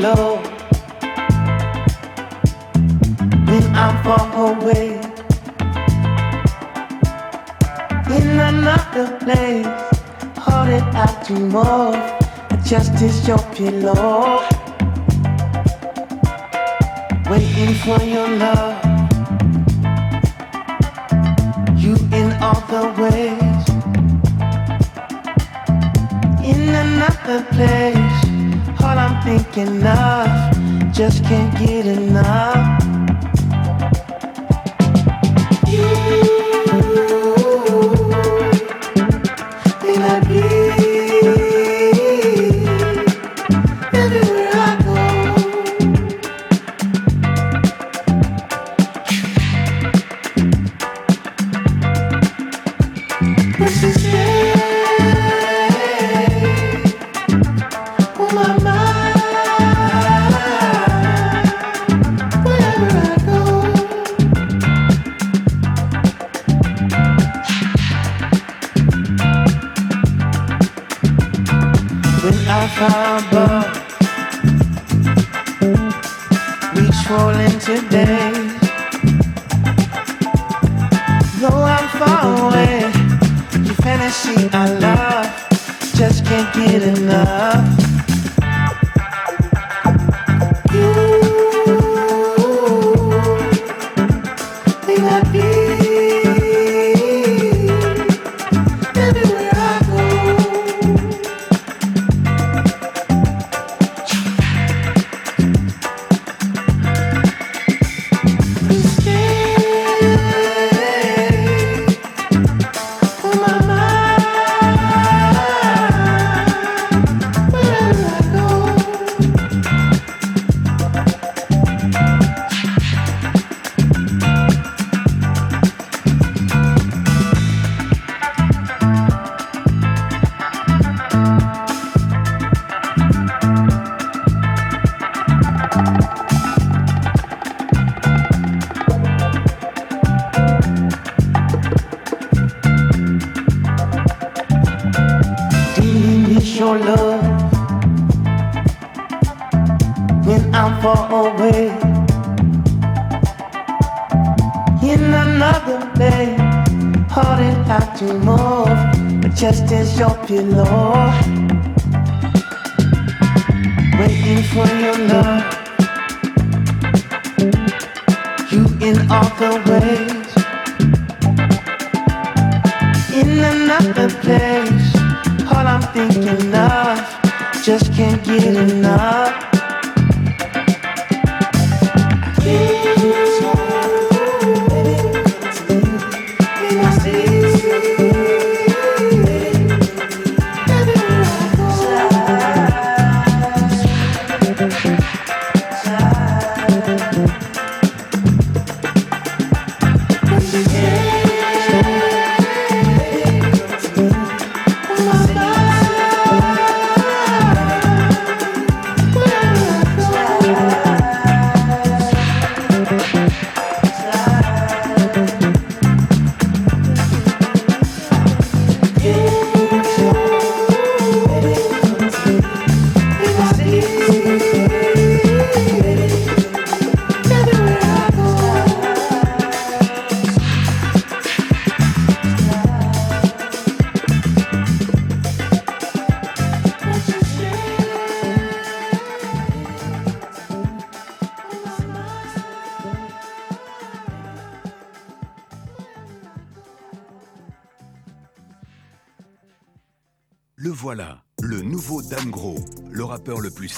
Love. 0.00 0.44
When 3.48 3.64
I'm 3.74 3.94
far 4.04 4.52
away 4.52 5.00
in 8.16 8.28
another 8.38 9.18
place, 9.18 9.66
hearted 10.36 10.84
out 10.94 11.24
to 11.26 11.34
more. 11.34 11.94
Just 12.64 13.00
is 13.02 13.26
your 13.26 13.38
pillow, 13.54 14.42
waiting 17.30 17.74
for 17.82 18.00
your 18.04 18.28
love. 18.28 18.76
You 21.76 21.94
in 22.12 22.32
all 22.42 22.60
the 22.68 22.84
ways 23.00 23.64
in 26.44 26.74
another 26.74 27.44
place. 27.52 28.17
Thinking 29.28 29.86
of, 29.86 30.90
just 30.90 31.22
can't 31.24 31.52
get 31.58 31.84
enough. 31.84 32.77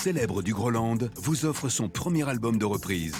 Célèbre 0.00 0.40
du 0.42 0.54
Groland, 0.54 0.96
vous 1.16 1.44
offre 1.44 1.68
son 1.68 1.90
premier 1.90 2.26
album 2.26 2.56
de 2.56 2.64
reprise. 2.64 3.16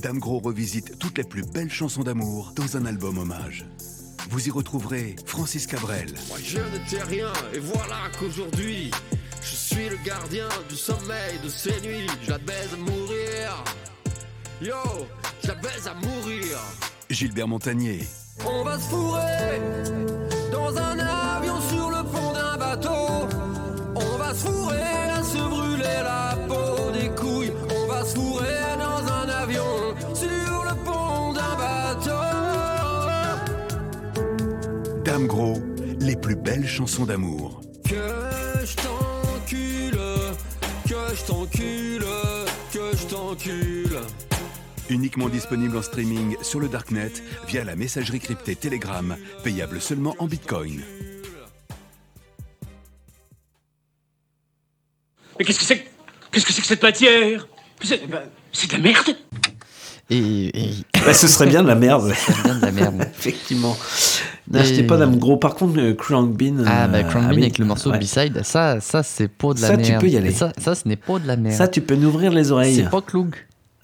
Dame 0.00 0.18
Gros 0.18 0.38
revisite 0.38 0.98
toutes 0.98 1.18
les 1.18 1.24
plus 1.24 1.42
belles 1.42 1.70
chansons 1.70 2.04
d'amour 2.04 2.54
dans 2.56 2.78
un 2.78 2.86
album 2.86 3.18
hommage. 3.18 3.66
Vous 4.30 4.48
y 4.48 4.50
retrouverez 4.50 5.14
Francis 5.26 5.66
Cabrel, 5.66 6.14
Moi 6.28 6.38
je 6.42 6.56
n'étais 6.56 7.02
rien 7.02 7.30
et 7.52 7.58
voilà 7.58 8.08
qu'aujourd'hui 8.18 8.90
je 9.42 9.54
suis 9.54 9.90
le 9.90 9.98
gardien 10.06 10.48
du 10.70 10.76
sommeil 10.76 11.38
de 11.44 11.50
ces 11.50 11.78
nuits. 11.82 12.06
Je 12.22 12.30
la 12.30 12.38
baise 12.38 12.70
à 12.72 12.76
mourir. 12.78 13.64
Yo, 14.62 15.06
je 15.42 15.48
la 15.48 15.54
baise 15.56 15.86
à 15.86 15.94
mourir. 15.94 16.56
Gilbert 17.10 17.48
Montagnier, 17.48 18.06
On 18.46 18.64
va 18.64 18.78
se 18.78 18.88
fourrer 18.88 19.60
dans 20.50 20.74
un 20.78 20.98
avion 20.98 21.60
sur 21.68 21.90
le 21.90 22.02
pont 22.10 22.32
d'un 22.32 22.56
bateau. 22.56 23.28
On 23.96 24.16
va 24.16 24.32
se 24.32 24.46
fourrer 24.46 25.11
va 28.02 28.08
se 28.08 28.14
fourrer 28.16 28.76
dans 28.78 29.06
un 29.12 29.28
avion 29.28 29.94
sur 30.14 30.28
le 30.28 30.74
pont 30.84 31.32
d'un 31.32 31.54
bateau. 31.56 32.10
Dame 35.04 35.26
Gros, 35.26 35.58
les 36.00 36.16
plus 36.16 36.36
belles 36.36 36.66
chansons 36.66 37.06
d'amour. 37.06 37.60
Que 37.88 37.94
je 38.64 38.76
t'encule, 38.76 39.98
que 40.88 41.14
je 41.14 41.22
t'encule, 41.26 42.04
que 42.72 42.96
je 42.96 43.06
t'encule. 43.06 43.98
Uniquement 44.88 45.28
disponible 45.28 45.76
en 45.76 45.82
streaming 45.82 46.36
sur 46.42 46.58
le 46.60 46.68
Darknet 46.68 47.12
via 47.46 47.62
la 47.64 47.76
messagerie 47.76 48.18
cryptée 48.20 48.56
Telegram, 48.56 49.16
payable 49.44 49.80
seulement 49.80 50.14
en 50.18 50.26
Bitcoin. 50.26 50.82
Mais 55.38 55.44
qu'est-ce 55.44 55.58
que 55.60 55.64
c'est 55.64 55.78
que- 55.78 55.88
Qu'est-ce 56.32 56.46
que 56.46 56.52
c'est 56.52 56.62
que 56.62 56.66
cette 56.66 56.82
matière? 56.82 57.46
C'est 57.82 58.00
c'est 58.52 58.68
de 58.68 58.72
la 58.74 58.78
merde 58.78 59.16
Et, 60.10 60.18
et- 60.18 60.74
Bah, 61.04 61.14
ce 61.14 61.26
serait 61.26 61.46
bien 61.46 61.62
de 61.62 61.68
la 61.68 61.74
merde. 61.74 62.12
Ce 62.26 62.32
serait 62.32 62.42
bien 62.44 62.54
de 62.56 62.60
la 62.66 62.70
merde. 62.72 63.06
Effectivement. 63.18 63.76
Et- 63.76 64.56
N'achetez 64.56 64.82
pas 64.82 64.96
Dame 64.98 65.16
Gros. 65.18 65.36
Par 65.38 65.54
contre, 65.54 65.78
euh, 65.78 65.94
Crank 65.94 66.30
Bean. 66.36 66.64
Ah 66.66 66.86
bah 66.88 66.98
euh, 66.98 67.02
Crown 67.04 67.28
Bean 67.28 67.38
avec 67.38 67.58
le 67.58 67.64
morceau 67.64 67.90
Ouais. 67.90 67.98
B-side, 67.98 68.42
ça, 68.44 68.80
ça 68.80 69.02
c'est 69.02 69.28
pas 69.28 69.54
de 69.54 69.60
la 69.62 69.68
Ça, 69.68 69.76
merde. 69.76 69.92
tu 70.00 70.06
peux 70.06 70.12
y 70.12 70.16
aller. 70.16 70.32
Ça, 70.32 70.52
ça 70.58 70.74
ce 70.74 70.86
n'est 70.86 70.96
pas 70.96 71.18
de 71.18 71.26
la 71.26 71.36
merde. 71.36 71.56
Ça, 71.56 71.68
tu 71.68 71.80
peux 71.80 71.94
nous 71.94 72.08
ouvrir 72.08 72.32
les 72.32 72.52
oreilles. 72.52 72.74
C'est 72.76 72.90
pas 72.90 73.00
Cloug. 73.00 73.34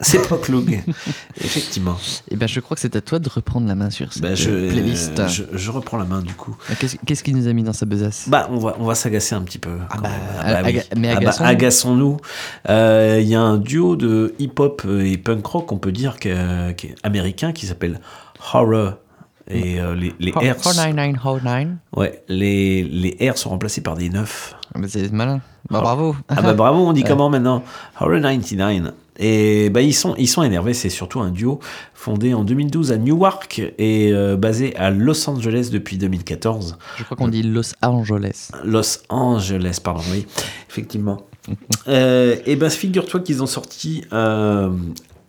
C'est 0.00 0.28
pas 0.28 0.36
Cloug. 0.38 0.80
Effectivement. 1.40 1.96
Et 2.30 2.36
ben 2.36 2.46
je 2.46 2.60
crois 2.60 2.74
que 2.76 2.80
c'est 2.80 2.94
à 2.94 3.00
toi 3.00 3.18
de 3.18 3.28
reprendre 3.28 3.66
la 3.66 3.74
main 3.74 3.90
sur 3.90 4.12
cette 4.12 4.22
Bah, 4.22 4.34
je, 4.34 4.48
euh, 4.50 4.68
playlist. 4.70 5.26
je, 5.28 5.42
je 5.52 5.70
reprends 5.70 5.96
la 5.96 6.04
main 6.04 6.22
du 6.22 6.34
coup. 6.34 6.56
Ah, 6.70 6.74
Qu'est-ce 6.78 6.96
qu'est-ce 7.04 7.24
qu'il 7.24 7.36
nous 7.36 7.48
a 7.48 7.52
mis 7.52 7.64
dans 7.64 7.72
sa 7.72 7.84
besace? 7.86 8.26
Bah, 8.28 8.48
on 8.52 8.58
va, 8.58 8.76
on 8.78 8.84
va 8.84 8.94
s'agacer 8.94 9.34
un 9.34 9.42
petit 9.42 9.58
peu. 9.58 9.76
Ah 9.90 9.96
mais 10.96 11.14
Ah 11.16 11.20
bah, 11.20 11.32
agaçons-nous. 11.40 12.16
Euh, 12.68 13.18
Il 13.20 13.28
y 13.28 13.34
a 13.34 13.40
un 13.40 13.56
duo 13.58 13.96
de 13.96 14.34
hip-hop 14.38 14.82
et 15.00 15.18
punk 15.18 15.44
rock, 15.46 15.72
on 15.72 15.78
peut 15.78 15.92
dire, 15.92 16.16
qui 16.18 16.28
est, 16.28 16.76
qui 16.76 16.86
est 16.88 16.94
américain, 17.02 17.52
qui 17.52 17.66
s'appelle 17.66 18.00
Horror. 18.52 18.92
Et 19.50 19.80
euh, 19.80 19.94
les, 19.94 20.14
les 20.20 20.30
Ho- 20.32 20.40
R. 20.40 20.42
49909. 20.42 21.68
Ouais, 21.96 22.22
les, 22.28 22.84
les 22.84 23.30
R 23.30 23.38
sont 23.38 23.48
remplacés 23.48 23.80
par 23.80 23.96
des 23.96 24.10
9. 24.10 24.54
Ah 24.74 24.78
bah, 24.78 24.86
c'est 24.88 25.10
malin. 25.10 25.40
Bah, 25.70 25.80
bravo. 25.80 26.14
Ah 26.28 26.40
bah 26.42 26.52
bravo, 26.52 26.86
on 26.86 26.92
dit 26.92 27.02
comment 27.06 27.30
maintenant? 27.30 27.64
Horror 27.98 28.20
99. 28.20 28.92
Et 29.18 29.68
bah 29.70 29.82
ils 29.82 29.94
sont, 29.94 30.14
ils 30.16 30.28
sont 30.28 30.42
énervés, 30.44 30.74
c'est 30.74 30.90
surtout 30.90 31.20
un 31.20 31.30
duo 31.30 31.58
fondé 31.92 32.34
en 32.34 32.44
2012 32.44 32.92
à 32.92 32.98
Newark 32.98 33.60
et 33.78 34.12
euh, 34.12 34.36
basé 34.36 34.76
à 34.76 34.90
Los 34.90 35.28
Angeles 35.28 35.70
depuis 35.72 35.98
2014. 35.98 36.78
Je 36.96 37.02
crois 37.04 37.16
qu'on 37.16 37.26
dit 37.28 37.42
Los 37.42 37.72
Angeles. 37.82 38.50
Los 38.64 38.98
Angeles, 39.08 39.80
pardon, 39.82 40.02
oui, 40.12 40.26
effectivement. 40.70 41.26
euh, 41.88 42.36
et 42.46 42.54
ben 42.54 42.70
figure-toi 42.70 43.20
qu'ils 43.20 43.42
ont 43.42 43.46
sorti 43.46 44.04
euh, 44.12 44.70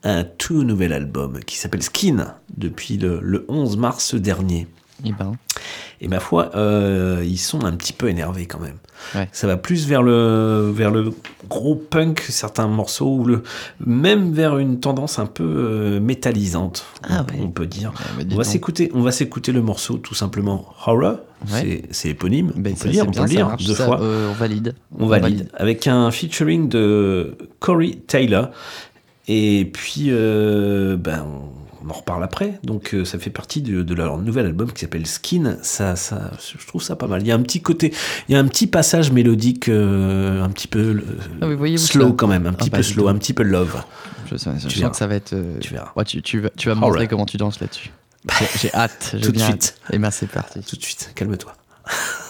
un 0.04 0.24
tout 0.24 0.64
nouvel 0.64 0.94
album 0.94 1.40
qui 1.46 1.58
s'appelle 1.58 1.82
Skin 1.82 2.36
depuis 2.56 2.98
le, 2.98 3.20
le 3.24 3.46
11 3.48 3.78
mars 3.78 4.14
dernier. 4.14 4.68
Et 5.04 5.14
ben. 5.14 5.34
Et 6.02 6.08
ma 6.08 6.20
foi, 6.20 6.52
ils 7.24 7.40
sont 7.40 7.64
un 7.66 7.72
petit 7.72 7.94
peu 7.94 8.08
énervés 8.10 8.46
quand 8.46 8.60
même. 8.60 8.78
Ouais. 9.16 9.28
Ça 9.32 9.48
va 9.48 9.58
plus 9.58 9.88
vers 9.88 10.04
le, 10.04 10.72
vers 10.74 10.92
le 10.92 11.12
gros 11.50 11.76
punk, 11.76 12.20
certains 12.30 12.68
morceaux, 12.68 13.16
ou 13.18 13.26
le, 13.26 13.44
même 13.86 14.34
vers 14.34 14.58
une 14.58 14.80
tendance 14.80 15.20
un 15.20 15.26
peu 15.26 15.44
euh, 15.44 16.00
métallisante, 16.00 16.86
Ah 17.04 17.26
on, 17.40 17.46
on 17.46 17.50
peut 17.50 17.66
dire. 17.66 17.92
bah, 18.18 18.24
dis 18.24 18.36
on, 18.36 18.38
va 18.38 18.44
s'écouter, 18.44 18.92
on 18.94 19.02
va 19.02 19.12
s'écouter 19.12 19.52
le 19.52 19.62
morceau 19.62 19.98
tout 19.98 20.14
simplement 20.16 20.66
Horror, 20.86 21.18
c'est- 21.48 21.84
c'est 21.92 22.10
éponyme, 22.10 22.52
on 22.56 22.60
Ben, 22.60 22.74
peut 22.74 22.80
ça, 22.80 22.88
on 22.88 22.92
bien, 22.92 23.06
peut 23.06 23.12
le 23.12 23.16
ça 23.18 23.26
dire 23.26 23.48
marche, 23.48 23.66
deux 23.66 23.74
ça, 23.76 23.86
fois. 23.86 24.02
euh, 24.02 24.30
on 24.30 24.34
valide. 24.34 24.76
On 24.98 25.08
valide. 25.08 25.50
Avec 25.56 25.88
un 25.88 26.12
featuring 26.12 26.68
de 26.70 27.38
Corey 27.60 28.00
Taylor. 28.08 28.50
Et 29.32 29.70
puis, 29.72 30.08
euh, 30.10 30.98
ben, 30.98 31.24
on 31.26 31.59
en 31.88 31.94
reparle 31.94 32.24
après. 32.24 32.60
Donc, 32.64 32.94
euh, 32.94 33.06
ça 33.06 33.20
fait 33.20 33.30
partie 33.30 33.62
de, 33.62 33.84
de 33.84 33.94
leur 33.94 34.18
nouvel 34.18 34.46
album 34.48 34.72
qui 34.72 34.82
s'appelle 34.82 35.06
Skin. 35.06 35.58
Ça, 35.62 35.96
ça, 35.96 36.32
je 36.60 36.66
trouve 36.68 36.82
ça 36.82 36.96
pas 36.96 37.08
mal. 37.08 37.22
Il 37.22 37.28
y 37.28 37.32
a 37.32 37.36
un 37.36 37.42
petit 37.42 37.62
côté, 37.62 37.94
il 38.28 38.34
y 38.34 38.36
a 38.36 38.40
un 38.40 38.48
petit 38.48 38.68
passage 38.68 39.12
mélodique, 39.12 39.70
euh, 39.70 40.44
un 40.44 40.50
petit 40.50 40.68
peu 40.68 41.02
euh, 41.42 41.56
Ah 41.74 41.78
slow 41.78 42.14
quand 42.14 42.28
même, 42.28 42.46
un 42.46 42.52
Ah 42.54 42.58
petit 42.58 42.70
bah, 42.70 42.78
peu 42.78 42.84
slow, 42.84 43.08
un 43.08 43.16
petit 43.18 43.34
peu 43.34 43.44
love. 43.44 43.82
Je, 44.32 44.38
sens- 44.38 44.62
je 44.62 44.68
Tu 44.68 44.80
sens 44.80 44.92
que 44.92 44.98
ça 44.98 45.08
va 45.08 45.16
être. 45.16 45.36
Tu 45.62 45.74
verras. 45.74 45.92
Ouais, 45.96 46.04
tu, 46.06 46.22
tu 46.22 46.40
vas, 46.42 46.50
tu 46.58 46.70
vas 46.70 46.76
me 46.76 46.82
montrer 46.82 47.08
comment 47.08 47.26
tu 47.26 47.38
danses 47.38 47.60
là-dessus. 47.60 47.92
J'ai- 48.62 48.74
hâte. 48.74 49.16
Tout 49.22 49.32
de 49.32 49.40
suite. 49.40 49.76
hâte. 49.88 49.94
Et 49.94 49.98
ben 49.98 50.12
c'est 50.12 50.28
parti. 50.28 50.60
Tout 50.62 50.76
de 50.76 50.84
suite, 50.84 51.12
calme-toi. 51.16 51.54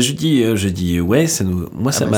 Ben 0.00 0.06
je 0.06 0.12
dis, 0.14 0.42
euh, 0.42 0.56
je 0.56 0.68
dis 0.68 1.00
ouais, 1.00 1.26
ça 1.26 1.44
nous, 1.44 1.68
moi 1.74 1.92
ça 1.92 2.06
bah, 2.06 2.10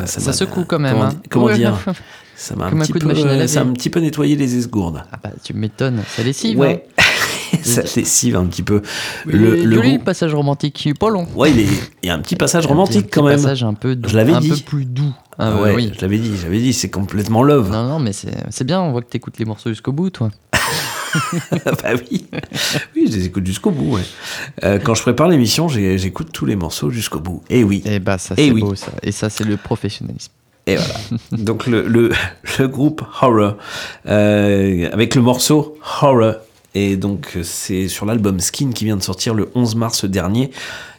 m'a, 0.00 0.06
ça- 0.06 0.20
m'a- 0.20 0.26
ça 0.26 0.32
secoue 0.32 0.64
quand 0.64 0.78
même, 0.78 0.92
Comment, 0.94 1.04
hein. 1.04 1.08
di- 1.22 1.28
comment 1.28 1.44
Ouais. 1.46 1.56
dire 1.56 1.78
Ça 2.36 2.56
m'a 2.56 2.64
un 2.66 2.72
un 2.72 2.80
petit 2.84 2.92
peu, 2.92 3.46
ça 3.46 3.60
un 3.60 3.66
petit 3.72 3.90
peu 3.90 4.00
nettoyé 4.00 4.34
les 4.34 4.56
esgourdes. 4.56 5.02
Ah 5.12 5.18
bah 5.22 5.30
tu 5.44 5.54
m'étonnes, 5.54 6.02
ça 6.16 6.22
lessive. 6.24 6.58
Ouais. 6.58 6.84
hein. 6.98 7.02
ça 7.62 7.82
lessive 7.96 8.34
un 8.36 8.44
petit 8.46 8.62
peu. 8.64 8.82
Le, 9.24 9.62
Le, 9.64 9.76
joli 9.76 9.98
goût- 9.98 10.04
passage 10.04 10.34
romantique 10.34 10.88
pas 10.98 11.10
long. 11.10 11.28
Ouais, 11.36 11.52
il, 11.52 11.60
est- 11.60 11.90
il 12.02 12.06
y 12.08 12.10
a 12.10 12.14
un 12.14 12.18
petit 12.18 12.34
passage 12.44 12.66
un 12.66 12.70
romantique 12.70 13.06
quand 13.12 13.22
même. 13.22 13.36
passage 13.36 13.62
un 13.62 13.74
peu 13.74 13.94
doux, 13.94 14.08
je 14.08 14.16
l'avais 14.16 14.32
un 14.32 14.40
dit. 14.40 14.48
peu 14.50 14.56
plus 14.56 14.84
doux. 14.84 15.14
Ah, 15.38 15.52
Ah 15.56 15.62
ouais, 15.62 15.74
oui. 15.76 15.92
je 15.94 16.00
l'avais 16.00 16.18
dit, 16.18 16.32
j'avais 16.40 16.58
dit, 16.58 16.72
c'est 16.72 16.90
complètement 16.90 17.42
love. 17.44 17.70
Non, 17.70 17.86
non, 17.88 17.98
mais 18.00 18.12
c'est 18.12 18.34
c'est 18.50 18.64
bien, 18.64 18.80
on 18.80 18.90
voit 18.90 19.02
que 19.02 19.08
t'écoutes 19.10 19.38
les 19.38 19.44
morceaux 19.44 19.70
jusqu'au 19.70 19.92
bout, 19.92 20.10
toi. 20.10 20.30
bah 21.64 21.92
oui, 22.10 22.26
oui, 22.96 23.08
je 23.10 23.16
les 23.16 23.26
écoute 23.26 23.46
jusqu'au 23.46 23.70
bout. 23.70 23.96
ouais. 23.96 24.02
Euh, 24.64 24.78
quand 24.78 24.94
je 24.94 25.02
prépare 25.02 25.28
l'émission, 25.28 25.68
j'écoute 25.68 26.28
tous 26.32 26.46
les 26.46 26.56
morceaux 26.56 26.90
jusqu'au 26.90 27.20
bout. 27.20 27.42
Et 27.50 27.64
oui. 27.64 27.82
Et 27.86 27.98
bah 27.98 28.18
ça 28.18 28.34
Et 28.36 28.46
c'est 28.46 28.50
oui. 28.52 28.60
beau 28.60 28.74
ça. 28.74 28.92
Et 29.02 29.12
ça 29.12 29.30
c'est 29.30 29.44
le 29.44 29.56
professionnalisme. 29.56 30.32
Et 30.66 30.76
voilà. 30.76 30.94
Donc 31.32 31.66
le, 31.66 31.86
le, 31.86 32.10
le 32.58 32.68
groupe 32.68 33.02
Horror, 33.20 33.56
euh, 34.06 34.88
avec 34.92 35.14
le 35.14 35.22
morceau 35.22 35.76
Horror. 36.00 36.34
Et 36.76 36.96
donc 36.96 37.38
c'est 37.44 37.86
sur 37.88 38.04
l'album 38.06 38.40
Skin 38.40 38.72
qui 38.72 38.84
vient 38.84 38.96
de 38.96 39.02
sortir 39.02 39.32
le 39.34 39.48
11 39.54 39.76
mars 39.76 40.04
dernier. 40.06 40.50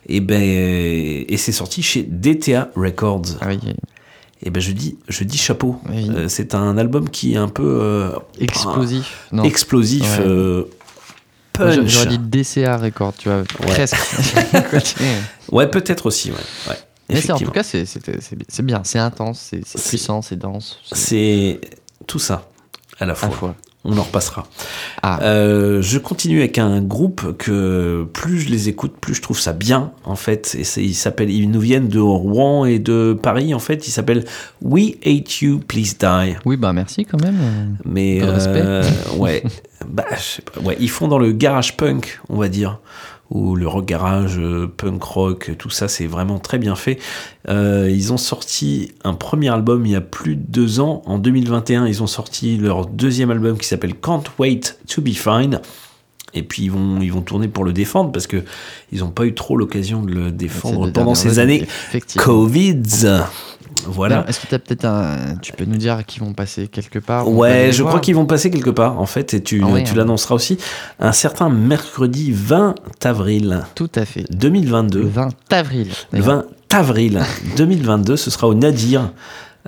Et, 0.07 0.19
ben, 0.21 0.39
et 0.41 1.35
c'est 1.37 1.51
sorti 1.51 1.81
chez 1.81 2.03
DTA 2.03 2.69
Records. 2.75 3.23
Ah 3.41 3.47
oui. 3.49 3.59
Et 4.45 4.51
ben 4.51 4.61
je 4.61 4.71
dis, 4.71 4.97
je 5.07 5.23
dis 5.23 5.39
chapeau. 5.39 5.81
Euh, 5.89 6.27
c'est 6.29 6.53
un 6.53 6.77
album 6.77 7.09
qui 7.09 7.33
est 7.33 7.37
un 7.37 7.47
peu 7.47 7.79
euh, 7.81 8.11
Explosif. 8.39 9.27
Non. 9.31 9.43
explosif. 9.43 10.19
Ouais. 10.19 10.25
euh, 10.25 10.63
punch. 11.51 11.87
J'aurais 11.87 12.17
dit 12.17 12.19
DCA 12.19 12.77
Record, 12.77 13.15
tu 13.17 13.27
vois, 13.27 13.43
presque. 13.59 13.97
Ouais, 15.51 15.67
peut-être 15.67 16.05
aussi. 16.05 16.29
Ouais. 16.31 16.37
Ouais, 16.69 16.75
Mais 17.09 17.31
en 17.31 17.39
tout 17.39 17.51
cas, 17.51 17.63
c'est 17.63 18.61
bien. 18.61 18.81
C'est 18.83 18.99
intense, 18.99 19.51
c'est 19.65 19.81
puissant, 19.89 20.21
c'est 20.21 20.37
dense. 20.37 20.79
C'est 20.91 21.59
tout 22.05 22.19
ça 22.19 22.47
à 22.99 23.05
la 23.05 23.15
fois. 23.15 23.29
fois. 23.31 23.55
On 23.87 23.97
en 23.97 24.03
repassera. 24.03 24.47
Ah. 25.03 25.19
Euh, 25.21 25.81
je 25.81 25.99
continue 25.99 26.39
avec 26.39 26.57
un 26.57 26.81
groupe 26.81 27.37
que 27.37 28.07
plus 28.13 28.39
je 28.39 28.49
les 28.49 28.67
écoute, 28.67 28.93
plus 28.99 29.13
je 29.13 29.21
trouve 29.21 29.39
ça 29.39 29.53
bien 29.53 29.91
en 30.03 30.15
fait. 30.15 30.55
Et 30.55 30.81
ils 30.81 30.95
s'appellent, 30.95 31.29
ils 31.29 31.49
nous 31.51 31.59
viennent 31.59 31.87
de 31.87 31.99
Rouen 31.99 32.65
et 32.65 32.79
de 32.79 33.17
Paris 33.21 33.53
en 33.53 33.59
fait. 33.59 33.87
Ils 33.87 33.91
s'appellent 33.91 34.25
We 34.61 34.93
Hate 35.05 35.41
You, 35.41 35.59
Please 35.67 35.93
Die. 35.99 36.35
Oui, 36.45 36.57
bah 36.57 36.73
merci 36.73 37.05
quand 37.05 37.21
même. 37.21 37.77
Mais 37.85 38.19
de 38.19 38.25
respect. 38.25 38.61
euh, 38.63 38.83
ouais, 39.17 39.43
bah 39.87 40.05
je 40.11 40.21
sais 40.21 40.41
pas. 40.41 40.59
Ouais, 40.61 40.77
ils 40.79 40.89
font 40.89 41.07
dans 41.07 41.19
le 41.19 41.31
garage 41.31 41.77
punk, 41.77 42.19
on 42.29 42.37
va 42.37 42.47
dire, 42.47 42.79
ou 43.29 43.55
le 43.55 43.67
rock 43.67 43.85
garage, 43.85 44.37
euh, 44.37 44.67
punk 44.67 45.03
rock, 45.03 45.51
tout 45.57 45.69
ça, 45.69 45.87
c'est 45.87 46.05
vraiment 46.05 46.39
très 46.39 46.57
bien 46.57 46.75
fait. 46.75 46.99
Euh, 47.49 47.89
ils 47.91 48.13
ont 48.13 48.17
sorti 48.17 48.93
un 49.03 49.13
premier 49.13 49.49
album 49.49 49.85
il 49.85 49.93
y 49.93 49.95
a 49.95 50.01
plus 50.01 50.35
de 50.35 50.43
deux 50.47 50.79
ans, 50.79 51.01
en 51.05 51.17
2021. 51.17 51.87
Ils 51.87 52.03
ont 52.03 52.07
sorti 52.07 52.57
leur 52.57 52.85
deuxième 52.85 53.31
album 53.31 53.57
qui 53.57 53.67
s'appelle 53.67 53.95
Can't 53.95 54.23
Wait 54.37 54.77
to 54.87 55.01
Be 55.01 55.09
Fine. 55.09 55.61
Et 56.35 56.43
puis 56.43 56.63
ils 56.63 56.71
vont, 56.71 56.99
ils 57.01 57.11
vont 57.11 57.21
tourner 57.21 57.47
pour 57.47 57.63
le 57.63 57.71
défendre 57.71 58.11
parce 58.11 58.27
que 58.27 58.43
ils 58.91 58.99
n'ont 58.99 59.09
pas 59.09 59.25
eu 59.25 59.33
trop 59.33 59.55
l'occasion 59.55 60.01
de 60.01 60.11
le 60.11 60.31
défendre 60.31 60.91
pendant 60.91 61.15
ces 61.15 61.39
années. 61.39 61.65
Covid. 62.17 62.83
Voilà. 63.85 64.25
Est-ce 64.27 64.39
que 64.39 64.47
tu 64.47 64.55
as 64.55 64.59
peut-être 64.59 64.85
un. 64.85 65.37
Tu 65.41 65.53
peux 65.53 65.65
nous 65.65 65.77
dire 65.77 66.05
qu'ils 66.05 66.23
vont 66.23 66.33
passer 66.33 66.67
quelque 66.67 66.99
part 66.99 67.29
Ouais, 67.29 67.69
je 67.71 67.83
crois 67.83 67.99
qu'ils 67.99 68.15
vont 68.15 68.25
passer 68.25 68.49
quelque 68.49 68.69
part, 68.69 68.99
en 68.99 69.05
fait, 69.05 69.33
et 69.33 69.43
tu, 69.43 69.61
Ah 69.63 69.67
ouais, 69.67 69.83
tu 69.83 69.91
hein. 69.91 69.97
l'annonceras 69.97 70.35
aussi, 70.35 70.57
un 70.99 71.11
certain 71.11 71.49
mercredi 71.49 72.31
20 72.31 72.75
avril. 73.03 73.61
Tout 73.75 73.91
à 73.95 74.05
fait. 74.05 74.25
2022. 74.31 75.01
Le 75.01 75.07
20 75.07 75.29
avril. 75.51 75.87
Le 76.11 76.21
20 76.21 76.45
avril 76.71 77.21
2022, 77.57 78.17
ce 78.17 78.31
sera 78.31 78.47
au 78.47 78.53
Nadir, 78.53 79.11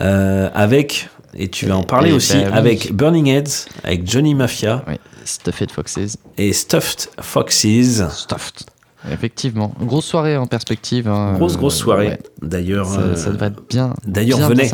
euh, 0.01 0.49
avec, 0.53 1.09
et 1.33 1.49
tu 1.49 1.65
vas 1.67 1.77
en 1.77 1.83
parler 1.83 2.09
eh 2.11 2.13
aussi, 2.13 2.33
ben 2.33 2.49
oui. 2.51 2.57
avec 2.57 2.93
Burning 2.93 3.27
Heads, 3.27 3.67
avec 3.83 4.09
Johnny 4.09 4.35
Mafia. 4.35 4.83
Stuffed 5.25 5.71
Foxes. 5.71 6.17
Et 6.37 6.53
Stuffed 6.53 7.09
Foxes. 7.19 8.01
Stuffed. 8.11 8.65
Effectivement. 9.11 9.73
Grosse 9.81 10.05
soirée 10.05 10.37
en 10.37 10.47
perspective. 10.47 11.07
hein, 11.07 11.33
Grosse, 11.37 11.53
euh, 11.55 11.57
grosse 11.57 11.75
soirée. 11.75 12.07
ouais. 12.09 12.19
D'ailleurs, 12.41 12.87
Ça, 12.87 12.99
euh, 12.99 13.15
ça 13.15 13.31
être 13.47 13.63
bien. 13.69 13.93
d'ailleurs, 14.05 14.39
venez. 14.39 14.69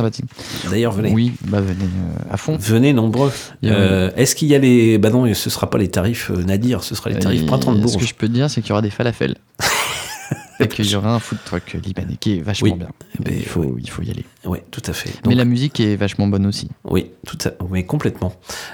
D'ailleurs, 0.70 0.92
venez. 0.92 1.12
Oui, 1.12 1.34
bah 1.48 1.62
venez 1.62 1.84
euh, 1.84 2.34
à 2.34 2.38
fond. 2.38 2.58
Venez 2.60 2.94
nombreux. 2.94 3.32
Euh, 3.66 4.12
Est-ce 4.16 4.36
qu'il 4.36 4.48
y 4.48 4.56
a 4.56 4.60
les. 4.60 4.98
Bah 4.98 5.10
non, 5.10 5.32
ce 5.34 5.50
sera 5.50 5.70
pas 5.70 5.78
les 5.78 5.90
tarifs 5.90 6.32
euh, 6.32 6.44
Nadir, 6.44 6.84
ce 6.84 6.96
sera 6.96 7.10
les 7.10 7.20
tarifs 7.20 7.42
Et 7.42 7.46
Printemps 7.46 7.74
de 7.74 7.78
Ce 7.78 7.82
Bourges. 7.84 7.98
que 7.98 8.06
je 8.08 8.14
peux 8.14 8.28
te 8.28 8.34
dire, 8.34 8.50
c'est 8.50 8.62
qu'il 8.62 8.70
y 8.70 8.74
aura 8.74 8.82
des 8.82 8.90
falafels. 8.90 9.36
Et 10.64 10.68
qu'il 10.68 10.90
y 10.90 10.96
aura 10.96 11.14
un 11.16 11.20
food 11.20 11.38
truck 11.46 11.78
libanais 11.86 12.18
qui 12.20 12.38
est 12.38 12.42
vachement 12.42 12.70
Oui. 12.72 12.78
bien. 12.78 12.88
Eh 13.20 13.24
ben, 13.24 13.34
il, 13.38 13.46
faut, 13.46 13.76
il 13.80 13.90
faut 13.90 14.02
y 14.02 14.10
aller. 14.12 14.26
Oui, 14.46 14.60
tout 14.72 14.82
à 14.88 14.94
fait. 14.94 15.12
Mais 15.28 15.36
la 15.36 15.46
musique 15.46 15.80
est 15.80 15.96
vachement 15.96 16.28
bonne 16.28 16.46
aussi. 16.46 16.68
Oui, 16.84 17.08
tout 17.26 17.38
à, 17.46 17.52
oui, 17.70 17.86
complètement. 17.86 18.34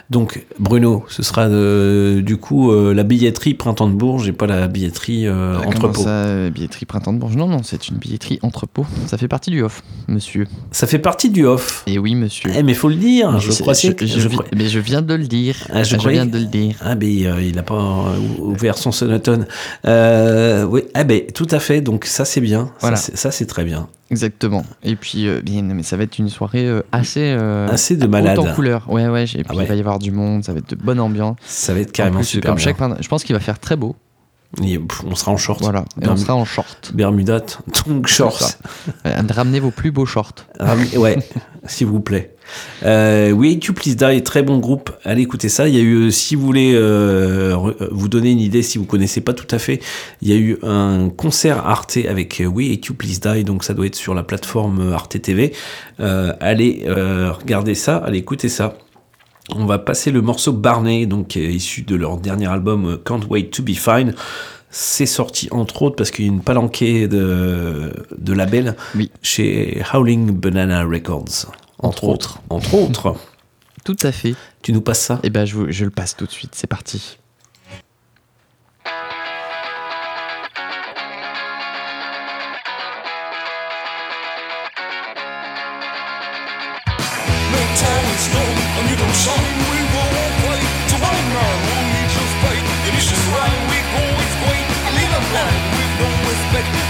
Donc, 0.10 0.45
Bruno, 0.60 1.06
ce 1.10 1.22
sera 1.24 1.44
euh, 1.48 2.22
du 2.22 2.38
coup 2.38 2.72
euh, 2.72 2.94
la 2.94 3.03
billetterie 3.03 3.53
Printemps 3.53 3.88
de 3.88 3.94
Bourges 3.94 4.28
et 4.28 4.32
pas 4.32 4.48
la 4.48 4.68
billetterie 4.68 5.28
euh, 5.28 5.56
Ah, 5.57 5.61
Comment 5.64 5.70
Entrepôt. 5.70 6.03
ça, 6.03 6.10
euh, 6.26 6.49
billetterie 6.49 6.86
Printemps 6.86 7.14
de 7.14 7.20
Bourges? 7.20 7.36
Non, 7.36 7.48
non, 7.48 7.61
c'est 7.64 7.88
une 7.90 7.98
billetterie 7.98 8.40
entrepôt. 8.41 8.86
Ça 9.06 9.18
fait 9.18 9.28
partie 9.28 9.52
du 9.52 9.61
off, 9.61 9.84
monsieur. 10.07 10.48
Ça 10.72 10.88
fait 10.88 10.99
partie 10.99 11.30
du 11.30 11.45
off. 11.45 11.84
Et 11.88 11.99
oui, 11.99 12.16
monsieur. 12.16 12.52
Eh, 12.56 12.64
mais 12.64 12.74
faut 12.74 12.90
le 12.90 12.95
dire. 12.95 13.32
Mais 13.34 13.40
je 13.40 13.52
je- 13.52 13.91
que- 13.91 14.06
je 14.07 14.28
Mais 14.56 14.68
je 14.68 14.80
viens 14.80 15.02
de 15.02 15.14
le 15.14 15.28
dire. 15.28 15.56
Ah, 15.72 15.84
je 15.84 15.95
croyais- 15.98 16.18
viens 16.18 16.26
de 16.26 16.38
le 16.40 16.45
dire. 16.45 16.76
Ah, 16.82 16.95
ben 16.95 17.07
il 17.10 17.56
n'a 17.56 17.64
pas 17.64 18.16
ouvert 18.40 18.78
son 18.78 18.91
sonotone. 18.91 19.45
Oui, 19.86 20.82
ah, 20.94 21.03
ben 21.03 21.22
tout 21.34 21.48
à 21.52 21.60
fait. 21.60 21.78
Donc, 21.81 22.06
ça, 22.06 22.26
c'est 22.26 22.41
bien. 22.41 22.72
Voilà. 22.80 22.97
Ça, 22.97 23.31
c'est- 23.31 23.45
très 23.45 23.64
bien. 23.64 23.88
Exactement. 24.11 24.64
Et 24.84 24.95
puis, 24.95 25.27
euh, 25.27 25.41
bien, 25.41 25.61
mais 25.61 25.84
ça 25.84 25.95
va 25.97 26.03
être 26.03 26.18
une 26.19 26.30
soirée 26.30 26.68
euh, 26.68 26.81
assez. 26.91 27.22
euh, 27.38 27.68
Assez 27.69 27.95
de 27.95 28.07
malade. 28.07 28.39
en 28.39 28.53
couleur. 28.53 28.89
Ouais, 28.89 29.07
ouais. 29.07 29.23
Et 29.23 29.27
puis, 29.27 29.45
Ah 29.49 29.56
ouais. 29.56 29.64
il 29.64 29.68
va 29.68 29.76
y 29.76 29.80
avoir 29.80 29.99
du 29.99 30.11
monde. 30.11 30.43
Ça 30.43 30.53
va 30.53 30.60
être 30.60 30.69
de 30.72 30.76
bonne 30.76 30.99
ambiance. 30.99 31.38
Ça 31.45 31.73
va 31.73 31.80
être 31.81 31.91
carrément 31.91 32.18
En 32.18 32.19
plus, 32.22 32.27
super 32.27 32.49
comme 32.51 32.57
bien. 32.57 32.65
chaque 32.97 33.01
Je 33.03 33.07
pense 33.07 33.23
qu'il 33.23 33.35
va 33.35 33.39
faire 33.39 33.60
très 33.60 33.76
beau. 33.76 33.95
Et, 34.64 34.80
on 35.06 35.14
sera 35.15 35.31
en 35.31 35.38
short. 35.38 35.61
Voilà. 35.61 35.85
Et 36.01 36.07
on 36.07 36.18
sera 36.18 36.35
en 36.35 36.43
short. 36.45 36.91
Bermuda, 36.95 37.39
donc 37.88 38.07
shorts. 38.07 38.49
Ramenez 39.06 39.60
vos 39.60 39.69
plus 39.72 39.91
beaux 39.91 40.07
shorts. 40.07 40.34
Ouais, 40.97 41.18
s'il 41.68 41.85
vous 41.88 41.99
plaît. 41.99 42.35
Euh, 42.84 43.31
oui, 43.31 43.59
You 43.67 43.73
Please 43.73 43.95
Die, 43.95 44.23
très 44.23 44.43
bon 44.43 44.57
groupe. 44.57 44.91
Allez 45.03 45.21
écouter 45.23 45.49
ça. 45.49 45.67
Il 45.67 45.76
y 45.76 45.80
a 45.80 45.81
eu, 45.81 46.11
si 46.11 46.35
vous 46.35 46.45
voulez 46.45 46.71
euh, 46.76 47.53
re- 47.55 47.88
vous 47.91 48.07
donner 48.07 48.31
une 48.31 48.39
idée, 48.39 48.61
si 48.61 48.77
vous 48.77 48.85
connaissez 48.85 49.21
pas 49.21 49.34
tout 49.34 49.47
à 49.53 49.59
fait, 49.59 49.80
il 50.21 50.30
y 50.30 50.34
a 50.34 50.38
eu 50.38 50.57
un 50.63 51.09
concert 51.09 51.65
Arte 51.67 51.97
avec 52.09 52.39
euh, 52.41 52.45
We 52.45 52.71
Hate 52.71 52.85
You 52.85 52.93
Please 52.95 53.19
Die, 53.19 53.43
donc 53.43 53.63
ça 53.63 53.73
doit 53.73 53.85
être 53.85 53.95
sur 53.95 54.13
la 54.13 54.23
plateforme 54.23 54.91
Arte 54.93 55.21
TV. 55.21 55.53
Euh, 55.99 56.34
allez 56.39 56.84
euh, 56.88 57.31
regarder 57.31 57.76
ça, 57.76 57.97
allez 57.97 58.19
écouter 58.19 58.49
ça. 58.49 58.77
On 59.55 59.65
va 59.65 59.80
passer 59.80 60.11
le 60.11 60.21
morceau 60.21 60.53
Barney, 60.53 61.07
donc 61.07 61.35
issu 61.35 61.81
de 61.81 61.95
leur 61.95 62.17
dernier 62.17 62.47
album 62.47 62.85
euh, 62.85 62.97
Can't 63.03 63.21
Wait 63.30 63.49
to 63.49 63.63
Be 63.63 63.71
Fine. 63.71 64.13
C'est 64.71 65.07
sorti 65.07 65.47
entre 65.49 65.81
autres 65.81 65.95
parce 65.95 66.11
qu'il 66.11 66.26
y 66.26 66.27
a 66.27 66.31
une 66.31 66.41
palanquée 66.41 67.07
de, 67.07 67.91
de 68.15 68.34
labels 68.34 68.76
chez 69.23 69.81
Howling 69.91 70.30
Banana 70.31 70.84
Records. 70.84 71.47
Entre, 71.80 72.03
autres. 72.06 72.39
Entre 72.49 72.73
autres. 72.76 73.15
Tout 73.85 73.95
à 74.03 74.11
fait. 74.11 74.35
Tu 74.61 74.73
nous 74.73 74.81
passes 74.81 74.99
ça? 75.01 75.19
Eh 75.23 75.30
ben, 75.30 75.45
je, 75.45 75.56
vous- 75.56 75.72
je 75.72 75.85
le 75.85 75.91
passe 75.91 76.15
tout 76.15 76.26
de 76.26 76.31
suite. 76.31 76.53
C'est 76.53 76.68
parti. 76.68 77.18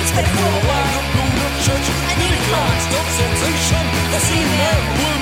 It's 0.02 0.12
for 0.12 0.22
a 0.22 0.68
while, 0.68 1.62
church. 1.64 1.99
Sensation. 4.20 5.00
The 5.00 5.19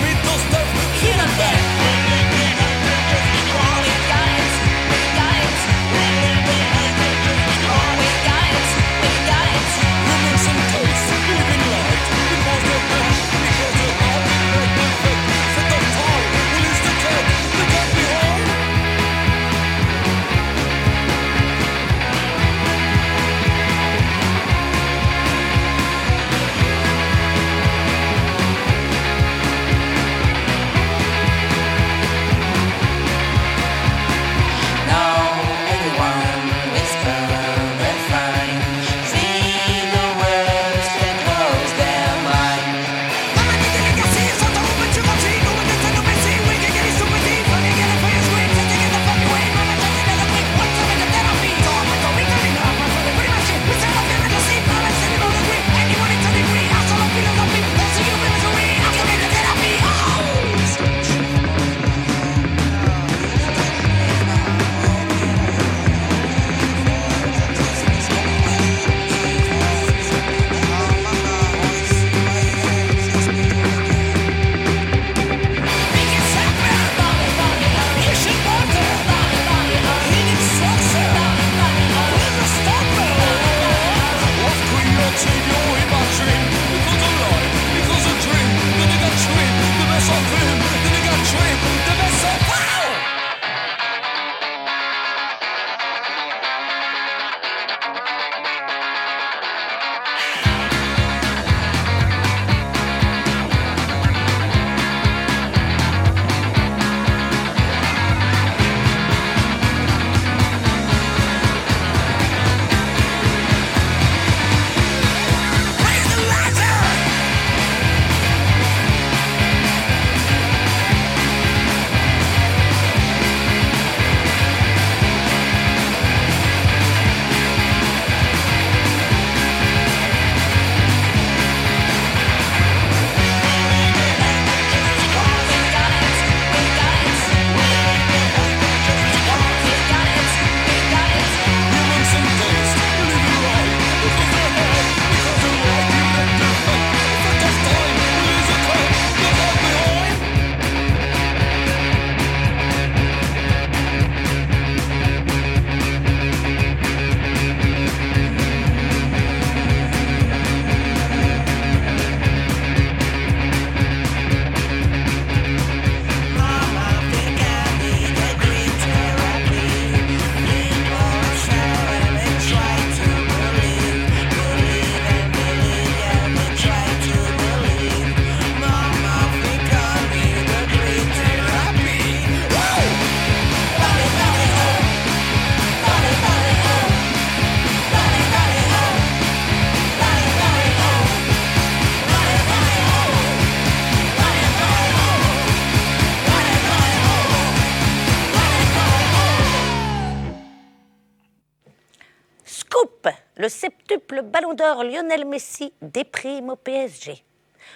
septuple 204.18 204.22
ballon 204.22 204.54
d'or 204.54 204.84
Lionel 204.84 205.26
Messi 205.26 205.74
déprime 205.82 206.50
au 206.50 206.56
PSG. 206.56 207.24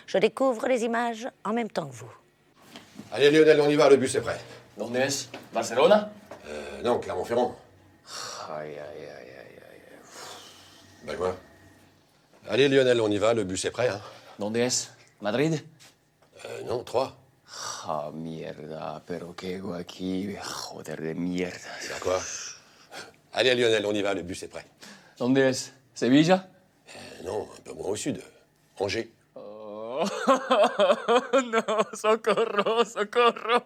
Je 0.07 0.17
découvre 0.17 0.67
les 0.67 0.83
images 0.83 1.27
en 1.43 1.53
même 1.53 1.69
temps 1.69 1.87
que 1.87 1.93
vous. 1.93 2.11
Allez 3.11 3.29
Lionel, 3.29 3.61
on 3.61 3.69
y 3.69 3.75
va, 3.75 3.89
le 3.89 3.97
bus 3.97 4.15
est 4.15 4.21
prêt. 4.21 4.39
¿Dónde 4.77 4.95
es? 4.95 5.29
¿Barcelona? 5.53 6.11
Euh, 6.47 6.81
non, 6.83 6.99
Clermont-Ferrand. 6.99 7.55
Ay, 8.49 8.69
ay, 8.69 8.77
ay, 8.77 9.27
ay, 9.29 9.57
ay. 9.57 9.79
Ben 11.03 11.17
quoi? 11.17 11.35
Allez 12.49 12.69
Lionel, 12.69 12.99
on 13.01 13.09
y 13.09 13.17
va, 13.17 13.33
le 13.33 13.43
bus 13.43 13.65
est 13.65 13.71
prêt. 13.71 13.89
Hein. 13.89 14.01
¿Dónde 14.39 14.57
es? 14.57 14.91
¿Madrid? 15.21 15.59
Euh, 16.45 16.63
non, 16.63 16.83
trois. 16.83 17.17
Ah, 17.85 18.09
mierda, 18.13 19.03
pero 19.05 19.35
qué 19.35 19.61
aquí, 19.77 20.35
joder 20.41 20.95
de 20.95 21.13
mierda. 21.13 21.57
C'est 21.79 21.99
quoi? 21.99 22.19
Allez 23.33 23.55
Lionel, 23.55 23.85
on 23.85 23.93
y 23.93 24.01
va, 24.01 24.13
le 24.13 24.23
bus 24.23 24.43
est 24.43 24.47
prêt. 24.47 24.65
¿Dónde 25.17 25.37
es? 25.39 25.73
¿Sevilla? 26.01 26.49
Euh, 26.89 27.23
non, 27.25 27.47
un 27.55 27.61
peu 27.61 27.73
moins 27.73 27.89
au 27.89 27.95
sud. 27.95 28.23
Angers. 28.79 29.11
Oh, 29.35 30.03
no, 31.53 31.61
socorro, 31.93 32.83
socorro. 32.85 33.59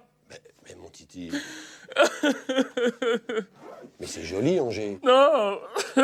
Mais 0.65 0.75
mon 0.75 0.89
titi. 0.89 1.31
Mais 4.01 4.05
c'est 4.05 4.25
joli, 4.25 4.59
Angers. 4.59 4.99
No. 5.05 5.61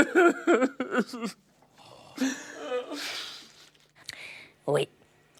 Oui, 4.67 4.87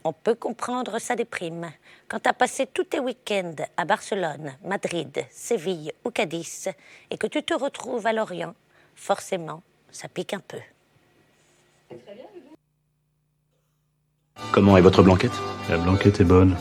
on 0.04 0.12
peut 0.12 0.36
comprendre 0.36 1.00
sa 1.00 1.16
déprime. 1.16 1.72
Quand 2.10 2.20
t'as 2.20 2.34
passé 2.34 2.68
tous 2.68 2.84
tes 2.84 3.00
week-ends 3.00 3.56
à 3.78 3.86
Barcelone, 3.86 4.58
Madrid, 4.66 5.26
Séville 5.30 5.94
ou 6.04 6.12
Cadiz 6.12 6.68
et 7.10 7.18
que 7.18 7.28
tu 7.28 7.44
te 7.44 7.54
retrouves 7.54 8.06
à 8.06 8.12
Lorient, 8.12 8.56
forcément, 8.94 9.64
ça 9.90 10.10
pique 10.10 10.34
un 10.34 10.42
peu. 10.42 10.60
Comment 14.52 14.78
est 14.78 14.82
votre 14.82 15.04
blanquette? 15.04 15.32
La 15.70 15.78
blanquette 15.78 16.20
est 16.20 16.26
bonne. 16.26 16.56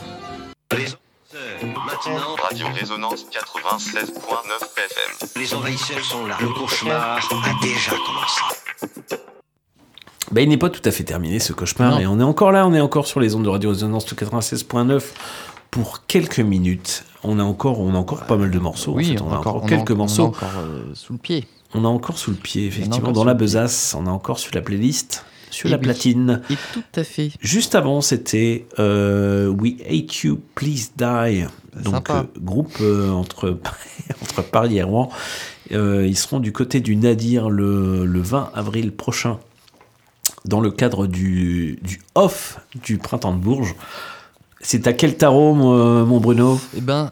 Maintenant, 1.63 2.35
Radio 2.41 2.67
Résonance 2.73 3.25
96.9 3.25 4.07
FM. 4.07 5.29
Les 5.35 5.53
envahisseurs 5.53 6.03
sont 6.03 6.25
là. 6.25 6.37
Le 6.41 6.47
cauchemar 6.49 7.17
a 7.17 7.63
déjà 7.63 7.91
commencé. 7.91 8.41
Bah, 10.31 10.41
il 10.41 10.49
n'est 10.49 10.57
pas 10.57 10.69
tout 10.69 10.81
à 10.85 10.91
fait 10.91 11.03
terminé 11.03 11.39
ce 11.39 11.51
cauchemar 11.53 11.91
Non. 11.95 11.99
et 11.99 12.07
on 12.07 12.19
est 12.19 12.23
encore 12.23 12.51
là, 12.51 12.65
on 12.65 12.73
est 12.73 12.79
encore 12.79 13.05
sur 13.05 13.19
les 13.19 13.35
ondes 13.35 13.43
de 13.43 13.49
Radio 13.49 13.69
Résonance 13.71 14.05
96.9 14.11 15.03
pour 15.69 16.05
quelques 16.07 16.39
minutes. 16.39 17.03
On 17.23 17.37
a 17.37 17.43
encore, 17.43 17.79
on 17.81 17.93
a 17.93 17.97
encore 17.97 18.25
pas 18.25 18.37
mal 18.37 18.49
de 18.49 18.59
morceaux. 18.59 18.93
en 18.93 18.95
Oui, 18.95 19.13
fait. 19.17 19.21
on, 19.21 19.31
a 19.31 19.37
encore, 19.37 19.57
on 19.57 19.65
a- 19.65 19.69
quelques 19.69 19.91
on 19.91 19.95
a 19.95 19.97
morceaux. 19.97 20.23
encore, 20.27 20.49
euh, 20.57 20.85
sous 20.95 21.13
le 21.13 21.19
pied. 21.19 21.47
On 21.73 21.85
a 21.85 21.87
encore 21.87 22.17
sous 22.17 22.31
le 22.31 22.37
pied, 22.37 22.67
effectivement, 22.67 23.11
dans 23.11 23.23
la 23.23 23.33
besace. 23.33 23.95
On 23.97 24.05
a 24.07 24.09
encore 24.09 24.39
sur 24.39 24.53
la 24.53 24.61
playlist, 24.61 25.25
sur 25.49 25.67
Et 25.67 25.71
la 25.71 25.77
oui. 25.77 25.83
platine. 25.83 26.41
Et 26.49 26.55
tout 26.73 26.83
à 26.95 27.03
fait. 27.03 27.31
Juste 27.39 27.75
avant, 27.75 28.01
c'était 28.01 28.67
euh, 28.79 29.47
We 29.47 29.75
Hate 29.89 30.23
You, 30.23 30.39
Please 30.55 30.91
Die. 30.97 31.45
Donc, 31.83 32.09
euh, 32.09 32.23
groupe 32.39 32.75
euh, 32.81 33.09
entre, 33.11 33.57
entre 34.21 34.41
Paris 34.43 34.77
et 34.77 34.83
Rouen. 34.83 35.09
Ils 35.69 36.17
seront 36.17 36.41
du 36.41 36.51
côté 36.51 36.81
du 36.81 36.97
Nadir 36.97 37.49
le, 37.49 38.05
le 38.05 38.21
20 38.21 38.51
avril 38.53 38.91
prochain, 38.91 39.39
dans 40.43 40.59
le 40.59 40.69
cadre 40.71 41.07
du, 41.07 41.79
du 41.81 42.01
off 42.15 42.59
du 42.83 42.97
Printemps 42.97 43.33
de 43.33 43.39
Bourges. 43.39 43.75
C'est 44.59 44.85
à 44.87 44.93
quel 44.93 45.15
tarot, 45.15 45.53
mon, 45.55 46.05
mon 46.05 46.19
Bruno? 46.19 46.59
Eh 46.75 46.81
ben, 46.81 47.09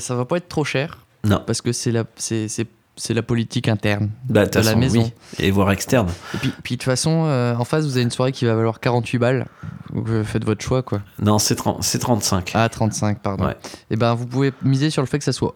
ça 0.00 0.16
va 0.16 0.24
pas 0.24 0.38
être 0.38 0.48
trop 0.48 0.64
cher. 0.64 0.98
Non. 1.24 1.40
Parce 1.46 1.60
que 1.60 1.70
c'est 1.70 1.92
la, 1.92 2.02
c'est, 2.16 2.48
c'est, 3.02 3.14
la 3.14 3.22
politique 3.22 3.68
interne 3.68 4.10
Bah, 4.28 4.46
de 4.46 4.60
la 4.60 4.74
maison. 4.74 5.02
oui. 5.02 5.44
Et 5.44 5.50
voire 5.50 5.70
externe. 5.70 6.08
Et 6.34 6.38
puis, 6.38 6.52
puis 6.62 6.74
de 6.76 6.78
toute 6.80 6.84
façon, 6.84 7.24
euh, 7.26 7.54
en 7.56 7.64
face, 7.64 7.84
vous 7.84 7.96
avez 7.96 8.02
une 8.02 8.10
soirée 8.10 8.32
qui 8.32 8.44
va 8.44 8.54
valoir 8.54 8.80
48 8.80 9.18
balles. 9.18 9.46
Donc, 9.92 10.08
euh, 10.08 10.24
faites 10.24 10.44
votre 10.44 10.64
choix, 10.64 10.82
quoi. 10.82 11.02
Non, 11.20 11.38
c'est 11.38 11.56
30 11.56 11.82
c'est 11.82 11.98
35. 11.98 12.52
Ah, 12.54 12.68
35, 12.68 13.20
pardon. 13.20 13.46
Ouais. 13.46 13.56
Et 13.90 13.96
ben, 13.96 14.14
vous 14.14 14.26
pouvez 14.26 14.52
miser 14.62 14.90
sur 14.90 15.02
le 15.02 15.06
fait 15.06 15.18
que 15.18 15.24
ça 15.24 15.32
soit 15.32 15.54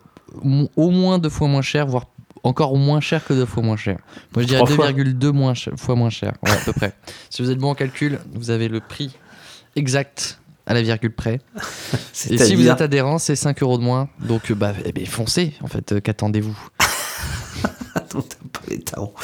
au 0.77 0.91
moins 0.91 1.19
deux 1.19 1.31
fois 1.31 1.49
moins 1.49 1.63
cher, 1.63 1.87
voire 1.87 2.07
encore 2.43 2.77
moins 2.77 3.01
cher 3.01 3.25
que 3.25 3.33
deux 3.33 3.47
fois 3.47 3.63
moins 3.63 3.77
cher. 3.77 3.99
Moi, 4.35 4.43
je 4.43 4.49
dirais 4.49 4.63
Trois 4.65 4.75
fois 4.75 4.93
2,2 4.93 5.31
moins 5.33 5.55
fois 5.77 5.95
moins 5.95 6.11
cher, 6.11 6.35
ouais, 6.43 6.51
à 6.51 6.57
peu 6.65 6.73
près. 6.73 6.95
Si 7.31 7.43
vous 7.43 7.51
êtes 7.51 7.59
bon 7.59 7.71
en 7.71 7.75
calcul, 7.75 8.19
vous 8.35 8.51
avez 8.51 8.69
le 8.69 8.81
prix 8.81 9.17
exact 9.75 10.41
à 10.67 10.75
la 10.75 10.83
virgule 10.83 11.13
près. 11.15 11.41
Et 12.31 12.39
si 12.39 12.55
vous 12.55 12.69
êtes 12.69 12.81
adhérent, 12.81 13.19
c'est 13.19 13.37
5 13.37 13.63
euros 13.63 13.79
de 13.79 13.83
moins. 13.85 14.09
Donc, 14.21 14.51
euh, 14.51 14.55
bah, 14.55 14.73
eh 14.85 14.93
ben, 14.93 15.07
foncez, 15.07 15.55
en 15.63 15.69
fait, 15.69 15.93
euh, 15.93 16.01
qu'attendez-vous? 16.01 16.59
pas 18.53 18.61
les 18.69 18.79
tarots. 18.81 19.15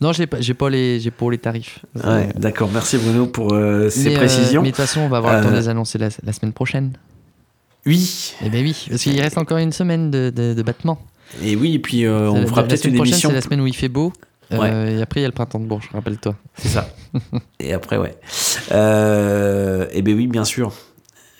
Non, 0.00 0.12
j'ai 0.12 0.26
pas, 0.26 0.40
j'ai 0.40 0.54
pas 0.54 0.68
les, 0.70 1.00
j'ai 1.00 1.10
pas 1.10 1.30
les 1.30 1.38
tarifs. 1.38 1.80
Ouais, 1.94 2.28
d'accord. 2.36 2.70
Merci 2.72 2.98
Bruno 2.98 3.26
pour 3.26 3.52
euh, 3.54 3.88
ces 3.90 4.10
Mais, 4.10 4.14
euh, 4.14 4.18
précisions. 4.18 4.62
mais 4.62 4.68
de 4.70 4.76
toute 4.76 4.84
façon, 4.84 5.00
on 5.00 5.08
va 5.08 5.18
avoir 5.18 5.36
le 5.38 5.42
temps 5.42 5.50
de 5.50 5.54
Euh, 5.56 5.60
les 5.60 5.68
annoncer 5.68 5.98
la, 5.98 6.08
la 6.24 6.32
semaine 6.32 6.52
prochaine. 6.52 6.92
Oui. 7.86 8.34
Eh 8.44 8.48
ben 8.50 8.62
oui, 8.64 8.86
parce 8.88 9.02
qu'il 9.02 9.20
reste 9.20 9.38
encore 9.38 9.58
une 9.58 9.72
semaine 9.72 10.10
de, 10.10 10.30
de, 10.34 10.54
de 10.54 10.62
battement. 10.62 11.00
Et 11.42 11.56
oui, 11.56 11.74
et 11.74 11.78
puis 11.78 12.04
euh, 12.04 12.30
on 12.30 12.46
fera 12.46 12.62
peut-être 12.64 12.84
une 12.84 12.94
prochaine, 12.94 13.12
émission. 13.14 13.28
C'est 13.30 13.34
la 13.34 13.40
semaine 13.40 13.60
où 13.60 13.66
il 13.66 13.74
fait 13.76 13.88
beau. 13.88 14.12
euh, 14.52 14.58
Ouais. 14.58 14.94
et 14.98 15.02
après, 15.02 15.20
il 15.20 15.22
y 15.22 15.26
a 15.26 15.28
le 15.28 15.34
printemps 15.34 15.58
de 15.58 15.64
Bourges, 15.66 15.88
rappelle-toi. 15.92 16.36
C'est 16.56 16.68
ça. 16.68 16.88
et 17.60 17.72
après, 17.72 17.96
ouais. 17.96 18.14
Euh, 18.70 19.86
et 19.92 20.02
ben 20.02 20.14
oui, 20.16 20.26
bien 20.26 20.44
sûr. 20.44 20.72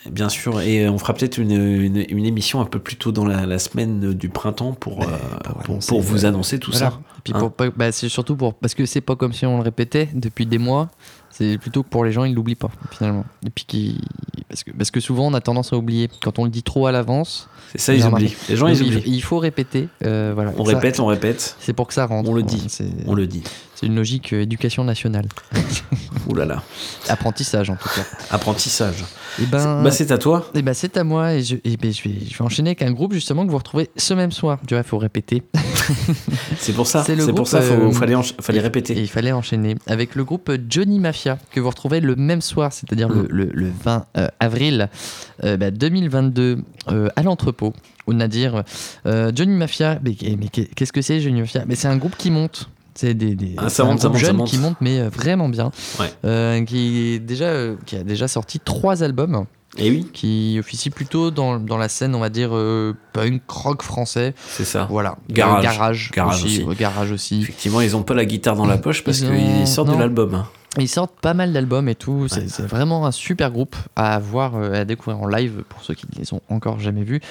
Bien 0.09 0.29
sûr. 0.29 0.59
Et 0.61 0.87
on 0.89 0.97
fera 0.97 1.13
peut-être 1.13 1.37
une, 1.37 1.51
une, 1.51 2.05
une 2.09 2.25
émission 2.25 2.59
un 2.61 2.65
peu 2.65 2.79
plus 2.79 2.95
tôt 2.97 3.11
dans 3.11 3.25
la, 3.25 3.45
la 3.45 3.59
semaine 3.59 4.13
du 4.13 4.29
printemps 4.29 4.73
pour, 4.73 5.03
euh, 5.03 5.05
pour, 5.63 5.79
pour 5.79 6.01
vous 6.01 6.25
annoncer 6.25 6.59
tout 6.59 6.71
Voilà. 6.71 6.89
ça. 6.91 6.99
Et 7.17 7.21
puis 7.23 7.33
Hein 7.35 7.39
pour 7.55 7.67
bah, 7.77 7.91
c'est 7.91 8.09
surtout 8.09 8.35
pour 8.35 8.53
parce 8.53 8.73
que 8.73 8.85
c'est 8.85 9.01
pas 9.01 9.15
comme 9.15 9.31
si 9.33 9.45
on 9.45 9.57
le 9.57 9.63
répétait 9.63 10.09
depuis 10.13 10.45
des 10.45 10.57
mois. 10.57 10.89
C'est 11.29 11.57
plutôt 11.57 11.81
que 11.81 11.89
pour 11.89 12.05
les 12.05 12.11
gens, 12.11 12.25
ils 12.25 12.35
l'oublient 12.35 12.53
pas 12.55 12.69
finalement. 12.91 13.25
Et 13.45 13.49
puis 13.49 13.65
qui 13.65 14.01
parce 14.49 14.63
que 14.63 14.71
parce 14.71 14.91
que 14.91 14.99
souvent 14.99 15.25
on 15.27 15.33
a 15.33 15.41
tendance 15.41 15.73
à 15.73 15.77
oublier 15.77 16.07
quand 16.21 16.37
on 16.37 16.43
le 16.43 16.51
dit 16.51 16.61
trop 16.63 16.85
à 16.85 16.91
l'avance. 16.91 17.49
C'est 17.71 17.79
ça, 17.79 17.93
ils 17.95 18.05
oublient. 18.05 18.35
Les 18.49 18.55
gens, 18.55 18.67
ils 18.67 18.75
il- 18.81 18.97
oublient. 18.97 19.03
Il 19.15 19.21
faut 19.21 19.39
répéter. 19.39 19.87
euh, 20.05 20.33
voilà. 20.35 20.53
On 20.59 20.65
Ça- 20.65 20.75
répète, 20.75 20.99
on 20.99 21.07
répète. 21.07 21.55
C'est 21.59 21.73
pour 21.73 21.87
que 21.87 21.93
ça 21.95 22.05
rentre. 22.05 22.29
On 22.29 22.33
le 22.35 22.43
dit. 22.43 22.67
On 23.07 23.15
le 23.15 23.25
dit. 23.25 23.41
C'est 23.83 23.87
une 23.89 23.95
logique 23.97 24.31
euh, 24.31 24.43
éducation 24.43 24.85
nationale. 24.85 25.25
Ouh 26.29 26.35
là 26.35 26.45
là. 26.45 26.63
Apprentissage 27.09 27.69
en 27.69 27.75
tout 27.75 27.89
cas. 27.89 28.03
Apprentissage. 28.31 29.03
Et 29.41 29.45
ben, 29.45 29.83
Bah, 29.83 29.91
c'est 29.91 30.09
à 30.11 30.17
toi. 30.17 30.49
Et 30.55 30.61
ben, 30.61 30.73
c'est 30.73 30.95
à 30.95 31.03
moi. 31.03 31.33
Et, 31.33 31.43
je, 31.43 31.57
et 31.65 31.75
ben, 31.75 31.91
je, 31.91 32.01
vais, 32.07 32.15
je 32.29 32.37
vais 32.37 32.41
enchaîner 32.45 32.69
avec 32.69 32.81
un 32.81 32.91
groupe 32.93 33.11
justement 33.11 33.45
que 33.45 33.51
vous 33.51 33.57
retrouvez 33.57 33.89
ce 33.97 34.13
même 34.13 34.31
soir. 34.31 34.57
Tu 34.65 34.73
vois, 34.73 34.83
il 34.85 34.87
faut 34.87 34.97
répéter. 34.97 35.43
C'est 36.59 36.71
pour 36.71 36.87
ça. 36.87 37.03
C'est 37.03 37.33
pour 37.33 37.45
ça. 37.45 37.61
Faut, 37.61 37.73
euh, 37.73 37.91
fallait, 37.91 38.15
fallait 38.39 38.61
répéter. 38.61 38.97
Et 38.97 39.01
il 39.01 39.09
fallait 39.09 39.33
enchaîner 39.33 39.75
avec 39.85 40.15
le 40.15 40.23
groupe 40.23 40.49
Johnny 40.69 40.99
Mafia 40.99 41.37
que 41.51 41.59
vous 41.59 41.69
retrouvez 41.69 41.99
le 41.99 42.15
même 42.15 42.39
soir, 42.41 42.71
c'est-à-dire 42.71 43.09
le, 43.09 43.23
Mm. 43.23 43.27
le- 43.31 43.51
le 43.53 43.71
20 43.83 44.05
euh, 44.17 44.27
avril 44.39 44.89
euh, 45.43 45.57
bah, 45.57 45.71
2022 45.71 46.59
euh, 46.87 47.09
à 47.17 47.23
l'entrepôt. 47.23 47.73
Au 48.05 48.13
Nadir, 48.13 48.63
Johnny 49.05 49.55
Mafia, 49.55 49.97
mais, 50.03 50.13
mais 50.37 50.47
qu'est-ce 50.49 50.91
que 50.91 51.01
c'est 51.01 51.21
Johnny 51.21 51.39
Mafia? 51.39 51.63
Mais 51.67 51.75
c'est 51.75 51.87
un 51.87 51.95
groupe 51.95 52.15
qui 52.17 52.31
monte. 52.31 52.69
C'est 52.95 53.13
des, 53.13 53.35
des 53.35 53.55
Ah, 53.57 53.69
ça 53.69 53.83
monte, 53.83 53.99
ça 54.01 54.11
ça 54.13 54.33
monte. 54.33 54.47
qui 54.47 54.57
monte, 54.57 54.77
mais 54.81 55.01
vraiment 55.07 55.49
bien. 55.49 55.71
Ouais. 55.99 56.11
Euh, 56.25 56.63
qui, 56.63 57.13
est 57.15 57.19
déjà, 57.19 57.45
euh, 57.45 57.75
qui 57.85 57.95
a 57.95 58.03
déjà 58.03 58.27
sorti 58.27 58.59
trois 58.59 59.03
albums. 59.03 59.45
Et 59.77 59.89
oui. 59.89 60.07
Qui 60.13 60.57
officie 60.59 60.89
plutôt 60.91 61.31
dans, 61.31 61.59
dans 61.59 61.77
la 61.77 61.89
scène, 61.89 62.13
on 62.13 62.19
va 62.19 62.29
dire, 62.29 62.49
euh, 62.53 62.93
punk 63.13 63.41
rock 63.49 63.81
français. 63.81 64.35
C'est 64.47 64.65
ça. 64.65 64.87
Voilà. 64.89 65.17
Garage. 65.29 65.59
Euh, 65.59 65.63
garage. 65.63 66.11
Garage 66.13 66.43
aussi. 66.43 66.63
ouais, 66.63 66.75
garage 66.75 67.11
aussi. 67.11 67.41
Effectivement, 67.41 67.81
ils 67.81 67.95
ont 67.95 68.03
pas 68.03 68.13
la 68.13 68.25
guitare 68.25 68.55
dans 68.55 68.67
la 68.67 68.77
poche 68.77 69.03
parce 69.03 69.21
Ils 69.21 69.29
qu'ils 69.29 69.67
sortent 69.67 69.89
non. 69.89 69.95
de 69.95 69.99
l'album. 69.99 70.35
hein. 70.35 70.47
Ils 70.79 70.87
sortent 70.89 71.19
pas 71.21 71.35
mal 71.35 71.53
d'albums 71.53 71.87
et 71.87 71.93
tout. 71.93 72.27
C'est 72.27 72.65
vraiment 72.65 73.05
un 73.05 73.11
super 73.11 73.51
groupe 73.51 73.75
à 73.95 74.17
voir, 74.17 74.55
euh, 74.55 74.81
à 74.81 74.85
découvrir 74.85 75.21
en 75.21 75.27
live 75.27 75.63
pour 75.69 75.83
ceux 75.83 75.93
qui 75.93 76.07
ne 76.11 76.19
les 76.19 76.33
ont 76.33 76.41
encore 76.49 76.79
jamais 76.79 77.03
vus. 77.03 77.21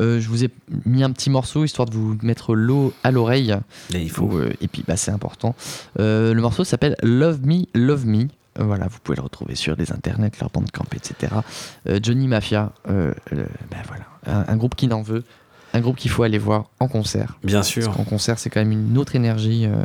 Euh, 0.00 0.18
je 0.18 0.28
vous 0.30 0.44
ai 0.44 0.50
mis 0.86 1.02
un 1.02 1.10
petit 1.10 1.28
morceau 1.28 1.64
histoire 1.64 1.86
de 1.88 1.94
vous 1.94 2.16
mettre 2.22 2.54
l'eau 2.54 2.94
à 3.04 3.10
l'oreille. 3.10 3.54
Et 3.92 4.00
il 4.00 4.10
faut. 4.10 4.30
Euh, 4.38 4.50
et 4.62 4.68
puis 4.68 4.82
bah, 4.86 4.96
c'est 4.96 5.10
important. 5.10 5.54
Euh, 6.00 6.32
le 6.32 6.40
morceau 6.40 6.64
s'appelle 6.64 6.96
Love 7.02 7.40
Me, 7.44 7.64
Love 7.74 8.06
Me. 8.06 8.28
Voilà, 8.58 8.86
vous 8.88 8.98
pouvez 9.02 9.16
le 9.16 9.22
retrouver 9.22 9.54
sur 9.54 9.76
les 9.76 9.92
internets, 9.92 10.30
leur 10.40 10.50
bandcamp, 10.50 10.86
etc. 10.94 11.32
Euh, 11.88 11.98
Johnny 12.02 12.28
Mafia, 12.28 12.72
euh, 12.88 13.12
le- 13.30 13.46
bah, 13.70 13.76
voilà, 13.86 14.04
un, 14.26 14.52
un 14.52 14.56
groupe 14.56 14.74
qui 14.74 14.86
n'en 14.88 15.02
veut, 15.02 15.24
un 15.74 15.80
groupe 15.80 15.96
qu'il 15.96 16.10
faut 16.10 16.22
aller 16.22 16.38
voir 16.38 16.66
en 16.80 16.88
concert. 16.88 17.38
Bien 17.44 17.62
sûr. 17.62 17.84
Parce 17.84 17.96
qu'en 17.96 18.04
concert, 18.04 18.38
c'est 18.38 18.50
quand 18.50 18.60
même 18.60 18.72
une 18.72 18.96
autre 18.98 19.14
énergie. 19.14 19.66
euh, 19.66 19.82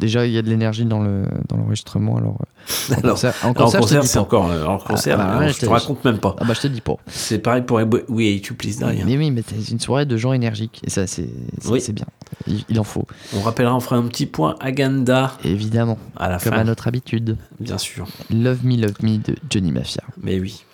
déjà, 0.00 0.26
il 0.26 0.32
y 0.32 0.38
a 0.38 0.42
de 0.42 0.48
l'énergie 0.48 0.84
dans 0.84 1.00
le 1.00 1.22
dans 1.48 1.56
l'enregistrement. 1.56 2.16
Alors, 2.16 2.38
euh, 2.40 2.94
en 2.94 2.98
Alors, 2.98 3.12
concert, 3.12 3.34
en 3.44 3.52
concert, 3.54 4.04
c'est 4.04 4.18
encore. 4.18 4.44
En 4.46 4.78
concert, 4.78 5.18
Ah, 5.20 5.24
bah, 5.26 5.36
euh, 5.36 5.38
ouais, 5.46 5.52
je 5.52 5.60
te 5.60 5.66
raconte 5.66 6.04
même 6.04 6.18
pas. 6.18 6.34
Ah 6.40 6.44
bah 6.44 6.54
je 6.54 6.60
te 6.62 6.66
dis 6.66 6.80
pas. 6.80 6.94
C'est 7.06 7.38
pareil 7.38 7.62
pour 7.62 7.80
Oui, 8.08 8.40
tu 8.42 8.54
die. 8.54 8.78
hein. 8.82 8.92
Mais 9.06 9.16
oui, 9.16 9.30
mais 9.30 9.42
c'est 9.46 9.70
une 9.70 9.78
soirée 9.80 10.06
de 10.06 10.16
gens 10.16 10.32
énergiques 10.32 10.80
et 10.84 10.90
ça, 10.90 11.06
c'est 11.06 11.28
c'est 11.60 11.68
Oui. 11.70 11.80
c'est 11.80 11.92
bien. 11.92 12.06
Il, 12.46 12.64
il 12.68 12.80
en 12.80 12.84
faut. 12.84 13.06
On 13.36 13.40
rappellera, 13.42 13.74
on 13.76 13.80
fera 13.80 13.96
un 13.96 14.06
petit 14.06 14.26
point 14.26 14.56
agenda. 14.60 15.32
Évidemment. 15.44 15.98
À 16.16 16.28
la 16.28 16.38
Comme 16.38 16.52
fin. 16.54 16.58
à 16.60 16.64
notre 16.64 16.88
habitude. 16.88 17.36
Bien 17.60 17.78
sûr. 17.78 18.06
Love 18.30 18.64
Me, 18.64 18.76
Love 18.76 18.94
Me 19.02 19.18
de 19.18 19.36
Johnny 19.50 19.72
Mafia. 19.72 20.02
Mais 20.22 20.40
oui. 20.40 20.64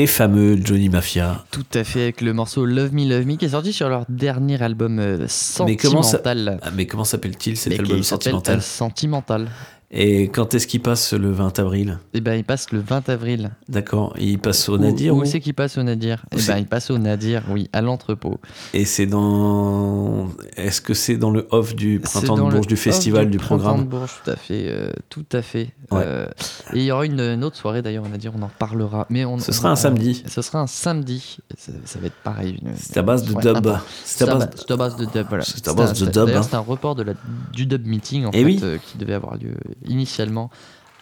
Les, 0.00 0.06
fameux 0.06 0.58
Johnny 0.62 0.88
Mafia. 0.88 1.44
Tout 1.50 1.64
à 1.74 1.84
fait, 1.84 2.02
avec 2.02 2.20
le 2.20 2.32
morceau 2.32 2.64
Love 2.64 2.92
Me, 2.94 3.08
Love 3.08 3.26
Me, 3.26 3.36
qui 3.36 3.44
est 3.44 3.50
sorti 3.50 3.72
sur 3.72 3.88
leur 3.88 4.04
dernier 4.08 4.62
album 4.62 4.98
euh, 4.98 5.26
Mais 5.66 5.76
comment, 5.76 6.02
ça- 6.02 6.18
Sentimental. 6.18 6.58
Ah, 6.62 6.70
mais 6.74 6.86
comment 6.86 7.04
s'appelle-t-il 7.04 7.56
cet 7.56 7.72
Mais 7.72 7.78
album 7.80 8.02
s'appelle, 8.02 8.24
sentimental? 8.32 8.58
Euh, 8.58 8.60
Sentimental. 8.60 9.48
Et 9.90 10.24
quand 10.28 10.52
est-ce 10.52 10.66
qu'il 10.66 10.82
passe 10.82 11.14
le 11.14 11.30
20 11.32 11.58
avril? 11.60 11.98
Et 12.12 12.20
ben, 12.20 12.34
il 12.34 12.44
passe 12.44 12.70
le 12.72 12.78
20 12.80 13.08
avril. 13.08 13.52
D'accord, 13.70 14.14
il 14.18 14.38
passe 14.38 14.68
au 14.68 14.76
Nadir 14.76 15.14
Où, 15.16 15.22
ou- 15.22 15.24
c'est 15.24 15.40
qu'il 15.40 15.54
passe 15.54 15.78
au 15.78 15.82
Nadir? 15.82 16.26
C'est- 16.36 16.52
ben, 16.52 16.58
il 16.58 16.66
passe 16.66 16.90
au 16.90 16.98
Nadir, 16.98 17.44
oui, 17.50 17.70
à 17.72 17.80
l'entrepôt. 17.80 18.38
Et 18.74 18.84
c'est 18.84 19.06
dans. 19.06 20.28
Est-ce 20.58 20.82
que 20.82 20.92
c'est 20.92 21.16
dans 21.16 21.30
le 21.30 21.46
off 21.52 21.74
du 21.74 22.00
printemps 22.00 22.36
de 22.36 22.42
Bourges, 22.50 22.66
du 22.66 22.76
festival, 22.76 23.30
du, 23.30 23.38
Printemps 23.38 23.56
programme 23.64 23.84
de 23.86 23.90
Bourges, 23.90 24.12
tout 24.24 24.30
à 24.30 24.36
fait, 24.36 24.66
euh, 24.68 24.90
tout 25.08 25.24
à 25.32 25.40
fait. 25.40 25.70
Ouais. 25.90 26.02
Euh, 26.04 26.26
et 26.74 26.80
il 26.80 26.82
y 26.84 26.92
aura 26.92 27.06
une, 27.06 27.18
une 27.20 27.42
autre 27.42 27.56
soirée 27.56 27.80
d'ailleurs, 27.80 28.04
on 28.06 28.14
a 28.14 28.18
dit, 28.18 28.28
on 28.28 28.42
en 28.42 28.50
parlera. 28.58 29.06
Mais 29.08 29.24
on, 29.24 29.38
Ce 29.38 29.50
on- 29.50 29.54
sera 29.54 29.70
un 29.70 29.72
on- 29.72 29.76
samedi. 29.76 30.22
Ce 30.26 30.42
sera 30.42 30.60
un 30.60 30.66
samedi. 30.66 31.38
Ça, 31.56 31.72
ça 31.86 31.98
va 31.98 32.08
être 32.08 32.22
pareil. 32.22 32.60
C'est 32.76 32.98
à 32.98 33.02
base 33.02 33.22
de 33.24 33.32
dub. 33.32 33.72
C'est 34.04 34.28
à 34.28 34.34
base- 34.34 34.50
à 34.68 34.76
base 34.76 34.96
de 34.96 35.06
dub. 35.06 35.26
Voilà. 35.30 35.44
C'est 35.44 35.66
à 35.66 35.72
base 35.72 35.98
de 35.98 36.04
dub, 36.04 36.26
D'ailleurs, 36.26 36.44
c'est 36.44 36.56
un 36.56 36.58
report 36.58 36.94
de 36.94 37.04
la, 37.04 37.14
du 37.54 37.64
dub 37.64 37.86
meeting 37.86 38.26
en 38.26 38.30
Eh 38.34 38.38
fait, 38.40 38.44
oui. 38.44 38.60
euh, 38.62 38.76
qui 38.86 38.98
devait 38.98 39.14
avoir 39.14 39.36
lieu 39.38 39.54
initialement 39.86 40.50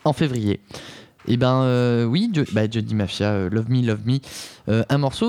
en 0.05 0.13
février. 0.13 0.61
Et 1.29 1.37
ben 1.37 1.63
euh, 1.63 2.05
oui, 2.05 2.31
Jo- 2.33 2.45
bah, 2.53 2.63
Mafia, 2.95 3.31
euh, 3.33 3.51
Love 3.51 3.69
Me, 3.71 3.85
Love 3.85 4.07
Me. 4.07 4.19
Euh, 4.69 4.85
un 4.89 4.99
morceau, 4.99 5.27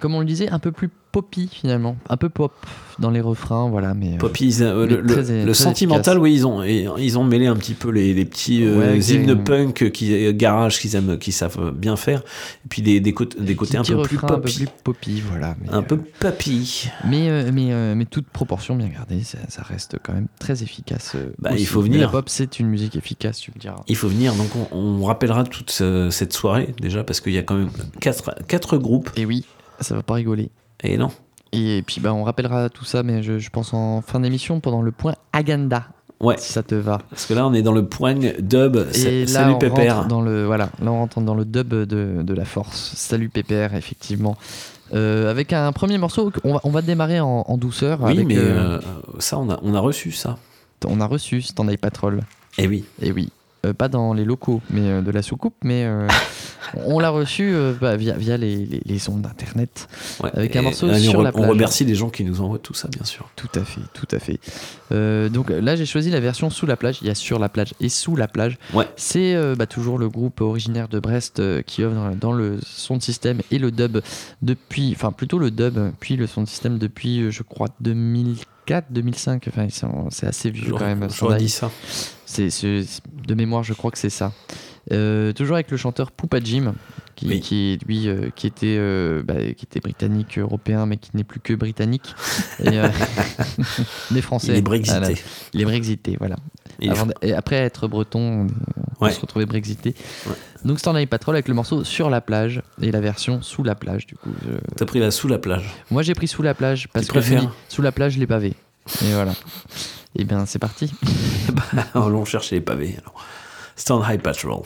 comme 0.00 0.14
on 0.14 0.20
le 0.20 0.26
disait, 0.26 0.48
un 0.50 0.58
peu 0.58 0.72
plus 0.72 0.90
poppy 1.12 1.48
finalement, 1.50 1.96
un 2.08 2.16
peu 2.16 2.28
pop 2.28 2.52
dans 2.98 3.10
les 3.10 3.20
refrains, 3.22 3.68
voilà. 3.70 3.94
Mais 3.94 4.14
euh, 4.14 4.18
Poppy, 4.18 4.54
euh, 4.60 4.86
mais 4.86 4.94
le, 4.96 5.00
le- 5.00 5.06
très- 5.24 5.44
le 5.44 5.52
très 5.52 5.54
sentimental, 5.54 6.18
oui, 6.18 6.34
ils 6.34 6.46
ont, 6.46 6.62
ils 6.62 7.18
ont 7.18 7.24
mêlé 7.24 7.46
un 7.46 7.56
petit 7.56 7.72
peu 7.74 7.88
les, 7.90 8.12
les 8.12 8.24
petits 8.26 8.62
euh, 8.62 8.78
Ouais, 8.78 8.98
hymnes 8.98 9.42
punk 9.42 9.90
qui, 9.90 10.12
euh, 10.26 10.32
garage 10.34 10.78
qu'ils 10.78 10.94
aiment, 10.96 11.18
qu'ils 11.18 11.32
savent 11.32 11.72
bien 11.74 11.96
faire, 11.96 12.20
et 12.64 12.68
puis 12.68 12.82
des, 12.82 13.00
des, 13.00 13.12
côtés- 13.14 13.40
des 13.40 13.56
côtés 13.56 13.78
un 13.78 13.84
peu 13.84 14.02
plus 14.02 14.16
refrains 14.16 14.28
un 14.28 14.36
peu 14.36 14.42
poppy. 14.42 14.56
plus 14.56 14.68
poppy, 14.84 15.20
voilà. 15.22 15.56
Mais, 15.62 15.72
Un 15.72 15.82
peu 15.82 15.96
poppy. 15.96 16.88
Mais, 17.08 17.50
mais, 17.50 17.94
mais 17.94 18.04
toute 18.04 18.26
proportion 18.28 18.76
bien 18.76 18.88
gardée, 18.88 19.22
ça, 19.22 19.38
ça 19.48 19.62
reste 19.62 19.96
quand 20.02 20.12
même 20.12 20.28
très 20.38 20.62
efficace. 20.62 21.16
Bah, 21.38 21.50
il 21.56 21.66
faut 21.66 21.80
venir. 21.80 22.00
La 22.02 22.08
pop, 22.08 22.28
c'est 22.28 22.60
une 22.60 22.66
musique 22.68 22.96
efficace, 22.96 23.38
tu 23.40 23.50
me 23.54 23.58
diras. 23.60 23.82
Il 23.88 23.96
faut 23.96 24.08
venir, 24.08 24.34
donc 24.34 24.50
on, 24.72 24.76
on 24.76 25.04
rappellera 25.04 25.44
toute 25.44 25.70
ce- 25.70 26.10
cette 26.10 26.32
soirée 26.34 26.74
déjà 26.80 27.02
parce 27.02 27.20
qu'il 27.20 27.32
y 27.32 27.38
a 27.38 27.42
quand 27.42 27.56
même 27.56 27.70
quatre, 28.00 28.34
quatre 28.46 28.76
groupes. 28.76 29.10
Et 29.16 29.24
oui, 29.24 29.44
ça 29.80 29.94
va 29.94 30.02
pas 30.02 30.14
rigoler. 30.14 30.50
Et 30.82 30.96
non. 30.96 31.08
Et 31.52 31.82
puis 31.86 32.00
bah, 32.00 32.12
on 32.14 32.22
rappellera 32.22 32.68
tout 32.70 32.84
ça, 32.84 33.02
mais 33.02 33.22
je, 33.22 33.38
je 33.38 33.50
pense 33.50 33.74
en 33.74 34.02
fin 34.02 34.20
d'émission 34.20 34.60
pendant 34.60 34.82
le 34.82 34.92
point 34.92 35.14
Agenda. 35.32 35.86
Ouais. 36.20 36.36
Si 36.38 36.52
ça 36.52 36.62
te 36.62 36.74
va. 36.74 36.98
Parce 37.08 37.24
que 37.26 37.32
là, 37.32 37.46
on 37.46 37.54
est 37.54 37.62
dans 37.62 37.72
le 37.72 37.86
point 37.86 38.14
dub. 38.14 38.76
Et 38.94 39.20
là, 39.22 39.26
Salut 39.26 39.52
on 39.54 39.58
Pépère. 39.58 39.96
rentre 39.96 40.08
dans 40.08 40.20
le 40.20 40.44
voilà, 40.44 40.68
là 40.82 40.92
on 40.92 40.98
rentre 40.98 41.20
dans 41.22 41.34
le 41.34 41.44
dub 41.46 41.68
de, 41.68 42.22
de 42.22 42.34
la 42.34 42.44
force. 42.44 42.92
Salut 42.94 43.30
Pépère, 43.30 43.74
effectivement. 43.74 44.36
Euh, 44.92 45.30
avec 45.30 45.52
un 45.52 45.72
premier 45.72 45.98
morceau, 45.98 46.30
on 46.44 46.54
va, 46.54 46.60
on 46.64 46.70
va 46.70 46.82
démarrer 46.82 47.20
en, 47.20 47.44
en 47.46 47.56
douceur. 47.56 48.00
Oui, 48.02 48.12
avec, 48.12 48.26
mais 48.26 48.36
euh, 48.36 48.76
euh, 48.78 48.80
ça, 49.18 49.38
on 49.38 49.48
a, 49.48 49.58
on 49.62 49.74
a 49.74 49.80
reçu 49.80 50.12
ça. 50.12 50.36
on 50.84 51.00
a 51.00 51.06
reçu 51.06 51.42
Stand 51.42 51.70
Eye 51.70 51.76
Patrol. 51.78 52.20
Et 52.58 52.66
oui. 52.66 52.84
Et 53.00 53.12
oui. 53.12 53.30
Euh, 53.66 53.74
pas 53.74 53.88
dans 53.88 54.14
les 54.14 54.24
locaux, 54.24 54.62
mais 54.70 54.88
euh, 54.88 55.02
de 55.02 55.10
la 55.10 55.20
soucoupe, 55.20 55.54
mais 55.62 55.84
euh, 55.84 56.08
on 56.86 56.98
l'a 56.98 57.10
reçu 57.10 57.50
euh, 57.52 57.74
bah, 57.78 57.94
via, 57.94 58.14
via 58.14 58.38
les, 58.38 58.56
les, 58.64 58.80
les 58.86 59.08
ondes 59.10 59.20
d'internet 59.20 59.86
Ouais. 60.22 60.30
avec 60.34 60.56
un 60.56 60.62
morceau 60.62 60.92
sur 60.94 61.18
on, 61.18 61.22
la 61.22 61.28
on 61.30 61.32
plage. 61.32 61.48
remercie 61.50 61.84
les 61.84 61.94
gens 61.94 62.08
qui 62.08 62.24
nous 62.24 62.40
envoient 62.40 62.58
tout 62.58 62.72
ça, 62.72 62.88
bien 62.88 63.04
sûr. 63.04 63.28
Tout 63.36 63.48
à 63.54 63.62
fait, 63.64 63.80
tout 63.92 64.08
à 64.12 64.18
fait. 64.18 64.40
Euh, 64.92 65.28
donc 65.28 65.50
là, 65.50 65.76
j'ai 65.76 65.84
choisi 65.84 66.10
la 66.10 66.20
version 66.20 66.48
sous 66.48 66.64
la 66.64 66.76
plage. 66.78 66.98
Il 67.02 67.08
y 67.08 67.10
a 67.10 67.14
sur 67.14 67.38
la 67.38 67.50
plage 67.50 67.74
et 67.80 67.90
sous 67.90 68.16
la 68.16 68.28
plage. 68.28 68.58
Ouais. 68.72 68.86
C'est 68.96 69.34
euh, 69.34 69.54
bah, 69.54 69.66
toujours 69.66 69.98
le 69.98 70.08
groupe 70.08 70.40
originaire 70.40 70.88
de 70.88 70.98
Brest 70.98 71.38
euh, 71.40 71.60
qui 71.60 71.82
œuvre 71.82 71.94
dans, 71.94 72.14
dans 72.16 72.32
le 72.32 72.58
son 72.64 72.96
de 72.96 73.02
système 73.02 73.40
et 73.50 73.58
le 73.58 73.70
dub 73.70 73.98
depuis, 74.40 74.92
enfin 74.96 75.12
plutôt 75.12 75.38
le 75.38 75.50
dub, 75.50 75.78
puis 76.00 76.16
le 76.16 76.26
son 76.26 76.42
de 76.42 76.48
système 76.48 76.78
depuis, 76.78 77.30
je 77.30 77.42
crois, 77.42 77.68
2004, 78.70 78.92
2005. 78.92 79.48
Enfin, 79.48 79.66
c'est 80.10 80.26
assez 80.26 80.50
vieux 80.50 80.72
quand 80.72 80.86
même. 80.86 81.08
dit 81.38 81.48
ça. 81.48 81.70
De 82.38 83.34
mémoire, 83.34 83.62
je 83.62 83.72
crois 83.72 83.90
que 83.90 83.98
c'est 83.98 84.10
ça. 84.10 84.32
Euh, 84.92 85.32
toujours 85.32 85.56
avec 85.56 85.70
le 85.70 85.76
chanteur 85.76 86.10
Poupa 86.10 86.40
Jim, 86.42 86.74
qui, 87.14 87.26
Oui. 87.26 87.40
qui 87.40 87.78
lui, 87.86 88.08
euh, 88.08 88.30
qui 88.34 88.46
était, 88.46 88.76
euh, 88.78 89.22
bah, 89.22 89.34
qui 89.56 89.64
était 89.64 89.78
britannique, 89.78 90.38
européen, 90.38 90.86
mais 90.86 90.96
qui 90.96 91.10
n'est 91.14 91.24
plus 91.24 91.38
que 91.38 91.52
britannique. 91.52 92.14
Et, 92.64 92.70
des 94.10 94.22
Français. 94.22 94.48
Il 94.52 94.56
est 94.56 94.62
brexité. 94.62 94.98
Voilà. 94.98 95.14
Il 95.52 95.60
est 95.60 95.64
brexité, 95.64 96.16
voilà. 96.18 96.36
Avant 96.88 97.08
et 97.20 97.34
après 97.34 97.56
être 97.56 97.88
breton, 97.88 98.46
on, 99.00 99.04
Ouais. 99.04 99.12
se 99.12 99.20
retrouvait 99.20 99.46
brexité. 99.46 99.94
Ouais. 100.26 100.34
Donc 100.64 100.78
Stand 100.78 100.96
Eye 100.96 101.06
Patrol 101.06 101.34
avec 101.34 101.48
le 101.48 101.54
morceau 101.54 101.84
sur 101.84 102.10
la 102.10 102.20
plage 102.20 102.62
et 102.82 102.90
la 102.90 103.00
version 103.00 103.40
sous 103.42 103.62
la 103.62 103.74
plage, 103.74 104.06
du 104.06 104.14
coup. 104.16 104.30
je- 104.44 104.74
T'as 104.76 104.84
pris 104.86 104.98
la 105.00 105.10
sous 105.10 105.26
la 105.28 105.38
plage. 105.38 105.64
Moi 105.90 106.02
j'ai 106.02 106.14
pris 106.14 106.28
sous 106.28 106.42
la 106.42 106.54
plage 106.54 106.88
parce 106.92 107.06
Tu 107.06 107.12
que 107.12 107.20
je 107.20 107.30
me 107.30 107.36
préfères 107.36 107.50
dis, 107.50 107.56
sous 107.74 107.82
la 107.82 107.92
plage 107.92 108.16
les 108.18 108.26
pavés. 108.26 108.54
Et 109.04 109.12
voilà. 109.12 109.32
Et 110.16 110.24
bien 110.24 110.44
c'est 110.46 110.58
parti. 110.58 110.92
Allons 111.94 112.24
chercher 112.24 112.56
les 112.56 112.60
pavés. 112.60 112.96
Alors. 113.00 113.14
Stand 113.76 114.04
High 114.08 114.20
Patrol. 114.20 114.62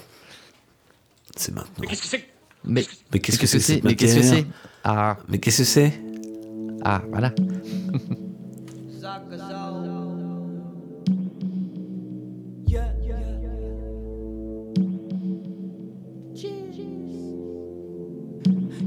C'est 1.36 1.54
maintenant. 1.54 1.70
Mais 1.80 1.86
qu'est-ce 1.88 2.02
que 2.02 2.08
c'est 2.08 2.24
Mais, 2.64 2.84
Mais 3.12 3.18
qu'est-ce 3.20 3.38
que 3.38 3.46
c'est 3.46 3.84
Mais 3.84 3.94
qu'est-ce 3.94 4.16
que 4.16 4.22
c'est 4.22 4.46
Ah, 4.82 5.16
Mais 5.28 5.38
qu'est-ce 5.38 5.58
que 5.58 5.64
c'est? 5.64 6.00
Ah, 6.84 7.02
voilà. 7.10 7.32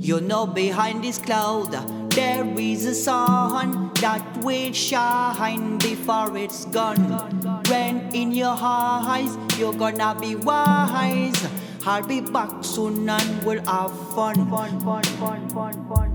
You 0.08 0.22
know, 0.22 0.48
behind 0.48 1.04
this 1.04 1.20
cloud, 1.20 1.74
there 2.12 2.48
is 2.58 2.86
a 2.86 2.96
sun 2.96 3.92
that 3.96 4.24
will 4.38 4.72
shine 4.72 5.78
before 5.80 6.38
it's 6.38 6.64
gone. 6.64 7.62
Rain 7.70 8.10
in 8.14 8.32
your 8.32 8.56
eyes, 8.58 9.36
you're 9.60 9.74
gonna 9.74 10.16
be 10.18 10.38
wise. 10.38 11.46
I'll 11.86 12.08
be 12.08 12.22
back 12.22 12.64
soon 12.64 13.10
and 13.10 13.44
we'll 13.44 13.62
have 13.66 13.92
fun. 14.16 14.38
You 14.38 16.07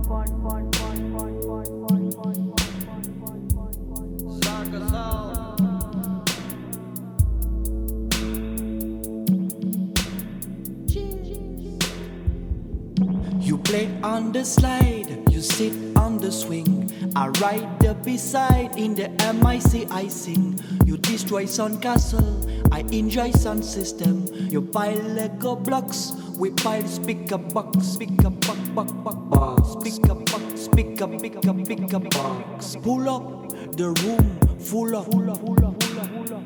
play 13.73 13.89
on 14.03 14.33
the 14.33 14.45
slide, 14.45 15.09
you 15.31 15.41
sit 15.41 15.73
on 15.97 16.19
the 16.19 16.31
swing. 16.31 16.93
I 17.17 17.29
ride 17.41 17.81
the 17.81 17.95
beside 17.95 18.77
in 18.77 18.95
the 18.95 19.09
MIC 19.33 19.91
I 19.91 20.09
sing. 20.09 20.61
You 20.85 20.99
destroy 20.99 21.47
sun 21.47 21.81
castle, 21.81 22.31
I 22.71 22.81
enjoy 22.93 23.31
sun 23.31 23.63
system. 23.63 24.29
You 24.53 24.61
pile 24.61 25.03
Lego 25.17 25.57
blocks, 25.57 26.13
we 26.37 26.51
pile 26.51 26.87
speaker 26.87 27.39
box, 27.39 27.87
speaker 27.87 28.29
box, 28.29 28.59
box, 28.77 28.93
box, 28.93 29.17
box, 29.31 29.69
speaker 29.81 30.17
box, 30.17 30.61
speaker, 30.61 31.09
speaker, 31.19 31.65
speaker 31.65 31.99
box. 31.99 32.77
Pull 32.77 33.09
up 33.09 33.49
the 33.79 33.89
room 34.05 34.59
full 34.59 34.95
of. 34.97 35.07
Full 35.07 35.31
of, 35.31 35.41
full 35.41 35.65
of, 35.65 35.77
full 35.81 36.29
of. 36.29 36.43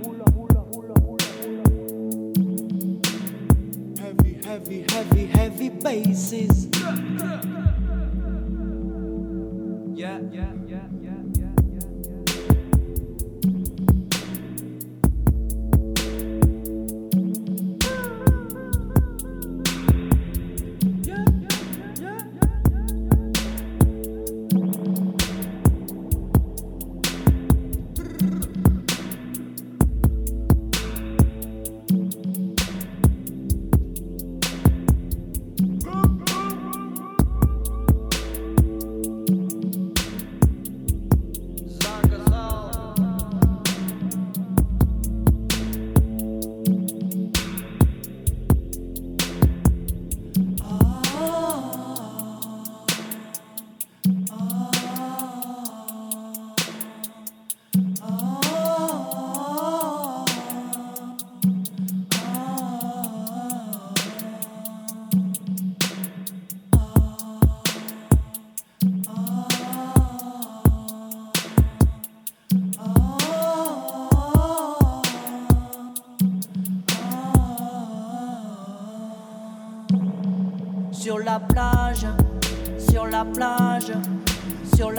Heavy, 3.98 4.34
heavy, 4.44 4.86
heavy, 4.92 5.26
heavy 5.26 5.70
yeah, 9.96 10.20
yeah. 10.30 10.52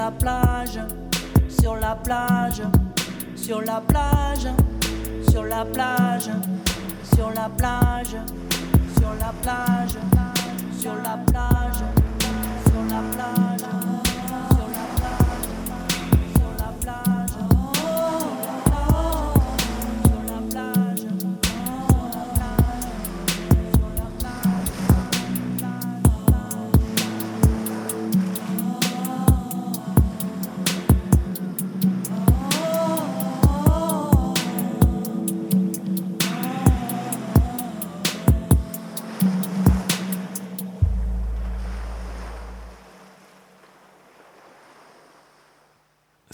La 0.08 0.12
plage, 0.12 0.80
sur 1.50 1.76
la 1.76 1.94
plage, 1.94 2.62
sur 3.36 3.60
la 3.62 3.82
plage, 3.82 4.48
sur 5.30 5.44
la 5.44 5.66
plage, 5.66 6.30
sur 7.14 7.30
la 7.32 7.50
plage, 7.50 8.16
sur 8.98 9.14
la 9.20 9.34
plage, 9.42 9.98
sur 10.80 10.96
la 11.04 11.18
plage, 11.26 11.84
sur 12.64 12.84
la 12.90 13.02
plage. 13.12 13.77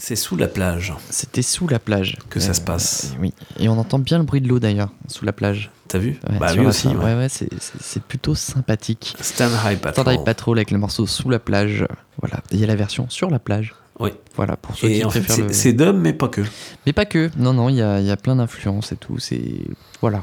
C'est 0.06 0.16
sous 0.16 0.36
la 0.36 0.48
plage. 0.48 0.92
C'était 1.08 1.40
sous 1.40 1.66
la 1.66 1.78
plage. 1.78 2.18
Que 2.28 2.38
ça 2.38 2.52
se 2.52 2.60
passe. 2.60 3.12
euh, 3.14 3.22
oui. 3.22 3.32
Et 3.58 3.70
on 3.70 3.78
entend 3.78 3.98
bien 3.98 4.18
le 4.18 4.24
bruit 4.24 4.42
de 4.42 4.48
l'eau 4.48 4.58
d'ailleurs, 4.58 4.90
sous 5.08 5.24
la 5.24 5.32
plage. 5.32 5.70
T'as 5.88 5.96
vu 5.96 6.18
Ouais, 6.28 6.38
Bah 6.38 6.52
lui 6.54 6.66
aussi. 6.66 6.88
fin. 6.88 6.94
ouais. 6.94 7.04
Ouais, 7.04 7.14
ouais, 7.14 7.28
c'est- 7.30 8.02
plutôt 8.02 8.34
sympathique. 8.34 9.16
Stan 9.18 9.46
High 9.64 9.78
Patrol. 9.78 10.04
Stan 10.04 10.10
High 10.12 10.24
Patrol 10.24 10.58
avec 10.58 10.70
le 10.72 10.76
morceau 10.76 11.06
Sous 11.06 11.30
la 11.30 11.38
plage. 11.38 11.86
Voilà. 12.20 12.36
Et 12.50 12.56
il 12.56 12.60
y 12.60 12.64
a 12.64 12.66
la 12.66 12.76
version 12.76 13.08
sur 13.08 13.30
la 13.30 13.38
plage. 13.38 13.74
Oui. 13.98 14.10
Voilà, 14.36 14.58
pour 14.58 14.76
ceux 14.76 14.88
Et 14.90 14.98
qui 14.98 15.04
en 15.06 15.10
fait, 15.10 15.20
préfèrent 15.20 15.36
c'est 15.36 15.42
le- 15.42 15.52
c'est 15.54 15.72
dub, 15.72 15.96
mais 15.96 16.12
pas 16.12 16.28
que. 16.28 16.42
Mais 16.84 16.92
pas 16.92 17.06
que. 17.06 17.30
Non, 17.38 17.54
non, 17.54 17.70
il 17.70 17.76
y 17.76 17.82
a, 17.82 18.00
y 18.00 18.10
a 18.10 18.16
plein 18.18 18.36
d'influences 18.36 18.92
et 18.92 18.96
tout. 18.96 19.18
C'est. 19.18 19.54
Voilà. 20.02 20.22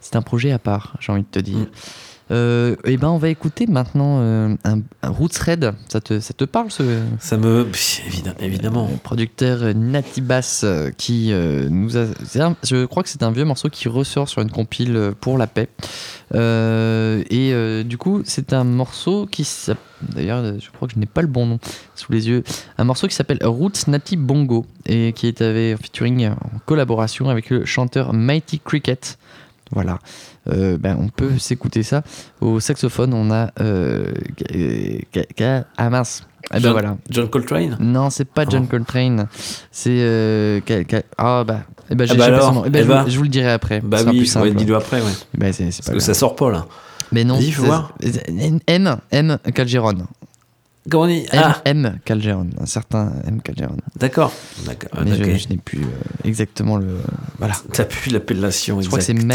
C'est 0.00 0.14
un 0.14 0.22
projet 0.22 0.52
à 0.52 0.60
part, 0.60 0.96
j'ai 1.00 1.10
envie 1.10 1.24
de 1.32 1.40
te 1.40 1.50
Mm. 1.50 1.66
Euh, 2.30 2.74
et 2.84 2.96
ben, 2.96 3.08
on 3.08 3.18
va 3.18 3.28
écouter 3.28 3.66
maintenant 3.66 4.18
euh, 4.20 4.56
un, 4.64 4.78
un 5.02 5.08
Roots 5.10 5.36
Red. 5.46 5.72
Ça 5.88 6.00
te, 6.00 6.20
ça 6.20 6.32
te 6.32 6.44
parle 6.44 6.70
ce. 6.70 6.82
Ça 7.20 7.36
me. 7.36 7.66
Évidemment. 8.40 8.88
Le 8.90 8.96
producteur 8.96 9.62
euh, 9.62 9.72
Natty 9.74 10.22
Bass 10.22 10.62
euh, 10.64 10.90
qui 10.96 11.32
euh, 11.32 11.68
nous 11.70 11.98
a. 11.98 12.04
un- 12.40 12.56
je 12.62 12.86
crois 12.86 13.02
que 13.02 13.10
c'est 13.10 13.22
un 13.22 13.30
vieux 13.30 13.44
morceau 13.44 13.68
qui 13.68 13.88
ressort 13.88 14.28
sur 14.30 14.40
une 14.40 14.50
compile 14.50 14.96
euh, 14.96 15.12
pour 15.18 15.36
la 15.36 15.46
paix. 15.46 15.68
Euh, 16.34 17.22
et 17.28 17.52
euh, 17.52 17.82
du 17.82 17.98
coup, 17.98 18.22
c'est 18.24 18.52
un 18.54 18.64
morceau 18.64 19.26
qui. 19.26 19.46
D'ailleurs, 20.02 20.38
euh, 20.38 20.54
je 20.60 20.70
crois 20.70 20.88
que 20.88 20.94
je 20.94 20.98
n'ai 21.00 21.06
pas 21.06 21.20
le 21.22 21.28
bon 21.28 21.44
nom 21.46 21.58
sous 21.94 22.10
les 22.10 22.28
yeux. 22.28 22.42
Un 22.78 22.84
morceau 22.84 23.06
qui 23.06 23.14
s'appelle 23.14 23.38
Roots 23.44 23.86
Natty 23.86 24.16
Bongo 24.16 24.64
et 24.86 25.12
qui 25.12 25.26
est 25.26 25.42
avec, 25.42 25.78
en 25.78 25.82
featuring 25.82 26.28
en 26.28 26.58
collaboration 26.64 27.28
avec 27.28 27.50
le 27.50 27.64
chanteur 27.66 28.12
Mighty 28.14 28.60
Cricket. 28.60 29.18
Voilà. 29.70 29.98
Euh, 30.50 30.76
ben, 30.78 30.96
on 31.00 31.08
peut 31.08 31.38
s'écouter 31.38 31.82
ça. 31.82 32.02
Au 32.40 32.60
saxophone, 32.60 33.14
on 33.14 33.30
a. 33.30 33.50
euh, 33.60 34.12
ah 35.76 35.90
mince. 35.90 36.24
Eh 36.50 36.54
ben 36.56 36.60
John- 36.60 36.72
voilà. 36.72 36.96
John 37.08 37.28
Coltrane 37.30 37.76
Non, 37.80 38.10
c'est 38.10 38.26
pas 38.26 38.44
John 38.48 38.64
Oh. 38.66 38.70
Coltrane. 38.70 39.26
C'est. 39.70 39.88
euh, 39.90 40.60
ah 41.16 41.44
bah. 41.46 41.60
Eh 41.90 41.94
ben, 41.94 42.04
Ah 42.08 42.12
j'ai 42.12 42.18
bah 42.18 42.24
j'ai 42.26 42.30
pas 42.30 42.36
alors, 42.36 42.48
son 42.48 42.52
nom. 42.54 42.62
Eh 42.66 42.70
ben, 42.70 42.80
eh 42.80 42.82
je, 42.82 42.88
bah. 42.88 43.02
vous, 43.04 43.10
je 43.10 43.16
vous 43.16 43.22
le 43.22 43.28
dirai 43.30 43.50
après. 43.50 43.80
Bah 43.80 43.98
sera 43.98 44.10
oui, 44.10 44.30
ouais, 44.36 44.54
dis-le 44.54 44.76
après, 44.76 45.00
ouais. 45.00 45.12
Ben, 45.36 45.52
c'est- 45.52 45.70
c'est 45.70 45.82
pas 45.84 45.92
Parce 45.92 46.04
que 46.06 46.12
ça 46.12 46.14
sort 46.14 46.36
pas 46.36 46.50
là. 46.50 46.66
Mais 47.12 47.24
non. 47.24 47.36
Vas-y, 47.36 47.50
faut 47.52 47.64
voir. 47.64 47.94
M, 48.66 48.98
M 49.10 49.38
Calgeron. 49.54 50.06
Comment 50.90 51.04
on 51.04 51.06
dit 51.06 51.24
M, 51.32 51.42
Ah 51.42 51.62
M 51.64 51.98
Calgeron. 52.04 52.48
Un 52.60 52.66
certain 52.66 53.12
M 53.26 53.40
Calgeron. 53.40 53.76
D'accord. 53.96 54.32
D'accord. 54.66 54.90
Mais 55.04 55.38
je, 55.38 55.48
n'ai 55.48 55.56
plus 55.56 55.80
euh, 55.80 55.86
exactement 56.24 56.76
le. 56.76 56.98
Voilà. 57.38 57.54
T'as 57.72 57.84
plus 57.84 58.10
l'appellation 58.10 58.80
Je 58.82 58.88
crois 58.88 58.98
que 58.98 59.04
c'est 59.04 59.12
exacte. 59.12 59.28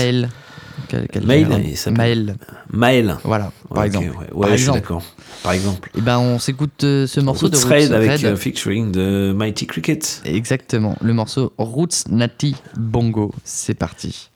Calgeron. 0.87 1.25
Maël, 1.27 1.65
il 1.65 1.77
s'appelle. 1.77 1.97
Maël. 1.97 2.35
Maël. 2.71 3.17
Voilà, 3.23 3.51
par 3.73 3.83
exemple. 3.83 4.07
Ouais, 4.07 4.25
Par 4.27 4.37
Ouais, 4.39 4.53
exemple. 4.53 4.79
d'accord. 4.79 5.03
Par 5.43 5.51
exemple. 5.53 5.89
Et 5.97 6.01
ben, 6.01 6.19
on 6.19 6.39
s'écoute 6.39 6.83
euh, 6.83 7.07
ce 7.07 7.19
morceau 7.19 7.47
Roots 7.47 7.51
de 7.53 7.57
Roots 7.57 7.67
Raid 7.69 7.91
avec 7.93 8.23
euh, 8.23 8.35
featuring 8.35 8.91
de 8.91 9.33
Mighty 9.35 9.67
Cricket. 9.67 10.21
Exactement. 10.25 10.95
Le 11.01 11.13
morceau 11.13 11.53
Roots 11.57 12.05
Natty 12.09 12.55
Bongo. 12.77 13.31
C'est 13.43 13.73
parti. 13.75 14.29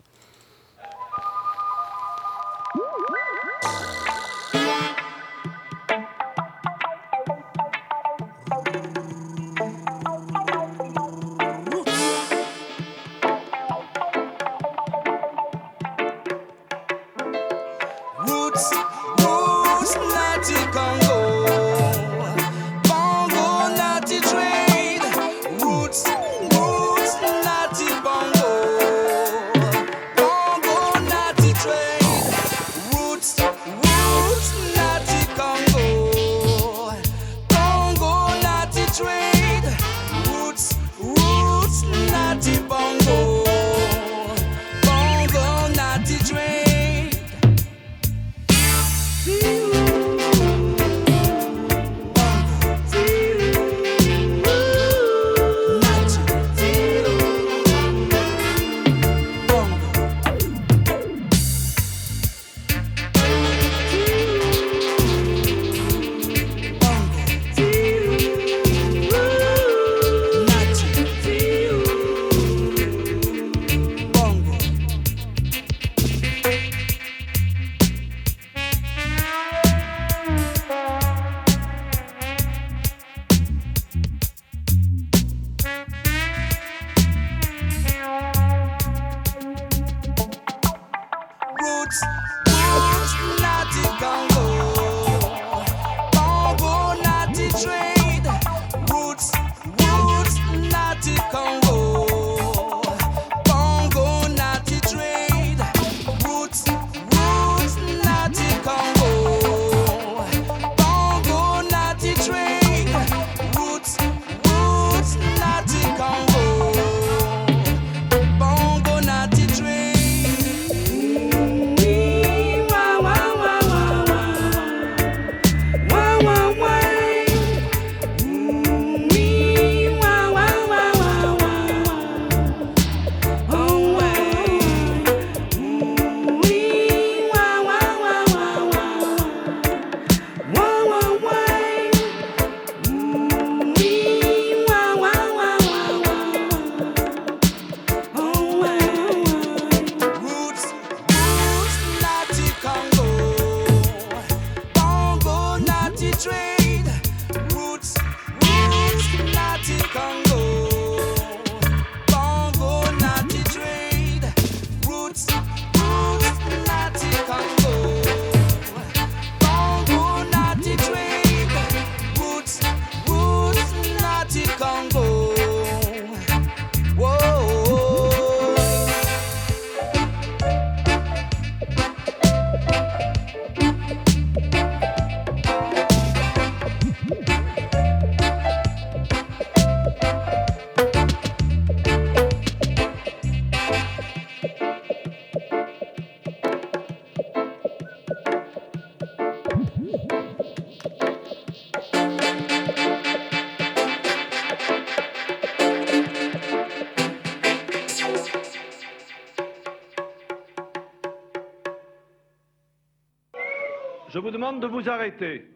De 214.64 214.68
vous 214.68 214.90
arrêter. 214.90 215.48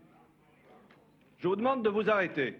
Je 1.39 1.47
vous 1.47 1.55
demande 1.55 1.84
de 1.84 1.89
vous 1.89 2.09
arrêter. 2.09 2.57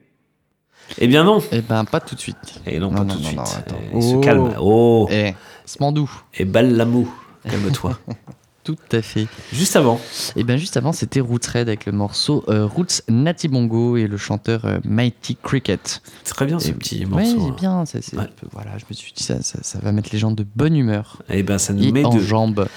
Eh 1.00 1.08
bien 1.08 1.24
non. 1.24 1.42
Eh 1.52 1.62
ben 1.62 1.86
pas 1.86 2.00
tout 2.00 2.16
de 2.16 2.20
suite. 2.20 2.62
Et 2.66 2.80
non, 2.80 2.92
pas 2.92 3.04
tout 3.06 3.18
de 3.18 3.24
suite. 3.24 3.40
attends. 3.40 3.76
Il 3.94 4.04
se 4.04 4.16
Oh. 4.16 4.20
calme. 4.22 4.54
Oh. 4.60 5.08
Eh, 5.12 5.34
Smandou. 5.66 6.10
Et 6.36 6.46
Ballamou. 6.46 7.12
Calme-toi. 7.44 7.98
Tout 8.64 8.76
à 8.92 9.02
fait. 9.02 9.28
Juste 9.54 9.78
avant. 9.78 9.98
Et 10.36 10.44
bien 10.44 10.58
juste 10.58 10.76
avant, 10.76 10.92
c'était 10.92 11.22
Roots 11.22 11.48
Red 11.54 11.70
avec 11.70 11.86
le 11.86 11.94
morceau 11.94 12.44
euh, 12.50 12.66
Roots 12.66 13.02
Natibongo 13.08 13.96
et 13.96 14.08
le 14.08 14.18
chanteur 14.18 14.66
euh, 14.66 14.80
Mighty 14.84 15.38
Cricket. 15.42 16.02
Très 16.26 16.46
bien 16.46 16.60
ce 16.60 16.72
Et- 16.72 16.74
petit 16.74 17.00
Ouais, 17.06 17.24
morceau. 17.24 17.46
c'est 17.48 17.62
bien. 17.62 17.86
Ça, 17.86 18.02
c'est- 18.02 18.18
Voilà, 18.52 18.78
je 18.78 18.84
me 18.90 18.94
suis 18.94 19.14
dit 19.14 19.24
ça, 19.24 19.42
ça, 19.42 19.60
ça 19.64 19.80
va 19.80 19.94
mettre 19.94 20.10
les 20.12 20.20
gens 20.20 20.32
de 20.32 20.46
bonne 20.56 20.76
humeur. 20.76 21.22
Et 21.30 21.44
ben 21.44 21.58
ça 21.60 21.72
nous 21.72 21.82
Et 21.86 21.94
met 21.94 22.04
en 22.04 22.10
de 22.14 22.20
jambes. 22.20 22.68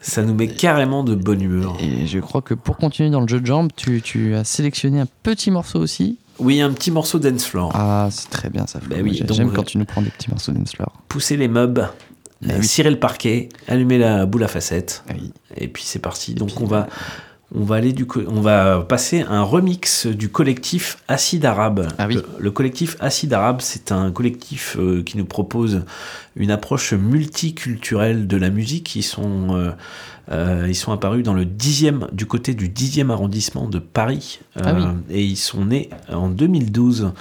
Ça 0.00 0.22
nous 0.22 0.34
met 0.34 0.48
carrément 0.48 1.02
de 1.02 1.14
bonne 1.14 1.40
humeur. 1.42 1.76
Et 1.80 2.06
je 2.06 2.18
crois 2.20 2.42
que 2.42 2.54
pour 2.54 2.76
continuer 2.76 3.10
dans 3.10 3.20
le 3.20 3.28
jeu 3.28 3.40
de 3.40 3.46
jambes, 3.46 3.70
tu, 3.74 4.00
tu 4.02 4.34
as 4.34 4.44
sélectionné 4.44 5.00
un 5.00 5.06
petit 5.22 5.50
morceau 5.50 5.80
aussi. 5.80 6.18
Oui, 6.38 6.60
un 6.60 6.70
petit 6.72 6.90
morceau 6.90 7.18
dance 7.18 7.44
floor. 7.44 7.72
Ah, 7.74 8.08
c'est 8.10 8.28
très 8.30 8.50
bien 8.50 8.66
ça. 8.66 8.78
Bah 8.88 8.96
oui, 9.02 9.24
J'aime 9.30 9.48
euh, 9.48 9.52
quand 9.52 9.64
tu 9.64 9.78
nous 9.78 9.84
prends 9.86 10.02
des 10.02 10.10
petits 10.10 10.30
morceaux 10.30 10.52
dance 10.52 10.72
floor. 10.74 10.92
Pousser 11.08 11.36
les 11.36 11.48
meubles, 11.48 11.88
Ah 12.44 12.52
euh, 12.52 12.56
oui. 12.60 12.66
cirer 12.66 12.90
le 12.90 12.98
parquet, 13.00 13.48
allumer 13.68 13.96
la 13.98 14.26
boule 14.26 14.44
à 14.44 14.48
facettes. 14.48 15.02
Et 15.56 15.66
puis 15.68 15.82
c'est 15.86 15.98
parti. 15.98 16.34
Donc 16.34 16.60
on 16.60 16.66
va 16.66 16.88
on 17.54 17.62
va 17.64 17.76
aller 17.76 17.92
du 17.92 18.06
on 18.26 18.40
va 18.40 18.80
passer 18.80 19.20
un 19.20 19.42
remix 19.42 20.06
du 20.06 20.28
collectif 20.28 20.98
Acide 21.06 21.44
Arabe. 21.44 21.88
Ah 21.98 22.06
le, 22.08 22.24
le 22.38 22.50
collectif 22.50 22.96
Acide 22.98 23.32
Arabe, 23.32 23.58
c'est 23.60 23.92
un 23.92 24.10
collectif 24.10 24.76
euh, 24.78 25.02
qui 25.04 25.16
nous 25.16 25.24
propose 25.24 25.84
une 26.34 26.50
approche 26.50 26.92
multiculturelle 26.92 28.26
de 28.26 28.36
la 28.36 28.50
musique. 28.50 28.96
Ils 28.96 29.02
sont 29.02 29.54
euh, 29.56 29.70
euh, 30.32 30.66
ils 30.68 30.74
sont 30.74 30.90
apparus 30.90 31.22
dans 31.22 31.34
le 31.34 31.44
dixième 31.44 32.08
du 32.12 32.26
côté 32.26 32.54
du 32.54 32.68
10e 32.68 33.10
arrondissement 33.10 33.68
de 33.68 33.78
Paris 33.78 34.40
Ah 34.60 34.74
oui. 34.74 34.82
et 35.10 35.24
ils 35.24 35.36
sont 35.36 35.66
nés 35.66 35.88
en 36.12 36.28
2012. 36.28 37.12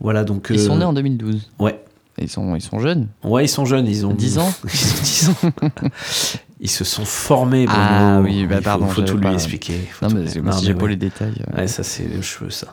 Voilà 0.00 0.24
donc 0.24 0.46
Ils 0.50 0.60
sont 0.60 0.78
nés 0.78 0.84
en 0.86 0.94
2012. 0.94 1.50
Ouais. 1.58 1.78
Ils 2.16 2.28
sont, 2.30 2.54
ils 2.54 2.62
sont 2.62 2.78
jeunes. 2.78 3.08
Ouais, 3.24 3.44
ils 3.44 3.48
sont 3.48 3.64
jeunes, 3.64 3.88
ils 3.88 4.06
ont 4.06 4.14
10 4.14 4.38
ans 4.38 4.54
Ils 4.64 4.68
ont 4.70 5.02
10 5.02 5.28
ans. 5.30 5.50
Ils 6.64 6.70
se 6.70 6.82
sont 6.82 7.04
formés. 7.04 7.66
Bruno. 7.66 7.78
Ah 7.80 8.20
oui, 8.22 8.46
bah 8.46 8.54
Il 8.54 8.56
faut- 8.58 8.62
pardon, 8.64 8.86
faut, 8.88 9.02
tout 9.02 9.16
lui 9.18 9.22
pas- 9.22 9.34
expliquer. 9.34 9.74
Faut 9.92 10.06
Non, 10.06 10.10
tout- 10.10 10.16
mais 10.18 10.26
si 10.52 10.64
j'ai 10.64 10.74
pas 10.74 10.84
ouais. 10.84 10.88
les 10.88 10.96
détails. 10.96 11.34
Ouais, 11.56 11.66
ça 11.68 11.82
c'est 11.82 12.04
les 12.08 12.22
cheveux, 12.22 12.48
ça. 12.50 12.68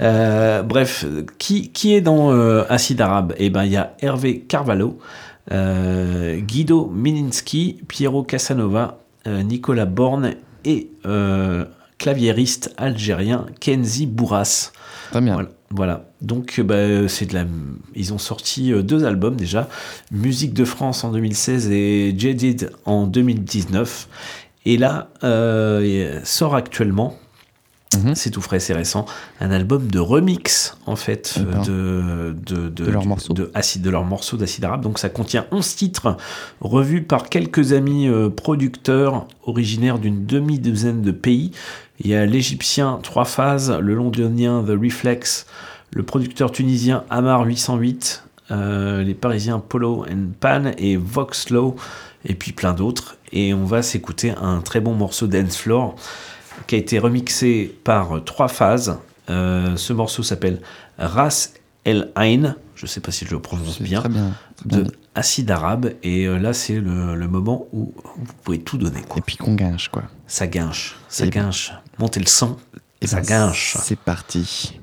Euh, 0.00 0.62
bref, 0.74 1.04
qui, 1.38 1.70
qui 1.72 1.94
est 1.94 2.00
dans 2.00 2.30
euh, 2.30 2.62
Acide 2.68 3.00
Arabe? 3.00 3.34
Eh 3.36 3.50
ben, 3.50 3.64
il 3.64 3.72
y 3.72 3.76
a 3.76 3.94
Hervé 3.98 4.38
Carvalho, 4.40 4.98
euh, 5.50 6.36
Guido 6.38 6.86
Mininski, 6.94 7.80
Piero 7.88 8.22
Casanova, 8.22 8.98
euh, 9.26 9.42
Nicolas 9.42 9.86
Borne 9.86 10.34
et 10.64 10.90
claviériste 11.98 12.72
algérien 12.76 13.46
Kenzi 13.60 14.06
Bourras. 14.06 14.70
Très 15.10 15.20
bien. 15.20 15.34
Voilà. 15.34 15.48
Voilà. 15.76 16.06
Donc, 16.22 16.56
euh, 16.58 16.62
bah, 16.62 17.08
c'est 17.08 17.26
de 17.26 17.34
la. 17.34 17.44
Ils 17.96 18.12
ont 18.12 18.18
sorti 18.18 18.72
euh, 18.72 18.82
deux 18.82 19.04
albums 19.04 19.34
déjà. 19.36 19.68
Musique 20.12 20.54
de 20.54 20.64
France 20.64 21.02
en 21.04 21.10
2016 21.10 21.70
et 21.72 22.14
Jadid 22.16 22.70
en 22.84 23.06
2019. 23.06 24.08
Et 24.66 24.78
là, 24.78 25.08
euh, 25.24 26.20
sort 26.24 26.54
actuellement. 26.54 27.18
Mhm. 27.96 28.14
C'est 28.14 28.30
tout 28.30 28.40
frais, 28.40 28.58
c'est 28.60 28.72
récent. 28.74 29.04
Un 29.40 29.50
album 29.52 29.86
de 29.88 29.98
remix, 30.00 30.76
en 30.86 30.96
fait, 30.96 31.38
de, 31.66 32.34
de, 32.46 32.68
De 32.68 32.90
leurs 32.90 33.02
du- 33.02 33.08
morceaux. 33.08 33.34
De, 33.34 33.50
leurs 33.90 34.04
morceaux 34.04 34.36
d'acide 34.36 34.64
arabe. 34.64 34.80
Donc, 34.82 34.98
ça 34.98 35.08
contient 35.08 35.46
11 35.52 35.76
titres 35.76 36.16
revus 36.60 37.02
par 37.02 37.28
quelques 37.28 37.72
amis 37.72 38.08
euh, 38.08 38.30
producteurs 38.30 39.26
originaires 39.44 39.98
d'une 39.98 40.24
demi-douzaine 40.26 41.02
de 41.02 41.10
pays. 41.12 41.52
Il 42.00 42.08
y 42.08 42.14
a 42.14 42.26
l'Égyptien 42.26 42.98
Trois 43.02 43.24
Phases, 43.24 43.70
le 43.80 43.94
Londonien 43.94 44.62
The 44.66 44.70
Reflex, 44.80 45.46
le 45.92 46.02
producteur 46.02 46.50
tunisien 46.50 47.04
Amar 47.08 47.44
808, 47.44 48.24
euh, 48.50 49.02
les 49.02 49.14
Parisiens 49.14 49.60
Polo 49.60 50.04
and 50.10 50.30
Pan 50.40 50.72
et 50.76 50.96
Voxlow, 50.96 51.76
et 52.24 52.34
puis 52.34 52.52
plein 52.52 52.72
d'autres. 52.72 53.16
Et 53.32 53.54
on 53.54 53.64
va 53.64 53.82
s'écouter 53.82 54.32
un 54.40 54.60
très 54.60 54.80
bon 54.80 54.94
morceau 54.94 55.26
Dance 55.26 55.56
Floor 55.56 55.94
qui 56.66 56.74
a 56.74 56.78
été 56.78 56.98
remixé 56.98 57.76
par 57.84 58.22
Trois 58.24 58.48
Phases. 58.48 58.98
Euh, 59.30 59.76
ce 59.76 59.92
morceau 59.92 60.22
s'appelle 60.22 60.60
Ras 60.98 61.50
El 61.84 62.10
Ain, 62.16 62.56
je 62.74 62.84
ne 62.86 62.88
sais 62.88 63.00
pas 63.00 63.12
si 63.12 63.24
je 63.24 63.30
le 63.30 63.40
prononce 63.40 63.80
bien, 63.80 64.00
très 64.00 64.08
bien, 64.08 64.32
très 64.56 64.68
bien 64.68 64.78
de. 64.80 64.92
Acide 65.14 65.50
Arabe. 65.52 65.92
Et 66.02 66.26
euh, 66.26 66.38
là, 66.38 66.52
c'est 66.52 66.80
le, 66.80 67.14
le 67.14 67.28
moment 67.28 67.66
où 67.72 67.94
vous 68.16 68.32
pouvez 68.42 68.58
tout 68.58 68.78
donner. 68.78 69.00
Quoi. 69.08 69.18
Et 69.20 69.22
puis 69.22 69.36
qu'on 69.36 69.54
guinche, 69.54 69.88
quoi. 69.88 70.02
Ça 70.26 70.46
guinche, 70.48 70.96
ça 71.08 71.24
Et- 71.26 71.30
guinche. 71.30 71.72
Montez 71.98 72.20
le 72.20 72.26
sang 72.26 72.58
et 73.00 73.06
ça 73.06 73.20
ben. 73.20 73.52
C'est 73.54 73.98
parti. 73.98 74.80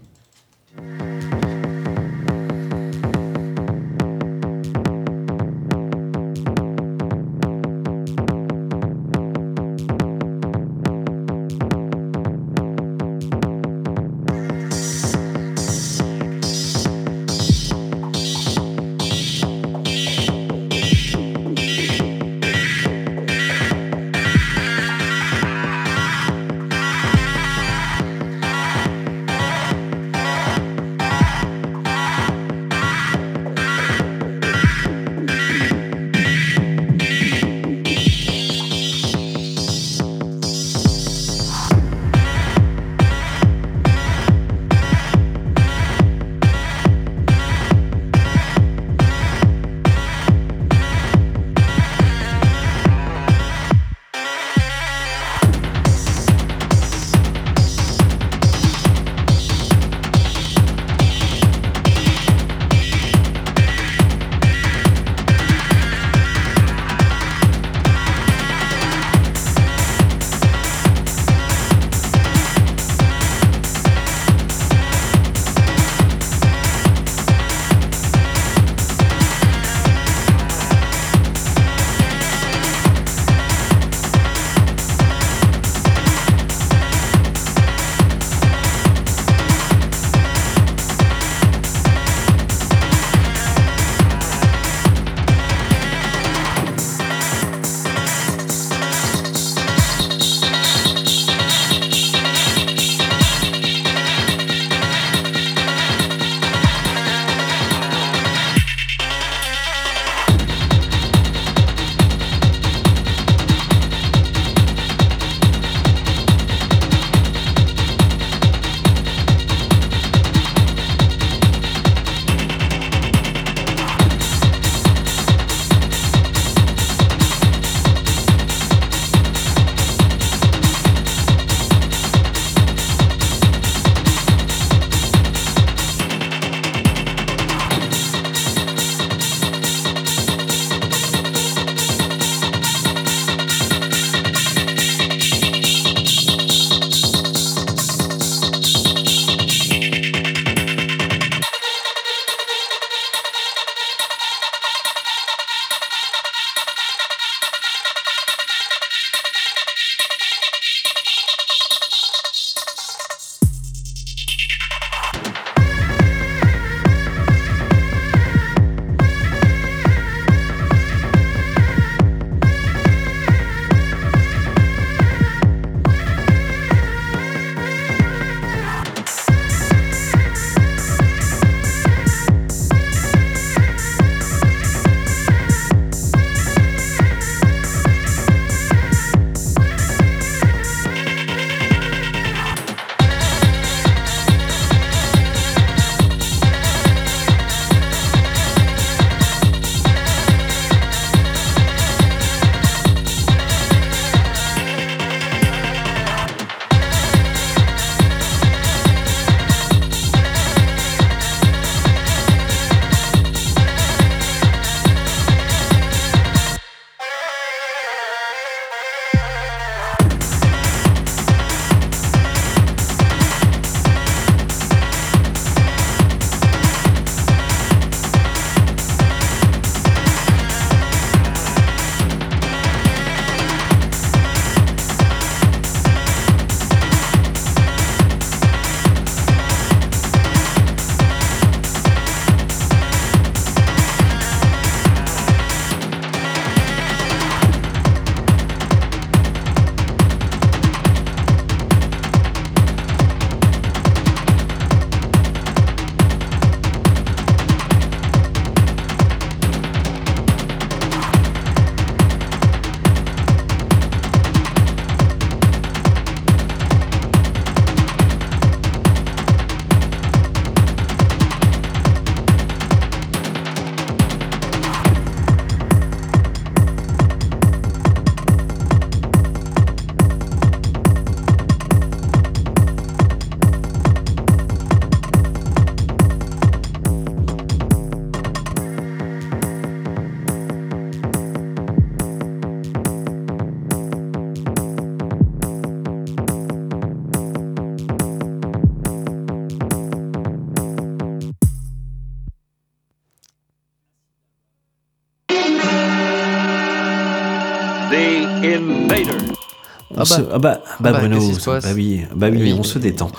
Se- 310.16 310.22
bah. 310.22 310.30
ah 310.34 310.40
bah, 310.40 310.62
bah, 310.62 310.62
Ah 310.78 310.84
bah, 310.84 311.00
Bruno, 311.00 311.20
bah 311.46 311.60
oui, 311.76 312.02
bah 312.16 312.28
oui, 312.32 312.38
Oui, 312.42 312.56
on 312.58 312.64
se 312.64 312.80
détend. 312.80 313.12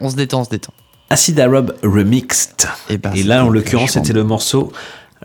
On 0.00 0.08
se 0.10 0.16
détend, 0.16 0.40
on 0.40 0.44
se 0.44 0.50
détend, 0.50 0.72
on 0.72 0.74
se. 0.74 0.80
Acid 1.12 1.40
Arab 1.40 1.74
Remixed. 1.82 2.68
Et, 2.88 2.96
bah, 2.96 3.10
Et 3.14 3.24
là, 3.24 3.44
en 3.44 3.48
l'occurrence, 3.48 3.90
c'était 3.90 4.12
le 4.12 4.22
morceau 4.22 4.72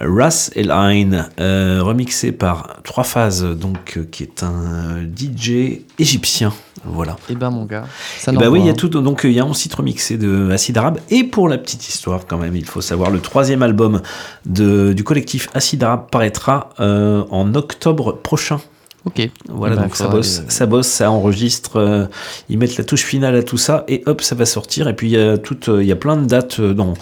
Ras 0.02 0.52
El 0.56 0.72
Ain, 0.72 1.30
euh, 1.40 1.80
remixé 1.82 2.32
par 2.32 2.82
Trois 2.84 3.03
Phases, 3.03 3.44
donc, 3.44 3.94
euh, 3.95 4.06
qui 4.11 4.23
est 4.23 4.44
un 4.44 5.06
DJ 5.06 5.84
égyptien. 5.99 6.53
Voilà. 6.84 7.15
Et 7.30 7.36
ben 7.36 7.49
mon 7.49 7.65
gars, 7.65 7.86
ça 8.19 8.32
Et 8.32 8.36
n'en 8.36 8.41
bah 8.41 8.49
oui, 8.49 8.60
il 8.60 8.65
y 8.65 8.69
a 8.69 8.73
tout, 8.73 8.90
donc 8.90 9.22
il 9.23 9.32
y 9.32 9.40
a 9.40 9.44
un 9.44 9.52
titre 9.52 9.77
remixé 9.77 10.18
de 10.18 10.52
Acid 10.52 10.77
Arabe. 10.77 10.99
Et 11.10 11.23
pour 11.23 11.48
la 11.48 11.57
petite 11.57 11.88
histoire, 11.88 12.27
quand 12.27 12.38
même, 12.38 12.56
il 12.56 12.65
faut 12.65 12.82
savoir, 12.82 13.10
le 13.10 13.22
troisième 13.22 13.64
album 13.64 14.02
de, 14.45 14.94
du 14.94 15.03
collectif 15.03 15.48
Acid 15.53 15.82
Arabe 15.84 16.10
paraîtra 16.11 16.72
euh, 16.80 17.23
en 17.32 17.56
octobre 17.56 18.11
prochain. 18.11 18.60
Ok. 19.06 19.30
Voilà, 19.49 19.76
Bah, 19.76 19.84
donc 19.84 19.95
ça 19.95 20.07
bosse, 20.07 20.41
ça 20.48 20.65
bosse, 20.65 20.88
ça 20.88 21.11
enregistre, 21.11 21.77
euh, 21.80 22.06
ils 22.49 22.57
mettent 22.57 22.77
la 22.77 22.84
touche 22.84 23.03
finale 23.03 23.36
à 23.36 23.44
tout 23.44 23.57
ça, 23.57 23.84
et 23.88 24.02
hop, 24.07 24.22
ça 24.22 24.34
va 24.36 24.45
sortir. 24.45 24.88
Et 24.88 24.95
puis 24.95 25.07
il 25.07 25.11
y 25.14 25.18
a, 25.19 25.38
toute, 25.38 25.69
euh, 25.69 25.84
il 25.84 25.88
y 25.88 25.91
a 25.91 25.95
plein 25.95 26.18
de 26.18 26.26
dates 26.26 26.60
euh, 26.60 26.73
dans 26.73 26.94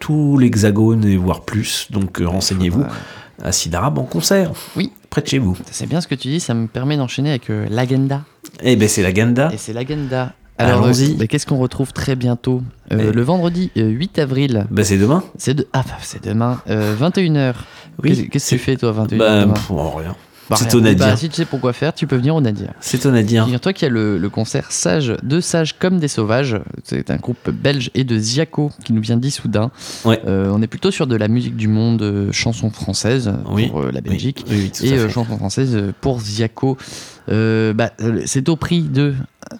tout 0.00 0.36
l'hexagone, 0.38 1.04
et 1.04 1.16
voire 1.16 1.42
plus. 1.42 1.88
Donc 1.90 2.20
euh, 2.20 2.26
renseignez-vous. 2.28 2.84
Acid 3.42 3.74
Arabe 3.74 3.98
en 3.98 4.04
concert. 4.04 4.52
Oui. 4.76 4.92
Près 5.10 5.20
de 5.22 5.26
chez 5.28 5.38
vous. 5.38 5.56
C'est 5.70 5.86
bien 5.88 6.00
ce 6.00 6.08
que 6.08 6.14
tu 6.14 6.28
dis, 6.28 6.40
ça 6.40 6.54
me 6.54 6.66
permet 6.66 6.96
d'enchaîner 6.96 7.30
avec 7.30 7.50
euh, 7.50 7.66
l'agenda. 7.70 8.22
Eh 8.62 8.74
ben 8.76 8.88
c'est 8.88 9.02
l'agenda. 9.02 9.50
Et 9.52 9.56
c'est 9.58 9.72
l'agenda. 9.72 10.32
Alors, 10.56 10.84
Allons-y. 10.84 11.12
euh, 11.12 11.16
bah, 11.18 11.26
qu'est-ce 11.26 11.46
qu'on 11.46 11.58
retrouve 11.58 11.92
très 11.92 12.14
bientôt 12.14 12.62
Euh, 12.92 13.12
Le 13.12 13.22
vendredi 13.22 13.72
euh, 13.76 13.88
8 13.88 14.18
avril. 14.20 14.66
Bah 14.70 14.84
c'est 14.84 14.98
demain. 14.98 15.24
C'est 15.36 15.54
de... 15.54 15.66
ah, 15.72 15.82
bah, 15.86 15.94
c'est 16.00 16.22
demain. 16.24 16.60
euh, 16.70 16.94
21h. 16.96 17.54
Oui. 18.02 18.10
Qu'est-ce 18.10 18.22
qu'est-ce 18.28 18.50
que 18.50 18.54
tu 18.56 18.58
fais 18.58 18.76
toi 18.76 18.92
21h 18.92 19.16
Bah, 19.18 19.40
demain? 19.42 19.52
pff, 19.54 19.70
oh, 19.70 19.90
rien. 19.96 20.14
Bah, 20.50 20.56
C'est 20.58 20.68
rien. 20.70 20.78
au 20.78 20.80
Nadir. 20.80 21.06
Bah, 21.06 21.16
si 21.16 21.28
tu 21.28 21.36
sais 21.36 21.44
pourquoi 21.44 21.72
faire, 21.72 21.94
tu 21.94 22.06
peux 22.06 22.16
venir 22.16 22.34
au 22.36 22.40
Nadir. 22.40 22.68
C'est 22.80 23.06
au 23.06 23.10
Nadir. 23.10 23.44
Figure-toi 23.44 23.72
qu'il 23.72 23.86
y 23.86 23.90
a 23.90 23.92
le, 23.92 24.18
le 24.18 24.28
concert 24.28 24.70
Sage, 24.72 25.14
de 25.22 25.40
Sages 25.40 25.78
comme 25.78 25.98
des 25.98 26.08
Sauvages. 26.08 26.58
C'est 26.82 27.10
un 27.10 27.16
groupe 27.16 27.50
belge 27.50 27.90
et 27.94 28.04
de 28.04 28.18
Ziaco 28.18 28.70
qui 28.84 28.92
nous 28.92 29.00
vient 29.00 29.16
d'Issoudun. 29.16 29.70
Ouais. 30.04 30.20
Euh, 30.26 30.50
on 30.52 30.60
est 30.62 30.66
plutôt 30.66 30.90
sur 30.90 31.06
de 31.06 31.16
la 31.16 31.28
musique 31.28 31.56
du 31.56 31.68
monde, 31.68 32.02
euh, 32.02 32.32
chanson 32.32 32.70
française 32.70 33.32
Oui. 33.50 33.68
pour 33.68 33.80
euh, 33.82 33.90
la 33.92 34.00
Belgique 34.00 34.44
Oui, 34.50 34.56
oui, 34.64 34.70
tout 34.70 34.84
à 34.84 34.86
et 34.86 34.92
euh, 34.98 35.08
chanson 35.08 35.36
française 35.36 35.78
pour 36.00 36.20
Ziaco. 36.20 36.76
Euh, 37.30 37.72
bah, 37.72 37.90
euh, 38.02 38.20
c'est 38.26 38.48
au 38.48 38.56
prix 38.56 38.82
de 38.82 39.14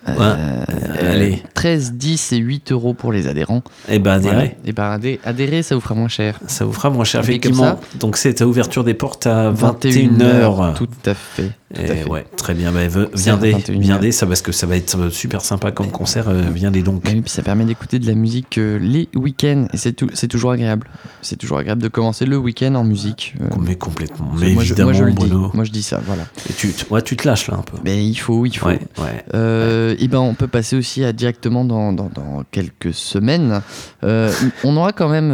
euh, 0.09 0.65
allez. 1.01 1.43
13, 1.55 1.93
10 1.95 2.33
et 2.33 2.37
8 2.37 2.73
euros 2.73 2.95
pour 2.95 3.13
les 3.13 3.27
adhérents. 3.27 3.63
Eh 3.89 3.99
ben, 3.99 4.13
adhérez. 4.13 4.57
Et 4.65 4.73
ben 4.73 4.99
adhé- 4.99 5.19
adhérer, 5.25 5.63
ça 5.63 5.75
vous 5.75 5.81
fera 5.81 5.95
moins 5.95 6.09
cher. 6.09 6.41
Ça 6.47 6.65
vous 6.65 6.73
fera 6.73 6.91
moins 6.91 7.05
cher, 7.05 7.21
effectivement. 7.23 7.79
Donc 8.01 8.17
c'est 8.17 8.43
à 8.43 8.47
ouverture 8.47 8.85
des 8.85 8.95
portes 8.95 9.27
à 9.27 9.51
21 9.51 9.91
21h. 9.91 10.23
heures, 10.23 10.75
tout 10.75 10.89
à 11.07 11.15
fait. 11.15 11.51
Et 11.79 12.05
ouais, 12.05 12.25
très 12.37 12.55
bien. 12.55 12.73
Bah, 12.73 12.81
viendez, 13.15 13.53
21 13.53 13.79
viendez, 13.81 14.13
ça 14.13 14.27
parce 14.27 14.43
que 14.43 14.53
ça 14.53 14.67
va 14.67 14.77
être 14.77 15.09
super 15.11 15.41
sympa 15.41 15.73
comme 15.73 15.91
concert. 15.91 16.29
euh, 16.29 16.43
viendez 16.53 16.83
donc. 16.83 17.09
Et 17.09 17.21
puis 17.21 17.31
ça 17.31 17.43
permet 17.43 17.65
d'écouter 17.65 17.99
de 17.99 18.07
la 18.07 18.15
musique 18.15 18.59
euh, 18.59 18.79
les 18.79 19.09
week-ends 19.15 19.67
et 19.73 19.77
c'est 19.77 19.93
tout, 19.93 20.09
c'est 20.15 20.29
toujours 20.29 20.53
agréable. 20.53 20.87
C'est 21.23 21.37
toujours 21.37 21.59
agréable 21.59 21.83
de 21.83 21.89
commencer 21.89 22.27
le 22.27 22.37
week-end 22.37 22.75
en 22.75 22.85
musique. 22.85 23.35
euh, 23.41 23.49
Mais 23.61 23.77
complètement. 23.77 24.31
Mais 24.39 24.53
moi, 24.53 24.63
je, 24.63 24.73
évidemment, 24.73 24.93
moi, 24.93 25.01
je 25.01 25.11
dis. 25.11 25.15
Bruno. 25.29 25.51
Moi 25.55 25.65
je 25.65 25.71
dis 25.71 25.83
ça, 25.83 26.01
voilà. 26.07 26.25
Et 26.49 26.53
tu, 26.53 26.73
tu- 26.73 26.85
ouais, 26.93 27.03
tu 27.03 27.17
te 27.17 27.27
lâches 27.27 27.49
là 27.49 27.57
un 27.59 27.63
peu. 27.63 27.77
Mais 27.85 28.05
il 28.07 28.15
faut, 28.17 28.47
il 28.47 28.57
faut. 28.57 28.67
Ouais, 28.69 28.81
ouais. 28.99 29.25
Euh, 29.35 29.95
Et 29.99 30.09
ben 30.09 30.19
on 30.21 30.35
peut 30.35 30.47
passer 30.49 30.77
aussi 30.77 31.05
à 31.05 31.13
directement 31.13 31.65
dans, 31.65 31.93
dans, 31.93 32.11
dans 32.15 32.43
quelques 32.51 32.95
semaines. 32.95 33.63
Euh, 34.05 34.31
on 34.65 34.77
aura 34.77 34.93
quand 34.93 35.09
même, 35.09 35.31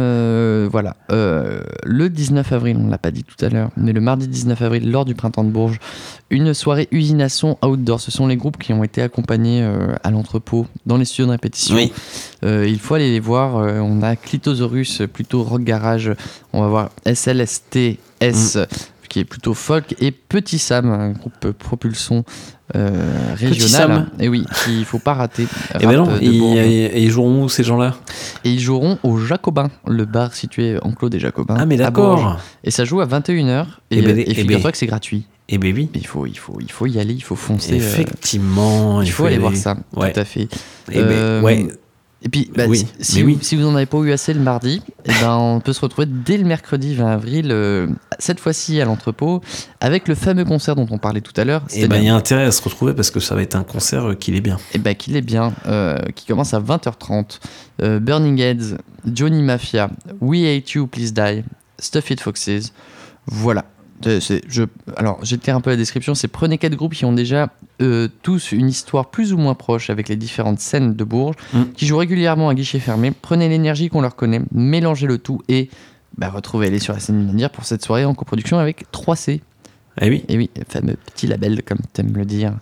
voilà, 0.69 0.95
le 1.09 2.09
19 2.09 2.51
avril, 2.53 2.77
on 2.79 2.87
l'a 2.87 2.97
pas 2.97 3.11
dit 3.11 3.23
tout 3.23 3.43
à 3.45 3.49
l'heure, 3.49 3.69
mais 3.77 3.93
le 3.93 4.01
mardi 4.01 4.27
19 4.27 4.61
avril, 4.61 4.89
lors 4.91 5.05
du 5.05 5.15
printemps 5.15 5.43
de 5.43 5.49
Bourges, 5.49 5.79
une 6.31 6.53
soirée 6.53 6.87
usination 6.91 7.57
outdoor. 7.63 7.99
Ce 7.99 8.09
sont 8.09 8.25
les 8.25 8.37
groupes 8.37 8.57
qui 8.57 8.73
ont 8.73 8.83
été 8.83 9.01
accompagnés 9.01 9.61
euh, 9.61 9.95
à 10.03 10.09
l'entrepôt 10.09 10.65
dans 10.85 10.97
les 10.97 11.05
studios 11.05 11.27
de 11.27 11.31
répétition. 11.31 11.75
Oui. 11.75 11.91
Euh, 12.43 12.65
il 12.67 12.79
faut 12.79 12.95
aller 12.95 13.11
les 13.11 13.19
voir. 13.19 13.57
Euh, 13.57 13.79
on 13.79 14.01
a 14.01 14.15
Clitosaurus, 14.15 15.03
plutôt 15.11 15.43
rock 15.43 15.63
garage. 15.63 16.11
On 16.53 16.61
va 16.61 16.67
voir 16.67 16.89
SLSTS, 17.05 17.97
Mm. 18.21 18.65
Qui 19.11 19.19
est 19.19 19.25
plutôt 19.25 19.53
folk, 19.53 19.93
et 19.99 20.11
Petit 20.11 20.57
Sam, 20.57 20.89
un 20.89 21.11
groupe 21.11 21.51
propulsion 21.51 22.23
euh, 22.77 23.33
régional. 23.35 23.69
Sam. 23.69 24.09
Et 24.21 24.29
oui, 24.29 24.45
qu'il 24.63 24.85
faut 24.85 24.99
pas 24.99 25.13
rater. 25.13 25.43
Et 25.81 25.85
ben 25.85 25.91
non, 25.97 26.05
de 26.05 26.19
ils, 26.21 26.57
et 26.57 27.03
ils 27.03 27.09
joueront 27.11 27.43
où 27.43 27.49
ces 27.49 27.65
gens-là? 27.65 27.95
Et 28.45 28.51
ils 28.51 28.61
joueront 28.61 28.97
au 29.03 29.17
Jacobin, 29.17 29.69
le 29.85 30.05
bar 30.05 30.33
situé 30.33 30.77
en 30.81 30.93
Clos 30.93 31.09
des 31.09 31.19
Jacobins. 31.19 31.57
Ah, 31.59 31.65
mais 31.65 31.75
d'accord. 31.75 32.39
Et 32.63 32.71
ça 32.71 32.85
joue 32.85 33.01
à 33.01 33.05
21h. 33.05 33.65
Et, 33.91 33.97
Eh 33.97 34.01
ben, 34.01 34.17
et 34.17 34.23
eh 34.27 34.33
figure-toi 34.33 34.69
ben. 34.69 34.71
que 34.71 34.77
c'est 34.77 34.87
gratuit. 34.87 35.25
Eh 35.49 35.57
ben 35.57 35.75
oui. 35.75 35.89
Il 35.93 36.07
faut, 36.07 36.25
il, 36.25 36.37
faut, 36.37 36.57
il 36.61 36.71
faut 36.71 36.85
y 36.85 36.97
aller, 36.97 37.13
il 37.13 37.23
faut 37.23 37.35
foncer. 37.35 37.73
euh, 37.73 37.75
Effectivement. 37.75 39.01
il 39.01 39.11
faut 39.11 39.25
aller 39.25 39.37
voir 39.39 39.55
ça, 39.57 39.75
Ouais. 39.93 40.13
tout 40.13 40.19
à 40.21 40.23
fait. 40.23 40.47
Eh 40.89 40.95
ben, 40.95 41.09
Euh, 41.11 41.41
ouais. 41.41 41.67
Et 42.23 42.29
puis, 42.29 42.51
bah, 42.55 42.65
Oui, 42.67 42.77
si, 42.77 42.85
mais 42.99 43.03
si 43.03 43.23
oui. 43.23 43.33
vous, 43.33 43.41
si 43.41 43.55
vous 43.55 43.65
en 43.65 43.75
avez 43.75 43.87
pas 43.87 43.97
eu 43.99 44.11
assez 44.11 44.33
le 44.33 44.39
mardi, 44.41 44.83
eh 45.05 45.11
ben, 45.21 45.35
on 45.37 45.59
peut 45.59 45.73
se 45.73 45.81
retrouver 45.81 46.07
dès 46.07 46.37
le 46.37 46.43
mercredi 46.43 46.93
20 46.93 47.07
avril, 47.11 47.47
euh, 47.51 47.87
cette 48.19 48.39
fois-ci 48.39 48.79
à 48.79 48.85
l'entrepôt, 48.85 49.41
avec 49.79 50.07
le 50.07 50.13
fameux 50.13 50.45
concert 50.45 50.75
dont 50.75 50.85
on 50.91 50.99
parlait 50.99 51.21
tout 51.21 51.33
à 51.35 51.43
l'heure. 51.45 51.63
Et 51.73 51.87
ben 51.87 51.97
il 51.97 52.05
y 52.05 52.09
a 52.09 52.15
intérêt 52.15 52.43
à 52.43 52.51
se 52.51 52.61
retrouver 52.61 52.93
parce 52.93 53.09
que 53.09 53.19
ça 53.19 53.33
va 53.33 53.41
être 53.41 53.55
un 53.55 53.63
concert 53.63 54.11
euh, 54.11 54.13
qu'il 54.15 54.35
est 54.35 54.41
bien. 54.41 54.57
Et 54.73 54.77
ben 54.77 54.93
qu'il 54.93 55.15
est 55.15 55.21
bien, 55.21 55.53
euh, 55.65 55.97
qui 56.15 56.27
commence 56.27 56.53
à 56.53 56.59
20h30. 56.59 57.39
Euh, 57.81 57.99
Burning 57.99 58.39
Heads, 58.39 58.77
Johnny 59.11 59.41
Mafia, 59.41 59.89
We 60.19 60.43
Hate 60.45 60.69
You, 60.73 60.85
Please 60.85 61.13
Die, 61.13 61.43
Stuff 61.79 62.11
It 62.11 62.21
Foxes. 62.21 62.71
Voilà. 63.25 63.65
Je, 64.05 64.63
alors, 64.97 65.19
j'étais 65.23 65.51
un 65.51 65.61
peu 65.61 65.69
la 65.69 65.75
description. 65.77 66.15
C'est 66.15 66.27
prenez 66.27 66.57
quatre 66.57 66.75
groupes 66.75 66.93
qui 66.93 67.05
ont 67.05 67.13
déjà 67.13 67.49
euh, 67.81 68.07
tous 68.23 68.51
une 68.51 68.67
histoire 68.69 69.09
plus 69.09 69.33
ou 69.33 69.37
moins 69.37 69.55
proche 69.55 69.89
avec 69.89 70.09
les 70.09 70.15
différentes 70.15 70.59
scènes 70.59 70.93
de 70.95 71.03
Bourges, 71.03 71.35
Mm. 71.53 71.63
qui 71.75 71.85
jouent 71.85 71.97
régulièrement 71.97 72.49
à 72.49 72.55
guichet 72.55 72.79
fermé. 72.79 73.11
Prenez 73.11 73.49
l'énergie 73.49 73.89
qu'on 73.89 74.01
leur 74.01 74.15
connaît, 74.15 74.41
mélangez 74.53 75.07
le 75.07 75.17
tout 75.17 75.41
et 75.47 75.69
bah, 76.17 76.29
retrouvez-les 76.29 76.79
sur 76.79 76.93
la 76.93 76.99
scène 76.99 77.25
Nadir 77.25 77.49
pour 77.49 77.63
cette 77.65 77.83
soirée 77.83 78.05
en 78.05 78.13
coproduction 78.13 78.57
avec 78.57 78.85
3C. 78.91 79.41
Eh 79.99 80.09
oui. 80.09 80.23
Et 80.29 80.37
oui, 80.37 80.49
le 80.57 80.63
fameux 80.67 80.95
petit 81.13 81.27
label, 81.27 81.61
comme 81.63 81.79
t'aimes 81.91 82.13
le 82.15 82.23
dire. 82.23 82.53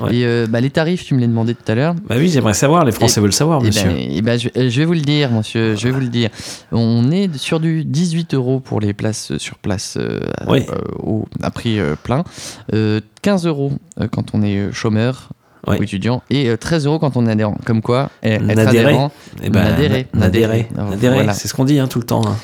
Ouais. 0.00 0.16
Et 0.16 0.24
euh, 0.24 0.46
bah, 0.48 0.60
les 0.60 0.70
tarifs, 0.70 1.04
tu 1.04 1.14
me 1.14 1.20
l'as 1.20 1.26
demandé 1.26 1.54
tout 1.54 1.70
à 1.70 1.74
l'heure. 1.74 1.94
Bah 2.08 2.14
oui, 2.18 2.28
j'aimerais 2.30 2.54
savoir. 2.54 2.84
Les 2.84 2.92
Français 2.92 3.20
Et- 3.20 3.22
veulent 3.22 3.32
savoir, 3.32 3.60
eh 3.62 3.66
monsieur. 3.66 3.88
ben, 3.88 3.96
eh 4.10 4.22
ben, 4.22 4.38
je, 4.38 4.48
je 4.54 4.78
vais 4.80 4.86
vous 4.86 4.94
le 4.94 5.00
dire, 5.02 5.30
monsieur. 5.30 5.76
Je 5.76 5.84
vais 5.84 5.90
vous 5.92 6.00
le 6.00 6.08
dire. 6.08 6.30
On 6.72 7.10
est 7.10 7.36
sur 7.36 7.60
du 7.60 7.84
18 7.84 8.32
euros 8.34 8.58
pour 8.60 8.80
les 8.80 8.94
places 8.94 9.32
euh, 9.32 9.38
sur 9.38 9.58
place 9.58 9.96
euh, 9.98 10.20
Oui. 10.46 10.64
euh, 10.70 10.76
au, 10.98 11.26
à 11.42 11.50
prix 11.50 11.78
plein. 12.02 12.24
Euh, 12.72 13.00
15 13.22 13.46
euros 13.46 13.72
quand 14.10 14.34
on 14.34 14.42
est 14.42 14.72
chômeur 14.72 15.28
Ouais. 15.66 15.78
ou 15.78 15.82
étudiant. 15.82 16.22
Et 16.30 16.48
euh, 16.48 16.56
13 16.56 16.86
euros 16.86 16.98
quand 16.98 17.16
on 17.16 17.26
est 17.26 17.30
adhérent. 17.32 17.58
Comme 17.66 17.82
quoi, 17.82 18.10
eh, 18.22 18.34
être 18.34 18.58
adhérent, 18.58 19.10
Eh 19.42 19.50
ben, 19.50 19.66
voilà. 21.12 21.34
c'est 21.34 21.48
ce 21.48 21.52
qu'on 21.52 21.64
dit 21.66 21.78
hein, 21.78 21.88
tout 21.88 21.98
le 21.98 22.06
temps. 22.06 22.22
hein. 22.26 22.36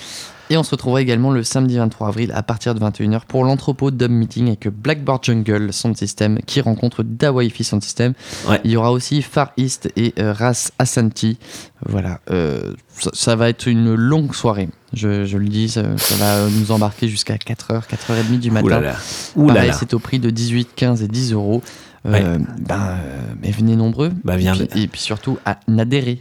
Et 0.55 0.57
on 0.57 0.63
se 0.63 0.71
retrouvera 0.71 1.03
également 1.03 1.33
le 1.33 1.43
samedi 1.43 1.79
23 1.79 2.07
avril 2.07 2.31
à 2.33 2.45
partir 2.45 2.77
de 2.77 2.81
21h 2.81 3.23
pour 3.27 3.43
l'entrepôt 3.43 3.91
Dub 3.91 4.13
Meeting 4.13 4.47
avec 4.47 4.69
Blackboard 4.69 5.25
Jungle 5.25 5.73
Sound 5.73 5.97
System 5.97 6.39
qui 6.47 6.61
rencontre 6.61 7.03
Dawaifi 7.03 7.65
Sound 7.65 7.83
System. 7.83 8.13
Ouais. 8.49 8.61
Il 8.63 8.71
y 8.71 8.77
aura 8.77 8.93
aussi 8.93 9.21
Far 9.21 9.51
East 9.57 9.91
et 9.97 10.15
euh, 10.21 10.33
Ras 10.33 10.71
Asanti. 10.79 11.39
Voilà, 11.87 12.21
euh, 12.31 12.73
ça, 12.89 13.11
ça 13.13 13.35
va 13.35 13.49
être 13.49 13.67
une 13.67 13.95
longue 13.97 14.33
soirée. 14.33 14.69
Je, 14.93 15.25
je 15.25 15.39
le 15.39 15.49
dis, 15.49 15.69
ça, 15.69 15.83
ça 15.97 16.15
va 16.15 16.49
nous 16.49 16.71
embarquer 16.71 17.09
jusqu'à 17.09 17.35
4h, 17.35 17.83
4h30 17.89 18.39
du 18.39 18.53
matin. 18.53 18.67
Ouh 18.67 18.69
là 18.69 18.81
là. 18.81 18.97
Ouh 19.35 19.49
là 19.49 19.55
Pareil, 19.55 19.71
là. 19.71 19.77
c'est 19.77 19.93
au 19.93 19.99
prix 19.99 20.21
de 20.21 20.31
18, 20.31 20.69
15 20.77 21.03
et 21.03 21.09
10 21.09 21.33
euros. 21.33 21.65
Euh, 22.07 22.11
Ouais. 22.13 22.23
ben, 22.61 22.75
euh, 22.81 23.19
mais 23.43 23.51
venez 23.51 23.77
nombreux. 23.77 24.13
Bah, 24.25 24.37
viens. 24.37 24.55
Et 24.55 24.67
puis, 24.67 24.83
et 24.83 24.89
puis 24.89 25.01
surtout 25.01 25.39
à 25.47 25.59
il 25.69 25.75
dit, 25.75 26.21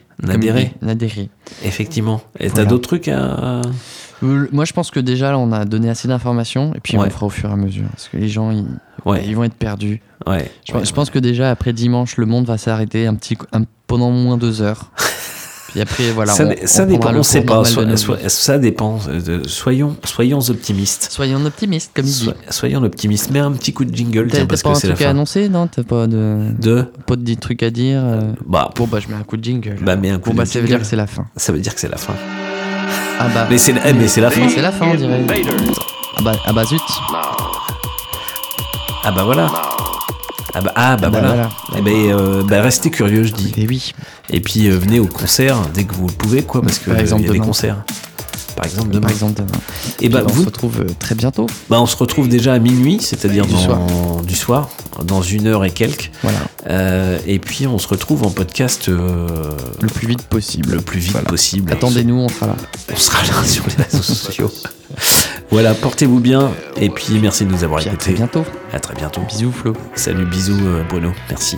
Nadéré. 0.82 1.30
Effectivement. 1.66 2.22
Et 2.40 2.48
t'as 2.48 2.54
Voilà. 2.54 2.70
d'autres 2.70 2.88
trucs 2.88 3.08
à. 3.10 3.60
Euh, 3.60 3.62
Moi, 4.22 4.64
je 4.64 4.72
pense 4.72 4.90
que 4.92 5.02
déjà, 5.02 5.32
là, 5.32 5.38
on 5.38 5.52
a 5.52 5.66
donné 5.66 5.90
assez 5.90 6.08
d'informations 6.08 6.74
et 6.74 6.80
puis 6.80 6.98
on 6.98 7.02
Ouais. 7.02 7.10
fera 7.10 7.26
au 7.26 7.30
fur 7.30 7.50
et 7.50 7.54
à 7.54 7.58
mesure. 7.58 7.88
Parce 7.92 8.08
que 8.08 8.16
les 8.16 8.30
gens, 8.30 8.52
ils, 8.52 8.66
Ouais. 9.04 9.22
ils 9.28 9.36
vont 9.36 9.44
être 9.44 9.56
perdus. 9.56 10.02
Ouais. 10.26 10.50
Je, 10.66 10.72
pense- 10.72 10.88
je 10.88 10.94
pense 10.94 11.10
que 11.10 11.20
déjà, 11.20 11.52
après 11.52 11.74
dimanche, 11.74 12.16
le 12.16 12.26
monde 12.26 12.46
va 12.46 12.58
s'arrêter 12.58 13.06
un 13.06 13.16
petit, 13.16 13.38
un- 13.52 13.66
pendant 13.88 14.12
moins 14.12 14.38
deux 14.38 14.62
heures. 14.62 14.92
puis 15.74 15.82
après, 15.82 16.12
voilà. 16.12 16.32
ça 16.34 16.46
on, 16.46 16.68
ça 16.68 16.84
on 16.84 16.86
dépend, 16.86 17.14
on 17.16 17.24
sait 17.24 17.44
cours 17.44 17.58
pas. 17.58 17.66
so- 17.66 17.98
so- 17.98 18.16
ça 18.28 18.58
dépend. 18.60 19.00
euh, 19.10 19.20
de- 19.42 19.48
soyons, 19.48 19.96
soyons 20.04 20.40
optimistes. 20.50 21.08
Soyons 21.12 21.44
optimistes, 21.46 21.92
comme 21.96 22.06
il 22.06 22.12
dit. 22.12 22.26
So- 22.26 22.34
soyons 22.50 22.84
optimistes. 22.84 23.32
Mets 23.32 23.40
un 23.40 23.52
petit 23.52 23.74
coup 23.74 23.84
de 23.86 23.94
jingle, 23.96 24.28
T'as 24.28 24.46
pas 24.46 24.70
un 24.70 24.74
la 24.74 24.80
truc 24.80 25.02
à 25.02 25.10
annoncer 25.10 25.50
Non? 25.50 25.68
T'as 25.68 25.84
pas 25.84 26.06
de, 26.08 26.46
De 26.60 26.86
pas 27.08 27.16
de 27.16 27.34
trucs 27.34 27.64
à 27.64 27.70
dire 27.72 28.02
euh 28.04 28.34
Bah, 28.46 28.70
Bon, 28.76 28.86
bah, 28.88 29.00
je 29.00 29.08
mets 29.08 29.16
un 29.20 29.24
coup 29.24 29.38
de 29.38 29.44
jingle. 29.44 29.78
bah, 29.82 29.96
mets 29.96 30.12
un 30.12 30.20
coup 30.20 30.30
bon, 30.30 30.34
de 30.36 30.38
bah, 30.40 30.46
ça 30.46 30.60
veut 30.60 30.68
jingle. 30.68 30.78
dire 30.78 30.80
que 30.82 30.86
c'est 30.86 30.96
la 30.96 31.08
fin. 31.08 31.26
Ça 31.36 31.52
veut 31.52 31.60
dire 31.60 31.74
que 31.74 31.82
c'est 31.82 31.90
la 31.90 31.98
fin. 31.98 32.14
Ah 33.20 33.28
bah. 33.34 33.48
Mais 33.50 33.58
c'est 33.58 33.74
eh, 33.86 33.94
mais 33.94 34.08
c'est 34.08 34.22
la 34.22 34.30
fin. 34.32 34.48
C'est 34.50 34.62
la 34.62 34.72
fin, 34.72 34.88
on 34.92 34.96
dirait. 34.96 35.26
Ah 36.18 36.22
bah, 36.22 36.34
ah 36.46 36.54
bah 36.54 36.64
zut. 36.66 36.80
Ah 39.06 39.12
bah 39.12 39.24
voilà. 39.24 39.48
Ah 40.56 40.62
bah, 40.62 40.72
ah 40.76 40.98
bah 40.98 41.10
bah 41.10 41.20
voilà. 41.20 41.28
voilà. 41.28 41.50
Eh 41.78 41.82
ben, 41.82 42.14
euh, 42.14 42.44
bah, 42.44 42.62
restez 42.62 42.92
curieux, 42.92 43.24
je 43.24 43.34
dis. 43.34 43.54
Et 43.58 43.68
oui. 43.68 43.92
Et 44.30 44.40
puis 44.40 44.68
euh, 44.68 44.78
venez 44.78 45.00
au 45.00 45.08
concert 45.08 45.58
dès 45.74 45.84
que 45.84 45.94
vous 45.94 46.08
le 46.08 46.14
pouvez, 46.14 46.44
quoi, 46.44 46.62
parce 46.62 46.80
que 46.80 46.90
Par 46.92 47.00
euh, 47.00 47.02
exemple, 47.02 47.24
y 47.24 47.30
a 47.30 47.32
des 47.32 47.40
concerts. 47.40 47.78
Par 48.56 48.66
exemple 48.66 48.90
demain. 48.90 49.02
Par 49.02 49.12
exemple 49.12 49.34
demain. 49.36 49.60
Et 50.02 50.10
bah, 50.10 50.22
Puis, 50.22 50.32
on 50.32 50.34
vous- 50.36 50.42
se 50.42 50.46
retrouve 50.48 50.80
euh, 50.82 50.88
très 51.00 51.16
bientôt. 51.16 51.48
Bah, 51.70 51.80
on 51.82 51.86
se 51.86 51.96
retrouve 51.98 52.28
déjà 52.30 52.54
à 52.54 52.60
minuit, 52.60 53.00
c'est-à-dire 53.02 53.46
Du 53.46 53.54
dans- 53.54 53.60
soir. 53.60 53.80
du 54.26 54.36
soir, 54.36 54.70
dans 55.06 55.22
une 55.22 55.48
heure 55.48 55.64
et 55.66 55.72
quelques. 55.72 56.12
Voilà. 56.22 56.38
Euh, 56.70 57.18
et 57.28 57.40
puis 57.40 57.68
on 57.68 57.78
se 57.78 57.88
retrouve 57.88 58.24
en 58.24 58.30
podcast 58.30 58.90
euh, 58.90 59.28
Le 59.82 59.88
plus 59.88 60.08
vite 60.08 60.24
possible. 60.24 60.72
le 60.72 60.82
plus 60.82 61.00
vite 61.00 61.18
possible. 61.24 61.72
Attendez-nous, 61.72 62.16
on 62.16 62.30
sera 62.30 62.48
là. 62.48 62.56
On 62.92 62.96
sera 62.98 63.22
là 63.24 63.44
sur 63.46 63.64
les 63.68 63.84
réseaux 63.84 64.02
sociaux. 64.04 64.52
voilà, 65.52 65.74
portez-vous 65.74 66.20
bien 66.20 66.52
et 66.78 66.90
puis 66.90 67.20
merci 67.20 67.46
de 67.46 67.52
nous 67.52 67.64
avoir 67.64 67.80
Puis 67.82 67.90
à 67.90 67.94
écoutés. 67.94 68.12
très 68.12 68.14
bientôt. 68.14 68.44
À 68.72 68.80
très 68.80 68.96
bientôt. 68.96 69.22
Bisous 69.28 69.52
Flo. 69.52 69.74
Salut, 69.96 70.26
bisous 70.26 70.58
Bruno. 70.90 71.12
Merci. 71.30 71.58